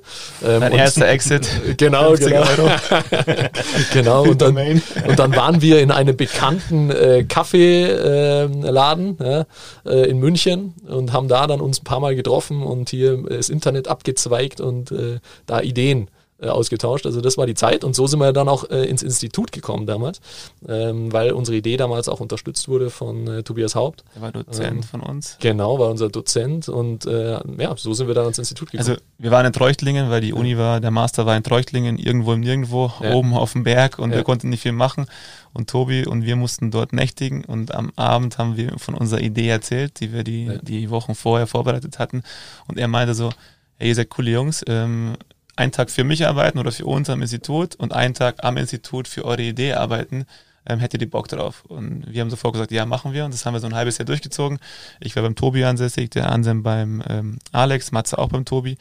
ähm, 0.44 0.60
Dein 0.60 0.72
erster 0.72 1.08
Exit. 1.08 1.48
genau, 1.76 2.14
genau. 2.14 2.44
genau, 3.92 4.22
und 4.22 4.40
dann, 4.40 4.56
und 4.56 5.18
dann 5.18 5.34
waren 5.34 5.60
wir 5.60 5.80
in 5.80 5.90
einem 5.90 6.16
bekannten 6.16 6.90
äh, 6.90 7.24
Kaffeeladen 7.24 9.18
äh, 9.20 9.30
ja, 9.30 9.46
äh, 9.84 10.08
in 10.08 10.18
München 10.18 10.74
und 10.86 11.12
haben 11.12 11.28
da 11.28 11.46
dann 11.46 11.60
uns 11.60 11.80
ein 11.80 11.84
paar 11.84 12.00
Mal 12.00 12.14
getroffen 12.14 12.62
und 12.62 12.90
hier 12.90 13.22
das 13.28 13.48
Internet 13.48 13.88
abgezweigt 13.88 14.60
und 14.60 14.92
äh, 14.92 15.18
da 15.46 15.60
Ideen 15.60 16.08
äh, 16.40 16.48
ausgetauscht. 16.48 17.06
Also 17.06 17.20
das 17.20 17.36
war 17.36 17.46
die 17.46 17.54
Zeit 17.54 17.84
und 17.84 17.94
so 17.94 18.06
sind 18.06 18.20
wir 18.20 18.32
dann 18.32 18.48
auch 18.48 18.70
äh, 18.70 18.84
ins 18.84 19.02
Institut 19.02 19.52
gekommen 19.52 19.86
damals, 19.86 20.20
ähm, 20.68 21.12
weil 21.12 21.32
unsere 21.32 21.56
Idee 21.56 21.76
damals 21.76 22.08
auch 22.08 22.20
unterstützt 22.20 22.68
wurde 22.68 22.90
von 22.90 23.26
äh, 23.26 23.42
Tobias 23.42 23.74
Haupt. 23.74 24.04
Der 24.14 24.22
war 24.22 24.32
Dozent 24.32 24.76
ähm, 24.76 24.82
von 24.82 25.00
uns. 25.00 25.36
Genau, 25.40 25.78
war 25.78 25.90
unser 25.90 26.08
Dozent 26.08 26.68
und 26.68 27.06
äh, 27.06 27.40
ja, 27.58 27.74
so 27.76 27.92
sind 27.92 28.06
wir 28.06 28.14
dann 28.14 28.28
ins 28.28 28.38
Institut 28.38 28.70
gekommen. 28.70 28.88
Also 28.88 29.02
wir 29.18 29.30
waren 29.30 29.46
in 29.46 29.52
Treuchtlingen, 29.52 30.10
weil 30.10 30.20
die 30.20 30.32
Uni 30.32 30.56
war, 30.56 30.80
der 30.80 30.90
Master 30.90 31.26
war 31.26 31.36
in 31.36 31.42
Treuchtlingen, 31.42 31.98
irgendwo 31.98 32.32
im 32.32 32.40
Nirgendwo, 32.40 32.92
ja. 33.00 33.14
oben 33.14 33.34
auf 33.34 33.52
dem 33.52 33.64
Berg 33.64 33.98
und 33.98 34.10
ja. 34.10 34.16
wir 34.16 34.24
konnten 34.24 34.48
nicht 34.48 34.62
viel 34.62 34.72
machen 34.72 35.06
und 35.52 35.68
Tobi 35.68 36.06
und 36.06 36.24
wir 36.24 36.36
mussten 36.36 36.70
dort 36.70 36.92
nächtigen 36.92 37.44
und 37.44 37.74
am 37.74 37.92
Abend 37.96 38.38
haben 38.38 38.56
wir 38.56 38.78
von 38.78 38.94
unserer 38.94 39.20
Idee 39.20 39.48
erzählt, 39.48 40.00
die 40.00 40.12
wir 40.12 40.22
die, 40.22 40.44
ja. 40.44 40.58
die 40.58 40.90
Wochen 40.90 41.14
vorher 41.14 41.46
vorbereitet 41.46 41.98
hatten 41.98 42.22
und 42.68 42.78
er 42.78 42.86
meinte 42.86 43.14
so, 43.14 43.30
hey, 43.76 43.88
ihr 43.88 43.94
seid 43.94 44.08
coole 44.10 44.30
Jungs, 44.30 44.64
ähm, 44.68 45.16
einen 45.58 45.72
Tag 45.72 45.90
für 45.90 46.04
mich 46.04 46.26
arbeiten 46.26 46.58
oder 46.58 46.72
für 46.72 46.86
uns 46.86 47.10
am 47.10 47.20
Institut 47.20 47.74
und 47.74 47.92
einen 47.92 48.14
Tag 48.14 48.44
am 48.44 48.56
Institut 48.56 49.08
für 49.08 49.24
eure 49.24 49.42
Idee 49.42 49.74
arbeiten, 49.74 50.24
ähm, 50.66 50.78
hättet 50.78 51.02
ihr 51.02 51.10
Bock 51.10 51.28
drauf. 51.28 51.64
Und 51.66 52.04
wir 52.06 52.20
haben 52.20 52.30
sofort 52.30 52.52
gesagt, 52.52 52.70
ja, 52.70 52.86
machen 52.86 53.12
wir. 53.12 53.24
Und 53.24 53.34
das 53.34 53.44
haben 53.44 53.54
wir 53.54 53.60
so 53.60 53.66
ein 53.66 53.74
halbes 53.74 53.98
Jahr 53.98 54.06
durchgezogen. 54.06 54.58
Ich 55.00 55.16
war 55.16 55.22
beim 55.22 55.34
Tobi 55.34 55.64
ansässig, 55.64 56.10
der 56.10 56.30
Anselm 56.30 56.62
beim 56.62 57.02
ähm, 57.08 57.38
Alex, 57.52 57.90
Matze 57.90 58.18
auch 58.18 58.28
beim 58.28 58.44
Tobi. 58.44 58.78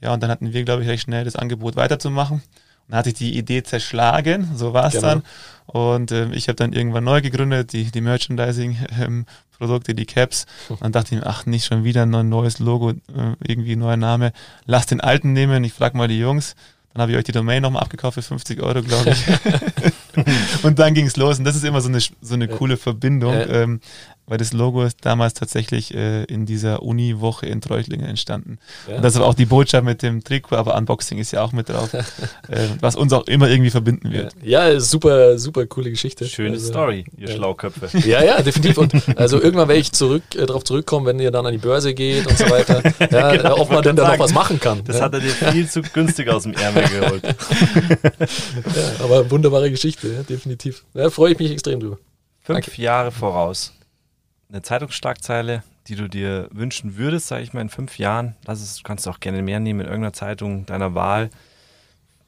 Ja, 0.00 0.14
und 0.14 0.22
dann 0.22 0.30
hatten 0.30 0.52
wir, 0.52 0.64
glaube 0.64 0.82
ich, 0.82 0.88
recht 0.88 1.04
schnell 1.04 1.24
das 1.24 1.36
Angebot 1.36 1.76
weiterzumachen. 1.76 2.42
Dann 2.88 2.98
hatte 2.98 3.10
ich 3.10 3.14
die 3.16 3.36
Idee 3.36 3.62
zerschlagen, 3.62 4.50
so 4.54 4.72
war 4.72 4.86
es 4.86 4.94
genau. 4.94 5.06
dann. 5.06 5.22
Und 5.66 6.12
ähm, 6.12 6.32
ich 6.32 6.48
habe 6.48 6.56
dann 6.56 6.72
irgendwann 6.72 7.04
neu 7.04 7.22
gegründet, 7.22 7.72
die, 7.72 7.90
die 7.90 8.00
Merchandising 8.00 8.76
ähm, 9.00 9.26
Produkte, 9.56 9.94
die 9.94 10.06
Caps. 10.06 10.46
Und 10.68 10.82
dann 10.82 10.92
dachte 10.92 11.14
ich 11.14 11.20
mir, 11.20 11.26
ach, 11.26 11.46
nicht 11.46 11.64
schon 11.64 11.84
wieder 11.84 12.02
ein 12.04 12.28
neues 12.28 12.58
Logo, 12.58 12.90
äh, 12.90 12.94
irgendwie 13.46 13.76
neuer 13.76 13.96
Name. 13.96 14.32
Lass 14.66 14.86
den 14.86 15.00
alten 15.00 15.32
nehmen, 15.32 15.64
ich 15.64 15.72
frage 15.72 15.96
mal 15.96 16.08
die 16.08 16.18
Jungs. 16.18 16.56
Dann 16.92 17.02
habe 17.02 17.12
ich 17.12 17.18
euch 17.18 17.24
die 17.24 17.32
Domain 17.32 17.62
nochmal 17.62 17.82
abgekauft 17.82 18.14
für 18.16 18.22
50 18.22 18.60
Euro, 18.60 18.82
glaube 18.82 19.10
ich. 19.10 19.24
und 20.62 20.78
dann 20.78 20.92
ging 20.94 21.06
es 21.06 21.16
los. 21.16 21.38
Und 21.38 21.44
das 21.44 21.56
ist 21.56 21.64
immer 21.64 21.80
so 21.80 21.88
eine, 21.88 22.00
so 22.00 22.34
eine 22.34 22.48
coole 22.48 22.76
Verbindung. 22.76 23.34
Ähm, 23.48 23.80
weil 24.32 24.38
das 24.38 24.54
Logo 24.54 24.82
ist 24.82 24.96
damals 25.02 25.34
tatsächlich 25.34 25.92
äh, 25.92 26.24
in 26.24 26.46
dieser 26.46 26.82
Uni-Woche 26.82 27.44
in 27.44 27.60
Treuchlingen 27.60 28.06
entstanden. 28.06 28.58
Ja. 28.88 28.96
Und 28.96 29.02
das 29.02 29.14
ist 29.14 29.20
auch 29.20 29.34
die 29.34 29.44
Botschaft 29.44 29.84
mit 29.84 30.00
dem 30.00 30.24
Trikot, 30.24 30.56
aber 30.56 30.74
Unboxing 30.74 31.18
ist 31.18 31.32
ja 31.32 31.42
auch 31.42 31.52
mit 31.52 31.68
drauf, 31.68 31.92
äh, 32.48 32.68
was 32.80 32.96
uns 32.96 33.12
auch 33.12 33.26
immer 33.26 33.50
irgendwie 33.50 33.68
verbinden 33.68 34.10
wird. 34.10 34.34
Ja, 34.42 34.70
ja 34.70 34.80
super, 34.80 35.38
super 35.38 35.66
coole 35.66 35.90
Geschichte. 35.90 36.24
Schöne 36.24 36.52
also, 36.52 36.68
Story, 36.68 37.04
ihr 37.18 37.28
ja. 37.28 37.34
Schlauköpfe. 37.34 37.90
Ja, 38.08 38.24
ja, 38.24 38.40
definitiv. 38.40 38.78
Und 38.78 38.94
also 39.18 39.38
irgendwann 39.38 39.68
werde 39.68 39.82
ich 39.82 39.92
zurück, 39.92 40.22
äh, 40.34 40.46
darauf 40.46 40.64
zurückkommen, 40.64 41.04
wenn 41.04 41.20
ihr 41.20 41.30
dann 41.30 41.44
an 41.44 41.52
die 41.52 41.58
Börse 41.58 41.92
geht 41.92 42.26
und 42.26 42.38
so 42.38 42.48
weiter, 42.48 42.82
ja, 43.10 43.36
genau, 43.36 43.58
ob 43.58 43.70
man 43.70 43.82
denn 43.82 43.96
da 43.96 44.12
noch 44.12 44.18
was 44.18 44.32
machen 44.32 44.58
kann. 44.58 44.82
Das 44.86 44.98
hat 45.02 45.12
er 45.12 45.20
dir 45.20 45.28
viel 45.28 45.68
zu 45.68 45.82
günstig 45.82 46.30
aus 46.30 46.44
dem 46.44 46.54
Ärmel 46.54 46.88
geholt. 46.88 47.22
ja, 47.22 49.04
aber 49.04 49.30
wunderbare 49.30 49.70
Geschichte, 49.70 50.24
definitiv. 50.26 50.86
Da 50.94 51.10
freue 51.10 51.32
ich 51.32 51.38
mich 51.38 51.50
extrem 51.50 51.80
drüber. 51.80 51.98
Fünf 52.40 52.64
Danke. 52.64 52.80
Jahre 52.80 53.12
voraus 53.12 53.74
eine 54.52 54.62
Zeitungsschlagzeile, 54.62 55.62
die 55.88 55.96
du 55.96 56.08
dir 56.08 56.48
wünschen 56.52 56.96
würdest, 56.96 57.26
sage 57.26 57.42
ich 57.42 57.52
mal, 57.52 57.62
in 57.62 57.70
fünf 57.70 57.98
Jahren? 57.98 58.36
Das 58.44 58.62
ist, 58.62 58.84
kannst 58.84 59.06
du 59.06 59.10
auch 59.10 59.20
gerne 59.20 59.42
mehr 59.42 59.60
nehmen 59.60 59.80
in 59.80 59.86
irgendeiner 59.86 60.12
Zeitung 60.12 60.66
deiner 60.66 60.94
Wahl. 60.94 61.30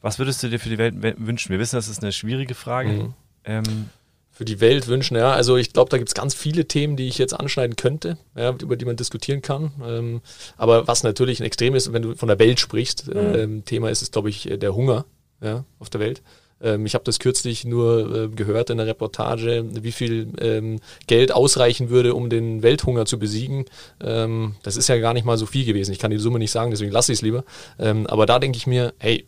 Was 0.00 0.18
würdest 0.18 0.42
du 0.42 0.48
dir 0.48 0.58
für 0.58 0.68
die 0.68 0.78
Welt 0.78 0.94
wünschen? 1.18 1.50
Wir 1.50 1.58
wissen, 1.58 1.76
das 1.76 1.88
ist 1.88 2.02
eine 2.02 2.12
schwierige 2.12 2.54
Frage. 2.54 2.90
Mhm. 2.90 3.14
Ähm, 3.44 3.90
für 4.32 4.44
die 4.44 4.60
Welt 4.60 4.88
wünschen, 4.88 5.16
ja. 5.16 5.32
Also 5.32 5.56
ich 5.56 5.72
glaube, 5.72 5.90
da 5.90 5.96
gibt 5.96 6.08
es 6.08 6.14
ganz 6.14 6.34
viele 6.34 6.66
Themen, 6.66 6.96
die 6.96 7.06
ich 7.06 7.18
jetzt 7.18 7.32
anschneiden 7.32 7.76
könnte, 7.76 8.18
ja, 8.34 8.50
über 8.50 8.76
die 8.76 8.84
man 8.84 8.96
diskutieren 8.96 9.42
kann. 9.42 9.70
Ähm, 9.86 10.22
aber 10.56 10.88
was 10.88 11.04
natürlich 11.04 11.40
ein 11.40 11.44
Extrem 11.44 11.74
ist, 11.76 11.92
wenn 11.92 12.02
du 12.02 12.16
von 12.16 12.28
der 12.28 12.40
Welt 12.40 12.58
sprichst, 12.58 13.06
mhm. 13.06 13.34
ähm, 13.34 13.64
Thema 13.64 13.90
ist 13.90 14.02
es, 14.02 14.10
glaube 14.10 14.30
ich, 14.30 14.48
der 14.50 14.74
Hunger 14.74 15.04
ja, 15.40 15.64
auf 15.78 15.88
der 15.88 16.00
Welt. 16.00 16.22
Ähm, 16.60 16.86
ich 16.86 16.94
habe 16.94 17.04
das 17.04 17.18
kürzlich 17.18 17.64
nur 17.64 18.14
äh, 18.14 18.28
gehört 18.28 18.70
in 18.70 18.78
der 18.78 18.86
Reportage, 18.86 19.64
wie 19.82 19.92
viel 19.92 20.28
ähm, 20.40 20.80
Geld 21.06 21.32
ausreichen 21.32 21.90
würde, 21.90 22.14
um 22.14 22.30
den 22.30 22.62
Welthunger 22.62 23.06
zu 23.06 23.18
besiegen. 23.18 23.64
Ähm, 24.00 24.56
das 24.62 24.76
ist 24.76 24.88
ja 24.88 24.98
gar 24.98 25.14
nicht 25.14 25.24
mal 25.24 25.38
so 25.38 25.46
viel 25.46 25.64
gewesen. 25.64 25.92
Ich 25.92 25.98
kann 25.98 26.10
die 26.10 26.18
Summe 26.18 26.38
nicht 26.38 26.50
sagen, 26.50 26.70
deswegen 26.70 26.92
lasse 26.92 27.12
ich 27.12 27.18
es 27.18 27.22
lieber. 27.22 27.44
Ähm, 27.78 28.06
aber 28.06 28.26
da 28.26 28.38
denke 28.38 28.56
ich 28.56 28.66
mir, 28.66 28.94
hey, 28.98 29.26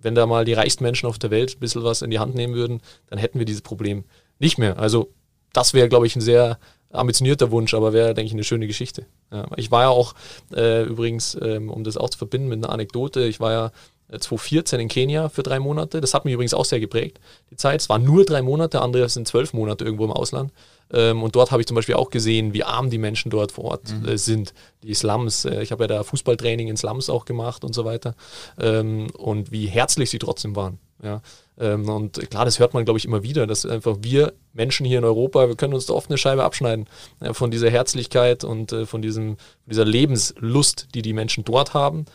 wenn 0.00 0.14
da 0.14 0.26
mal 0.26 0.44
die 0.44 0.54
reichsten 0.54 0.84
Menschen 0.84 1.06
auf 1.06 1.18
der 1.18 1.30
Welt 1.30 1.56
ein 1.56 1.60
bisschen 1.60 1.84
was 1.84 2.02
in 2.02 2.10
die 2.10 2.18
Hand 2.18 2.34
nehmen 2.34 2.54
würden, 2.54 2.80
dann 3.08 3.18
hätten 3.18 3.38
wir 3.38 3.46
dieses 3.46 3.62
Problem 3.62 4.04
nicht 4.38 4.58
mehr. 4.58 4.78
Also 4.78 5.12
das 5.52 5.74
wäre, 5.74 5.88
glaube 5.88 6.06
ich, 6.06 6.16
ein 6.16 6.20
sehr 6.20 6.58
ambitionierter 6.90 7.50
Wunsch, 7.50 7.74
aber 7.74 7.92
wäre, 7.92 8.14
denke 8.14 8.26
ich, 8.26 8.32
eine 8.32 8.44
schöne 8.44 8.66
Geschichte. 8.66 9.06
Ja, 9.30 9.46
ich 9.56 9.70
war 9.70 9.82
ja 9.82 9.88
auch 9.88 10.14
äh, 10.54 10.82
übrigens, 10.84 11.36
ähm, 11.40 11.70
um 11.70 11.84
das 11.84 11.96
auch 11.96 12.10
zu 12.10 12.18
verbinden 12.18 12.48
mit 12.48 12.58
einer 12.58 12.72
Anekdote, 12.72 13.24
ich 13.24 13.40
war 13.40 13.52
ja 13.52 13.72
2014 14.18 14.80
in 14.80 14.88
Kenia 14.88 15.28
für 15.28 15.42
drei 15.42 15.58
Monate. 15.58 16.00
Das 16.00 16.14
hat 16.14 16.24
mich 16.24 16.34
übrigens 16.34 16.54
auch 16.54 16.64
sehr 16.64 16.80
geprägt, 16.80 17.20
die 17.50 17.56
Zeit. 17.56 17.80
Es 17.80 17.88
waren 17.88 18.04
nur 18.04 18.24
drei 18.24 18.42
Monate, 18.42 18.80
andere 18.80 19.08
sind 19.08 19.28
zwölf 19.28 19.52
Monate 19.52 19.84
irgendwo 19.84 20.04
im 20.04 20.12
Ausland. 20.12 20.52
Ähm, 20.92 21.22
und 21.22 21.34
dort 21.34 21.50
habe 21.50 21.62
ich 21.62 21.66
zum 21.66 21.74
Beispiel 21.74 21.94
auch 21.94 22.10
gesehen, 22.10 22.52
wie 22.52 22.64
arm 22.64 22.90
die 22.90 22.98
Menschen 22.98 23.30
dort 23.30 23.52
vor 23.52 23.64
Ort 23.64 23.92
mhm. 23.92 24.08
Äh, 24.08 24.18
sind. 24.18 24.52
Die 24.82 24.94
Slums. 24.94 25.44
Äh, 25.44 25.62
ich 25.62 25.72
habe 25.72 25.84
ja 25.84 25.88
da 25.88 26.02
Fußballtraining 26.02 26.68
in 26.68 26.76
Slums 26.76 27.08
auch 27.08 27.24
gemacht 27.24 27.64
und 27.64 27.74
so 27.74 27.84
weiter. 27.84 28.14
Ähm, 28.60 29.08
und 29.16 29.52
wie 29.52 29.66
herzlich 29.66 30.10
sie 30.10 30.18
trotzdem 30.18 30.54
waren. 30.54 30.78
Ja. 31.02 31.22
Ähm, 31.58 31.88
und 31.88 32.30
klar, 32.30 32.44
das 32.44 32.58
hört 32.58 32.74
man, 32.74 32.84
glaube 32.84 32.98
ich, 32.98 33.04
immer 33.04 33.22
wieder, 33.22 33.46
dass 33.46 33.66
einfach 33.66 33.98
wir 34.00 34.34
Menschen 34.52 34.86
hier 34.86 34.98
in 34.98 35.04
Europa, 35.04 35.48
wir 35.48 35.56
können 35.56 35.74
uns 35.74 35.86
da 35.86 35.94
oft 35.94 36.10
eine 36.10 36.18
Scheibe 36.18 36.44
abschneiden 36.44 36.86
von 37.32 37.50
dieser 37.50 37.70
Herzlichkeit 37.70 38.44
und 38.44 38.72
äh, 38.72 38.86
von, 38.86 39.02
diesem, 39.02 39.36
dieser 39.66 39.84
Lebenslust, 39.84 40.88
die 40.94 41.02
die 41.02 41.12
Menschen 41.12 41.44
dort 41.44 41.74
haben 41.74 42.06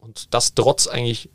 und 0.00 0.34
das 0.34 0.54
trotz 0.54 0.86
eigentlich 0.86 1.30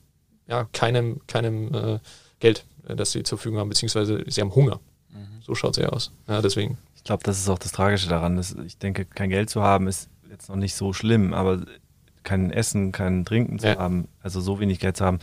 ja, 0.47 0.66
keinem, 0.74 1.22
keinem 1.28 1.74
äh, 1.74 1.99
Geld, 2.39 2.66
äh, 2.88 2.95
das 2.95 3.11
sie 3.11 3.24
zur 3.24 3.38
Verfügung 3.38 3.59
haben, 3.59 3.70
beziehungsweise 3.70 4.24
sie 4.28 4.41
haben 4.41 4.53
Hunger. 4.53 4.80
Mhm. 5.09 5.41
So 5.41 5.55
schaut 5.55 5.78
es 5.78 5.84
ja 5.84 5.89
aus. 5.89 6.11
Ja, 6.28 6.41
deswegen. 6.41 6.78
Ich 6.95 7.03
glaube, 7.03 7.24
das 7.24 7.39
ist 7.39 7.49
auch 7.49 7.59
das 7.59 7.72
Tragische 7.72 8.09
daran. 8.09 8.36
Dass 8.36 8.53
ich 8.53 8.78
denke, 8.78 9.05
kein 9.05 9.30
Geld 9.30 9.49
zu 9.49 9.61
haben 9.61 9.88
ist 9.88 10.09
jetzt 10.30 10.49
noch 10.49 10.55
nicht 10.55 10.76
so 10.76 10.93
schlimm, 10.93 11.34
aber 11.34 11.66
kein 12.24 12.51
Essen, 12.51 12.91
kein 12.91 13.26
Trinken 13.26 13.59
zu 13.59 13.68
ja. 13.68 13.78
haben, 13.78 14.07
also 14.22 14.41
so 14.41 14.59
wenig 14.59 14.80
Geld 14.80 14.97
zu 14.97 15.05
haben, 15.05 15.20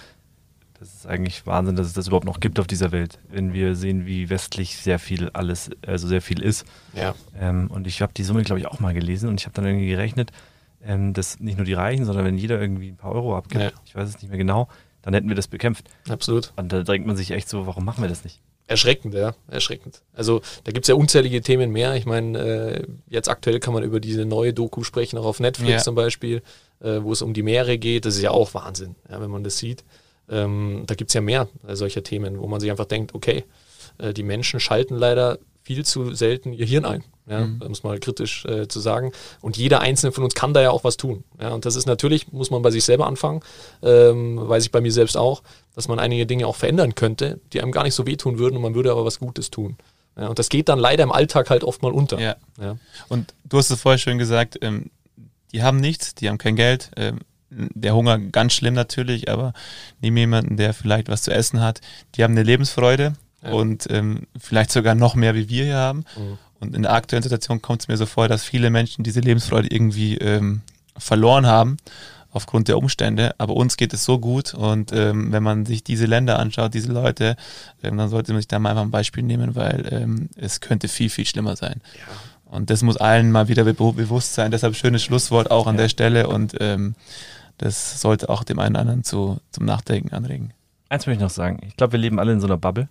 das 0.78 0.94
ist 0.94 1.06
eigentlich 1.06 1.46
Wahnsinn, 1.46 1.76
dass 1.76 1.86
es 1.86 1.92
das 1.92 2.08
überhaupt 2.08 2.26
noch 2.26 2.40
gibt 2.40 2.58
auf 2.58 2.66
dieser 2.66 2.90
Welt. 2.90 3.20
Wenn 3.30 3.52
wir 3.52 3.76
sehen, 3.76 4.04
wie 4.04 4.30
westlich 4.30 4.76
sehr 4.76 4.98
viel 4.98 5.30
alles, 5.30 5.70
also 5.86 6.08
sehr 6.08 6.22
viel 6.22 6.42
ist. 6.42 6.66
Ja. 6.92 7.14
Ähm, 7.38 7.70
und 7.70 7.86
ich 7.86 8.02
habe 8.02 8.12
die 8.12 8.24
Summe, 8.24 8.42
glaube 8.42 8.58
ich, 8.58 8.66
auch 8.66 8.80
mal 8.80 8.92
gelesen 8.92 9.28
und 9.28 9.40
ich 9.40 9.46
habe 9.46 9.54
dann 9.54 9.64
irgendwie 9.64 9.88
gerechnet, 9.88 10.32
ähm, 10.84 11.12
dass 11.12 11.40
nicht 11.40 11.56
nur 11.56 11.64
die 11.64 11.74
Reichen, 11.74 12.04
sondern 12.04 12.24
wenn 12.24 12.38
jeder 12.38 12.60
irgendwie 12.60 12.88
ein 12.88 12.96
paar 12.96 13.12
Euro 13.12 13.36
abgibt, 13.36 13.62
ja. 13.62 13.70
ich 13.84 13.94
weiß 13.94 14.08
es 14.08 14.20
nicht 14.20 14.28
mehr 14.28 14.38
genau, 14.38 14.68
dann 15.02 15.14
hätten 15.14 15.28
wir 15.28 15.36
das 15.36 15.48
bekämpft. 15.48 15.88
Absolut. 16.08 16.52
Und 16.56 16.72
da 16.72 16.82
denkt 16.82 17.06
man 17.06 17.16
sich 17.16 17.30
echt 17.32 17.48
so, 17.48 17.66
warum 17.66 17.84
machen 17.84 18.02
wir 18.02 18.08
das 18.08 18.24
nicht? 18.24 18.40
Erschreckend, 18.68 19.12
ja, 19.14 19.34
erschreckend. 19.48 20.02
Also 20.14 20.40
da 20.64 20.72
gibt 20.72 20.84
es 20.84 20.88
ja 20.88 20.94
unzählige 20.94 21.42
Themen 21.42 21.72
mehr. 21.72 21.96
Ich 21.96 22.06
meine, 22.06 22.38
äh, 22.38 22.86
jetzt 23.08 23.28
aktuell 23.28 23.58
kann 23.58 23.74
man 23.74 23.82
über 23.82 24.00
diese 24.00 24.24
neue 24.24 24.54
Doku 24.54 24.84
sprechen, 24.84 25.18
auch 25.18 25.24
auf 25.24 25.40
Netflix 25.40 25.70
ja. 25.70 25.78
zum 25.78 25.94
Beispiel, 25.94 26.42
äh, 26.80 27.02
wo 27.02 27.12
es 27.12 27.22
um 27.22 27.34
die 27.34 27.42
Meere 27.42 27.76
geht. 27.76 28.06
Das 28.06 28.14
ist 28.14 28.22
ja 28.22 28.30
auch 28.30 28.54
Wahnsinn, 28.54 28.94
ja, 29.10 29.20
wenn 29.20 29.30
man 29.30 29.42
das 29.44 29.58
sieht. 29.58 29.84
Ähm, 30.30 30.84
da 30.86 30.94
gibt 30.94 31.10
es 31.10 31.14
ja 31.14 31.20
mehr 31.20 31.48
äh, 31.66 31.74
solcher 31.74 32.02
Themen, 32.02 32.38
wo 32.38 32.46
man 32.46 32.60
sich 32.60 32.70
einfach 32.70 32.86
denkt, 32.86 33.14
okay, 33.14 33.44
äh, 33.98 34.14
die 34.14 34.22
Menschen 34.22 34.60
schalten 34.60 34.94
leider 34.94 35.38
viel 35.62 35.84
zu 35.84 36.14
selten 36.14 36.52
ihr 36.52 36.66
Hirn 36.66 36.84
ein, 36.84 37.04
ja, 37.26 37.46
mhm. 37.46 37.62
um 37.62 37.72
es 37.72 37.82
mal 37.82 37.98
kritisch 37.98 38.44
äh, 38.44 38.68
zu 38.68 38.80
sagen. 38.80 39.12
Und 39.40 39.56
jeder 39.56 39.80
einzelne 39.80 40.12
von 40.12 40.24
uns 40.24 40.34
kann 40.34 40.54
da 40.54 40.60
ja 40.60 40.70
auch 40.70 40.84
was 40.84 40.96
tun. 40.96 41.24
Ja, 41.40 41.50
und 41.50 41.64
das 41.64 41.76
ist 41.76 41.86
natürlich, 41.86 42.32
muss 42.32 42.50
man 42.50 42.62
bei 42.62 42.70
sich 42.70 42.84
selber 42.84 43.06
anfangen, 43.06 43.40
ähm, 43.82 44.36
weiß 44.36 44.64
ich 44.64 44.72
bei 44.72 44.80
mir 44.80 44.92
selbst 44.92 45.16
auch, 45.16 45.42
dass 45.74 45.88
man 45.88 45.98
einige 45.98 46.26
Dinge 46.26 46.46
auch 46.46 46.56
verändern 46.56 46.94
könnte, 46.94 47.40
die 47.52 47.62
einem 47.62 47.72
gar 47.72 47.84
nicht 47.84 47.94
so 47.94 48.06
wehtun 48.06 48.38
würden 48.38 48.56
und 48.56 48.62
man 48.62 48.74
würde 48.74 48.90
aber 48.90 49.04
was 49.04 49.18
Gutes 49.18 49.50
tun. 49.50 49.76
Ja, 50.16 50.28
und 50.28 50.38
das 50.38 50.48
geht 50.48 50.68
dann 50.68 50.78
leider 50.78 51.04
im 51.04 51.12
Alltag 51.12 51.48
halt 51.48 51.64
oft 51.64 51.82
mal 51.82 51.92
unter. 51.92 52.20
Ja. 52.20 52.36
ja. 52.60 52.76
Und 53.08 53.34
du 53.44 53.58
hast 53.58 53.70
es 53.70 53.80
vorher 53.80 53.98
schön 53.98 54.18
gesagt, 54.18 54.58
ähm, 54.60 54.90
die 55.52 55.62
haben 55.62 55.78
nichts, 55.78 56.14
die 56.14 56.28
haben 56.28 56.38
kein 56.38 56.56
Geld. 56.56 56.90
Ähm, 56.96 57.20
der 57.50 57.94
Hunger 57.94 58.18
ganz 58.18 58.54
schlimm 58.54 58.74
natürlich, 58.74 59.30
aber 59.30 59.52
nehmen 60.00 60.16
jemanden, 60.16 60.56
der 60.56 60.74
vielleicht 60.74 61.08
was 61.08 61.22
zu 61.22 61.32
essen 61.32 61.60
hat, 61.60 61.80
die 62.14 62.24
haben 62.24 62.32
eine 62.32 62.42
Lebensfreude, 62.42 63.14
und 63.50 63.88
ähm, 63.90 64.26
vielleicht 64.38 64.70
sogar 64.70 64.94
noch 64.94 65.14
mehr, 65.14 65.34
wie 65.34 65.48
wir 65.48 65.64
hier 65.64 65.76
haben. 65.76 66.04
Mhm. 66.16 66.38
Und 66.60 66.76
in 66.76 66.82
der 66.82 66.92
aktuellen 66.92 67.22
Situation 67.22 67.60
kommt 67.60 67.82
es 67.82 67.88
mir 67.88 67.96
so 67.96 68.06
vor, 68.06 68.28
dass 68.28 68.44
viele 68.44 68.70
Menschen 68.70 69.02
diese 69.02 69.20
Lebensfreude 69.20 69.68
irgendwie 69.68 70.16
ähm, 70.18 70.62
verloren 70.96 71.46
haben 71.46 71.76
aufgrund 72.30 72.68
der 72.68 72.78
Umstände. 72.78 73.34
Aber 73.38 73.54
uns 73.54 73.76
geht 73.76 73.92
es 73.92 74.04
so 74.04 74.18
gut 74.18 74.54
und 74.54 74.92
ähm, 74.92 75.32
wenn 75.32 75.42
man 75.42 75.66
sich 75.66 75.84
diese 75.84 76.06
Länder 76.06 76.38
anschaut, 76.38 76.74
diese 76.74 76.92
Leute, 76.92 77.36
ähm, 77.82 77.96
dann 77.96 78.08
sollte 78.08 78.32
man 78.32 78.40
sich 78.40 78.48
da 78.48 78.58
mal 78.58 78.70
einfach 78.70 78.82
ein 78.82 78.90
Beispiel 78.90 79.22
nehmen, 79.22 79.54
weil 79.54 79.88
ähm, 79.90 80.28
es 80.36 80.60
könnte 80.60 80.88
viel, 80.88 81.10
viel 81.10 81.26
schlimmer 81.26 81.56
sein. 81.56 81.80
Ja. 81.94 82.56
Und 82.56 82.70
das 82.70 82.82
muss 82.82 82.96
allen 82.96 83.32
mal 83.32 83.48
wieder 83.48 83.64
be 83.64 83.74
bewusst 83.74 84.34
sein. 84.34 84.50
Deshalb 84.50 84.76
schönes 84.76 85.02
Schlusswort 85.02 85.50
auch 85.50 85.66
an 85.66 85.76
ja. 85.76 85.82
der 85.82 85.88
Stelle 85.88 86.28
und 86.28 86.54
ähm, 86.60 86.94
das 87.58 88.00
sollte 88.00 88.28
auch 88.28 88.44
dem 88.44 88.58
einen 88.58 88.74
oder 88.74 88.80
anderen 88.80 89.04
zu, 89.04 89.38
zum 89.50 89.64
Nachdenken 89.64 90.14
anregen. 90.14 90.52
eins 90.88 91.06
möchte 91.06 91.18
ich 91.18 91.22
noch 91.22 91.30
sagen. 91.30 91.60
Ich 91.66 91.76
glaube, 91.76 91.92
wir 91.92 92.00
leben 92.00 92.18
alle 92.18 92.32
in 92.32 92.40
so 92.40 92.46
einer 92.46 92.56
Bubble. 92.56 92.88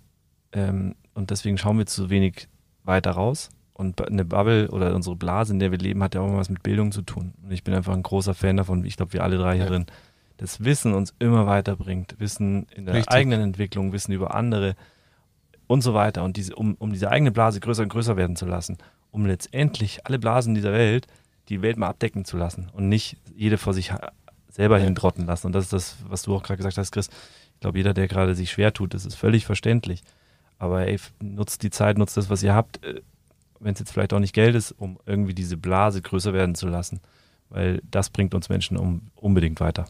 Ähm, 0.52 0.94
und 1.14 1.30
deswegen 1.30 1.58
schauen 1.58 1.78
wir 1.78 1.86
zu 1.86 2.10
wenig 2.10 2.48
weiter 2.84 3.12
raus. 3.12 3.50
Und 3.74 4.06
eine 4.06 4.24
Bubble 4.24 4.70
oder 4.70 4.94
unsere 4.94 5.16
Blase, 5.16 5.52
in 5.52 5.58
der 5.58 5.70
wir 5.70 5.78
leben, 5.78 6.02
hat 6.02 6.14
ja 6.14 6.20
auch 6.20 6.28
immer 6.28 6.36
was 6.38 6.50
mit 6.50 6.62
Bildung 6.62 6.92
zu 6.92 7.02
tun. 7.02 7.34
Und 7.42 7.50
ich 7.52 7.64
bin 7.64 7.74
einfach 7.74 7.94
ein 7.94 8.02
großer 8.02 8.34
Fan 8.34 8.56
davon. 8.56 8.84
Ich 8.84 8.96
glaube, 8.96 9.12
wir 9.14 9.24
alle 9.24 9.38
drei 9.38 9.54
hier 9.54 9.64
Ja. 9.64 9.70
drin. 9.70 9.86
Das 10.36 10.64
Wissen 10.64 10.94
uns 10.94 11.14
immer 11.18 11.46
weiterbringt. 11.46 12.16
Wissen 12.18 12.66
in 12.74 12.86
der 12.86 12.94
Richtig. 12.94 13.12
eigenen 13.12 13.40
Entwicklung, 13.40 13.92
Wissen 13.92 14.12
über 14.12 14.34
andere 14.34 14.74
und 15.66 15.82
so 15.82 15.94
weiter. 15.94 16.22
Und 16.24 16.36
diese, 16.36 16.54
um, 16.54 16.74
um 16.78 16.92
diese 16.92 17.10
eigene 17.10 17.30
Blase 17.32 17.60
größer 17.60 17.82
und 17.84 17.88
größer 17.88 18.16
werden 18.16 18.36
zu 18.36 18.46
lassen. 18.46 18.76
Um 19.10 19.26
letztendlich 19.26 20.06
alle 20.06 20.18
Blasen 20.18 20.54
dieser 20.54 20.72
Welt, 20.72 21.06
die 21.48 21.62
Welt 21.62 21.76
mal 21.76 21.88
abdecken 21.88 22.24
zu 22.24 22.36
lassen. 22.36 22.70
Und 22.72 22.88
nicht 22.88 23.16
jede 23.34 23.58
vor 23.58 23.74
sich 23.74 23.92
selber 24.48 24.78
Ja. 24.78 24.84
hintrotten 24.84 25.26
lassen. 25.26 25.46
Und 25.48 25.54
das 25.54 25.64
ist 25.64 25.72
das, 25.72 25.96
was 26.08 26.22
du 26.22 26.34
auch 26.34 26.42
gerade 26.42 26.58
gesagt 26.58 26.76
hast, 26.78 26.92
Chris. 26.92 27.08
Ich 27.54 27.60
glaube, 27.60 27.78
jeder, 27.78 27.94
der 27.94 28.08
gerade 28.08 28.34
sich 28.34 28.50
schwer 28.50 28.72
tut, 28.72 28.94
das 28.94 29.06
ist 29.06 29.14
völlig 29.14 29.46
verständlich. 29.46 30.02
Aber 30.62 30.86
ey, 30.86 30.96
nutzt 31.20 31.64
die 31.64 31.70
Zeit, 31.70 31.98
nutzt 31.98 32.16
das, 32.16 32.30
was 32.30 32.40
ihr 32.44 32.54
habt, 32.54 32.78
wenn 33.58 33.72
es 33.72 33.80
jetzt 33.80 33.90
vielleicht 33.90 34.12
auch 34.12 34.20
nicht 34.20 34.32
Geld 34.32 34.54
ist, 34.54 34.70
um 34.70 34.96
irgendwie 35.06 35.34
diese 35.34 35.56
Blase 35.56 36.00
größer 36.00 36.32
werden 36.32 36.54
zu 36.54 36.68
lassen. 36.68 37.00
Weil 37.48 37.82
das 37.90 38.10
bringt 38.10 38.32
uns 38.32 38.48
Menschen 38.48 38.76
um, 38.76 39.10
unbedingt 39.16 39.58
weiter. 39.58 39.86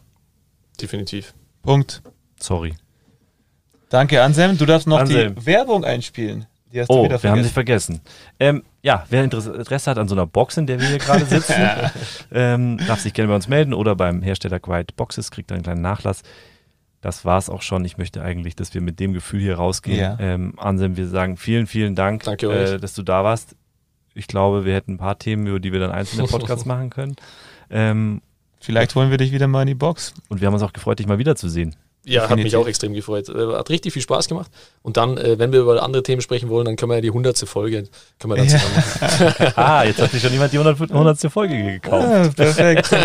Definitiv. 0.81 1.35
Punkt. 1.61 2.01
Sorry. 2.39 2.73
Danke, 3.89 4.23
Anselm. 4.23 4.57
Du 4.57 4.65
darfst 4.65 4.87
noch 4.87 5.01
Anselm. 5.01 5.35
die 5.35 5.45
Werbung 5.45 5.85
einspielen. 5.85 6.47
Die 6.71 6.79
hast 6.81 6.89
du 6.89 6.93
Oh, 6.95 7.03
wieder 7.05 7.21
wir 7.21 7.29
haben 7.29 7.43
sie 7.43 7.49
vergessen. 7.49 8.01
vergessen. 8.01 8.31
Ähm, 8.39 8.63
ja, 8.81 9.05
wer 9.11 9.23
Interesse 9.23 9.51
Interesse 9.53 9.91
hat 9.91 9.99
an 9.99 10.07
so 10.07 10.15
einer 10.15 10.25
Box, 10.25 10.57
in 10.57 10.65
der 10.65 10.81
wir 10.81 10.87
hier 10.87 10.97
gerade 10.97 11.23
sitzen, 11.25 11.53
ähm, 12.31 12.79
darf 12.87 12.99
sich 12.99 13.13
gerne 13.13 13.27
bei 13.29 13.35
uns 13.35 13.47
melden 13.47 13.75
oder 13.75 13.95
beim 13.95 14.23
Hersteller 14.23 14.59
Quiet 14.59 14.95
Boxes, 14.95 15.29
kriegt 15.29 15.51
einen 15.51 15.61
kleinen 15.61 15.81
Nachlass. 15.83 16.23
Das 17.03 17.25
war's 17.25 17.49
auch 17.49 17.61
schon. 17.61 17.83
Ich 17.83 17.97
möchte 17.97 18.23
eigentlich, 18.23 18.55
dass 18.55 18.73
wir 18.73 18.79
mit 18.79 19.01
dem 19.01 19.11
Gefühl 19.11 19.41
hier 19.41 19.55
rausgehen. 19.55 19.99
Ja. 19.99 20.15
Ähm, 20.21 20.53
Anselm, 20.55 20.95
wir 20.95 21.09
sagen 21.09 21.35
vielen, 21.35 21.67
vielen 21.67 21.95
Dank, 21.95 22.25
äh, 22.25 22.77
dass 22.77 22.93
du 22.93 23.03
da 23.03 23.25
warst. 23.25 23.57
Ich 24.13 24.25
glaube, 24.25 24.63
wir 24.63 24.73
hätten 24.73 24.93
ein 24.93 24.97
paar 24.99 25.19
Themen, 25.19 25.45
über 25.45 25.59
die 25.59 25.73
wir 25.73 25.81
dann 25.81 25.91
einzelne 25.91 26.23
Podcasts 26.29 26.63
machen 26.65 26.89
können. 26.89 27.17
Ähm, 27.69 28.21
Vielleicht 28.61 28.95
holen 28.95 29.09
wir 29.09 29.17
dich 29.17 29.33
wieder 29.33 29.47
mal 29.47 29.63
in 29.63 29.67
die 29.67 29.75
Box. 29.75 30.13
und 30.29 30.39
wir 30.39 30.47
haben 30.47 30.53
uns 30.53 30.63
auch 30.63 30.71
gefreut, 30.71 30.97
dich 30.97 31.05
mal 31.05 31.17
wiederzusehen. 31.17 31.75
Ja, 32.05 32.23
hat 32.23 32.31
mich 32.31 32.37
Definitiv. 32.45 32.59
auch 32.59 32.67
extrem 32.67 32.93
gefreut. 32.93 33.29
Äh, 33.29 33.55
Hat 33.55 33.69
richtig 33.69 33.93
viel 33.93 34.01
Spaß 34.01 34.27
gemacht. 34.27 34.51
Und 34.81 34.97
dann, 34.97 35.17
äh, 35.17 35.39
wenn 35.39 35.53
wir 35.53 35.61
über 35.61 35.81
andere 35.81 36.03
Themen 36.03 36.21
sprechen 36.21 36.49
wollen, 36.49 36.65
dann 36.65 36.75
können 36.75 36.89
wir 36.91 36.95
ja 36.95 37.01
die 37.01 37.11
hundertste 37.11 37.45
Folge, 37.45 37.85
können 38.19 38.33
wir 38.33 38.35
dann 38.35 38.47
Ja. 38.47 38.57
zusammen 38.57 38.75
machen. 39.37 39.53
Ah, 39.55 39.83
jetzt 39.85 40.01
hat 40.01 40.11
sich 40.11 40.21
schon 40.21 40.33
jemand 40.33 40.51
die 40.51 40.57
100. 40.59 40.91
100. 40.91 41.31
Folge 41.31 41.63
gekauft. 41.63 42.05
Ah, 42.05 42.27
perfekt. 42.35 42.87
So, 42.87 42.97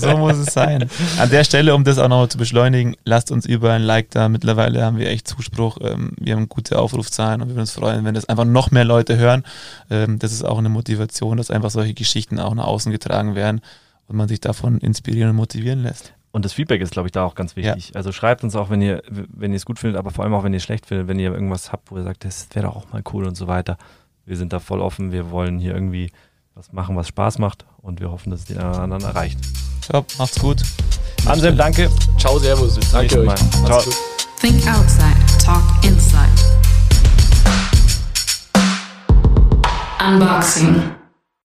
so, 0.00 0.08
so 0.12 0.16
muss 0.16 0.38
es 0.38 0.54
sein. 0.54 0.88
An 1.18 1.28
der 1.28 1.44
Stelle, 1.44 1.74
um 1.74 1.84
das 1.84 1.98
auch 1.98 2.08
nochmal 2.08 2.28
zu 2.28 2.38
beschleunigen, 2.38 2.96
lasst 3.04 3.30
uns 3.30 3.44
überall 3.44 3.76
ein 3.76 3.82
Like 3.82 4.10
da. 4.12 4.30
Mittlerweile 4.30 4.82
haben 4.82 4.96
wir 4.96 5.08
echt 5.10 5.28
Zuspruch. 5.28 5.76
Ähm, 5.82 6.12
Wir 6.18 6.34
haben 6.34 6.48
gute 6.48 6.78
Aufrufzahlen 6.78 7.42
und 7.42 7.48
wir 7.48 7.54
würden 7.54 7.60
uns 7.60 7.72
freuen, 7.72 8.06
wenn 8.06 8.14
das 8.14 8.30
einfach 8.30 8.46
noch 8.46 8.70
mehr 8.70 8.84
Leute 8.86 9.18
hören. 9.18 9.44
Ähm, 9.90 10.18
Das 10.18 10.32
ist 10.32 10.42
auch 10.42 10.56
eine 10.58 10.70
Motivation, 10.70 11.36
dass 11.36 11.50
einfach 11.50 11.70
solche 11.70 11.92
Geschichten 11.92 12.38
auch 12.40 12.54
nach 12.54 12.64
außen 12.66 12.92
getragen 12.92 13.34
werden 13.34 13.60
und 14.06 14.16
man 14.16 14.26
sich 14.26 14.40
davon 14.40 14.78
inspirieren 14.78 15.28
und 15.30 15.36
motivieren 15.36 15.82
lässt. 15.82 16.14
Und 16.30 16.44
das 16.44 16.52
Feedback 16.52 16.80
ist, 16.80 16.92
glaube 16.92 17.08
ich, 17.08 17.12
da 17.12 17.24
auch 17.24 17.34
ganz 17.34 17.56
wichtig. 17.56 17.96
Also 17.96 18.12
schreibt 18.12 18.44
uns 18.44 18.54
auch, 18.54 18.70
wenn 18.70 18.82
ihr, 18.82 19.02
wenn 19.08 19.52
ihr 19.52 19.56
es 19.56 19.64
gut 19.64 19.78
findet, 19.78 19.98
aber 19.98 20.10
vor 20.10 20.24
allem 20.24 20.34
auch, 20.34 20.44
wenn 20.44 20.52
ihr 20.52 20.58
es 20.58 20.62
schlecht 20.62 20.86
findet, 20.86 21.08
wenn 21.08 21.18
ihr 21.18 21.32
irgendwas 21.32 21.72
habt, 21.72 21.90
wo 21.90 21.96
ihr 21.96 22.02
sagt, 22.04 22.24
das 22.24 22.48
wäre 22.52 22.66
doch 22.66 22.76
auch 22.76 22.92
mal 22.92 23.02
cool 23.12 23.26
und 23.26 23.34
so 23.34 23.46
weiter. 23.46 23.78
Wir 24.26 24.36
sind 24.36 24.52
da 24.52 24.60
voll 24.60 24.80
offen. 24.80 25.10
Wir 25.10 25.30
wollen 25.30 25.58
hier 25.58 25.74
irgendwie 25.74 26.10
was 26.54 26.72
machen, 26.72 26.96
was 26.96 27.08
Spaß 27.08 27.38
macht 27.38 27.64
und 27.78 28.00
wir 28.00 28.10
hoffen, 28.10 28.30
dass 28.30 28.40
es 28.40 28.46
den 28.46 28.58
einen 28.58 28.70
oder 28.70 28.82
anderen 28.82 29.04
erreicht. 29.04 29.38
Ciao, 29.80 30.04
macht's 30.18 30.38
gut. 30.38 30.62
Anselm, 31.24 31.56
danke. 31.56 31.90
Ciao, 32.18 32.38
Servus. 32.38 32.76
Bis 32.76 32.90
Danke 32.92 33.20
euch. 33.20 33.26
Mal. 33.26 33.36
Ciao. 33.36 33.82
gut. 33.82 33.96
Think 34.40 34.66
outside, 34.68 35.16
talk 35.42 35.62
inside. 35.82 36.28
Unboxing. 40.00 40.97